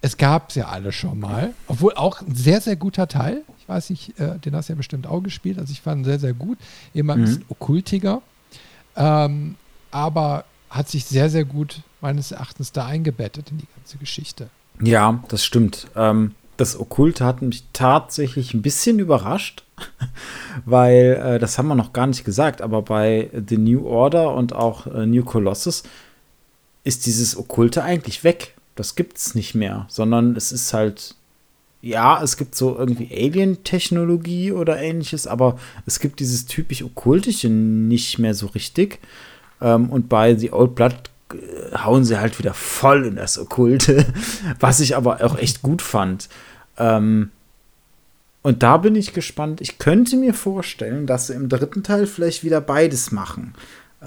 es 0.00 0.16
gab 0.16 0.50
es 0.50 0.56
ja 0.56 0.68
alle 0.68 0.92
schon 0.92 1.20
mal, 1.20 1.54
obwohl 1.66 1.94
auch 1.94 2.20
ein 2.20 2.34
sehr, 2.34 2.60
sehr 2.60 2.76
guter 2.76 3.08
Teil. 3.08 3.42
Ich 3.58 3.68
weiß 3.68 3.90
nicht, 3.90 4.18
äh, 4.18 4.38
den 4.38 4.54
hast 4.54 4.68
du 4.68 4.72
ja 4.72 4.76
bestimmt 4.76 5.06
auch 5.06 5.20
gespielt. 5.20 5.58
Also 5.58 5.72
ich 5.72 5.80
fand 5.80 6.02
ihn 6.02 6.04
sehr, 6.04 6.18
sehr 6.18 6.34
gut. 6.34 6.58
Immer 6.92 7.14
ein 7.14 7.20
mhm. 7.20 7.24
bisschen 7.24 7.44
okkultiger. 7.48 8.22
Ähm, 8.96 9.56
aber 9.90 10.44
hat 10.70 10.88
sich 10.88 11.04
sehr, 11.04 11.30
sehr 11.30 11.44
gut 11.44 11.82
meines 12.00 12.32
Erachtens 12.32 12.72
da 12.72 12.86
eingebettet 12.86 13.50
in 13.50 13.58
die 13.58 13.68
ganze 13.76 13.96
Geschichte. 13.96 14.48
Ja, 14.80 15.22
das 15.28 15.44
stimmt. 15.44 15.86
Ähm, 15.94 16.34
das 16.56 16.78
Okkulte 16.78 17.24
hat 17.24 17.42
mich 17.42 17.64
tatsächlich 17.72 18.54
ein 18.54 18.62
bisschen 18.62 18.98
überrascht, 18.98 19.64
weil 20.64 21.20
äh, 21.22 21.38
das 21.38 21.58
haben 21.58 21.68
wir 21.68 21.74
noch 21.74 21.92
gar 21.92 22.06
nicht 22.06 22.24
gesagt, 22.24 22.62
aber 22.62 22.82
bei 22.82 23.30
The 23.48 23.58
New 23.58 23.86
Order 23.86 24.34
und 24.34 24.52
auch 24.52 24.86
äh, 24.86 25.06
New 25.06 25.24
Colossus 25.24 25.82
ist 26.84 27.06
dieses 27.06 27.36
Okkulte 27.36 27.82
eigentlich 27.82 28.24
weg. 28.24 28.54
Das 28.74 28.94
gibt 28.94 29.18
es 29.18 29.34
nicht 29.34 29.54
mehr, 29.54 29.86
sondern 29.88 30.36
es 30.36 30.52
ist 30.52 30.72
halt 30.72 31.14
ja, 31.84 32.22
es 32.22 32.38
gibt 32.38 32.54
so 32.54 32.78
irgendwie 32.78 33.10
Alien-Technologie 33.14 34.52
oder 34.52 34.80
ähnliches, 34.80 35.26
aber 35.26 35.58
es 35.84 36.00
gibt 36.00 36.18
dieses 36.18 36.46
typisch 36.46 36.82
Okkultische 36.82 37.50
nicht 37.50 38.18
mehr 38.18 38.34
so 38.34 38.46
richtig. 38.46 39.00
Ähm, 39.60 39.90
und 39.90 40.08
bei 40.08 40.34
The 40.34 40.50
Old 40.52 40.74
Blood 40.74 40.94
hauen 41.84 42.04
sie 42.04 42.18
halt 42.18 42.38
wieder 42.38 42.54
voll 42.54 43.06
in 43.06 43.16
das 43.16 43.38
Okkulte, 43.38 44.06
was 44.60 44.80
ich 44.80 44.96
aber 44.96 45.24
auch 45.24 45.38
echt 45.38 45.62
gut 45.62 45.82
fand. 45.82 46.28
Ähm, 46.78 47.30
und 48.42 48.62
da 48.62 48.76
bin 48.76 48.94
ich 48.94 49.14
gespannt. 49.14 49.60
Ich 49.60 49.78
könnte 49.78 50.16
mir 50.16 50.34
vorstellen, 50.34 51.06
dass 51.06 51.28
sie 51.28 51.34
im 51.34 51.48
dritten 51.48 51.82
Teil 51.82 52.06
vielleicht 52.06 52.44
wieder 52.44 52.60
beides 52.60 53.10
machen. 53.10 53.54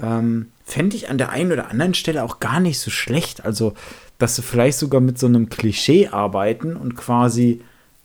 Ähm, 0.00 0.46
Fände 0.64 0.96
ich 0.96 1.10
an 1.10 1.18
der 1.18 1.30
einen 1.30 1.50
oder 1.50 1.70
anderen 1.70 1.94
Stelle 1.94 2.22
auch 2.22 2.38
gar 2.38 2.60
nicht 2.60 2.78
so 2.78 2.90
schlecht. 2.90 3.44
Also, 3.44 3.74
dass 4.18 4.36
sie 4.36 4.42
vielleicht 4.42 4.78
sogar 4.78 5.00
mit 5.00 5.18
so 5.18 5.26
einem 5.26 5.48
Klischee 5.48 6.08
arbeiten 6.08 6.76
und 6.76 6.94
quasi, 6.94 7.62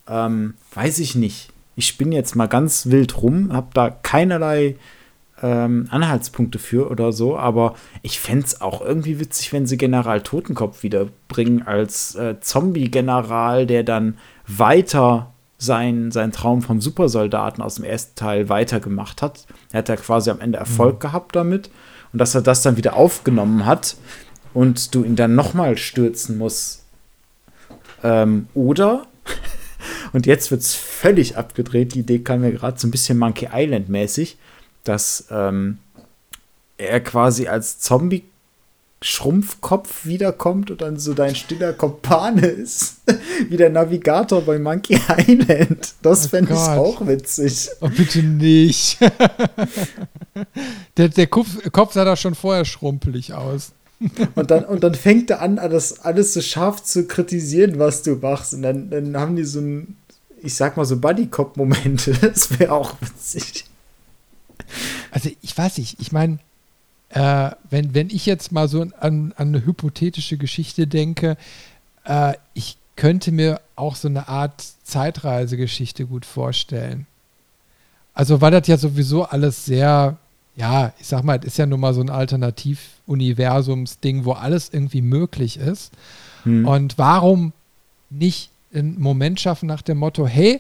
ähm, 0.08 0.56
weiß 0.74 1.00
ich 1.00 1.14
nicht. 1.14 1.50
Ich 1.76 1.98
bin 1.98 2.12
jetzt 2.12 2.36
mal 2.36 2.48
ganz 2.48 2.88
wild 2.88 3.22
rum, 3.22 3.54
habe 3.54 3.68
da 3.74 3.90
keinerlei 3.90 4.76
ähm, 5.44 5.88
Anhaltspunkte 5.92 6.58
für 6.58 6.90
oder 6.90 7.12
so, 7.12 7.38
aber 7.38 7.76
ich 8.02 8.20
fände 8.20 8.46
es 8.46 8.62
auch 8.62 8.82
irgendwie 8.82 9.20
witzig, 9.20 9.52
wenn 9.52 9.68
sie 9.68 9.78
General 9.78 10.22
Totenkopf 10.22 10.84
wiederbringen 10.84 11.68
als 11.68 12.16
äh, 12.16 12.40
Zombie-General, 12.40 13.68
der 13.68 13.84
dann 13.84 14.18
weiter 14.48 15.32
sein, 15.58 16.12
sein 16.12 16.32
Traum 16.32 16.62
vom 16.62 16.82
Supersoldaten 16.82 17.62
aus 17.62 17.76
dem 17.76 17.84
ersten 17.84 18.16
Teil 18.16 18.50
weitergemacht 18.50 19.22
hat. 19.22 19.46
Er 19.72 19.80
hat 19.80 19.90
ja 19.90 19.98
quasi 19.98 20.30
am 20.30 20.40
Ende 20.40 20.58
Erfolg 20.58 20.96
mhm. 20.96 21.00
gehabt 21.00 21.36
damit 21.36 21.70
und 22.14 22.20
dass 22.20 22.36
er 22.36 22.42
das 22.42 22.62
dann 22.62 22.78
wieder 22.78 22.96
aufgenommen 22.96 23.66
hat 23.66 23.98
und 24.54 24.96
du 24.96 25.04
ihn 25.04 25.18
dann 25.18 25.36
nochmal 25.36 25.78
stürzen 25.78 26.38
musst. 26.38 26.84
Ähm, 28.02 28.48
oder, 28.54 29.08
und 30.14 30.26
jetzt 30.26 30.52
wird 30.52 30.62
es 30.62 30.74
völlig 30.74 31.36
abgedreht, 31.38 31.96
die 31.96 32.00
Idee 32.00 32.20
kam 32.20 32.42
mir 32.42 32.52
gerade 32.52 32.80
so 32.80 32.88
ein 32.88 32.92
bisschen 32.92 33.18
Monkey 33.18 33.50
Island 33.54 33.90
mäßig, 33.90 34.38
dass 34.84 35.26
ähm, 35.30 35.78
er 36.78 37.00
quasi 37.02 37.48
als 37.48 37.80
Zombie 37.80 38.24
Schrumpfkopf 39.04 40.06
wiederkommt 40.06 40.72
und 40.72 40.82
dann 40.82 40.98
so 40.98 41.14
dein 41.14 41.36
stiller 41.36 41.74
Kompane 41.74 42.48
ist. 42.48 43.02
Wie 43.50 43.58
der 43.58 43.70
Navigator 43.70 44.42
bei 44.42 44.58
Monkey 44.60 44.98
Island. 45.28 45.96
Das 46.02 46.26
oh 46.26 46.30
fände 46.30 46.54
ich 46.54 46.60
auch 46.60 47.06
witzig. 47.06 47.70
Oh, 47.82 47.90
bitte 47.90 48.24
nicht. 48.24 49.00
der 50.98 51.10
der 51.10 51.28
Kopf, 51.28 51.50
Kopf 51.72 51.94
sah 51.94 52.06
da 52.06 52.16
schon 52.16 52.34
vorher 52.34 52.64
schrumpelig 52.66 53.34
aus. 53.34 53.74
und, 54.36 54.52
dann, 54.52 54.64
und 54.66 54.84
dann 54.84 54.96
fängt 54.96 55.30
er 55.30 55.42
an, 55.42 55.58
das 55.58 56.00
alles 56.00 56.34
so 56.34 56.42
scharf 56.42 56.84
zu 56.84 57.06
kritisieren, 57.06 57.80
was 57.80 58.04
du 58.04 58.16
machst. 58.16 58.54
Und 58.54 58.62
dann, 58.64 58.90
dann 58.90 59.18
haben 59.18 59.36
die 59.36 59.44
so 59.44 59.60
ein, 59.60 59.98
ich 60.42 60.56
sag 60.56 60.78
mal 60.78 60.86
so 60.86 60.98
Buddy-Cop-Momente. 60.98 62.14
Das 62.22 62.58
wäre 62.58 62.72
auch 62.72 62.94
witzig. 63.02 63.66
Also 65.12 65.30
ich 65.42 65.58
weiß 65.58 65.78
nicht, 65.78 66.00
ich 66.00 66.12
meine, 66.12 66.40
äh, 67.10 67.52
wenn, 67.70 67.94
wenn 67.94 68.10
ich 68.10 68.26
jetzt 68.26 68.52
mal 68.52 68.68
so 68.68 68.82
an, 68.82 68.94
an 69.00 69.34
eine 69.38 69.66
hypothetische 69.66 70.38
Geschichte 70.38 70.88
denke, 70.88 71.38
äh, 72.06 72.34
ich 72.54 72.78
könnte 72.96 73.32
mir 73.32 73.60
auch 73.76 73.96
so 73.96 74.08
eine 74.08 74.28
Art 74.28 74.64
Zeitreisegeschichte 74.84 76.06
gut 76.06 76.24
vorstellen. 76.26 77.08
Also, 78.14 78.42
weil 78.42 78.52
das 78.52 78.68
ja 78.68 78.78
sowieso 78.78 79.24
alles 79.24 79.66
sehr, 79.66 80.18
ja, 80.56 80.94
ich 81.00 81.08
sag 81.08 81.24
mal, 81.24 81.40
es 81.40 81.46
ist 81.46 81.58
ja 81.58 81.66
nun 81.66 81.80
mal 81.80 81.96
so 81.96 82.02
ein 82.02 82.12
Alternativ-Universums-Ding, 82.12 84.26
wo 84.26 84.34
alles 84.34 84.70
irgendwie 84.72 85.02
möglich 85.02 85.58
ist. 85.58 85.92
Hm. 86.44 86.68
Und 86.68 87.00
warum 87.00 87.54
nicht 88.12 88.52
einen 88.74 89.00
Moment 89.00 89.40
schaffen 89.40 89.68
nach 89.68 89.82
dem 89.82 89.98
Motto, 89.98 90.28
hey, 90.28 90.60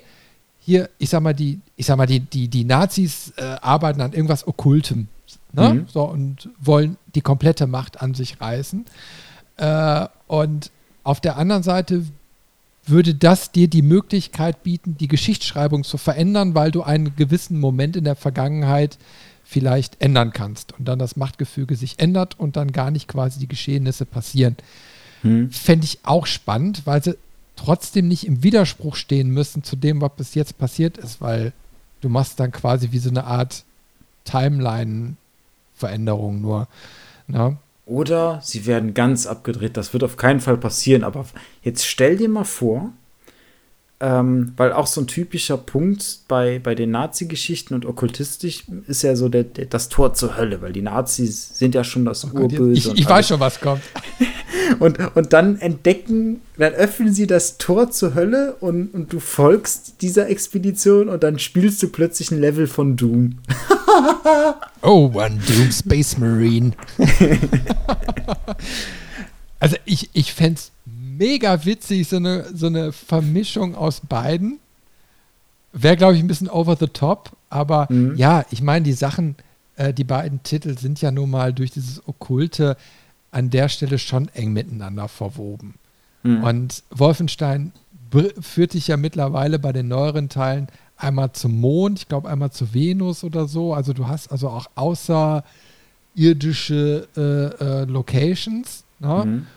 hier, 0.59 0.89
ich 0.97 1.09
sag 1.09 1.21
mal, 1.21 1.33
die, 1.33 1.59
ich 1.75 1.85
sag 1.85 1.97
mal, 1.97 2.05
die, 2.05 2.19
die, 2.19 2.47
die 2.47 2.65
Nazis 2.65 3.33
äh, 3.37 3.43
arbeiten 3.61 4.01
an 4.01 4.13
irgendwas 4.13 4.47
Okkultem. 4.47 5.07
Ne? 5.53 5.73
Mhm. 5.73 5.85
So, 5.87 6.03
und 6.03 6.49
wollen 6.59 6.97
die 7.15 7.21
komplette 7.21 7.67
Macht 7.67 8.01
an 8.01 8.13
sich 8.13 8.39
reißen. 8.41 8.85
Äh, 9.57 10.07
und 10.27 10.71
auf 11.03 11.19
der 11.19 11.37
anderen 11.37 11.63
Seite 11.63 12.05
würde 12.85 13.15
das 13.15 13.51
dir 13.51 13.67
die 13.67 13.81
Möglichkeit 13.81 14.63
bieten, 14.63 14.97
die 14.97 15.07
Geschichtsschreibung 15.07 15.83
zu 15.83 15.97
verändern, 15.97 16.53
weil 16.53 16.71
du 16.71 16.83
einen 16.83 17.15
gewissen 17.15 17.59
Moment 17.59 17.95
in 17.95 18.03
der 18.03 18.15
Vergangenheit 18.15 18.97
vielleicht 19.43 20.01
ändern 20.01 20.31
kannst 20.33 20.77
und 20.77 20.87
dann 20.87 20.99
das 20.99 21.15
Machtgefüge 21.15 21.75
sich 21.75 21.99
ändert 21.99 22.39
und 22.39 22.55
dann 22.55 22.71
gar 22.71 22.91
nicht 22.91 23.07
quasi 23.07 23.39
die 23.39 23.47
Geschehnisse 23.47 24.05
passieren. 24.05 24.57
Hm. 25.21 25.51
Fände 25.51 25.85
ich 25.85 25.99
auch 26.03 26.25
spannend, 26.25 26.81
weil 26.85 27.03
sie 27.03 27.17
trotzdem 27.55 28.07
nicht 28.07 28.25
im 28.25 28.43
Widerspruch 28.43 28.95
stehen 28.95 29.29
müssen 29.29 29.63
zu 29.63 29.75
dem, 29.75 30.01
was 30.01 30.11
bis 30.17 30.35
jetzt 30.35 30.57
passiert 30.57 30.97
ist, 30.97 31.21
weil 31.21 31.53
du 32.03 32.09
machst 32.09 32.39
dann 32.39 32.51
quasi 32.51 32.91
wie 32.91 32.99
so 32.99 33.09
eine 33.09 33.23
Art 33.23 33.63
Timeline 34.25 35.15
Veränderung 35.73 36.41
nur. 36.41 36.67
Na? 37.27 37.57
Oder 37.85 38.39
sie 38.43 38.65
werden 38.65 38.93
ganz 38.93 39.25
abgedreht. 39.25 39.75
Das 39.75 39.93
wird 39.93 40.03
auf 40.03 40.17
keinen 40.17 40.39
Fall 40.39 40.57
passieren. 40.57 41.03
Aber 41.03 41.25
jetzt 41.63 41.85
stell 41.85 42.17
dir 42.17 42.29
mal 42.29 42.45
vor, 42.45 42.91
ähm, 44.03 44.51
weil 44.57 44.73
auch 44.73 44.87
so 44.87 44.99
ein 44.99 45.07
typischer 45.07 45.55
Punkt 45.55 46.19
bei, 46.27 46.59
bei 46.59 46.75
den 46.75 46.91
Nazi-Geschichten 46.91 47.73
und 47.73 47.85
okkultistisch 47.85 48.65
ist 48.85 49.01
ja 49.01 49.15
so 49.15 49.29
der, 49.29 49.45
der, 49.45 49.65
das 49.65 49.87
Tor 49.87 50.13
zur 50.13 50.35
Hölle, 50.35 50.61
weil 50.61 50.73
die 50.73 50.81
Nazis 50.81 51.57
sind 51.57 51.73
ja 51.73 51.85
schon 51.85 52.03
das 52.03 52.25
oh 52.25 52.37
Urböse. 52.37 52.91
Ich, 52.91 52.99
ich 52.99 53.09
weiß 53.09 53.29
schon, 53.29 53.39
was 53.39 53.61
kommt. 53.61 53.81
und, 54.79 54.99
und 55.15 55.31
dann 55.31 55.57
entdecken, 55.57 56.41
dann 56.57 56.73
öffnen 56.73 57.13
sie 57.13 57.27
das 57.27 57.57
Tor 57.57 57.91
zur 57.91 58.13
Hölle 58.13 58.57
und, 58.59 58.93
und 58.93 59.13
du 59.13 59.21
folgst 59.21 60.01
dieser 60.01 60.29
Expedition 60.29 61.07
und 61.07 61.23
dann 61.23 61.39
spielst 61.39 61.81
du 61.81 61.87
plötzlich 61.87 62.29
ein 62.31 62.41
Level 62.41 62.67
von 62.67 62.97
Doom. 62.97 63.39
oh, 64.81 65.11
one 65.13 65.39
Doom 65.47 65.71
Space 65.71 66.17
Marine. 66.17 66.73
also 69.61 69.77
ich, 69.85 70.09
ich 70.11 70.33
fände 70.33 70.59
es 70.59 70.72
mega 71.23 71.65
witzig, 71.65 72.07
so 72.07 72.17
eine, 72.17 72.45
so 72.53 72.67
eine 72.67 72.91
Vermischung 72.91 73.73
aus 73.75 74.01
beiden. 74.01 74.59
Wäre, 75.71 75.97
glaube 75.97 76.15
ich, 76.15 76.19
ein 76.19 76.27
bisschen 76.27 76.49
over 76.49 76.75
the 76.79 76.87
top, 76.87 77.31
aber 77.49 77.87
mhm. 77.89 78.15
ja, 78.15 78.45
ich 78.51 78.61
meine, 78.61 78.83
die 78.83 78.93
Sachen, 78.93 79.35
äh, 79.75 79.91
die 79.93 80.03
beiden 80.03 80.43
Titel 80.43 80.77
sind 80.77 81.01
ja 81.01 81.09
nun 81.11 81.31
mal 81.31 81.53
durch 81.53 81.71
dieses 81.71 82.07
Okkulte 82.07 82.77
an 83.31 83.49
der 83.49 83.69
Stelle 83.69 83.97
schon 83.97 84.27
eng 84.29 84.53
miteinander 84.53 85.07
verwoben. 85.07 85.75
Mhm. 86.21 86.43
Und 86.43 86.83
Wolfenstein 86.91 87.71
führt 88.39 88.73
dich 88.73 88.87
ja 88.87 88.97
mittlerweile 88.97 89.57
bei 89.57 89.73
den 89.73 89.87
neueren 89.87 90.29
Teilen 90.29 90.67
einmal 90.97 91.31
zum 91.31 91.59
Mond, 91.59 91.97
ich 91.99 92.07
glaube 92.07 92.29
einmal 92.29 92.51
zu 92.51 92.71
Venus 92.73 93.23
oder 93.23 93.47
so. 93.47 93.73
Also 93.73 93.93
du 93.93 94.07
hast 94.07 94.31
also 94.31 94.49
auch 94.49 94.67
außerirdische 94.75 97.07
äh, 97.17 97.21
äh, 97.21 97.85
Locations. 97.85 98.83
Ne? 98.99 99.23
Mhm. 99.25 99.47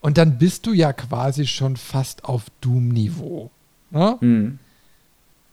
Und 0.00 0.18
dann 0.18 0.38
bist 0.38 0.66
du 0.66 0.72
ja 0.72 0.92
quasi 0.92 1.46
schon 1.46 1.76
fast 1.76 2.24
auf 2.24 2.44
Doom-Niveau. 2.60 3.50
Ne? 3.90 4.16
Mhm. 4.20 4.58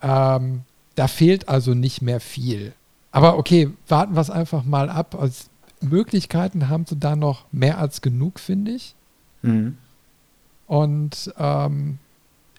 Ähm, 0.01 0.61
da 0.95 1.07
fehlt 1.07 1.49
also 1.49 1.73
nicht 1.73 2.01
mehr 2.01 2.19
viel. 2.19 2.73
Aber 3.11 3.37
okay, 3.37 3.69
warten 3.87 4.15
wir 4.15 4.21
es 4.21 4.29
einfach 4.29 4.63
mal 4.63 4.89
ab. 4.89 5.15
Als 5.19 5.49
Möglichkeiten 5.81 6.69
haben 6.69 6.85
sie 6.85 6.97
da 6.97 7.15
noch 7.15 7.45
mehr 7.51 7.79
als 7.79 8.01
genug, 8.01 8.39
finde 8.39 8.71
ich. 8.71 8.95
Mhm. 9.41 9.77
Und 10.67 11.33
ähm, 11.37 11.99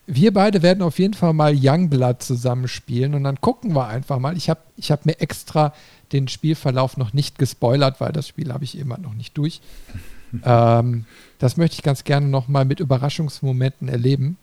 wir 0.06 0.32
beide 0.32 0.62
werden 0.62 0.82
auf 0.82 0.98
jeden 0.98 1.14
Fall 1.14 1.32
mal 1.32 1.54
Youngblood 1.54 2.22
zusammenspielen 2.22 3.14
und 3.14 3.24
dann 3.24 3.40
gucken 3.40 3.74
wir 3.74 3.88
einfach 3.88 4.18
mal. 4.18 4.36
Ich 4.36 4.48
habe 4.48 4.60
ich 4.76 4.92
hab 4.92 5.04
mir 5.04 5.20
extra 5.20 5.72
den 6.12 6.28
Spielverlauf 6.28 6.96
noch 6.96 7.12
nicht 7.12 7.38
gespoilert, 7.38 8.00
weil 8.00 8.12
das 8.12 8.28
Spiel 8.28 8.52
habe 8.52 8.64
ich 8.64 8.78
immer 8.78 8.98
noch 8.98 9.14
nicht 9.14 9.36
durch. 9.36 9.60
ähm, 10.44 11.04
das 11.38 11.56
möchte 11.56 11.74
ich 11.74 11.82
ganz 11.82 12.04
gerne 12.04 12.26
noch 12.26 12.48
mal 12.48 12.64
mit 12.64 12.80
Überraschungsmomenten 12.80 13.88
erleben. 13.88 14.38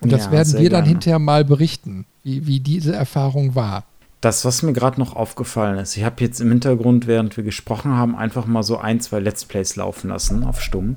Und 0.00 0.12
das 0.12 0.26
ja, 0.26 0.32
werden 0.32 0.52
wir 0.52 0.70
dann 0.70 0.84
gerne. 0.84 0.88
hinterher 0.88 1.18
mal 1.18 1.44
berichten, 1.44 2.04
wie, 2.22 2.46
wie 2.46 2.60
diese 2.60 2.94
Erfahrung 2.94 3.54
war. 3.54 3.84
Das, 4.20 4.44
was 4.44 4.62
mir 4.62 4.72
gerade 4.72 4.98
noch 5.00 5.14
aufgefallen 5.14 5.78
ist, 5.78 5.96
ich 5.96 6.04
habe 6.04 6.22
jetzt 6.22 6.40
im 6.40 6.48
Hintergrund, 6.48 7.06
während 7.06 7.36
wir 7.36 7.44
gesprochen 7.44 7.92
haben, 7.92 8.16
einfach 8.16 8.46
mal 8.46 8.62
so 8.62 8.78
ein, 8.78 9.00
zwei 9.00 9.20
Let's 9.20 9.44
Plays 9.44 9.76
laufen 9.76 10.08
lassen 10.08 10.44
auf 10.44 10.60
Stumm 10.60 10.96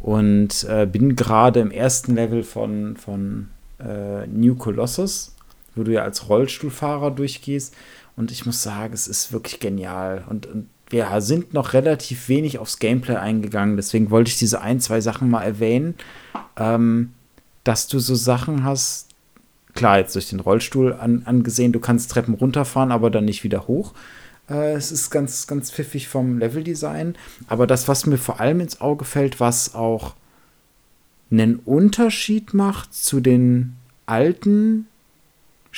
und 0.00 0.64
äh, 0.64 0.86
bin 0.86 1.16
gerade 1.16 1.60
im 1.60 1.70
ersten 1.70 2.14
Level 2.14 2.42
von, 2.42 2.96
von 2.96 3.48
äh, 3.78 4.26
New 4.26 4.56
Colossus, 4.56 5.34
wo 5.74 5.84
du 5.84 5.92
ja 5.92 6.02
als 6.02 6.28
Rollstuhlfahrer 6.28 7.10
durchgehst. 7.10 7.74
Und 8.16 8.30
ich 8.30 8.46
muss 8.46 8.62
sagen, 8.62 8.94
es 8.94 9.08
ist 9.08 9.32
wirklich 9.32 9.60
genial. 9.60 10.24
Und, 10.28 10.46
und 10.46 10.68
wir 10.88 11.20
sind 11.20 11.52
noch 11.52 11.72
relativ 11.72 12.28
wenig 12.28 12.58
aufs 12.58 12.78
Gameplay 12.78 13.16
eingegangen. 13.16 13.76
Deswegen 13.76 14.10
wollte 14.10 14.30
ich 14.30 14.38
diese 14.38 14.60
ein, 14.60 14.80
zwei 14.80 15.00
Sachen 15.00 15.28
mal 15.28 15.42
erwähnen. 15.42 15.94
Ähm, 16.56 17.12
dass 17.64 17.88
du 17.88 17.98
so 17.98 18.14
Sachen 18.14 18.62
hast, 18.62 19.08
klar, 19.74 19.98
jetzt 19.98 20.14
durch 20.14 20.28
den 20.30 20.38
Rollstuhl 20.40 20.92
an, 20.92 21.22
angesehen, 21.24 21.72
du 21.72 21.80
kannst 21.80 22.12
Treppen 22.12 22.34
runterfahren, 22.34 22.92
aber 22.92 23.10
dann 23.10 23.24
nicht 23.24 23.42
wieder 23.42 23.66
hoch. 23.66 23.92
Äh, 24.48 24.74
es 24.74 24.92
ist 24.92 25.10
ganz, 25.10 25.48
ganz 25.48 25.72
pfiffig 25.72 26.06
vom 26.08 26.38
Leveldesign. 26.38 27.16
Aber 27.48 27.66
das, 27.66 27.88
was 27.88 28.06
mir 28.06 28.18
vor 28.18 28.38
allem 28.38 28.60
ins 28.60 28.80
Auge 28.80 29.04
fällt, 29.04 29.40
was 29.40 29.74
auch 29.74 30.14
einen 31.30 31.56
Unterschied 31.56 32.54
macht 32.54 32.94
zu 32.94 33.20
den 33.20 33.74
alten 34.06 34.86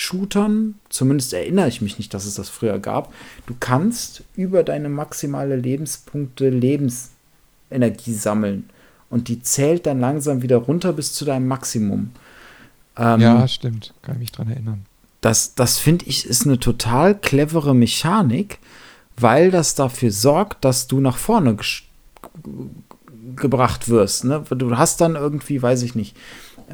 Shootern, 0.00 0.76
zumindest 0.90 1.32
erinnere 1.34 1.66
ich 1.66 1.80
mich 1.80 1.98
nicht, 1.98 2.14
dass 2.14 2.24
es 2.24 2.36
das 2.36 2.48
früher 2.48 2.78
gab. 2.78 3.12
Du 3.46 3.56
kannst 3.58 4.22
über 4.36 4.62
deine 4.62 4.88
maximale 4.88 5.56
Lebenspunkte 5.56 6.50
Lebensenergie 6.50 8.14
sammeln 8.14 8.70
und 9.10 9.26
die 9.26 9.42
zählt 9.42 9.86
dann 9.86 9.98
langsam 9.98 10.40
wieder 10.42 10.58
runter 10.58 10.92
bis 10.92 11.14
zu 11.14 11.24
deinem 11.24 11.48
Maximum. 11.48 12.12
Ähm, 12.96 13.20
ja, 13.20 13.48
stimmt, 13.48 13.92
kann 14.02 14.14
ich 14.14 14.20
mich 14.20 14.32
dran 14.32 14.48
erinnern. 14.48 14.86
Das, 15.20 15.56
das 15.56 15.78
finde 15.78 16.04
ich 16.06 16.26
ist 16.26 16.46
eine 16.46 16.60
total 16.60 17.18
clevere 17.18 17.74
Mechanik, 17.74 18.60
weil 19.16 19.50
das 19.50 19.74
dafür 19.74 20.12
sorgt, 20.12 20.64
dass 20.64 20.86
du 20.86 21.00
nach 21.00 21.16
vorne 21.16 21.56
gebracht 23.34 23.88
wirst. 23.88 24.26
Ne? 24.26 24.44
Du 24.48 24.78
hast 24.78 25.00
dann 25.00 25.16
irgendwie, 25.16 25.60
weiß 25.60 25.82
ich 25.82 25.96
nicht, 25.96 26.16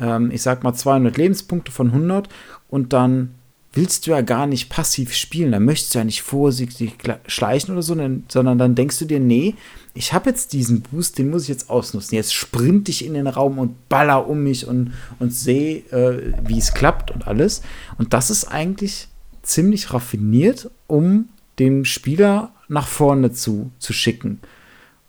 ähm, 0.01 0.31
ich 0.31 0.43
sag 0.43 0.63
mal 0.63 0.75
200 0.75 1.17
Lebenspunkte 1.17 1.73
von 1.73 1.89
100 1.89 2.29
und 2.75 2.93
dann 2.93 3.37
willst 3.73 4.05
du 4.05 4.11
ja 4.11 4.21
gar 4.21 4.49
nicht 4.49 4.69
passiv 4.69 5.15
spielen, 5.15 5.53
dann 5.53 5.65
möchtest 5.65 5.95
du 5.95 6.01
ja 6.01 6.05
nicht 6.05 6.23
vorsichtig 6.23 6.95
schleichen 7.29 7.73
oder 7.73 7.83
so, 7.83 7.95
sondern 7.95 8.59
dann 8.59 8.75
denkst 8.75 8.99
du 8.99 9.05
dir, 9.05 9.21
nee, 9.21 9.55
ich 9.95 10.13
habe 10.13 10.31
jetzt 10.31 10.53
diesen 10.53 10.81
Boost, 10.81 11.17
den 11.19 11.31
muss 11.31 11.45
ich 11.45 11.51
jetzt 11.51 11.71
ausnutzen. 11.71 12.17
Jetzt 12.17 12.35
sprint 12.35 12.89
ich 12.89 13.05
in 13.05 13.15
den 13.15 13.29
Raum 13.29 13.61
und 13.61 13.89
baller 13.89 14.29
um 14.29 14.43
mich 14.43 14.67
und, 14.67 14.93
und 15.21 15.33
sehe, 15.33 15.85
äh, 15.93 16.33
wie 16.49 16.59
es 16.59 16.75
klappt 16.75 17.13
und 17.13 17.29
alles. 17.29 17.63
Und 17.97 18.13
das 18.13 18.29
ist 18.29 18.47
eigentlich 18.47 19.07
ziemlich 19.43 19.93
raffiniert, 19.93 20.69
um 20.89 21.29
den 21.61 21.85
Spieler 21.85 22.53
nach 22.67 22.89
vorne 22.89 23.31
zu, 23.31 23.71
zu 23.79 23.93
schicken. 23.93 24.41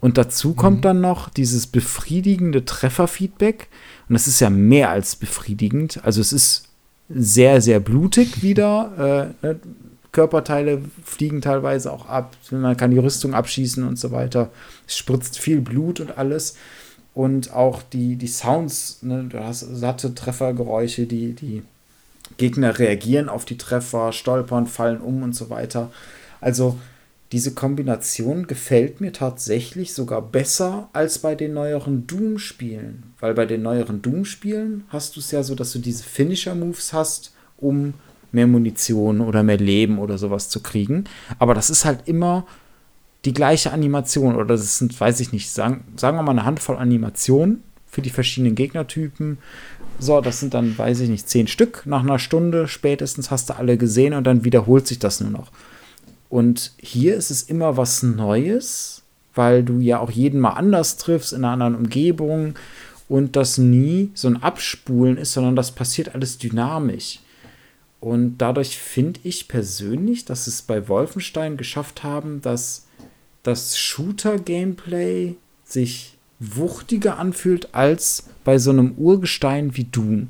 Und 0.02 0.20
dazu 0.20 0.54
kommt 0.54 0.78
mhm. 0.78 0.82
dann 0.82 1.02
noch 1.02 1.30
dieses 1.30 1.66
befriedigende 1.66 2.64
Trefferfeedback. 2.64 3.70
Und 4.08 4.14
das 4.14 4.28
ist 4.28 4.40
ja 4.40 4.52
mehr 4.52 4.92
als 4.92 5.16
befriedigend. 5.16 6.00
Also 6.04 6.22
es 6.22 6.32
ist 6.32 6.65
sehr, 7.10 7.62
sehr 7.62 7.80
blutig 7.80 8.42
wieder. 8.42 9.34
Äh, 9.44 9.46
ne? 9.46 9.60
Körperteile 10.12 10.82
fliegen 11.04 11.42
teilweise 11.42 11.92
auch 11.92 12.08
ab. 12.08 12.38
Man 12.50 12.78
kann 12.78 12.92
die 12.92 13.00
Rüstung 13.00 13.34
abschießen 13.34 13.86
und 13.86 14.00
so 14.00 14.12
weiter. 14.12 14.50
Es 14.88 14.96
spritzt 14.98 15.38
viel 15.38 15.60
Blut 15.60 16.00
und 16.00 16.18
alles. 16.18 16.56
Und 17.14 17.54
auch 17.54 17.82
die, 17.82 18.16
die 18.16 18.28
Sounds, 18.28 19.00
ne? 19.02 19.26
du 19.30 19.44
hast 19.44 19.60
satte 19.60 20.16
Treffergeräusche, 20.16 21.06
die, 21.06 21.34
die 21.34 21.64
Gegner 22.38 22.80
reagieren 22.80 23.30
auf 23.30 23.46
die 23.46 23.58
Treffer, 23.58 24.14
stolpern, 24.14 24.68
fallen 24.68 25.02
um 25.02 25.22
und 25.22 25.34
so 25.34 25.50
weiter. 25.50 25.92
Also 26.40 26.78
diese 27.36 27.54
Kombination 27.54 28.48
gefällt 28.48 29.02
mir 29.02 29.12
tatsächlich 29.12 29.94
sogar 29.94 30.22
besser 30.22 30.88
als 30.94 31.20
bei 31.20 31.36
den 31.36 31.54
neueren 31.54 32.08
Doom-Spielen. 32.08 33.04
Weil 33.20 33.34
bei 33.34 33.46
den 33.46 33.62
neueren 33.62 34.02
Doom-Spielen 34.02 34.86
hast 34.88 35.18
du 35.18 35.20
es 35.20 35.32
ja 35.32 35.44
so, 35.44 35.54
dass 35.54 35.74
du 35.74 35.80
diese 35.80 36.06
Finisher-Moves 36.06 36.94
hast, 36.94 37.34
um 37.58 37.94
mehr 38.32 38.48
Munition 38.48 39.20
oder 39.20 39.44
mehr 39.44 39.58
Leben 39.58 40.00
oder 40.00 40.18
sowas 40.18 40.48
zu 40.48 40.62
kriegen. 40.62 41.04
Aber 41.38 41.54
das 41.54 41.70
ist 41.70 41.84
halt 41.84 42.04
immer 42.06 42.48
die 43.26 43.34
gleiche 43.34 43.74
Animation 43.74 44.38
oder 44.38 44.46
das 44.46 44.78
sind, 44.78 44.98
weiß 44.98 45.20
ich 45.20 45.34
nicht, 45.34 45.52
sagen, 45.52 45.84
sagen 45.98 46.16
wir 46.16 46.24
mal 46.24 46.32
eine 46.32 46.46
Handvoll 46.46 46.78
Animationen 46.78 47.64
für 47.86 48.02
die 48.02 48.12
verschiedenen 48.12 48.56
Gegnertypen. 48.56 49.40
So, 50.00 50.22
das 50.22 50.40
sind 50.40 50.54
dann, 50.54 50.78
weiß 50.78 51.02
ich 51.02 51.10
nicht, 51.10 51.28
zehn 51.28 51.48
Stück. 51.48 51.84
Nach 51.86 52.02
einer 52.02 52.18
Stunde 52.18 52.70
spätestens 52.70 53.30
hast 53.30 53.50
du 53.50 53.58
alle 53.58 53.76
gesehen 53.76 54.14
und 54.14 54.24
dann 54.24 54.46
wiederholt 54.46 54.88
sich 54.88 55.00
das 55.00 55.20
nur 55.20 55.32
noch. 55.32 55.52
Und 56.30 56.74
hier 56.78 57.16
ist 57.16 57.32
es 57.32 57.44
immer 57.44 57.78
was 57.78 58.04
Neues, 58.04 59.04
weil 59.34 59.64
du 59.64 59.80
ja 59.80 60.00
auch 60.00 60.12
jeden 60.12 60.40
mal 60.40 60.52
anders 60.52 60.98
triffst, 60.98 61.34
in 61.34 61.44
einer 61.44 61.54
anderen 61.54 61.76
Umgebung 61.76 62.56
und 63.08 63.36
das 63.36 63.58
nie 63.58 64.12
so 64.14 64.28
ein 64.28 64.42
Abspulen 64.42 65.18
ist, 65.18 65.34
sondern 65.34 65.56
das 65.56 65.72
passiert 65.72 66.16
alles 66.16 66.38
dynamisch. 66.38 67.20
Und 68.00 68.38
dadurch 68.38 68.78
finde 68.78 69.20
ich 69.24 69.48
persönlich, 69.48 70.26
dass 70.26 70.48
es 70.48 70.62
bei 70.62 70.88
Wolfenstein 70.88 71.58
geschafft 71.58 72.04
haben, 72.04 72.42
dass 72.42 72.86
das 73.44 73.78
Shooter-Gameplay 73.78 75.36
sich 75.64 76.18
wuchtiger 76.40 77.18
anfühlt 77.18 77.74
als 77.74 78.30
bei 78.44 78.58
so 78.58 78.72
einem 78.72 78.94
Urgestein 78.98 79.76
wie 79.78 79.86
Doom. 79.86 80.28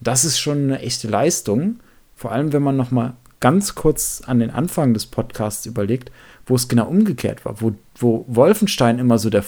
Das 0.00 0.24
ist 0.24 0.38
schon 0.38 0.64
eine 0.64 0.80
echte 0.80 1.08
Leistung. 1.08 1.80
Vor 2.14 2.32
allem, 2.32 2.52
wenn 2.52 2.62
man 2.62 2.76
noch 2.76 2.90
mal 2.90 3.16
ganz 3.40 3.74
kurz 3.74 4.22
an 4.26 4.40
den 4.40 4.50
Anfang 4.50 4.94
des 4.94 5.06
Podcasts 5.06 5.66
überlegt, 5.66 6.10
wo 6.46 6.56
es 6.56 6.68
genau 6.68 6.86
umgekehrt 6.86 7.44
war, 7.44 7.60
wo, 7.60 7.72
wo 7.96 8.24
Wolfenstein 8.28 8.98
immer 8.98 9.18
so 9.18 9.30
der, 9.30 9.44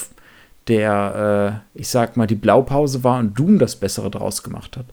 der 0.68 1.62
äh, 1.74 1.78
ich 1.78 1.88
sag 1.88 2.16
mal, 2.16 2.26
die 2.26 2.34
Blaupause 2.34 3.02
war 3.04 3.18
und 3.18 3.38
Doom 3.38 3.58
das 3.58 3.76
Bessere 3.76 4.10
draus 4.10 4.42
gemacht 4.42 4.76
hat. 4.76 4.86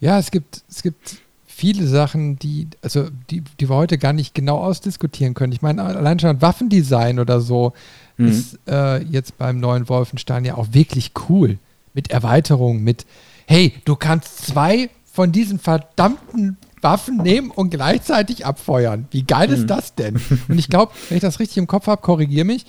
Ja, 0.00 0.18
es 0.18 0.30
gibt, 0.30 0.62
es 0.68 0.82
gibt 0.82 1.16
viele 1.46 1.86
Sachen, 1.86 2.38
die, 2.38 2.68
also 2.82 3.08
die, 3.30 3.42
die 3.58 3.68
wir 3.68 3.76
heute 3.76 3.96
gar 3.96 4.12
nicht 4.12 4.34
genau 4.34 4.58
ausdiskutieren 4.58 5.32
können. 5.32 5.52
Ich 5.52 5.62
meine, 5.62 5.82
allein 5.82 6.18
schon 6.18 6.42
Waffendesign 6.42 7.18
oder 7.18 7.40
so 7.40 7.72
mhm. 8.18 8.28
ist 8.28 8.58
äh, 8.68 9.02
jetzt 9.02 9.38
beim 9.38 9.58
neuen 9.58 9.88
Wolfenstein 9.88 10.44
ja 10.44 10.56
auch 10.56 10.68
wirklich 10.72 11.12
cool. 11.28 11.58
Mit 11.94 12.10
Erweiterung, 12.10 12.84
mit, 12.84 13.06
hey, 13.46 13.72
du 13.86 13.96
kannst 13.96 14.46
zwei 14.46 14.90
von 15.10 15.32
diesen 15.32 15.58
verdammten 15.58 16.58
Waffen 16.82 17.16
nehmen 17.18 17.50
und 17.50 17.70
gleichzeitig 17.70 18.46
abfeuern. 18.46 19.08
Wie 19.10 19.22
geil 19.22 19.50
ist 19.50 19.62
mhm. 19.62 19.66
das 19.66 19.94
denn? 19.94 20.20
Und 20.48 20.58
ich 20.58 20.68
glaube, 20.68 20.92
wenn 21.08 21.16
ich 21.16 21.22
das 21.22 21.40
richtig 21.40 21.58
im 21.58 21.66
Kopf 21.66 21.86
habe, 21.86 22.02
korrigiere 22.02 22.44
mich. 22.44 22.66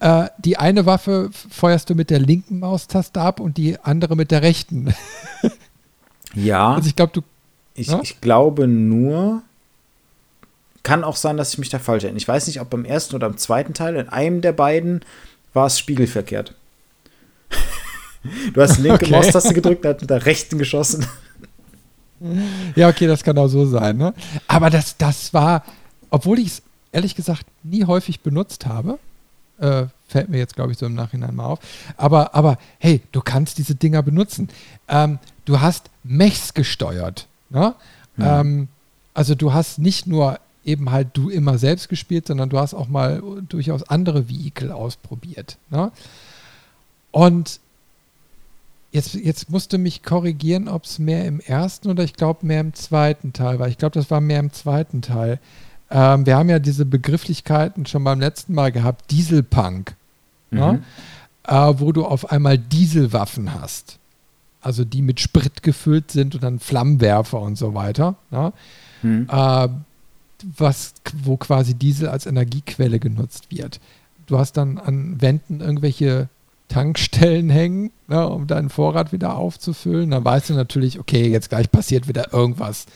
Äh, 0.00 0.28
die 0.38 0.56
eine 0.56 0.86
Waffe 0.86 1.30
feuerst 1.32 1.90
du 1.90 1.94
mit 1.94 2.10
der 2.10 2.20
linken 2.20 2.60
Maustaste 2.60 3.20
ab 3.20 3.40
und 3.40 3.56
die 3.56 3.80
andere 3.80 4.14
mit 4.14 4.30
der 4.30 4.42
rechten. 4.42 4.94
ja. 6.34 6.74
Also 6.74 6.88
ich 6.88 6.94
glaube, 6.94 7.12
du. 7.12 7.22
Ich, 7.74 7.88
ja? 7.88 8.00
ich 8.02 8.20
glaube 8.20 8.68
nur, 8.68 9.42
kann 10.84 11.04
auch 11.04 11.16
sein, 11.16 11.36
dass 11.36 11.52
ich 11.52 11.58
mich 11.58 11.68
da 11.68 11.78
falsch 11.78 12.04
erinnere. 12.04 12.18
Ich 12.18 12.28
weiß 12.28 12.46
nicht, 12.46 12.60
ob 12.60 12.70
beim 12.70 12.84
ersten 12.84 13.16
oder 13.16 13.26
im 13.26 13.36
zweiten 13.36 13.74
Teil, 13.74 13.96
in 13.96 14.08
einem 14.08 14.40
der 14.40 14.52
beiden 14.52 15.04
war 15.52 15.66
es 15.66 15.78
spiegelverkehrt. 15.78 16.54
du 18.54 18.60
hast 18.60 18.78
die 18.78 18.82
linke 18.82 19.04
okay. 19.04 19.10
Maustaste 19.10 19.52
gedrückt 19.52 19.84
und 19.84 19.90
hat 19.90 20.00
mit 20.00 20.10
der 20.10 20.26
rechten 20.26 20.58
geschossen. 20.58 21.06
Ja, 22.74 22.88
okay, 22.88 23.06
das 23.06 23.22
kann 23.22 23.38
auch 23.38 23.48
so 23.48 23.66
sein. 23.66 23.96
Ne? 23.96 24.14
Aber 24.46 24.70
das, 24.70 24.96
das 24.96 25.32
war, 25.32 25.64
obwohl 26.10 26.38
ich 26.38 26.46
es 26.48 26.62
ehrlich 26.92 27.14
gesagt 27.14 27.44
nie 27.62 27.84
häufig 27.84 28.20
benutzt 28.20 28.66
habe, 28.66 28.98
äh, 29.58 29.86
fällt 30.06 30.28
mir 30.28 30.38
jetzt, 30.38 30.56
glaube 30.56 30.72
ich, 30.72 30.78
so 30.78 30.86
im 30.86 30.94
Nachhinein 30.94 31.34
mal 31.34 31.46
auf. 31.46 31.60
Aber, 31.96 32.34
aber 32.34 32.58
hey, 32.78 33.02
du 33.12 33.20
kannst 33.20 33.58
diese 33.58 33.74
Dinger 33.74 34.02
benutzen. 34.02 34.48
Ähm, 34.88 35.18
du 35.44 35.60
hast 35.60 35.90
Mechs 36.02 36.54
gesteuert. 36.54 37.26
Ne? 37.50 37.74
Ja. 38.16 38.40
Ähm, 38.40 38.68
also 39.14 39.34
du 39.34 39.52
hast 39.52 39.78
nicht 39.78 40.06
nur 40.06 40.38
eben 40.64 40.90
halt 40.90 41.08
du 41.14 41.30
immer 41.30 41.58
selbst 41.58 41.88
gespielt, 41.88 42.26
sondern 42.26 42.50
du 42.50 42.58
hast 42.58 42.74
auch 42.74 42.88
mal 42.88 43.22
durchaus 43.48 43.82
andere 43.84 44.28
Vehikel 44.28 44.70
ausprobiert. 44.70 45.56
Ne? 45.70 45.90
Und 47.10 47.60
Jetzt, 48.90 49.14
jetzt 49.14 49.50
musste 49.50 49.76
mich 49.76 50.02
korrigieren, 50.02 50.66
ob 50.66 50.84
es 50.84 50.98
mehr 50.98 51.26
im 51.26 51.40
ersten 51.40 51.88
oder 51.90 52.04
ich 52.04 52.14
glaube 52.14 52.46
mehr 52.46 52.60
im 52.60 52.72
zweiten 52.72 53.32
Teil 53.32 53.58
war. 53.58 53.68
Ich 53.68 53.76
glaube, 53.76 53.94
das 53.94 54.10
war 54.10 54.20
mehr 54.20 54.40
im 54.40 54.52
zweiten 54.52 55.02
Teil. 55.02 55.38
Ähm, 55.90 56.24
wir 56.24 56.36
haben 56.36 56.48
ja 56.48 56.58
diese 56.58 56.86
Begrifflichkeiten 56.86 57.86
schon 57.86 58.04
beim 58.04 58.20
letzten 58.20 58.54
Mal 58.54 58.72
gehabt, 58.72 59.10
Dieselpunk, 59.10 59.94
mhm. 60.50 60.58
ja? 60.58 61.70
äh, 61.70 61.80
wo 61.80 61.92
du 61.92 62.06
auf 62.06 62.30
einmal 62.30 62.56
Dieselwaffen 62.56 63.54
hast. 63.54 63.98
Also 64.60 64.84
die 64.84 65.02
mit 65.02 65.20
Sprit 65.20 65.62
gefüllt 65.62 66.10
sind 66.10 66.34
und 66.34 66.42
dann 66.42 66.58
Flammenwerfer 66.58 67.40
und 67.40 67.56
so 67.56 67.74
weiter. 67.74 68.16
Ja? 68.30 68.52
Mhm. 69.02 69.28
Äh, 69.30 69.68
was, 70.56 70.94
wo 71.24 71.36
quasi 71.36 71.74
Diesel 71.74 72.08
als 72.08 72.26
Energiequelle 72.26 72.98
genutzt 72.98 73.50
wird. 73.50 73.80
Du 74.26 74.38
hast 74.38 74.56
dann 74.56 74.78
an 74.78 75.20
Wänden 75.20 75.60
irgendwelche 75.60 76.28
Tankstellen 76.68 77.50
hängen, 77.50 77.90
ne, 78.06 78.28
um 78.28 78.46
deinen 78.46 78.70
Vorrat 78.70 79.12
wieder 79.12 79.36
aufzufüllen. 79.36 80.10
Dann 80.10 80.24
weißt 80.24 80.50
du 80.50 80.54
natürlich, 80.54 80.98
okay, 80.98 81.28
jetzt 81.28 81.48
gleich 81.48 81.70
passiert 81.70 82.08
wieder 82.08 82.32
irgendwas, 82.32 82.86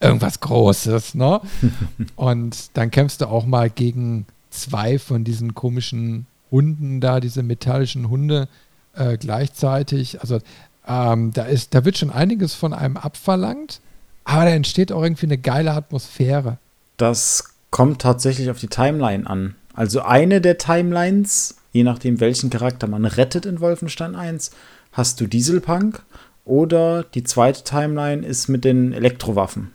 irgendwas 0.00 0.40
Großes. 0.40 1.14
Ne? 1.14 1.40
Und 2.16 2.76
dann 2.76 2.90
kämpfst 2.90 3.20
du 3.20 3.26
auch 3.26 3.46
mal 3.46 3.70
gegen 3.70 4.26
zwei 4.50 4.98
von 4.98 5.24
diesen 5.24 5.54
komischen 5.54 6.26
Hunden 6.50 7.00
da, 7.00 7.20
diese 7.20 7.42
metallischen 7.42 8.10
Hunde 8.10 8.48
äh, 8.94 9.16
gleichzeitig. 9.16 10.20
Also 10.20 10.40
ähm, 10.86 11.32
da, 11.32 11.44
ist, 11.44 11.74
da 11.74 11.84
wird 11.84 11.98
schon 11.98 12.10
einiges 12.10 12.54
von 12.54 12.72
einem 12.72 12.96
abverlangt, 12.96 13.80
aber 14.24 14.44
da 14.44 14.50
entsteht 14.50 14.92
auch 14.92 15.02
irgendwie 15.02 15.26
eine 15.26 15.38
geile 15.38 15.72
Atmosphäre. 15.72 16.58
Das 16.96 17.44
kommt 17.70 18.02
tatsächlich 18.02 18.50
auf 18.50 18.58
die 18.58 18.68
Timeline 18.68 19.28
an. 19.28 19.54
Also 19.74 20.02
eine 20.02 20.40
der 20.40 20.58
Timelines 20.58 21.56
je 21.72 21.84
nachdem, 21.84 22.20
welchen 22.20 22.50
Charakter 22.50 22.88
man 22.88 23.04
rettet 23.04 23.46
in 23.46 23.60
Wolfenstein 23.60 24.14
1, 24.14 24.50
hast 24.92 25.20
du 25.20 25.26
Dieselpunk 25.26 26.02
oder 26.44 27.04
die 27.04 27.24
zweite 27.24 27.64
Timeline 27.64 28.26
ist 28.26 28.48
mit 28.48 28.64
den 28.64 28.92
Elektrowaffen, 28.92 29.70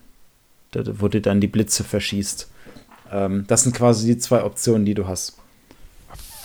wo 0.74 1.08
du 1.08 1.22
dann 1.22 1.42
die 1.42 1.48
Blitze 1.48 1.84
verschießt. 1.84 2.50
Ähm, 3.12 3.46
das 3.48 3.64
sind 3.64 3.76
quasi 3.76 4.08
die 4.08 4.18
zwei 4.18 4.44
Optionen, 4.44 4.86
die 4.86 4.94
du 4.94 5.08
hast. 5.08 5.38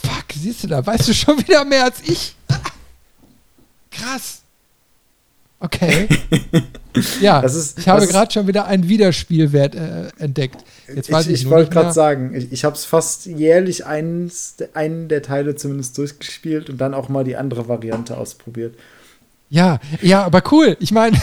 Fuck, 0.02 0.32
siehst 0.34 0.64
du, 0.64 0.68
da 0.68 0.84
weißt 0.84 1.08
du 1.08 1.14
schon 1.14 1.38
wieder 1.38 1.64
mehr 1.64 1.84
als 1.84 2.00
ich. 2.06 2.36
Krass. 3.90 4.42
Okay. 5.58 6.08
ja, 7.20 7.40
ist, 7.40 7.78
ich 7.78 7.88
habe 7.88 8.06
gerade 8.06 8.32
schon 8.32 8.46
wieder 8.46 8.66
einen 8.66 8.88
Wiederspielwert 8.88 9.74
äh, 9.74 10.08
entdeckt. 10.18 10.64
Jetzt 10.92 11.10
weiß 11.10 11.26
ich, 11.26 11.34
ich, 11.34 11.42
ich 11.42 11.50
wollte 11.50 11.70
gerade 11.70 11.92
sagen, 11.92 12.34
ich, 12.34 12.52
ich 12.52 12.64
habe 12.64 12.74
es 12.74 12.84
fast 12.84 13.26
jährlich 13.26 13.86
eins, 13.86 14.56
einen 14.74 15.08
der 15.08 15.22
Teile 15.22 15.54
zumindest 15.54 15.96
durchgespielt 15.98 16.70
und 16.70 16.78
dann 16.78 16.94
auch 16.94 17.08
mal 17.08 17.24
die 17.24 17.36
andere 17.36 17.68
Variante 17.68 18.16
ausprobiert. 18.16 18.74
Ja, 19.50 19.80
ja, 20.00 20.24
aber 20.24 20.42
cool. 20.52 20.76
Ich 20.80 20.92
meine, 20.92 21.20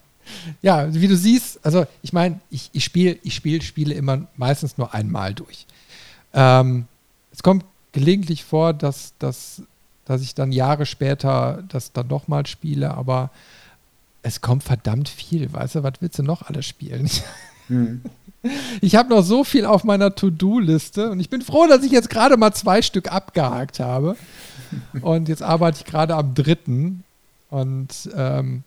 ja, 0.62 0.92
wie 0.92 1.08
du 1.08 1.16
siehst, 1.16 1.60
also 1.62 1.86
ich 2.02 2.12
meine, 2.12 2.40
ich, 2.50 2.70
ich 2.72 2.84
spiele 2.84 3.18
ich 3.22 3.34
spiel, 3.34 3.62
Spiele 3.62 3.94
immer 3.94 4.26
meistens 4.36 4.78
nur 4.78 4.94
einmal 4.94 5.34
durch. 5.34 5.66
Ähm, 6.32 6.86
es 7.32 7.42
kommt 7.42 7.64
gelegentlich 7.92 8.44
vor, 8.44 8.72
dass, 8.72 9.12
dass, 9.18 9.62
dass 10.04 10.22
ich 10.22 10.34
dann 10.34 10.52
Jahre 10.52 10.86
später 10.86 11.62
das 11.68 11.92
dann 11.92 12.08
nochmal 12.08 12.46
spiele, 12.46 12.92
aber 12.92 13.30
es 14.24 14.40
kommt 14.40 14.64
verdammt 14.64 15.08
viel. 15.08 15.52
Weißt 15.52 15.76
du, 15.76 15.82
was 15.82 15.94
willst 16.00 16.18
du 16.18 16.22
noch 16.22 16.42
alles 16.42 16.66
spielen? 16.66 17.08
Hm. 17.68 18.02
Ich 18.82 18.94
habe 18.94 19.08
noch 19.08 19.22
so 19.22 19.42
viel 19.42 19.64
auf 19.64 19.84
meiner 19.84 20.14
To-Do-Liste 20.14 21.10
und 21.10 21.18
ich 21.18 21.30
bin 21.30 21.40
froh, 21.40 21.66
dass 21.66 21.82
ich 21.82 21.90
jetzt 21.90 22.10
gerade 22.10 22.36
mal 22.36 22.52
zwei 22.52 22.82
Stück 22.82 23.10
abgehakt 23.10 23.80
habe. 23.80 24.16
Und 25.00 25.30
jetzt 25.30 25.42
arbeite 25.42 25.78
ich 25.78 25.86
gerade 25.86 26.14
am 26.14 26.34
dritten. 26.34 27.04
Und 27.48 28.10
ähm, 28.14 28.62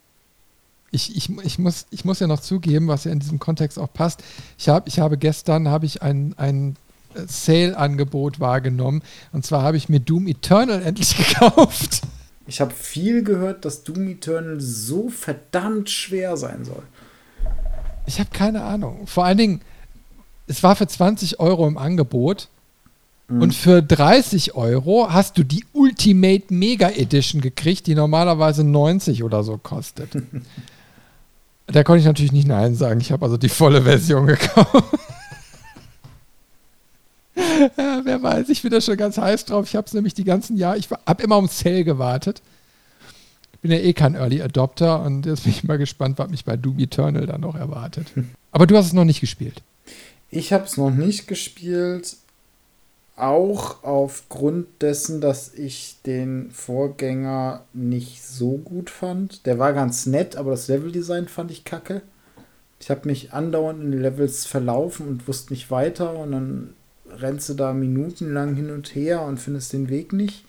ich, 0.90 1.16
ich, 1.16 1.30
ich, 1.44 1.60
muss, 1.60 1.86
ich 1.92 2.06
muss 2.06 2.20
ja 2.20 2.26
noch 2.26 2.40
zugeben, 2.40 2.88
was 2.88 3.04
ja 3.04 3.12
in 3.12 3.20
diesem 3.20 3.38
Kontext 3.38 3.78
auch 3.78 3.94
passt. 3.94 4.24
Ich, 4.58 4.68
hab, 4.68 4.88
ich 4.88 4.98
habe 4.98 5.16
gestern 5.16 5.68
habe 5.68 5.86
ich 5.86 6.02
ein, 6.02 6.34
ein 6.38 6.76
Sale-Angebot 7.14 8.40
wahrgenommen. 8.40 9.04
Und 9.32 9.46
zwar 9.46 9.62
habe 9.62 9.78
ich 9.78 9.90
mir 9.90 10.00
Doom 10.00 10.28
Eternal 10.28 10.82
endlich 10.82 11.16
gekauft. 11.40 12.02
Ich 12.48 12.62
habe 12.62 12.74
viel 12.74 13.24
gehört, 13.24 13.66
dass 13.66 13.84
Doom 13.84 14.08
Eternal 14.08 14.60
so 14.60 15.10
verdammt 15.10 15.90
schwer 15.90 16.38
sein 16.38 16.64
soll. 16.64 16.84
Ich 18.06 18.20
habe 18.20 18.30
keine 18.32 18.64
Ahnung. 18.64 19.06
Vor 19.06 19.26
allen 19.26 19.38
Dingen, 19.38 19.62
es 20.48 20.64
war 20.64 20.76
für 20.76 20.88
20 20.88 21.40
Euro 21.40 21.68
im 21.68 21.78
Angebot. 21.78 22.48
Mhm. 23.28 23.42
Und 23.42 23.54
für 23.54 23.82
30 23.82 24.56
Euro 24.56 25.12
hast 25.12 25.38
du 25.38 25.44
die 25.44 25.66
Ultimate 25.74 26.54
Mega 26.54 26.90
Edition 26.90 27.42
gekriegt, 27.42 27.86
die 27.88 27.96
normalerweise 27.96 28.64
90 28.64 29.24
oder 29.24 29.44
so 29.44 29.58
kostet. 29.58 30.10
da 31.68 31.84
konnte 31.84 32.00
ich 32.00 32.06
natürlich 32.06 32.32
nicht 32.32 32.48
Nein 32.48 32.76
sagen. 32.76 33.02
Ich 33.02 33.12
habe 33.12 33.26
also 33.26 33.38
die 33.38 33.50
volle 33.50 33.82
Version 33.82 34.26
gekauft. 34.26 34.98
ja, 37.78 38.02
wer 38.04 38.22
weiß, 38.22 38.50
ich 38.50 38.62
bin 38.62 38.72
da 38.72 38.82
schon 38.82 38.98
ganz 38.98 39.18
heiß 39.18 39.46
drauf. 39.46 39.66
Ich 39.68 39.76
habe 39.76 39.88
es 39.88 39.94
nämlich 39.94 40.14
die 40.14 40.24
ganzen 40.24 40.58
Jahre, 40.58 40.78
ich 40.78 40.90
habe 40.90 41.24
immer 41.24 41.38
um 41.38 41.48
Sale 41.48 41.84
gewartet. 41.84 42.42
Ich 43.54 43.60
bin 43.60 43.72
ja 43.72 43.78
eh 43.78 43.94
kein 43.94 44.16
Early 44.16 44.42
Adopter 44.42 45.02
und 45.04 45.26
jetzt 45.26 45.44
bin 45.44 45.52
ich 45.52 45.64
mal 45.64 45.78
gespannt, 45.78 46.18
was 46.20 46.30
mich 46.30 46.46
bei 46.46 46.58
Doom 46.58 46.80
Eternal 46.80 47.26
dann 47.26 47.42
noch 47.42 47.56
erwartet. 47.56 48.08
Aber 48.52 48.68
du 48.68 48.78
hast 48.78 48.88
es 48.88 48.94
noch 48.94 49.06
nicht 49.06 49.22
gespielt. 49.22 49.62
Ich 50.30 50.54
habe 50.54 50.66
es 50.66 50.78
noch 50.78 50.92
nicht 50.92 51.28
gespielt, 51.28 52.18
auch 53.16 53.84
aufgrund 53.84 54.68
dessen, 54.82 55.22
dass 55.22 55.54
ich 55.54 55.98
den 56.06 56.52
Vorgänger 56.52 57.64
nicht 57.74 58.24
so 58.24 58.58
gut 58.58 58.90
fand. 58.90 59.46
Der 59.46 59.58
war 59.58 59.74
ganz 59.74 60.06
nett, 60.06 60.36
aber 60.36 60.52
das 60.52 60.68
Leveldesign 60.68 61.28
fand 61.28 61.50
ich 61.52 61.64
kacke. 61.64 62.02
Ich 62.80 62.92
habe 62.92 63.08
mich 63.08 63.34
andauernd 63.34 63.82
in 63.82 64.02
Levels 64.02 64.46
verlaufen 64.46 65.08
und 65.08 65.28
wusste 65.28 65.54
nicht 65.54 65.72
weiter 65.72 66.16
und 66.16 66.32
dann 66.32 66.74
rennst 67.22 67.50
du 67.50 67.54
da 67.54 67.74
minutenlang 67.74 68.56
hin 68.56 68.72
und 68.72 68.96
her 68.96 69.22
und 69.22 69.38
findest 69.38 69.74
den 69.74 69.90
Weg 69.90 70.14
nicht. 70.14 70.46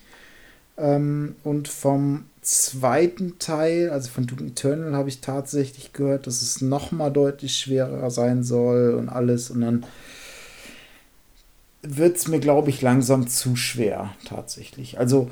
Ähm, 0.77 1.35
und 1.43 1.67
vom 1.67 2.25
zweiten 2.41 3.37
Teil, 3.39 3.89
also 3.89 4.09
von 4.09 4.25
Doom 4.25 4.47
Eternal, 4.47 4.95
habe 4.95 5.09
ich 5.09 5.19
tatsächlich 5.21 5.93
gehört, 5.93 6.25
dass 6.25 6.41
es 6.41 6.61
noch 6.61 6.91
mal 6.91 7.09
deutlich 7.09 7.57
schwerer 7.57 8.09
sein 8.11 8.43
soll 8.43 8.93
und 8.93 9.09
alles. 9.09 9.51
Und 9.51 9.61
dann 9.61 9.85
wird 11.81 12.17
es 12.17 12.27
mir, 12.27 12.39
glaube 12.39 12.69
ich, 12.69 12.81
langsam 12.81 13.27
zu 13.27 13.55
schwer, 13.55 14.13
tatsächlich. 14.25 14.99
Also 14.99 15.31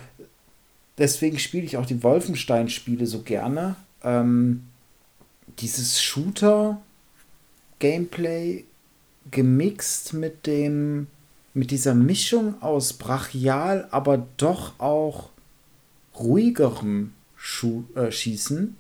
deswegen 0.98 1.38
spiele 1.40 1.66
ich 1.66 1.76
auch 1.78 1.86
die 1.86 2.04
Wolfenstein-Spiele 2.04 3.06
so 3.06 3.22
gerne. 3.22 3.76
Ähm, 4.04 4.64
dieses 5.60 6.02
Shooter-Gameplay 6.02 8.66
gemixt 9.32 10.14
mit 10.14 10.46
dem 10.46 11.08
mit 11.58 11.72
dieser 11.72 11.96
Mischung 11.96 12.62
aus 12.62 12.94
brachial, 12.94 13.88
aber 13.92 14.26
doch 14.38 14.80
auch 14.80 15.30
ruhigerem 16.20 17.14
Schu 17.36 17.84
äh, 17.96 18.12
Schießen. 18.12 18.78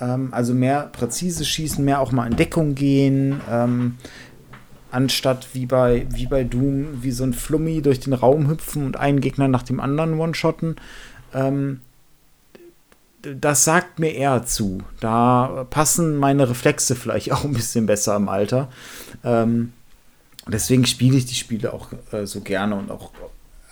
Ähm, 0.00 0.28
also 0.32 0.54
mehr 0.54 0.88
präzise 0.92 1.44
Schießen, 1.44 1.84
mehr 1.84 2.00
auch 2.00 2.12
mal 2.12 2.30
in 2.30 2.36
Deckung 2.36 2.74
gehen. 2.74 3.40
Ähm, 3.50 3.96
anstatt 4.90 5.48
wie 5.54 5.66
bei, 5.66 6.06
wie 6.10 6.26
bei 6.26 6.44
Doom, 6.44 7.02
wie 7.02 7.12
so 7.12 7.24
ein 7.24 7.32
Flummi 7.34 7.82
durch 7.82 8.00
den 8.00 8.12
Raum 8.12 8.48
hüpfen 8.48 8.84
und 8.84 8.96
einen 8.96 9.20
Gegner 9.20 9.48
nach 9.48 9.62
dem 9.62 9.80
anderen 9.80 10.18
one-shotten. 10.18 10.76
Ähm, 11.34 11.80
das 13.22 13.64
sagt 13.64 13.98
mir 13.98 14.14
eher 14.14 14.44
zu. 14.44 14.78
Da 15.00 15.66
passen 15.70 16.16
meine 16.16 16.48
Reflexe 16.48 16.94
vielleicht 16.96 17.32
auch 17.32 17.44
ein 17.44 17.52
bisschen 17.52 17.86
besser 17.86 18.16
im 18.16 18.28
Alter. 18.28 18.68
Ähm, 19.24 19.72
deswegen 20.46 20.86
spiele 20.86 21.16
ich 21.16 21.26
die 21.26 21.34
Spiele 21.34 21.72
auch 21.72 21.88
äh, 22.12 22.26
so 22.26 22.40
gerne 22.40 22.76
und 22.76 22.90
auch 22.90 23.12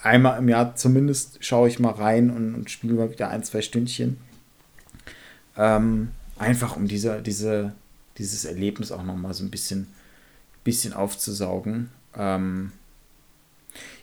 einmal 0.02 0.38
im 0.38 0.48
Jahr 0.48 0.76
zumindest 0.76 1.44
schaue 1.44 1.68
ich 1.68 1.78
mal 1.78 1.92
rein 1.92 2.30
und, 2.30 2.54
und 2.54 2.70
spiele 2.70 2.94
mal 2.94 3.10
wieder 3.10 3.28
ein, 3.28 3.42
zwei 3.42 3.62
Stündchen. 3.62 4.18
Ähm, 5.56 6.10
einfach 6.38 6.76
um 6.76 6.88
diese, 6.88 7.20
diese, 7.22 7.74
dieses 8.18 8.44
Erlebnis 8.44 8.92
auch 8.92 9.02
nochmal 9.02 9.34
so 9.34 9.44
ein 9.44 9.50
bisschen, 9.50 9.88
bisschen 10.64 10.92
aufzusaugen. 10.92 11.90
Ähm, 12.16 12.72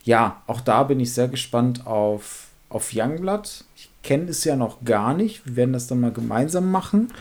ja, 0.04 0.42
auch 0.48 0.62
da 0.62 0.84
bin 0.84 1.00
ich 1.00 1.14
sehr 1.14 1.28
gespannt 1.28 1.86
auf, 1.86 2.48
auf 2.70 2.92
Youngblood. 2.94 3.66
Ich 3.76 3.90
kenne 4.04 4.30
es 4.30 4.44
ja 4.44 4.56
noch 4.56 4.84
gar 4.86 5.14
nicht. 5.14 5.46
Wir 5.46 5.56
werden 5.58 5.74
das 5.74 5.88
dann 5.88 6.00
mal 6.00 6.12
gemeinsam 6.12 6.72
machen. 6.72 7.12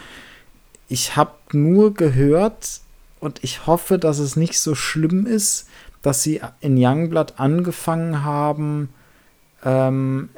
Ich 0.89 1.16
habe 1.16 1.32
nur 1.52 1.94
gehört, 1.94 2.81
und 3.26 3.42
ich 3.42 3.66
hoffe, 3.66 3.98
dass 3.98 4.18
es 4.18 4.36
nicht 4.36 4.58
so 4.58 4.74
schlimm 4.74 5.26
ist, 5.26 5.68
dass 6.00 6.22
sie 6.22 6.40
in 6.60 6.76
Youngblood 6.78 7.34
angefangen 7.38 8.24
haben, 8.24 8.88
ähm, 9.64 10.30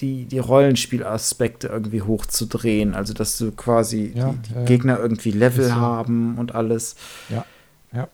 die, 0.00 0.26
die 0.26 0.38
Rollenspielaspekte 0.38 1.68
irgendwie 1.68 2.02
hochzudrehen. 2.02 2.94
Also, 2.94 3.14
dass 3.14 3.38
du 3.38 3.50
quasi 3.52 4.12
ja, 4.14 4.30
die, 4.32 4.48
die 4.48 4.54
ja, 4.54 4.64
Gegner 4.64 4.98
irgendwie 4.98 5.30
Level 5.30 5.68
so. 5.68 5.74
haben 5.74 6.36
und 6.36 6.54
alles. 6.54 6.96
Ja, 7.30 7.44
ja. 7.92 8.08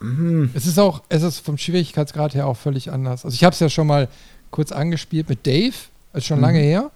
Hm. 0.00 0.50
Es 0.54 0.66
ist 0.66 0.78
auch, 0.78 1.02
es 1.08 1.22
ist 1.22 1.38
vom 1.38 1.56
Schwierigkeitsgrad 1.58 2.34
her 2.34 2.48
auch 2.48 2.56
völlig 2.56 2.90
anders. 2.90 3.24
Also, 3.24 3.34
ich 3.34 3.44
habe 3.44 3.54
es 3.54 3.60
ja 3.60 3.68
schon 3.68 3.86
mal 3.86 4.08
kurz 4.50 4.72
angespielt 4.72 5.28
mit 5.28 5.46
Dave, 5.46 5.74
ist 6.12 6.26
schon 6.26 6.38
mhm. 6.38 6.44
lange 6.44 6.58
her. 6.58 6.90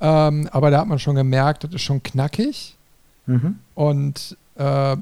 Ähm, 0.00 0.48
aber 0.50 0.70
da 0.70 0.80
hat 0.80 0.88
man 0.88 0.98
schon 0.98 1.14
gemerkt, 1.14 1.64
das 1.64 1.74
ist 1.74 1.82
schon 1.82 2.02
knackig. 2.02 2.76
Mhm. 3.26 3.56
Und 3.74 4.36
äh, 4.56 4.96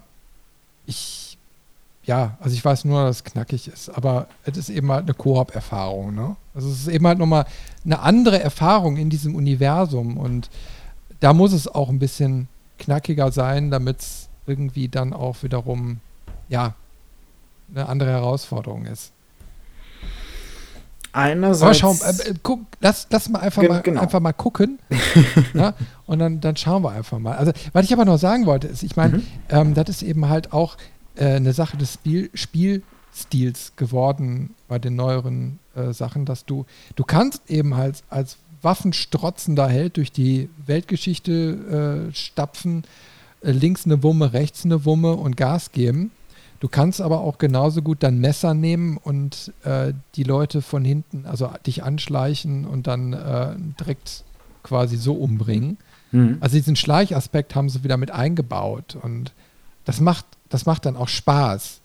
ich, 0.91 1.39
ja, 2.05 2.37
also 2.41 2.55
ich 2.55 2.65
weiß 2.65 2.85
nur, 2.85 3.05
dass 3.05 3.17
es 3.17 3.25
knackig 3.25 3.69
ist, 3.69 3.89
aber 3.89 4.27
es 4.45 4.57
ist 4.57 4.69
eben 4.69 4.91
halt 4.91 5.05
eine 5.05 5.15
Koop-Erfahrung, 5.15 6.15
ne? 6.15 6.37
Also 6.55 6.69
es 6.69 6.81
ist 6.81 6.89
eben 6.89 7.07
halt 7.07 7.19
nochmal 7.19 7.47
eine 7.85 8.01
andere 8.01 8.41
Erfahrung 8.41 8.97
in 8.97 9.09
diesem 9.09 9.35
Universum 9.35 10.17
und 10.19 10.51
da 11.21 11.33
muss 11.33 11.53
es 11.53 11.69
auch 11.69 11.89
ein 11.89 11.99
bisschen 11.99 12.49
knackiger 12.79 13.31
sein, 13.31 13.71
damit 13.71 14.01
es 14.01 14.29
irgendwie 14.47 14.89
dann 14.89 15.13
auch 15.13 15.43
wiederum, 15.43 16.01
ja, 16.49 16.75
eine 17.73 17.89
andere 17.89 18.11
Herausforderung 18.11 18.87
ist. 18.87 19.13
Einerseits. 21.13 21.83
Aber 21.83 21.95
schau, 21.97 22.07
äh, 22.07 22.35
guck, 22.43 22.61
lass, 22.81 23.07
lass 23.11 23.29
mal 23.29 23.41
einfach, 23.41 23.63
mal 23.63 23.83
genau. 23.83 24.01
einfach 24.01 24.21
mal 24.21 24.33
gucken. 24.33 24.79
ja, 25.55 25.75
und 26.07 26.21
dann, 26.21 26.41
dann 26.41 26.57
schauen 26.57 26.83
wir 26.85 26.93
einfach 26.93 27.19
mal. 27.19 27.37
Also, 27.37 27.53
was 27.73 27.85
ich 27.85 27.93
aber 27.93 28.05
noch 28.05 28.19
sagen 28.19 28.47
wollte, 28.47 28.69
ist, 28.69 28.83
ich 28.83 28.97
meine, 28.97 29.19
mhm. 29.19 29.27
ähm, 29.49 29.75
das 29.75 29.89
ist 29.89 30.03
eben 30.03 30.29
halt 30.29 30.53
auch 30.53 30.77
äh, 31.17 31.25
eine 31.25 31.53
Sache 31.53 31.77
des 31.77 31.95
Spiel, 31.95 32.31
Spielstils 32.35 33.73
geworden 33.77 34.55
bei 34.69 34.79
den 34.79 34.95
neueren 34.95 35.59
äh, 35.75 35.93
Sachen, 35.93 36.27
dass 36.27 36.45
du, 36.45 36.65
du 36.95 37.05
kannst 37.05 37.51
eben 37.51 37.77
halt 37.77 38.05
als 38.09 38.39
waffenstrotzender 38.63 39.69
Held 39.69 39.97
durch 39.97 40.13
die 40.13 40.49
Weltgeschichte 40.67 42.09
äh, 42.11 42.15
stapfen, 42.15 42.85
äh, 43.43 43.51
links 43.51 43.85
eine 43.85 44.03
Wumme, 44.03 44.33
rechts 44.33 44.65
eine 44.65 44.85
Wumme 44.85 45.15
und 45.15 45.37
Gas 45.37 45.73
geben. 45.73 46.13
Du 46.61 46.69
kannst 46.69 47.01
aber 47.01 47.21
auch 47.21 47.39
genauso 47.39 47.81
gut 47.81 48.03
dein 48.03 48.19
Messer 48.19 48.53
nehmen 48.53 48.99
und 48.99 49.53
äh, 49.65 49.95
die 50.15 50.25
Leute 50.25 50.61
von 50.61 50.85
hinten, 50.85 51.25
also 51.25 51.51
dich 51.67 51.83
anschleichen 51.83 52.67
und 52.67 52.87
dann 52.87 53.15
äh, 53.15 53.55
direkt 53.81 54.25
quasi 54.63 54.97
so 54.97 55.15
umbringen. 55.15 55.79
Mhm. 56.13 56.37
Also 56.41 56.57
diesen 56.57 56.77
Schleichaspekt 56.77 57.55
haben 57.55 57.71
sie 57.71 57.83
wieder 57.83 57.97
mit 57.97 58.11
eingebaut 58.11 58.99
und 59.01 59.33
das 59.87 60.01
macht, 60.01 60.27
das 60.51 60.67
macht 60.67 60.85
dann 60.85 60.97
auch 60.97 61.09
Spaß. 61.09 61.81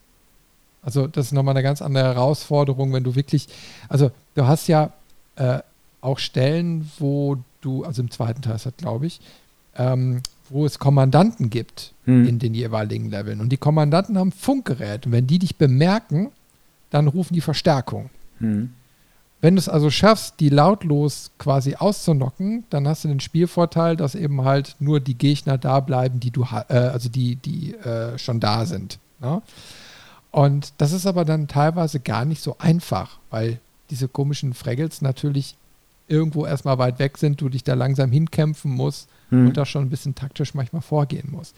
Also 0.81 1.07
das 1.07 1.27
ist 1.27 1.31
nochmal 1.31 1.53
eine 1.53 1.63
ganz 1.63 1.81
andere 1.81 2.03
Herausforderung, 2.03 2.91
wenn 2.91 3.05
du 3.05 3.15
wirklich, 3.15 3.47
also 3.87 4.11
du 4.35 4.45
hast 4.45 4.67
ja 4.67 4.91
äh, 5.37 5.59
auch 6.01 6.19
Stellen, 6.19 6.91
wo 6.99 7.37
du, 7.61 7.85
also 7.85 8.01
im 8.01 8.11
zweiten 8.11 8.41
Teil 8.41 8.55
ist 8.55 8.65
das, 8.65 8.75
glaube 8.77 9.07
ich, 9.07 9.21
ähm, 9.77 10.21
wo 10.49 10.65
es 10.65 10.79
Kommandanten 10.79 11.49
gibt 11.49 11.93
hm. 12.05 12.27
in 12.27 12.39
den 12.39 12.53
jeweiligen 12.53 13.09
Leveln. 13.09 13.41
Und 13.41 13.49
die 13.49 13.57
Kommandanten 13.57 14.17
haben 14.17 14.31
Funkgeräte. 14.31 15.09
Und 15.09 15.13
wenn 15.13 15.27
die 15.27 15.39
dich 15.39 15.57
bemerken, 15.57 16.31
dann 16.89 17.07
rufen 17.07 17.33
die 17.33 17.41
Verstärkung. 17.41 18.09
Hm. 18.39 18.71
Wenn 19.41 19.55
du 19.55 19.59
es 19.59 19.69
also 19.69 19.89
schaffst, 19.91 20.39
die 20.39 20.49
lautlos 20.49 21.31
quasi 21.37 21.75
auszunocken, 21.75 22.63
dann 22.69 22.87
hast 22.87 23.03
du 23.03 23.09
den 23.09 23.19
Spielvorteil, 23.19 23.95
dass 23.95 24.15
eben 24.15 24.43
halt 24.43 24.75
nur 24.79 24.99
die 24.99 25.17
Gegner 25.17 25.57
da 25.57 25.81
bleiben, 25.81 26.19
die 26.19 26.31
du, 26.31 26.43
äh, 26.43 26.73
also 26.73 27.09
die, 27.09 27.35
die 27.35 27.75
äh, 27.75 28.17
schon 28.17 28.39
da 28.39 28.65
sind. 28.65 28.97
Ne? 29.19 29.41
Und 30.31 30.73
das 30.79 30.91
ist 30.91 31.05
aber 31.05 31.25
dann 31.25 31.47
teilweise 31.47 31.99
gar 31.99 32.25
nicht 32.25 32.41
so 32.41 32.57
einfach, 32.57 33.19
weil 33.29 33.59
diese 33.89 34.07
komischen 34.07 34.53
Fraggles 34.53 35.01
natürlich 35.01 35.55
irgendwo 36.07 36.45
erstmal 36.45 36.77
weit 36.77 36.99
weg 36.99 37.17
sind, 37.17 37.41
du 37.41 37.49
dich 37.49 37.63
da 37.63 37.73
langsam 37.73 38.11
hinkämpfen 38.11 38.71
musst 38.71 39.09
hm. 39.29 39.47
und 39.47 39.57
da 39.57 39.65
schon 39.65 39.83
ein 39.83 39.89
bisschen 39.89 40.15
taktisch 40.15 40.53
manchmal 40.53 40.81
vorgehen 40.81 41.29
musst. 41.31 41.55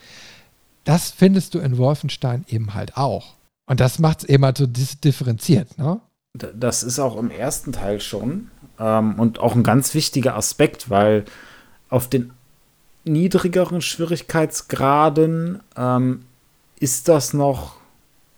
Das 0.84 1.12
findest 1.12 1.54
du 1.54 1.60
in 1.60 1.78
Wolfenstein 1.78 2.46
eben 2.48 2.74
halt 2.74 2.98
auch. 2.98 3.36
Und 3.66 3.80
das 3.80 4.00
macht 4.00 4.20
es 4.20 4.30
eben 4.30 4.46
halt 4.46 4.58
so 4.58 4.66
differenziert, 4.66 5.78
ne? 5.78 6.00
Das 6.34 6.84
ist 6.84 7.00
auch 7.00 7.18
im 7.18 7.32
ersten 7.32 7.72
Teil 7.72 8.00
schon. 8.00 8.50
Ähm, 8.80 9.16
und 9.20 9.40
auch 9.40 9.56
ein 9.56 9.64
ganz 9.64 9.94
wichtiger 9.94 10.36
Aspekt, 10.36 10.90
weil 10.90 11.26
auf 11.90 12.08
den 12.10 12.32
niedrigeren 13.06 13.82
Schwierigkeitsgraden 13.82 15.62
ähm, 15.76 16.26
ist 16.80 17.08
das 17.08 17.34
noch 17.34 17.78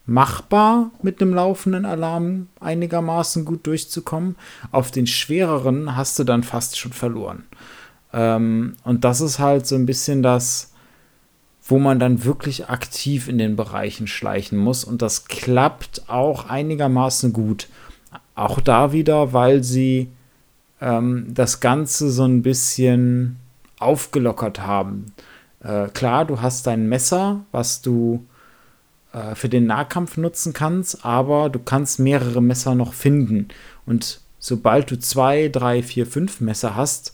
machbar, 0.05 0.91
mit 1.01 1.21
einem 1.21 1.33
laufenden 1.33 1.85
Alarm 1.85 2.47
einigermaßen 2.59 3.45
gut 3.45 3.67
durchzukommen. 3.67 4.35
Auf 4.71 4.91
den 4.91 5.07
schwereren 5.07 5.95
hast 5.95 6.17
du 6.19 6.23
dann 6.23 6.43
fast 6.43 6.77
schon 6.77 6.93
verloren. 6.93 7.43
Ähm, 8.13 8.75
und 8.83 9.03
das 9.03 9.21
ist 9.21 9.39
halt 9.39 9.67
so 9.67 9.75
ein 9.75 9.85
bisschen 9.85 10.23
das, 10.23 10.73
wo 11.63 11.77
man 11.77 11.99
dann 11.99 12.23
wirklich 12.23 12.69
aktiv 12.69 13.27
in 13.27 13.37
den 13.37 13.55
Bereichen 13.55 14.07
schleichen 14.07 14.57
muss. 14.57 14.83
Und 14.83 15.01
das 15.01 15.25
klappt 15.25 16.09
auch 16.09 16.49
einigermaßen 16.49 17.31
gut. 17.33 17.67
Auch 18.33 18.59
da 18.59 18.91
wieder, 18.91 19.33
weil 19.33 19.63
sie 19.63 20.09
ähm, 20.81 21.27
das 21.29 21.59
Ganze 21.59 22.09
so 22.09 22.23
ein 22.23 22.41
bisschen 22.41 23.37
aufgelockert 23.77 24.61
haben. 24.61 25.07
Äh, 25.61 25.89
klar, 25.89 26.25
du 26.25 26.41
hast 26.41 26.67
dein 26.67 26.87
Messer, 26.87 27.41
was 27.51 27.81
du 27.81 28.25
äh, 29.13 29.35
für 29.35 29.49
den 29.49 29.65
Nahkampf 29.65 30.17
nutzen 30.17 30.53
kannst, 30.53 31.05
aber 31.05 31.49
du 31.49 31.59
kannst 31.59 31.99
mehrere 31.99 32.41
Messer 32.41 32.75
noch 32.75 32.93
finden. 32.93 33.49
Und 33.85 34.21
sobald 34.39 34.89
du 34.91 34.97
zwei, 34.97 35.49
drei, 35.49 35.83
vier, 35.83 36.05
fünf 36.05 36.41
Messer 36.41 36.75
hast, 36.75 37.13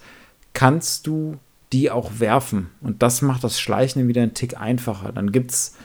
kannst 0.55 1.05
du 1.05 1.37
die 1.71 1.91
auch 1.91 2.19
werfen. 2.19 2.71
Und 2.81 3.03
das 3.03 3.21
macht 3.21 3.43
das 3.43 3.59
Schleichen 3.59 4.07
wieder 4.07 4.23
einen 4.23 4.33
Tick 4.33 4.59
einfacher. 4.59 5.11
Dann 5.11 5.31
gibt 5.31 5.51
es 5.51 5.75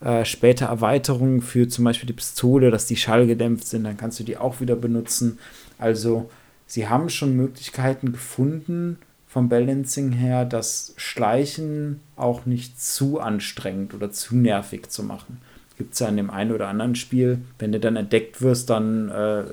äh, 0.00 0.24
später 0.24 0.66
Erweiterungen 0.66 1.42
für 1.42 1.68
zum 1.68 1.84
Beispiel 1.84 2.06
die 2.06 2.14
Pistole, 2.14 2.70
dass 2.70 2.86
die 2.86 2.96
schallgedämpft 2.96 3.66
sind. 3.66 3.84
Dann 3.84 3.98
kannst 3.98 4.18
du 4.20 4.24
die 4.24 4.38
auch 4.38 4.60
wieder 4.60 4.76
benutzen. 4.76 5.38
Also 5.76 6.30
sie 6.66 6.88
haben 6.88 7.10
schon 7.10 7.36
Möglichkeiten 7.36 8.12
gefunden 8.12 8.98
vom 9.26 9.48
Balancing 9.48 10.12
her, 10.12 10.44
das 10.44 10.94
Schleichen 10.96 12.00
auch 12.16 12.46
nicht 12.46 12.80
zu 12.80 13.20
anstrengend 13.20 13.94
oder 13.94 14.10
zu 14.10 14.36
nervig 14.36 14.90
zu 14.90 15.02
machen. 15.02 15.40
Gibt 15.76 15.94
es 15.94 16.00
ja 16.00 16.08
in 16.08 16.16
dem 16.16 16.30
einen 16.30 16.52
oder 16.52 16.68
anderen 16.68 16.94
Spiel, 16.94 17.42
wenn 17.58 17.72
du 17.72 17.80
dann 17.80 17.96
entdeckt 17.96 18.42
wirst, 18.42 18.70
dann 18.70 19.08
äh, 19.08 19.44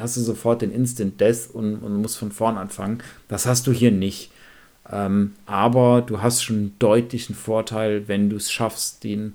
hast 0.00 0.16
du 0.16 0.20
sofort 0.20 0.62
den 0.62 0.72
Instant 0.72 1.20
Death 1.20 1.50
und, 1.52 1.76
und 1.76 2.00
musst 2.00 2.18
von 2.18 2.32
vorn 2.32 2.56
anfangen. 2.56 3.02
Das 3.28 3.46
hast 3.46 3.66
du 3.66 3.72
hier 3.72 3.90
nicht. 3.90 4.30
Ähm, 4.90 5.34
aber 5.46 6.02
du 6.02 6.22
hast 6.22 6.42
schon 6.42 6.56
einen 6.56 6.76
deutlichen 6.78 7.34
Vorteil, 7.34 8.08
wenn 8.08 8.30
du 8.30 8.36
es 8.36 8.50
schaffst, 8.50 9.04
den 9.04 9.34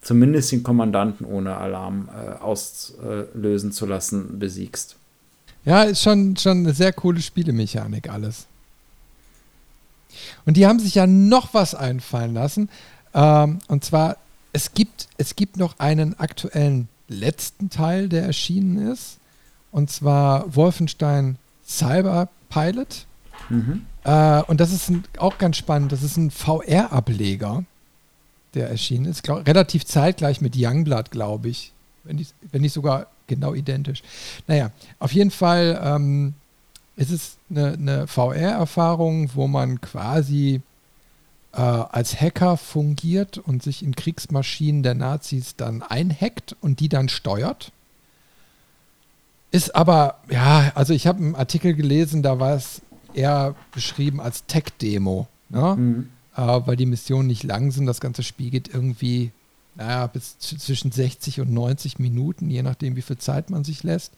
zumindest 0.00 0.52
den 0.52 0.62
Kommandanten 0.62 1.26
ohne 1.26 1.56
Alarm 1.56 2.08
äh, 2.08 2.38
auslösen 2.40 3.72
zu 3.72 3.86
lassen, 3.86 4.38
besiegst. 4.38 4.96
Ja, 5.64 5.82
ist 5.82 6.02
schon, 6.02 6.36
schon 6.36 6.58
eine 6.58 6.72
sehr 6.72 6.92
coole 6.92 7.20
Spielemechanik 7.20 8.08
alles. 8.08 8.46
Und 10.46 10.56
die 10.56 10.66
haben 10.66 10.78
sich 10.78 10.94
ja 10.94 11.06
noch 11.06 11.52
was 11.54 11.74
einfallen 11.74 12.34
lassen. 12.34 12.68
Ähm, 13.12 13.58
und 13.66 13.84
zwar, 13.84 14.16
es 14.52 14.72
gibt, 14.74 15.08
es 15.18 15.34
gibt 15.34 15.56
noch 15.56 15.78
einen 15.78 16.18
aktuellen 16.18 16.88
letzten 17.08 17.68
Teil, 17.68 18.08
der 18.08 18.24
erschienen 18.24 18.90
ist. 18.92 19.18
Und 19.76 19.90
zwar 19.90 20.56
Wolfenstein 20.56 21.36
Cyber 21.62 22.30
Pilot. 22.48 23.04
Mhm. 23.50 23.84
Äh, 24.04 24.42
und 24.44 24.58
das 24.58 24.72
ist 24.72 24.88
ein, 24.88 25.04
auch 25.18 25.36
ganz 25.36 25.58
spannend. 25.58 25.92
Das 25.92 26.02
ist 26.02 26.16
ein 26.16 26.30
VR-Ableger, 26.30 27.62
der 28.54 28.70
erschienen 28.70 29.04
ist. 29.04 29.22
Glaub, 29.22 29.46
relativ 29.46 29.84
zeitgleich 29.84 30.40
mit 30.40 30.54
Youngblood, 30.56 31.10
glaube 31.10 31.50
ich. 31.50 31.72
Wenn 32.04 32.16
nicht, 32.16 32.32
wenn 32.52 32.62
nicht 32.62 32.72
sogar 32.72 33.08
genau 33.26 33.52
identisch. 33.52 34.02
Naja, 34.46 34.70
auf 34.98 35.12
jeden 35.12 35.30
Fall 35.30 35.78
ähm, 35.84 36.32
ist 36.96 37.10
es 37.10 37.36
eine, 37.50 37.74
eine 37.74 38.06
VR-Erfahrung, 38.06 39.28
wo 39.34 39.46
man 39.46 39.82
quasi 39.82 40.62
äh, 41.52 41.60
als 41.60 42.18
Hacker 42.18 42.56
fungiert 42.56 43.36
und 43.36 43.62
sich 43.62 43.82
in 43.82 43.94
Kriegsmaschinen 43.94 44.82
der 44.82 44.94
Nazis 44.94 45.54
dann 45.54 45.82
einhackt 45.82 46.56
und 46.62 46.80
die 46.80 46.88
dann 46.88 47.10
steuert. 47.10 47.72
Ist 49.50 49.74
aber, 49.74 50.20
ja, 50.30 50.72
also 50.74 50.92
ich 50.92 51.06
habe 51.06 51.18
einen 51.18 51.34
Artikel 51.34 51.74
gelesen, 51.74 52.22
da 52.22 52.38
war 52.38 52.54
es 52.54 52.82
eher 53.14 53.54
beschrieben 53.72 54.20
als 54.20 54.44
Tech-Demo, 54.46 55.26
ne? 55.48 55.76
Mhm. 55.76 56.08
äh, 56.36 56.60
weil 56.66 56.76
die 56.76 56.86
Missionen 56.86 57.28
nicht 57.28 57.42
lang 57.42 57.70
sind. 57.70 57.86
Das 57.86 58.00
ganze 58.00 58.22
Spiel 58.22 58.50
geht 58.50 58.72
irgendwie, 58.72 59.30
naja, 59.74 60.06
bis 60.06 60.38
zwischen 60.38 60.92
60 60.92 61.40
und 61.40 61.52
90 61.52 61.98
Minuten, 61.98 62.50
je 62.50 62.62
nachdem, 62.62 62.96
wie 62.96 63.02
viel 63.02 63.18
Zeit 63.18 63.50
man 63.50 63.64
sich 63.64 63.82
lässt. 63.82 64.12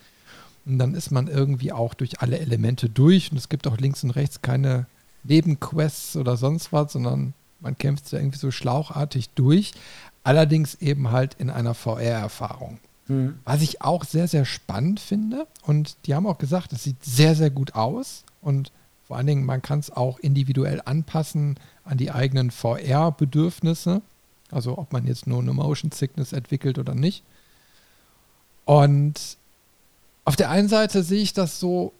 Und 0.66 0.78
dann 0.78 0.94
ist 0.94 1.10
man 1.10 1.28
irgendwie 1.28 1.72
auch 1.72 1.94
durch 1.94 2.20
alle 2.20 2.38
Elemente 2.38 2.90
durch. 2.90 3.30
Und 3.32 3.38
es 3.38 3.48
gibt 3.48 3.66
auch 3.66 3.78
links 3.78 4.05
und 4.05 4.10
rechts 4.10 4.42
keine 4.42 4.86
Nebenquests 5.24 6.16
oder 6.16 6.36
sonst 6.36 6.72
was, 6.72 6.92
sondern 6.92 7.32
man 7.60 7.78
kämpft 7.78 8.12
da 8.12 8.18
irgendwie 8.18 8.38
so 8.38 8.50
schlauchartig 8.50 9.30
durch. 9.30 9.72
Allerdings 10.24 10.74
eben 10.76 11.10
halt 11.10 11.34
in 11.34 11.48
einer 11.48 11.74
VR-Erfahrung. 11.74 12.78
Mhm. 13.09 13.39
Was 13.44 13.62
ich 13.62 13.82
auch 13.82 14.05
sehr, 14.05 14.28
sehr 14.28 14.44
spannend 14.44 15.01
finde. 15.01 15.47
Und 15.62 15.97
die 16.06 16.14
haben 16.14 16.26
auch 16.26 16.39
gesagt, 16.39 16.72
es 16.72 16.85
sieht 16.85 17.02
sehr, 17.05 17.35
sehr 17.35 17.51
gut 17.51 17.74
aus. 17.74 18.24
Und 18.40 18.72
vor 19.06 19.16
allen 19.16 19.26
Dingen, 19.26 19.44
man 19.44 19.62
kann 19.62 19.78
es 19.78 19.90
auch 19.90 20.18
individuell 20.18 20.82
anpassen 20.85 21.59
an 21.85 21.98
die 21.98 22.10
eigenen 22.10 22.51
VR-Bedürfnisse. 22.51 24.02
Also 24.51 24.78
ob 24.78 24.93
man 24.93 25.06
jetzt 25.06 25.26
nur 25.26 25.40
eine 25.40 25.52
Motion 25.52 25.90
Sickness 25.90 26.32
entwickelt 26.32 26.78
oder 26.78 26.94
nicht. 26.94 27.22
Und 28.64 29.39
auf 30.24 30.36
der 30.36 30.51
einen 30.51 30.68
Seite 30.68 31.02
sehe 31.02 31.22
ich 31.22 31.32
das 31.32 31.59
so, 31.59 31.93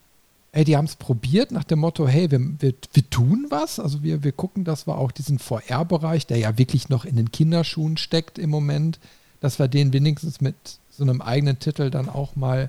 hey, 0.52 0.64
die 0.64 0.76
haben 0.76 0.85
es 0.85 0.97
probiert 0.97 1.51
nach 1.51 1.64
dem 1.64 1.78
Motto, 1.78 2.06
hey, 2.06 2.30
wir, 2.30 2.40
wir, 2.59 2.74
wir 2.93 3.10
tun 3.10 3.47
was. 3.48 3.80
Also 3.80 4.02
wir, 4.02 4.22
wir 4.22 4.32
gucken, 4.32 4.64
dass 4.64 4.86
wir 4.86 4.98
auch 4.98 5.12
diesen 5.12 5.39
VR-Bereich, 5.39 6.26
der 6.26 6.39
ja 6.39 6.59
wirklich 6.59 6.89
noch 6.89 7.05
in 7.05 7.16
den 7.16 7.32
Kinderschuhen 7.32 7.97
steckt 7.97 8.39
im 8.39 8.51
Moment, 8.51 8.98
dass 9.40 9.59
wir 9.59 9.68
den 9.68 9.93
wenigstens 9.93 10.40
mit 10.40 10.56
so 10.98 11.04
einem 11.04 11.22
eigenen 11.22 11.58
Titel 11.58 11.90
dann 11.90 12.08
auch 12.08 12.36
mal 12.36 12.68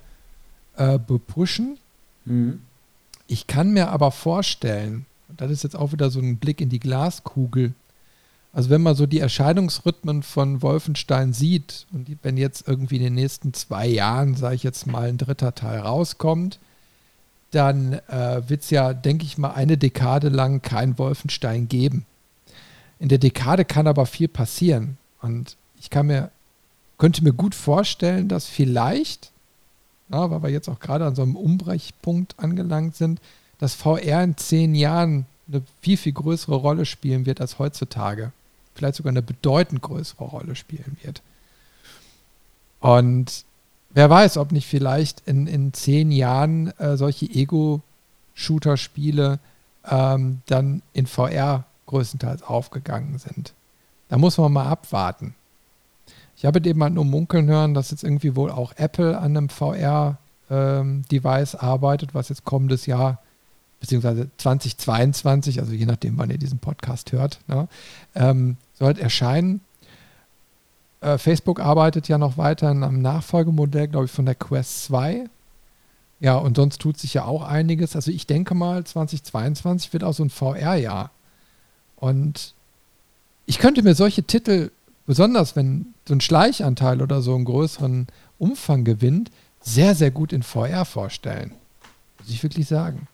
äh, 0.77 0.99
bepushen. 0.99 1.77
Mhm. 2.25 2.61
Ich 3.27 3.47
kann 3.47 3.71
mir 3.71 3.89
aber 3.89 4.11
vorstellen, 4.11 5.05
und 5.27 5.41
das 5.41 5.51
ist 5.51 5.63
jetzt 5.63 5.75
auch 5.75 5.91
wieder 5.91 6.09
so 6.09 6.19
ein 6.19 6.37
Blick 6.37 6.61
in 6.61 6.69
die 6.69 6.79
Glaskugel, 6.79 7.73
also 8.53 8.69
wenn 8.69 8.81
man 8.81 8.95
so 8.95 9.05
die 9.05 9.19
Erscheinungsrhythmen 9.19 10.23
von 10.23 10.61
Wolfenstein 10.61 11.33
sieht 11.33 11.85
und 11.91 12.07
wenn 12.23 12.37
jetzt 12.37 12.67
irgendwie 12.67 12.95
in 12.95 13.03
den 13.03 13.13
nächsten 13.13 13.53
zwei 13.53 13.85
Jahren, 13.85 14.35
sage 14.35 14.55
ich 14.55 14.63
jetzt 14.63 14.87
mal, 14.87 15.09
ein 15.09 15.17
dritter 15.17 15.53
Teil 15.53 15.79
rauskommt, 15.79 16.59
dann 17.51 17.93
äh, 18.07 18.41
wird 18.47 18.61
es 18.61 18.69
ja, 18.69 18.93
denke 18.93 19.25
ich 19.25 19.37
mal, 19.37 19.51
eine 19.51 19.77
Dekade 19.77 20.29
lang 20.29 20.61
kein 20.61 20.97
Wolfenstein 20.97 21.67
geben. 21.67 22.05
In 22.99 23.09
der 23.09 23.17
Dekade 23.17 23.65
kann 23.65 23.87
aber 23.87 24.05
viel 24.05 24.27
passieren. 24.27 24.97
Und 25.21 25.55
ich 25.79 25.89
kann 25.89 26.07
mir, 26.07 26.31
könnte 26.99 27.23
mir 27.23 27.33
gut 27.33 27.55
vorstellen, 27.55 28.27
dass 28.27 28.45
vielleicht 28.45 29.31
ja, 30.09 30.29
weil 30.29 30.43
wir 30.43 30.49
jetzt 30.49 30.67
auch 30.69 30.79
gerade 30.79 31.05
an 31.05 31.15
so 31.15 31.21
einem 31.21 31.35
Umbrechpunkt 31.35 32.39
angelangt 32.39 32.95
sind, 32.95 33.19
dass 33.59 33.75
VR 33.75 34.23
in 34.23 34.37
zehn 34.37 34.73
Jahren 34.75 35.25
eine 35.47 35.61
viel, 35.81 35.97
viel 35.97 36.13
größere 36.13 36.55
Rolle 36.55 36.85
spielen 36.85 37.25
wird 37.25 37.41
als 37.41 37.59
heutzutage. 37.59 38.31
Vielleicht 38.75 38.95
sogar 38.95 39.11
eine 39.11 39.21
bedeutend 39.21 39.81
größere 39.81 40.23
Rolle 40.23 40.55
spielen 40.55 40.95
wird. 41.01 41.21
Und 42.79 43.43
wer 43.89 44.09
weiß, 44.09 44.37
ob 44.37 44.51
nicht 44.51 44.67
vielleicht 44.67 45.27
in, 45.27 45.47
in 45.47 45.73
zehn 45.73 46.11
Jahren 46.11 46.67
äh, 46.79 46.97
solche 46.97 47.25
Ego-Shooter-Spiele 47.25 49.39
ähm, 49.89 50.41
dann 50.45 50.81
in 50.93 51.07
VR 51.07 51.65
größtenteils 51.87 52.43
aufgegangen 52.43 53.19
sind. 53.19 53.53
Da 54.07 54.17
muss 54.17 54.37
man 54.37 54.53
mal 54.53 54.67
abwarten. 54.67 55.35
Ich 56.39 56.45
habe 56.45 56.61
eben 56.63 56.79
mal 56.79 56.89
nur 56.89 57.03
munkeln 57.03 57.49
hören, 57.49 57.73
dass 57.73 57.91
jetzt 57.91 58.05
irgendwie 58.05 58.37
wohl 58.37 58.49
auch 58.49 58.71
Apple 58.77 59.17
an 59.17 59.35
einem 59.35 59.49
VR-Device 59.49 61.53
ähm, 61.53 61.59
arbeitet, 61.59 62.13
was 62.13 62.29
jetzt 62.29 62.45
kommendes 62.45 62.85
Jahr 62.85 63.19
beziehungsweise 63.81 64.29
2022, 64.37 65.59
also 65.59 65.73
je 65.73 65.85
nachdem, 65.85 66.17
wann 66.17 66.29
ihr 66.29 66.37
diesen 66.37 66.59
Podcast 66.59 67.11
hört, 67.11 67.41
ne, 67.47 67.67
ähm, 68.15 68.55
soll 68.73 68.97
erscheinen. 68.97 69.59
Äh, 71.01 71.17
Facebook 71.17 71.59
arbeitet 71.59 72.07
ja 72.07 72.17
noch 72.17 72.37
weiter 72.37 72.69
am 72.69 73.01
Nachfolgemodell, 73.01 73.89
glaube 73.89 74.05
ich, 74.05 74.11
von 74.11 74.25
der 74.25 74.35
Quest 74.35 74.85
2. 74.85 75.25
Ja, 76.21 76.35
und 76.35 76.55
sonst 76.55 76.79
tut 76.79 76.97
sich 76.97 77.15
ja 77.15 77.25
auch 77.25 77.43
einiges. 77.43 77.97
Also 77.97 78.11
ich 78.11 78.27
denke 78.27 78.55
mal, 78.55 78.85
2022 78.85 79.91
wird 79.91 80.05
auch 80.05 80.13
so 80.13 80.23
ein 80.23 80.29
VR-Jahr. 80.29 81.11
Und 81.97 82.53
ich 83.45 83.59
könnte 83.59 83.83
mir 83.83 83.93
solche 83.93 84.23
Titel, 84.23 84.71
besonders 85.09 85.55
wenn 85.55 85.95
so 86.07 86.13
ein 86.13 86.21
Schleichanteil 86.21 87.01
oder 87.01 87.23
so 87.23 87.33
einen 87.33 87.45
größeren 87.45 88.05
Umfang 88.37 88.83
gewinnt, 88.83 89.31
sehr, 89.59 89.95
sehr 89.95 90.11
gut 90.11 90.31
in 90.31 90.43
VR 90.43 90.85
vorstellen. 90.85 91.55
Muss 92.19 92.29
ich 92.29 92.43
wirklich 92.43 92.67
sagen. 92.67 93.07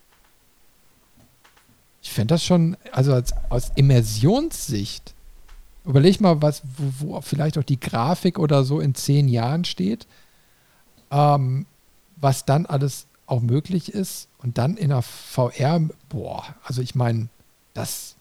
Ich 2.02 2.12
fände 2.12 2.34
das 2.34 2.44
schon, 2.44 2.76
also 2.92 3.14
als, 3.14 3.34
aus 3.48 3.72
Immersionssicht, 3.76 5.14
überleg 5.86 6.20
mal, 6.20 6.42
was, 6.42 6.64
wo, 6.76 7.14
wo, 7.14 7.22
vielleicht 7.22 7.58
auch 7.58 7.64
die 7.64 7.80
Grafik 7.80 8.40
oder 8.40 8.66
so 8.66 8.82
in 8.82 8.94
zehn 8.94 9.30
Jahren 9.30 9.64
steht, 9.64 10.06
ähm, 11.12 11.66
was 12.18 12.44
dann 12.44 12.66
alles 12.66 13.08
auch 13.26 13.40
möglich 13.40 13.94
ist 13.94 14.28
und 14.40 14.58
dann 14.58 14.76
in 14.76 14.90
der 14.90 15.02
VR, 15.02 15.80
boah, 16.10 16.44
also 16.66 16.82
ich 16.82 16.94
meine, 16.94 17.30
das, 17.74 18.15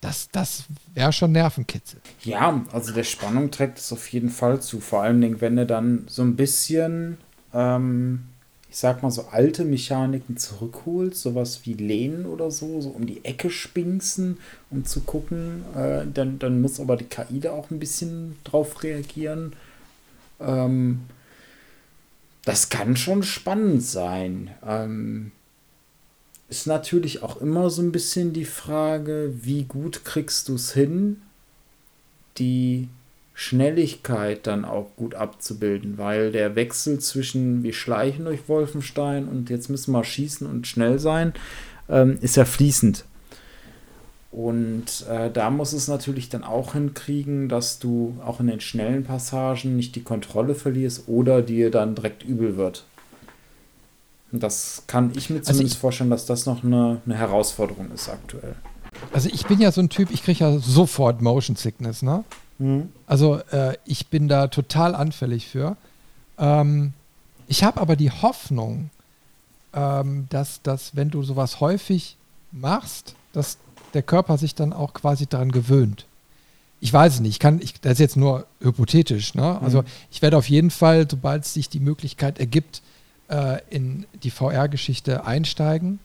das, 0.00 0.28
das 0.30 0.64
wäre 0.94 1.12
schon 1.12 1.32
Nervenkitzel. 1.32 2.00
Ja, 2.22 2.64
also 2.72 2.92
der 2.92 3.04
Spannung 3.04 3.50
trägt 3.50 3.78
es 3.78 3.92
auf 3.92 4.08
jeden 4.08 4.30
Fall 4.30 4.60
zu. 4.60 4.80
Vor 4.80 5.02
allen 5.02 5.20
Dingen, 5.20 5.40
wenn 5.40 5.56
du 5.56 5.66
dann 5.66 6.04
so 6.08 6.22
ein 6.22 6.36
bisschen, 6.36 7.18
ähm, 7.54 8.24
ich 8.70 8.76
sag 8.76 9.02
mal, 9.02 9.10
so 9.10 9.26
alte 9.30 9.64
Mechaniken 9.64 10.36
zurückholst, 10.36 11.22
sowas 11.22 11.60
wie 11.64 11.74
Lehnen 11.74 12.26
oder 12.26 12.50
so, 12.50 12.80
so 12.80 12.90
um 12.90 13.06
die 13.06 13.24
Ecke 13.24 13.50
spinksen, 13.50 14.38
um 14.70 14.84
zu 14.84 15.00
gucken, 15.00 15.64
äh, 15.74 16.04
dann, 16.12 16.38
dann 16.38 16.60
muss 16.60 16.78
aber 16.78 16.96
die 16.96 17.04
KI 17.04 17.40
da 17.40 17.52
auch 17.52 17.70
ein 17.70 17.78
bisschen 17.78 18.36
drauf 18.44 18.82
reagieren. 18.82 19.54
Ähm, 20.40 21.02
das 22.44 22.68
kann 22.68 22.96
schon 22.96 23.22
spannend 23.22 23.82
sein. 23.82 24.50
Ähm, 24.64 25.32
ist 26.48 26.66
natürlich 26.66 27.22
auch 27.22 27.40
immer 27.40 27.70
so 27.70 27.82
ein 27.82 27.92
bisschen 27.92 28.32
die 28.32 28.44
Frage, 28.44 29.32
wie 29.42 29.64
gut 29.64 30.04
kriegst 30.04 30.48
du 30.48 30.54
es 30.54 30.72
hin, 30.72 31.22
die 32.38 32.88
Schnelligkeit 33.34 34.46
dann 34.46 34.64
auch 34.64 34.96
gut 34.96 35.14
abzubilden, 35.14 35.98
weil 35.98 36.32
der 36.32 36.56
Wechsel 36.56 37.00
zwischen 37.00 37.62
wir 37.62 37.72
schleichen 37.74 38.24
durch 38.24 38.48
Wolfenstein 38.48 39.28
und 39.28 39.50
jetzt 39.50 39.68
müssen 39.68 39.92
wir 39.92 40.04
schießen 40.04 40.46
und 40.46 40.66
schnell 40.66 40.98
sein, 40.98 41.34
ähm, 41.88 42.18
ist 42.20 42.36
ja 42.36 42.44
fließend. 42.44 43.04
Und 44.30 45.06
äh, 45.10 45.30
da 45.30 45.50
muss 45.50 45.72
es 45.72 45.88
natürlich 45.88 46.28
dann 46.28 46.44
auch 46.44 46.74
hinkriegen, 46.74 47.48
dass 47.48 47.78
du 47.78 48.18
auch 48.24 48.40
in 48.40 48.46
den 48.46 48.60
schnellen 48.60 49.04
Passagen 49.04 49.76
nicht 49.76 49.96
die 49.96 50.02
Kontrolle 50.02 50.54
verlierst 50.54 51.04
oder 51.06 51.42
dir 51.42 51.70
dann 51.70 51.94
direkt 51.94 52.22
übel 52.22 52.56
wird. 52.56 52.84
Das 54.40 54.82
kann 54.86 55.12
ich 55.16 55.30
mir 55.30 55.38
also 55.38 55.46
zumindest 55.46 55.48
also 55.48 55.62
ich, 55.62 55.78
vorstellen, 55.78 56.10
dass 56.10 56.26
das 56.26 56.46
noch 56.46 56.64
eine, 56.64 57.00
eine, 57.04 57.16
Herausforderung 57.16 57.90
ist 57.92 58.08
aktuell. 58.08 58.54
Also 59.12 59.28
ich 59.32 59.46
bin 59.46 59.60
ja 59.60 59.72
so 59.72 59.80
ein 59.80 59.88
Typ, 59.88 60.10
ich 60.10 60.22
kriege 60.22 60.44
ja 60.44 60.58
sofort 60.58 61.20
Motion 61.20 61.56
Sickness, 61.56 62.02
ne? 62.02 62.24
Mhm. 62.58 62.90
Also 63.06 63.36
äh, 63.50 63.76
ich 63.84 64.08
bin 64.08 64.28
da 64.28 64.48
total 64.48 64.94
anfällig 64.94 65.46
für. 65.46 65.76
Ähm, 66.38 66.92
ich 67.46 67.64
habe 67.64 67.80
aber 67.80 67.96
die 67.96 68.10
Hoffnung, 68.10 68.90
ähm, 69.74 70.26
dass, 70.30 70.62
dass 70.62 70.96
wenn 70.96 71.10
du 71.10 71.22
sowas 71.22 71.60
häufig 71.60 72.16
machst, 72.52 73.14
dass 73.32 73.58
der 73.94 74.02
Körper 74.02 74.38
sich 74.38 74.54
dann 74.54 74.72
auch 74.72 74.94
quasi 74.94 75.26
daran 75.26 75.52
gewöhnt. 75.52 76.06
Ich 76.80 76.92
weiß 76.92 77.14
es 77.14 77.20
nicht, 77.20 77.30
ich 77.30 77.38
kann, 77.38 77.60
ich, 77.62 77.80
das 77.80 77.94
ist 77.94 77.98
jetzt 78.00 78.16
nur 78.16 78.46
hypothetisch, 78.60 79.34
ne? 79.34 79.60
Also 79.62 79.82
mhm. 79.82 79.86
ich 80.10 80.20
werde 80.22 80.36
auf 80.36 80.48
jeden 80.48 80.70
Fall, 80.70 81.06
sobald 81.10 81.44
sich 81.44 81.68
die 81.68 81.80
Möglichkeit 81.80 82.38
ergibt, 82.38 82.82
äh, 83.28 83.60
in 83.70 84.06
die 84.22 84.30
VR-Geschichte 84.30 85.24
einsteigen. 85.24 85.98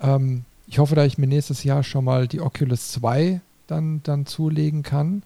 Ähm, 0.00 0.44
ich 0.66 0.78
hoffe, 0.78 0.94
dass 0.94 1.06
ich 1.06 1.18
mir 1.18 1.26
nächstes 1.26 1.64
Jahr 1.64 1.82
schon 1.82 2.04
mal 2.04 2.26
die 2.28 2.40
Oculus 2.40 2.92
2 2.92 3.40
dann, 3.66 4.02
dann 4.02 4.26
zulegen 4.26 4.82
kann, 4.82 5.22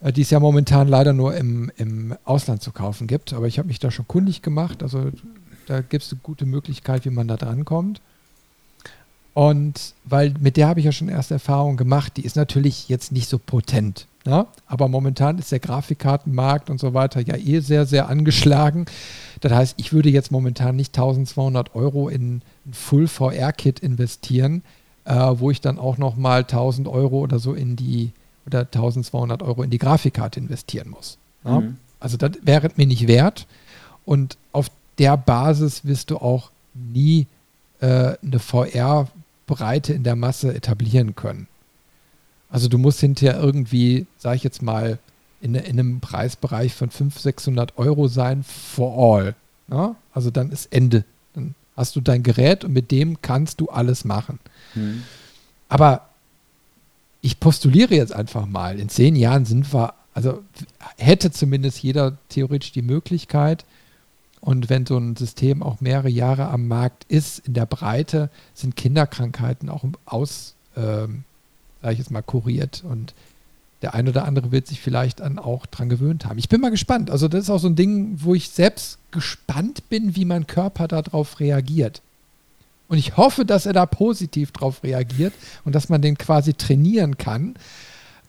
äh, 0.00 0.12
die 0.12 0.22
es 0.22 0.30
ja 0.30 0.40
momentan 0.40 0.88
leider 0.88 1.12
nur 1.12 1.36
im, 1.36 1.70
im 1.76 2.16
Ausland 2.24 2.62
zu 2.62 2.72
kaufen 2.72 3.06
gibt. 3.06 3.32
Aber 3.32 3.46
ich 3.46 3.58
habe 3.58 3.68
mich 3.68 3.78
da 3.78 3.90
schon 3.90 4.08
kundig 4.08 4.42
gemacht. 4.42 4.82
Also 4.82 5.10
da 5.66 5.80
gibt 5.80 6.04
es 6.04 6.12
eine 6.12 6.20
gute 6.22 6.46
Möglichkeit, 6.46 7.04
wie 7.04 7.10
man 7.10 7.28
da 7.28 7.36
drankommt. 7.36 8.00
Und 9.34 9.94
weil 10.04 10.34
mit 10.40 10.56
der 10.56 10.68
habe 10.68 10.80
ich 10.80 10.86
ja 10.86 10.92
schon 10.92 11.08
erste 11.08 11.34
Erfahrungen 11.34 11.76
gemacht, 11.76 12.16
die 12.16 12.24
ist 12.24 12.36
natürlich 12.36 12.88
jetzt 12.88 13.12
nicht 13.12 13.28
so 13.28 13.38
potent. 13.38 14.06
Ne? 14.24 14.46
Aber 14.66 14.88
momentan 14.88 15.38
ist 15.38 15.52
der 15.52 15.60
Grafikkartenmarkt 15.60 16.70
und 16.70 16.80
so 16.80 16.92
weiter 16.92 17.20
ja 17.20 17.36
eh 17.36 17.60
sehr, 17.60 17.86
sehr 17.86 18.08
angeschlagen. 18.08 18.86
Das 19.40 19.52
heißt, 19.52 19.74
ich 19.78 19.92
würde 19.92 20.10
jetzt 20.10 20.32
momentan 20.32 20.76
nicht 20.76 20.96
1200 20.96 21.74
Euro 21.74 22.08
in 22.08 22.42
ein 22.66 22.72
Full 22.72 23.06
VR-Kit 23.08 23.78
investieren, 23.78 24.62
äh, 25.04 25.14
wo 25.14 25.50
ich 25.50 25.60
dann 25.60 25.78
auch 25.78 25.98
nochmal 25.98 26.40
1000 26.40 26.88
Euro 26.88 27.20
oder 27.20 27.38
so 27.38 27.54
in 27.54 27.76
die 27.76 28.12
oder 28.46 28.60
1200 28.60 29.42
Euro 29.42 29.62
in 29.62 29.70
die 29.70 29.78
Grafikkarte 29.78 30.40
investieren 30.40 30.90
muss. 30.90 31.18
Ne? 31.44 31.60
Mhm. 31.60 31.76
Also 32.00 32.16
das 32.16 32.32
wäre 32.42 32.70
mir 32.76 32.86
nicht 32.86 33.06
wert. 33.06 33.46
Und 34.04 34.36
auf 34.52 34.70
der 34.98 35.16
Basis 35.16 35.84
wirst 35.84 36.10
du 36.10 36.18
auch 36.18 36.50
nie 36.74 37.26
äh, 37.80 38.14
eine 38.22 38.38
VR-Breite 39.48 39.92
in 39.92 40.02
der 40.02 40.16
Masse 40.16 40.54
etablieren 40.54 41.16
können. 41.16 41.48
Also 42.50 42.68
du 42.68 42.78
musst 42.78 43.00
hinterher 43.00 43.40
irgendwie, 43.40 44.06
sag 44.18 44.36
ich 44.36 44.44
jetzt 44.44 44.62
mal, 44.62 44.98
in, 45.40 45.54
in 45.54 45.78
einem 45.78 46.00
Preisbereich 46.00 46.74
von 46.74 46.90
500, 46.90 47.22
600 47.22 47.78
Euro 47.78 48.08
sein 48.08 48.42
for 48.42 49.16
all. 49.16 49.34
Ja? 49.70 49.96
Also 50.12 50.30
dann 50.30 50.50
ist 50.50 50.72
Ende. 50.72 51.04
Dann 51.34 51.54
hast 51.76 51.94
du 51.96 52.00
dein 52.00 52.22
Gerät 52.22 52.64
und 52.64 52.72
mit 52.72 52.90
dem 52.90 53.20
kannst 53.22 53.60
du 53.60 53.68
alles 53.68 54.04
machen. 54.04 54.38
Mhm. 54.74 55.02
Aber 55.68 56.08
ich 57.20 57.38
postuliere 57.40 57.94
jetzt 57.94 58.12
einfach 58.12 58.46
mal, 58.46 58.78
in 58.78 58.88
zehn 58.88 59.16
Jahren 59.16 59.44
sind 59.44 59.72
wir, 59.74 59.94
also 60.14 60.42
hätte 60.96 61.30
zumindest 61.30 61.82
jeder 61.82 62.16
theoretisch 62.28 62.72
die 62.72 62.82
Möglichkeit, 62.82 63.64
und 64.40 64.68
wenn 64.68 64.86
so 64.86 64.96
ein 64.96 65.16
System 65.16 65.62
auch 65.62 65.80
mehrere 65.80 66.08
Jahre 66.08 66.48
am 66.48 66.68
Markt 66.68 67.04
ist, 67.08 67.40
in 67.40 67.54
der 67.54 67.66
Breite 67.66 68.30
sind 68.54 68.76
Kinderkrankheiten 68.76 69.68
auch 69.68 69.84
aus, 70.06 70.54
ähm, 70.76 71.24
sage 71.82 71.94
ich 71.94 71.98
jetzt 71.98 72.10
mal, 72.10 72.22
kuriert. 72.22 72.84
Und 72.88 73.14
der 73.82 73.94
ein 73.94 74.08
oder 74.08 74.24
andere 74.24 74.52
wird 74.52 74.66
sich 74.66 74.80
vielleicht 74.80 75.20
dann 75.20 75.38
auch 75.38 75.66
dran 75.66 75.88
gewöhnt 75.88 76.24
haben. 76.24 76.38
Ich 76.38 76.48
bin 76.48 76.60
mal 76.60 76.70
gespannt. 76.70 77.10
Also 77.10 77.28
das 77.28 77.44
ist 77.44 77.50
auch 77.50 77.58
so 77.58 77.68
ein 77.68 77.76
Ding, 77.76 78.18
wo 78.22 78.34
ich 78.34 78.50
selbst 78.50 78.98
gespannt 79.10 79.88
bin, 79.88 80.14
wie 80.16 80.24
mein 80.24 80.46
Körper 80.46 80.88
darauf 80.88 81.40
reagiert. 81.40 82.00
Und 82.88 82.98
ich 82.98 83.16
hoffe, 83.16 83.44
dass 83.44 83.66
er 83.66 83.74
da 83.74 83.86
positiv 83.86 84.52
drauf 84.52 84.82
reagiert 84.82 85.34
und 85.64 85.74
dass 85.74 85.88
man 85.88 86.00
den 86.00 86.16
quasi 86.16 86.54
trainieren 86.54 87.18
kann, 87.18 87.54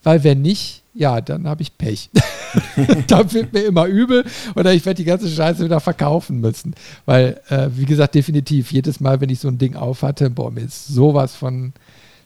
weil 0.02 0.22
wenn 0.22 0.42
nicht, 0.42 0.79
ja, 1.00 1.22
dann 1.22 1.48
habe 1.48 1.62
ich 1.62 1.76
Pech. 1.78 2.10
da 3.06 3.32
wird 3.32 3.54
mir 3.54 3.62
immer 3.62 3.86
übel 3.86 4.24
oder 4.54 4.74
ich 4.74 4.84
werde 4.84 4.98
die 4.98 5.04
ganze 5.04 5.30
Scheiße 5.30 5.64
wieder 5.64 5.80
verkaufen 5.80 6.40
müssen. 6.40 6.74
Weil, 7.06 7.40
äh, 7.48 7.68
wie 7.72 7.86
gesagt, 7.86 8.14
definitiv, 8.14 8.70
jedes 8.70 9.00
Mal, 9.00 9.20
wenn 9.22 9.30
ich 9.30 9.40
so 9.40 9.48
ein 9.48 9.56
Ding 9.56 9.76
aufhatte, 9.76 10.28
boah, 10.28 10.50
mir 10.50 10.60
ist 10.60 10.88
sowas 10.88 11.34
von 11.34 11.72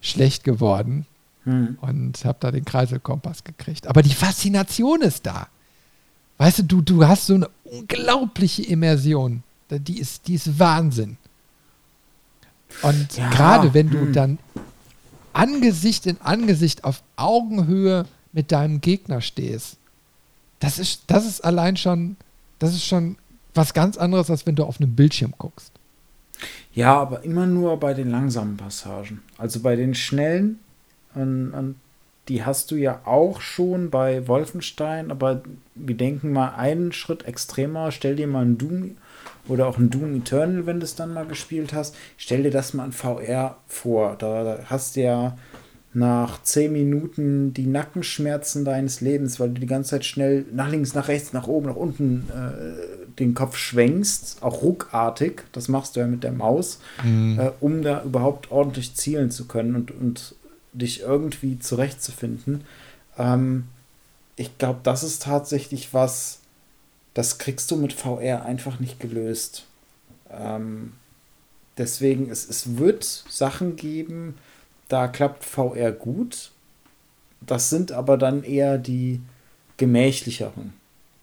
schlecht 0.00 0.42
geworden 0.42 1.06
hm. 1.44 1.78
und 1.80 2.24
habe 2.24 2.38
da 2.40 2.50
den 2.50 2.64
Kreiselkompass 2.64 3.44
gekriegt. 3.44 3.86
Aber 3.86 4.02
die 4.02 4.12
Faszination 4.12 5.02
ist 5.02 5.24
da. 5.24 5.46
Weißt 6.38 6.58
du, 6.58 6.62
du, 6.64 6.82
du 6.82 7.06
hast 7.06 7.26
so 7.26 7.34
eine 7.34 7.48
unglaubliche 7.62 8.64
Immersion. 8.64 9.44
Die 9.70 10.00
ist, 10.00 10.26
die 10.26 10.34
ist 10.34 10.58
Wahnsinn. 10.58 11.16
Und 12.82 13.16
ja, 13.16 13.30
gerade 13.30 13.72
wenn 13.72 13.88
du 13.88 14.00
hm. 14.00 14.12
dann 14.12 14.38
Angesicht 15.32 16.06
in 16.06 16.20
Angesicht 16.20 16.82
auf 16.82 17.04
Augenhöhe 17.14 18.06
mit 18.34 18.52
deinem 18.52 18.80
Gegner 18.80 19.20
stehst, 19.20 19.78
das 20.60 20.78
ist, 20.78 21.04
das 21.06 21.26
ist 21.26 21.42
allein 21.42 21.76
schon, 21.76 22.16
das 22.58 22.74
ist 22.74 22.84
schon 22.84 23.16
was 23.54 23.72
ganz 23.72 23.96
anderes, 23.96 24.30
als 24.30 24.46
wenn 24.46 24.56
du 24.56 24.64
auf 24.64 24.80
einem 24.80 24.94
Bildschirm 24.94 25.34
guckst. 25.38 25.72
Ja, 26.72 26.96
aber 26.96 27.22
immer 27.22 27.46
nur 27.46 27.78
bei 27.78 27.94
den 27.94 28.10
langsamen 28.10 28.56
Passagen. 28.56 29.22
Also 29.38 29.60
bei 29.60 29.76
den 29.76 29.94
schnellen, 29.94 30.58
und, 31.14 31.52
und 31.52 31.76
die 32.28 32.44
hast 32.44 32.70
du 32.70 32.76
ja 32.76 33.00
auch 33.04 33.40
schon 33.40 33.90
bei 33.90 34.26
Wolfenstein, 34.26 35.10
aber 35.10 35.42
wir 35.74 35.96
denken 35.96 36.32
mal 36.32 36.54
einen 36.54 36.92
Schritt 36.92 37.24
extremer. 37.24 37.92
Stell 37.92 38.16
dir 38.16 38.26
mal 38.26 38.44
ein 38.44 38.58
Doom 38.58 38.96
oder 39.46 39.68
auch 39.68 39.78
ein 39.78 39.90
Doom 39.90 40.16
Eternal, 40.16 40.66
wenn 40.66 40.80
du 40.80 40.84
es 40.84 40.96
dann 40.96 41.12
mal 41.12 41.26
gespielt 41.26 41.72
hast. 41.72 41.94
Stell 42.16 42.42
dir 42.42 42.50
das 42.50 42.72
mal 42.72 42.86
in 42.86 42.92
VR 42.92 43.58
vor. 43.68 44.16
Da, 44.18 44.42
da 44.42 44.58
hast 44.66 44.96
du 44.96 45.02
ja 45.02 45.36
nach 45.94 46.42
zehn 46.42 46.72
Minuten 46.72 47.54
die 47.54 47.66
Nackenschmerzen 47.66 48.64
deines 48.64 49.00
Lebens, 49.00 49.38
weil 49.38 49.50
du 49.50 49.60
die 49.60 49.66
ganze 49.66 49.90
Zeit 49.90 50.04
schnell 50.04 50.44
nach 50.52 50.68
links, 50.68 50.92
nach 50.92 51.06
rechts, 51.06 51.32
nach 51.32 51.46
oben, 51.46 51.66
nach 51.66 51.76
unten 51.76 52.28
äh, 52.30 53.14
den 53.20 53.34
Kopf 53.34 53.56
schwenkst, 53.56 54.38
auch 54.42 54.62
ruckartig, 54.62 55.42
das 55.52 55.68
machst 55.68 55.94
du 55.94 56.00
ja 56.00 56.08
mit 56.08 56.24
der 56.24 56.32
Maus, 56.32 56.80
mhm. 57.04 57.38
äh, 57.38 57.50
um 57.60 57.82
da 57.82 58.02
überhaupt 58.02 58.50
ordentlich 58.50 58.94
zielen 58.94 59.30
zu 59.30 59.46
können 59.46 59.76
und, 59.76 59.92
und 59.92 60.34
dich 60.72 61.02
irgendwie 61.02 61.60
zurechtzufinden. 61.60 62.62
Ähm, 63.16 63.68
ich 64.34 64.58
glaube, 64.58 64.80
das 64.82 65.04
ist 65.04 65.22
tatsächlich 65.22 65.94
was, 65.94 66.40
das 67.14 67.38
kriegst 67.38 67.70
du 67.70 67.76
mit 67.76 67.92
VR 67.92 68.44
einfach 68.44 68.80
nicht 68.80 68.98
gelöst. 68.98 69.66
Ähm, 70.28 70.94
deswegen, 71.78 72.28
es, 72.30 72.48
es 72.48 72.78
wird 72.78 73.04
Sachen 73.04 73.76
geben, 73.76 74.34
da 74.94 75.08
klappt 75.08 75.42
VR 75.42 75.90
gut. 75.90 76.52
Das 77.40 77.68
sind 77.68 77.90
aber 77.90 78.16
dann 78.16 78.44
eher 78.44 78.78
die 78.78 79.20
gemächlicheren 79.76 80.72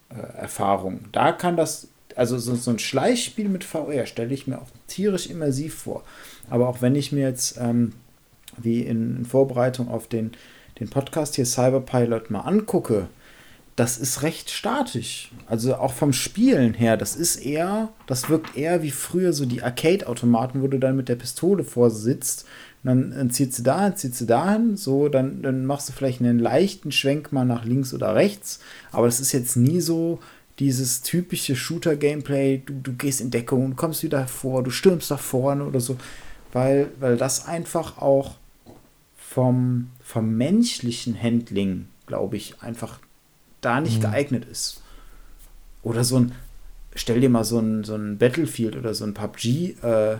äh, 0.09 0.15
Erfahrungen. 0.37 1.07
Da 1.13 1.31
kann 1.31 1.55
das, 1.55 1.87
also 2.17 2.37
so, 2.37 2.53
so 2.55 2.69
ein 2.69 2.79
Schleichspiel 2.79 3.47
mit 3.47 3.63
VR 3.63 4.07
stelle 4.07 4.33
ich 4.33 4.45
mir 4.45 4.59
auch 4.59 4.67
tierisch 4.87 5.27
immersiv 5.27 5.73
vor. 5.73 6.03
Aber 6.49 6.67
auch 6.67 6.81
wenn 6.81 6.95
ich 6.95 7.13
mir 7.13 7.29
jetzt, 7.29 7.57
ähm, 7.61 7.93
wie 8.57 8.81
in, 8.81 9.15
in 9.19 9.25
Vorbereitung 9.25 9.87
auf 9.87 10.09
den, 10.09 10.31
den 10.81 10.89
Podcast 10.89 11.35
hier 11.35 11.45
Cyberpilot 11.45 12.29
mal 12.29 12.41
angucke, 12.41 13.07
das 13.77 13.97
ist 13.97 14.21
recht 14.21 14.49
statisch. 14.49 15.31
Also 15.47 15.75
auch 15.75 15.93
vom 15.93 16.11
Spielen 16.11 16.73
her, 16.73 16.97
das 16.97 17.15
ist 17.15 17.37
eher, 17.37 17.87
das 18.05 18.29
wirkt 18.29 18.57
eher 18.57 18.83
wie 18.83 18.91
früher 18.91 19.31
so 19.31 19.45
die 19.45 19.63
Arcade-Automaten, 19.63 20.61
wo 20.61 20.67
du 20.67 20.77
dann 20.77 20.97
mit 20.97 21.07
der 21.07 21.15
Pistole 21.15 21.63
vorsitzt. 21.63 22.45
Dann, 22.83 23.11
dann 23.11 23.29
ziehst 23.29 23.59
du 23.59 23.63
da, 23.63 23.95
ziehst 23.95 24.21
du 24.21 24.25
dahin, 24.25 24.75
so, 24.75 25.07
dann, 25.07 25.41
dann 25.43 25.65
machst 25.65 25.89
du 25.89 25.93
vielleicht 25.93 26.19
einen 26.19 26.39
leichten 26.39 26.91
Schwenk 26.91 27.31
mal 27.31 27.45
nach 27.45 27.63
links 27.63 27.93
oder 27.93 28.15
rechts. 28.15 28.59
Aber 28.91 29.05
das 29.05 29.19
ist 29.19 29.31
jetzt 29.31 29.55
nie 29.55 29.81
so 29.81 30.19
dieses 30.57 31.01
typische 31.01 31.55
Shooter-Gameplay, 31.55 32.63
du, 32.65 32.73
du 32.73 32.93
gehst 32.93 33.21
in 33.21 33.31
Deckung, 33.31 33.71
du 33.71 33.75
kommst 33.75 34.03
wieder 34.03 34.27
vor, 34.27 34.63
du 34.63 34.71
stürmst 34.71 35.11
nach 35.11 35.19
vorne 35.19 35.65
oder 35.65 35.79
so. 35.79 35.97
Weil, 36.53 36.89
weil 36.99 37.17
das 37.17 37.47
einfach 37.47 37.99
auch 37.99 38.35
vom, 39.15 39.89
vom 40.03 40.35
menschlichen 40.35 41.21
Handling, 41.21 41.87
glaube 42.05 42.35
ich, 42.35 42.61
einfach 42.61 42.99
da 43.61 43.79
nicht 43.79 43.97
mhm. 43.97 44.01
geeignet 44.01 44.45
ist. 44.45 44.81
Oder 45.83 46.03
so 46.03 46.17
ein, 46.17 46.33
stell 46.95 47.21
dir 47.21 47.29
mal 47.29 47.43
so 47.43 47.59
ein, 47.59 47.83
so 47.83 47.95
ein 47.95 48.17
Battlefield 48.17 48.75
oder 48.75 48.93
so 48.93 49.05
ein 49.05 49.13
PUBG 49.13 49.75
äh, 49.81 50.17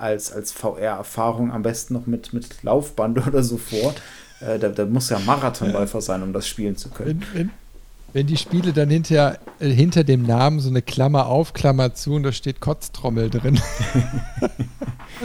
als, 0.00 0.32
als 0.32 0.52
VR-Erfahrung 0.52 1.52
am 1.52 1.62
besten 1.62 1.94
noch 1.94 2.06
mit, 2.06 2.32
mit 2.32 2.62
Laufband 2.62 3.26
oder 3.26 3.42
so 3.42 3.56
vor. 3.56 3.94
Äh, 4.40 4.58
da, 4.58 4.68
da 4.68 4.86
muss 4.86 5.10
ja 5.10 5.18
Marathonläufer 5.18 6.00
sein, 6.00 6.22
um 6.22 6.32
das 6.32 6.46
spielen 6.46 6.76
zu 6.76 6.88
können. 6.90 7.22
Wenn, 7.32 7.38
wenn, 7.38 7.50
wenn 8.12 8.26
die 8.26 8.36
Spiele 8.36 8.72
dann 8.72 8.90
hinter, 8.90 9.38
äh, 9.58 9.68
hinter 9.68 10.04
dem 10.04 10.24
Namen 10.24 10.60
so 10.60 10.68
eine 10.68 10.82
Klammer 10.82 11.26
auf, 11.26 11.52
Klammer 11.52 11.94
zu 11.94 12.14
und 12.14 12.22
da 12.22 12.32
steht 12.32 12.60
Kotztrommel 12.60 13.30
drin. 13.30 13.60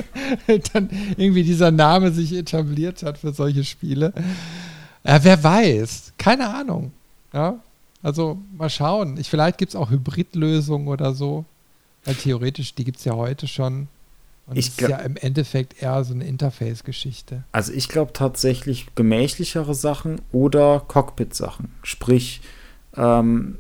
dann 0.74 0.90
irgendwie 1.18 1.44
dieser 1.44 1.72
Name 1.72 2.12
sich 2.12 2.34
etabliert 2.34 3.04
hat 3.04 3.18
für 3.18 3.34
solche 3.34 3.64
Spiele. 3.64 4.14
Ja, 5.04 5.24
wer 5.24 5.44
weiß. 5.44 6.14
Keine 6.18 6.54
Ahnung. 6.54 6.92
Ja, 7.34 7.60
also 8.02 8.38
mal 8.58 8.70
schauen. 8.70 9.18
Ich, 9.18 9.30
vielleicht 9.30 9.58
gibt 9.58 9.70
es 9.70 9.76
auch 9.76 9.90
Hybridlösungen 9.90 10.88
oder 10.88 11.14
so. 11.14 11.46
Weil 12.04 12.16
theoretisch, 12.16 12.76
die 12.76 12.84
gibt 12.84 13.00
es 13.00 13.06
ja 13.06 13.16
heute 13.16 13.48
schon. 13.48 13.88
Und 14.48 14.58
ich 14.58 14.76
das 14.76 14.84
ist 14.84 14.90
ja 14.90 14.98
im 14.98 15.18
Endeffekt 15.18 15.82
eher 15.82 16.04
so 16.04 16.14
eine 16.14 16.26
Interface-Geschichte. 16.26 17.44
Also 17.52 17.74
ich 17.74 17.90
glaube 17.90 18.14
tatsächlich 18.14 18.88
gemächlichere 18.94 19.74
Sachen 19.74 20.22
oder 20.32 20.84
Cockpit-Sachen. 20.88 21.72
Sprich, 21.82 22.42
ähm, 22.96 23.58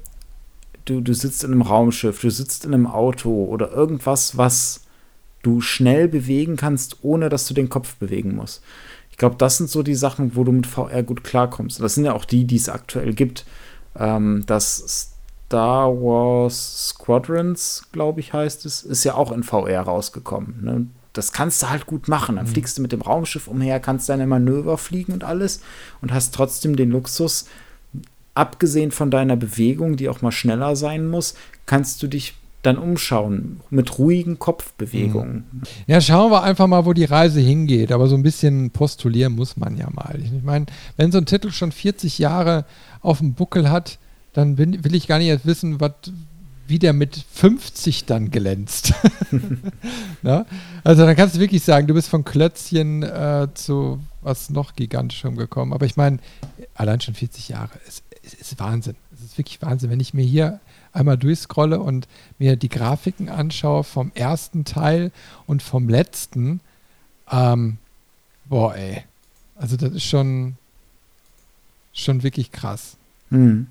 du, 0.85 1.01
du 1.01 1.13
sitzt 1.13 1.43
in 1.43 1.51
einem 1.51 1.63
Raumschiff, 1.63 2.21
du 2.21 2.29
sitzt 2.29 2.65
in 2.65 2.73
einem 2.73 2.87
Auto 2.87 3.45
oder 3.45 3.71
irgendwas, 3.71 4.37
was 4.37 4.81
du 5.41 5.61
schnell 5.61 6.07
bewegen 6.07 6.55
kannst, 6.55 7.03
ohne 7.03 7.29
dass 7.29 7.47
du 7.47 7.53
den 7.53 7.69
Kopf 7.69 7.95
bewegen 7.95 8.35
musst. 8.35 8.63
Ich 9.11 9.17
glaube, 9.17 9.37
das 9.37 9.57
sind 9.57 9.69
so 9.69 9.81
die 9.81 9.95
Sachen, 9.95 10.35
wo 10.35 10.43
du 10.43 10.51
mit 10.51 10.67
VR 10.67 11.01
gut 11.01 11.23
klarkommst. 11.23 11.79
Das 11.79 11.95
sind 11.95 12.05
ja 12.05 12.13
auch 12.13 12.25
die, 12.25 12.45
die 12.45 12.57
es 12.57 12.69
aktuell 12.69 13.13
gibt. 13.13 13.45
Ähm, 13.97 14.43
das 14.45 15.14
Star 15.47 15.89
Wars 15.89 16.89
Squadrons, 16.89 17.83
glaube 17.91 18.19
ich, 18.19 18.33
heißt 18.33 18.65
es, 18.65 18.83
ist 18.83 19.03
ja 19.03 19.13
auch 19.15 19.31
in 19.31 19.43
VR 19.43 19.81
rausgekommen. 19.81 20.63
Ne? 20.63 20.87
Das 21.13 21.31
kannst 21.31 21.61
du 21.61 21.69
halt 21.69 21.85
gut 21.85 22.07
machen. 22.07 22.35
Dann 22.35 22.45
mhm. 22.45 22.49
fliegst 22.49 22.77
du 22.77 22.81
mit 22.81 22.91
dem 22.91 23.01
Raumschiff 23.01 23.47
umher, 23.47 23.79
kannst 23.79 24.09
deine 24.09 24.27
Manöver 24.27 24.77
fliegen 24.77 25.13
und 25.13 25.23
alles 25.23 25.61
und 26.01 26.13
hast 26.13 26.33
trotzdem 26.33 26.75
den 26.75 26.89
Luxus, 26.89 27.45
abgesehen 28.33 28.91
von 28.91 29.11
deiner 29.11 29.37
Bewegung, 29.37 29.95
die 29.95 30.09
auch 30.09 30.21
mal 30.21 30.31
schneller 30.31 30.75
sein 30.75 31.07
muss, 31.07 31.35
kannst 31.65 32.03
du 32.03 32.07
dich 32.07 32.33
dann 32.63 32.77
umschauen 32.77 33.61
mit 33.69 33.99
ruhigen 33.99 34.39
Kopfbewegungen. 34.39 35.45
Mhm. 35.51 35.61
Ja, 35.87 36.01
schauen 36.01 36.31
wir 36.31 36.43
einfach 36.43 36.67
mal, 36.67 36.85
wo 36.85 36.93
die 36.93 37.05
Reise 37.05 37.39
hingeht. 37.39 37.91
Aber 37.91 38.07
so 38.07 38.15
ein 38.15 38.23
bisschen 38.23 38.71
postulieren 38.71 39.35
muss 39.35 39.55
man 39.55 39.77
ja 39.77 39.87
mal. 39.91 40.19
Ich 40.21 40.31
meine, 40.43 40.65
wenn 40.97 41.11
so 41.11 41.19
ein 41.19 41.27
Titel 41.27 41.51
schon 41.51 41.71
40 41.71 42.17
Jahre 42.17 42.65
auf 43.01 43.19
dem 43.19 43.33
Buckel 43.35 43.69
hat, 43.69 43.99
dann 44.35 44.57
bin, 44.57 44.83
will 44.83 44.95
ich 44.95 45.07
gar 45.07 45.17
nicht 45.17 45.27
jetzt 45.27 45.45
wissen, 45.45 45.79
was 45.79 45.93
wie 46.67 46.79
der 46.79 46.93
mit 46.93 47.15
50 47.15 48.05
dann 48.05 48.31
glänzt. 48.31 48.93
ja? 50.23 50.45
Also 50.83 51.05
dann 51.05 51.15
kannst 51.15 51.35
du 51.35 51.39
wirklich 51.39 51.63
sagen, 51.63 51.87
du 51.87 51.93
bist 51.93 52.09
von 52.09 52.25
Klötzchen 52.25 53.03
äh, 53.03 53.47
zu 53.53 53.99
was 54.21 54.49
noch 54.49 54.75
gigantischem 54.75 55.35
gekommen. 55.35 55.73
Aber 55.73 55.85
ich 55.85 55.95
meine, 55.95 56.19
allein 56.73 57.01
schon 57.01 57.13
40 57.13 57.49
Jahre, 57.49 57.69
es, 57.87 58.01
es 58.23 58.33
ist 58.33 58.59
Wahnsinn. 58.59 58.95
Es 59.13 59.23
ist 59.23 59.37
wirklich 59.37 59.61
Wahnsinn. 59.61 59.89
Wenn 59.91 59.99
ich 59.99 60.13
mir 60.13 60.25
hier 60.25 60.59
einmal 60.91 61.17
durchscrolle 61.17 61.79
und 61.79 62.07
mir 62.39 62.55
die 62.55 62.69
Grafiken 62.69 63.29
anschaue 63.29 63.83
vom 63.83 64.11
ersten 64.15 64.65
Teil 64.65 65.11
und 65.45 65.61
vom 65.61 65.87
letzten, 65.87 66.61
ähm, 67.31 67.77
boah, 68.45 68.75
ey. 68.75 69.03
Also 69.55 69.77
das 69.77 69.91
ist 69.91 70.03
schon, 70.03 70.57
schon 71.93 72.23
wirklich 72.23 72.51
krass. 72.51 72.97
Mhm. 73.29 73.67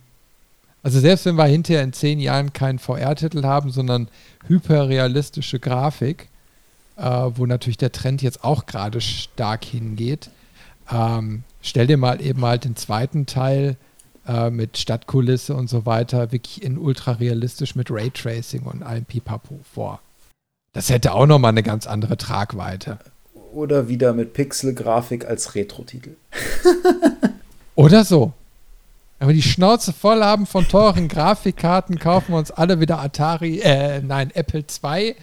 Also 0.84 1.00
selbst 1.00 1.24
wenn 1.24 1.36
wir 1.36 1.46
hinterher 1.46 1.82
in 1.82 1.94
zehn 1.94 2.20
Jahren 2.20 2.52
keinen 2.52 2.78
VR-Titel 2.78 3.42
haben, 3.44 3.70
sondern 3.70 4.08
hyperrealistische 4.46 5.58
Grafik, 5.58 6.28
äh, 6.96 7.02
wo 7.02 7.46
natürlich 7.46 7.78
der 7.78 7.90
Trend 7.90 8.20
jetzt 8.20 8.44
auch 8.44 8.66
gerade 8.66 9.00
stark 9.00 9.64
hingeht, 9.64 10.28
ähm, 10.92 11.42
stell 11.62 11.86
dir 11.86 11.96
mal 11.96 12.20
eben 12.20 12.44
halt 12.44 12.66
den 12.66 12.76
zweiten 12.76 13.24
Teil 13.24 13.76
äh, 14.28 14.50
mit 14.50 14.76
Stadtkulisse 14.76 15.54
und 15.54 15.70
so 15.70 15.86
weiter 15.86 16.32
wirklich 16.32 16.62
in 16.62 16.76
ultra 16.76 17.12
realistisch 17.12 17.74
mit 17.74 17.90
Raytracing 17.90 18.64
und 18.64 18.82
allem 18.82 19.06
Pipapo 19.06 19.60
vor. 19.72 20.00
Das 20.74 20.90
hätte 20.90 21.14
auch 21.14 21.26
nochmal 21.26 21.52
eine 21.52 21.62
ganz 21.62 21.86
andere 21.86 22.18
Tragweite. 22.18 22.98
Oder 23.54 23.88
wieder 23.88 24.12
mit 24.12 24.34
Pixel-Grafik 24.34 25.24
als 25.24 25.54
Retro-Titel. 25.54 26.16
Oder 27.74 28.04
so. 28.04 28.34
Wenn 29.24 29.30
wir 29.30 29.42
die 29.42 29.48
Schnauze 29.48 29.94
voll 29.94 30.22
haben 30.22 30.44
von 30.44 30.68
teuren 30.68 31.08
Grafikkarten, 31.08 31.98
kaufen 31.98 32.34
wir 32.34 32.38
uns 32.38 32.50
alle 32.50 32.78
wieder 32.78 32.98
Atari, 33.00 33.58
äh, 33.60 34.02
nein, 34.02 34.30
Apple 34.34 34.62
II 34.84 35.16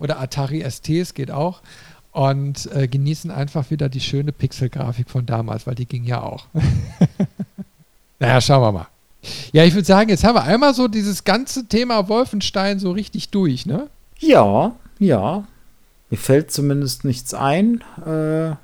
oder 0.00 0.18
Atari 0.18 0.68
ST, 0.68 0.88
es 0.88 1.14
geht 1.14 1.30
auch. 1.30 1.60
Und 2.10 2.68
äh, 2.74 2.88
genießen 2.88 3.30
einfach 3.30 3.70
wieder 3.70 3.88
die 3.88 4.00
schöne 4.00 4.32
Pixel-Grafik 4.32 5.08
von 5.08 5.26
damals, 5.26 5.64
weil 5.68 5.76
die 5.76 5.86
ging 5.86 6.02
ja 6.02 6.24
auch. 6.24 6.46
Naja, 8.18 8.40
schauen 8.40 8.62
wir 8.62 8.72
mal. 8.72 8.88
Ja, 9.52 9.64
ich 9.64 9.74
würde 9.74 9.86
sagen, 9.86 10.10
jetzt 10.10 10.24
haben 10.24 10.34
wir 10.34 10.42
einmal 10.42 10.74
so 10.74 10.88
dieses 10.88 11.22
ganze 11.22 11.66
Thema 11.66 12.08
Wolfenstein 12.08 12.80
so 12.80 12.90
richtig 12.90 13.30
durch, 13.30 13.64
ne? 13.64 13.86
Ja, 14.18 14.74
ja. 14.98 15.44
Mir 16.10 16.16
fällt 16.18 16.50
zumindest 16.50 17.04
nichts 17.04 17.32
ein, 17.32 17.82
äh, 18.04 18.56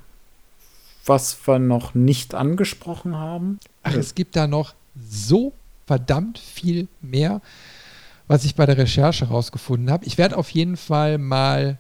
was 1.07 1.39
wir 1.47 1.61
noch 1.61 1.95
nicht 1.95 2.35
angesprochen 2.35 3.17
haben. 3.17 3.61
Ach, 3.87 3.95
es 3.95 4.15
gibt 4.15 4.37
da 4.37 4.47
noch 4.47 4.75
so 5.09 5.53
verdammt 5.87 6.39
viel 6.39 6.89
mehr, 7.01 7.41
was 8.27 8.45
ich 8.45 8.55
bei 8.57 8.67
der 8.67 8.79
Recherche 8.79 9.27
rausgefunden 9.27 9.91
habe. 9.91 10.05
Ich 10.05 10.19
werde 10.19 10.37
auf 10.37 10.51
jeden 10.51 10.77
Fall 10.77 11.19
mal 11.19 11.79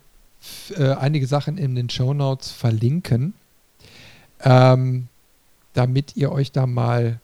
äh, 0.76 0.92
einige 0.92 1.26
Sachen 1.26 1.58
in 1.58 1.74
den 1.74 1.90
Show 1.90 2.14
Notes 2.14 2.52
verlinken, 2.52 3.34
ähm, 4.40 5.08
damit 5.72 6.16
ihr 6.16 6.30
euch 6.30 6.52
da 6.52 6.66
mal 6.66 7.20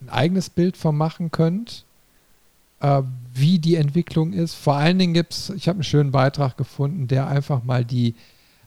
ein 0.00 0.08
eigenes 0.08 0.50
Bild 0.50 0.76
von 0.76 0.96
machen 0.96 1.30
könnt, 1.30 1.84
äh, 2.80 3.02
wie 3.32 3.60
die 3.60 3.76
Entwicklung 3.76 4.32
ist. 4.32 4.54
Vor 4.54 4.74
allen 4.74 4.98
Dingen 4.98 5.14
gibt 5.14 5.32
es, 5.32 5.50
ich 5.50 5.68
habe 5.68 5.76
einen 5.76 5.84
schönen 5.84 6.10
Beitrag 6.10 6.56
gefunden, 6.56 7.06
der 7.06 7.28
einfach 7.28 7.62
mal 7.62 7.84
die 7.84 8.14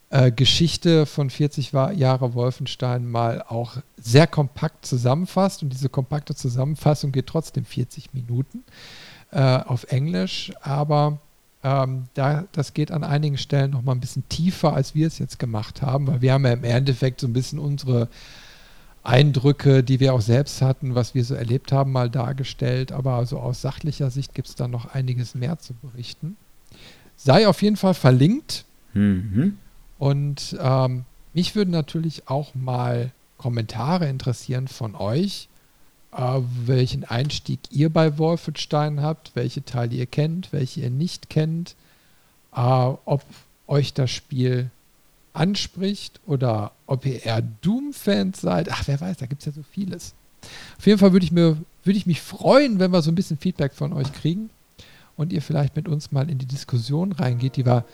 äh, 0.10 0.32
Geschichte 0.32 1.06
von 1.06 1.30
40 1.30 1.72
Jahre 1.72 2.34
Wolfenstein 2.34 3.06
mal 3.06 3.44
auch 3.48 3.78
sehr 3.98 4.28
kompakt 4.28 4.86
zusammenfasst. 4.86 5.64
Und 5.64 5.70
diese 5.70 5.90
kompakte 5.90 6.36
Zusammenfassung 6.36 7.12
geht 7.12 7.28
trotzdem 7.28 7.66
40 7.66 8.14
Minuten 8.14 8.64
äh, 9.32 9.42
auf 9.42 9.86
Englisch, 9.92 10.54
aber 10.62 11.20
ähm, 11.64 12.06
da, 12.14 12.46
das 12.52 12.74
geht 12.74 12.92
an 12.92 13.04
einigen 13.04 13.38
Stellen 13.38 13.72
noch 13.72 13.82
mal 13.82 13.92
ein 13.92 14.00
bisschen 14.00 14.28
tiefer, 14.30 14.74
als 14.74 14.96
wir 14.96 15.08
es 15.08 15.20
jetzt 15.20 15.40
gemacht 15.40 15.82
haben, 15.82 16.08
weil 16.08 16.22
wir 16.22 16.34
haben 16.34 16.46
ja 16.46 16.54
im 16.54 16.64
Endeffekt 16.64 17.20
so 17.20 17.28
ein 17.28 17.34
bisschen 17.34 17.60
unsere 17.60 18.08
Eindrücke, 19.04 19.84
die 19.84 20.00
wir 20.00 20.14
auch 20.14 20.22
selbst 20.22 20.62
hatten, 20.62 20.96
was 20.96 21.16
wir 21.16 21.24
so 21.24 21.34
erlebt 21.34 21.72
haben, 21.72 21.92
mal 21.92 22.10
dargestellt. 22.10 22.92
Aber 22.92 23.26
so 23.26 23.40
aus 23.40 23.62
sachlicher 23.62 24.12
Sicht 24.12 24.34
gibt 24.36 24.50
es 24.50 24.56
da 24.56 24.68
noch 24.68 24.94
einiges 24.94 25.34
mehr 25.34 25.60
zu 25.60 25.74
berichten. 25.74 26.38
Sei 27.16 27.48
auf 27.48 27.62
jeden 27.62 27.78
Fall 27.78 27.94
verlinkt. 27.94 28.66
Mhm. 28.94 29.58
Und 29.98 30.56
ähm, 30.60 31.06
mich 31.34 31.56
würden 31.56 31.72
natürlich 31.72 32.28
auch 32.28 32.54
mal 32.56 33.12
Kommentare 33.38 34.08
interessieren 34.08 34.68
von 34.68 34.96
euch, 34.96 35.48
äh, 36.12 36.40
welchen 36.66 37.04
Einstieg 37.04 37.60
ihr 37.70 37.92
bei 37.92 38.18
Wolfenstein 38.18 39.02
habt, 39.02 39.32
welche 39.36 39.64
Teile 39.64 39.96
ihr 39.96 40.06
kennt, 40.06 40.52
welche 40.54 40.82
ihr 40.82 40.90
nicht 40.90 41.30
kennt, 41.30 41.76
äh, 42.56 42.60
ob 42.60 43.24
euch 43.68 43.94
das 43.94 44.12
Spiel 44.12 44.72
anspricht 45.34 46.20
oder 46.26 46.72
ob 46.88 47.06
ihr 47.06 47.24
eher 47.24 47.42
Doom-Fans 47.62 48.42
seid. 48.42 48.72
Ach, 48.72 48.84
wer 48.88 49.00
weiß, 49.00 49.18
da 49.18 49.26
gibt 49.28 49.42
es 49.42 49.46
ja 49.46 49.52
so 49.52 49.64
vieles. 49.64 50.14
Auf 50.78 50.88
jeden 50.88 51.00
Fall 51.00 51.14
würde 51.14 51.26
ich, 51.26 51.32
mir, 51.32 51.58
würde 51.84 51.98
ich 51.98 52.06
mich 52.06 52.22
freuen, 52.22 52.80
wenn 52.80 52.92
wir 52.92 53.02
so 53.02 53.12
ein 53.12 53.16
bisschen 53.16 53.38
Feedback 53.38 53.74
von 53.74 53.94
euch 53.94 54.12
kriegen 54.14 54.50
und 55.16 55.34
ihr 55.34 55.42
vielleicht 55.42 55.76
mit 55.76 55.88
uns 55.88 56.12
mal 56.12 56.30
in 56.30 56.38
die 56.38 56.46
Diskussion 56.46 57.12
reingeht, 57.12 57.56
die 57.56 57.66
wir, 57.66 57.86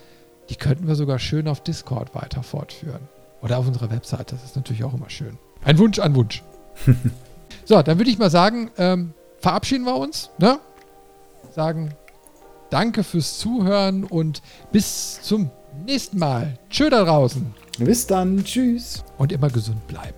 die 0.53 0.59
könnten 0.59 0.87
wir 0.87 0.93
sogar 0.93 1.17
schön 1.17 1.47
auf 1.47 1.61
Discord 1.61 2.13
weiter 2.13 2.43
fortführen. 2.43 3.09
Oder 3.41 3.57
auf 3.57 3.65
unserer 3.65 3.89
Website, 3.89 4.31
das 4.31 4.43
ist 4.43 4.55
natürlich 4.55 4.83
auch 4.83 4.93
immer 4.93 5.09
schön. 5.09 5.39
Ein 5.63 5.79
Wunsch 5.79 5.97
an 5.97 6.13
Wunsch. 6.13 6.43
so, 7.65 7.81
dann 7.81 7.97
würde 7.97 8.11
ich 8.11 8.19
mal 8.19 8.29
sagen, 8.29 8.69
ähm, 8.77 9.13
verabschieden 9.39 9.83
wir 9.85 9.95
uns, 9.95 10.29
ne? 10.37 10.59
Sagen 11.51 11.95
danke 12.69 13.03
fürs 13.03 13.39
Zuhören 13.39 14.03
und 14.03 14.43
bis 14.71 15.21
zum 15.23 15.49
nächsten 15.85 16.19
Mal. 16.19 16.59
Tschö 16.69 16.91
da 16.91 17.03
draußen. 17.03 17.51
Bis 17.79 18.05
dann. 18.05 18.43
Tschüss. 18.43 19.03
Und 19.17 19.31
immer 19.31 19.49
gesund 19.49 19.87
bleiben. 19.87 20.17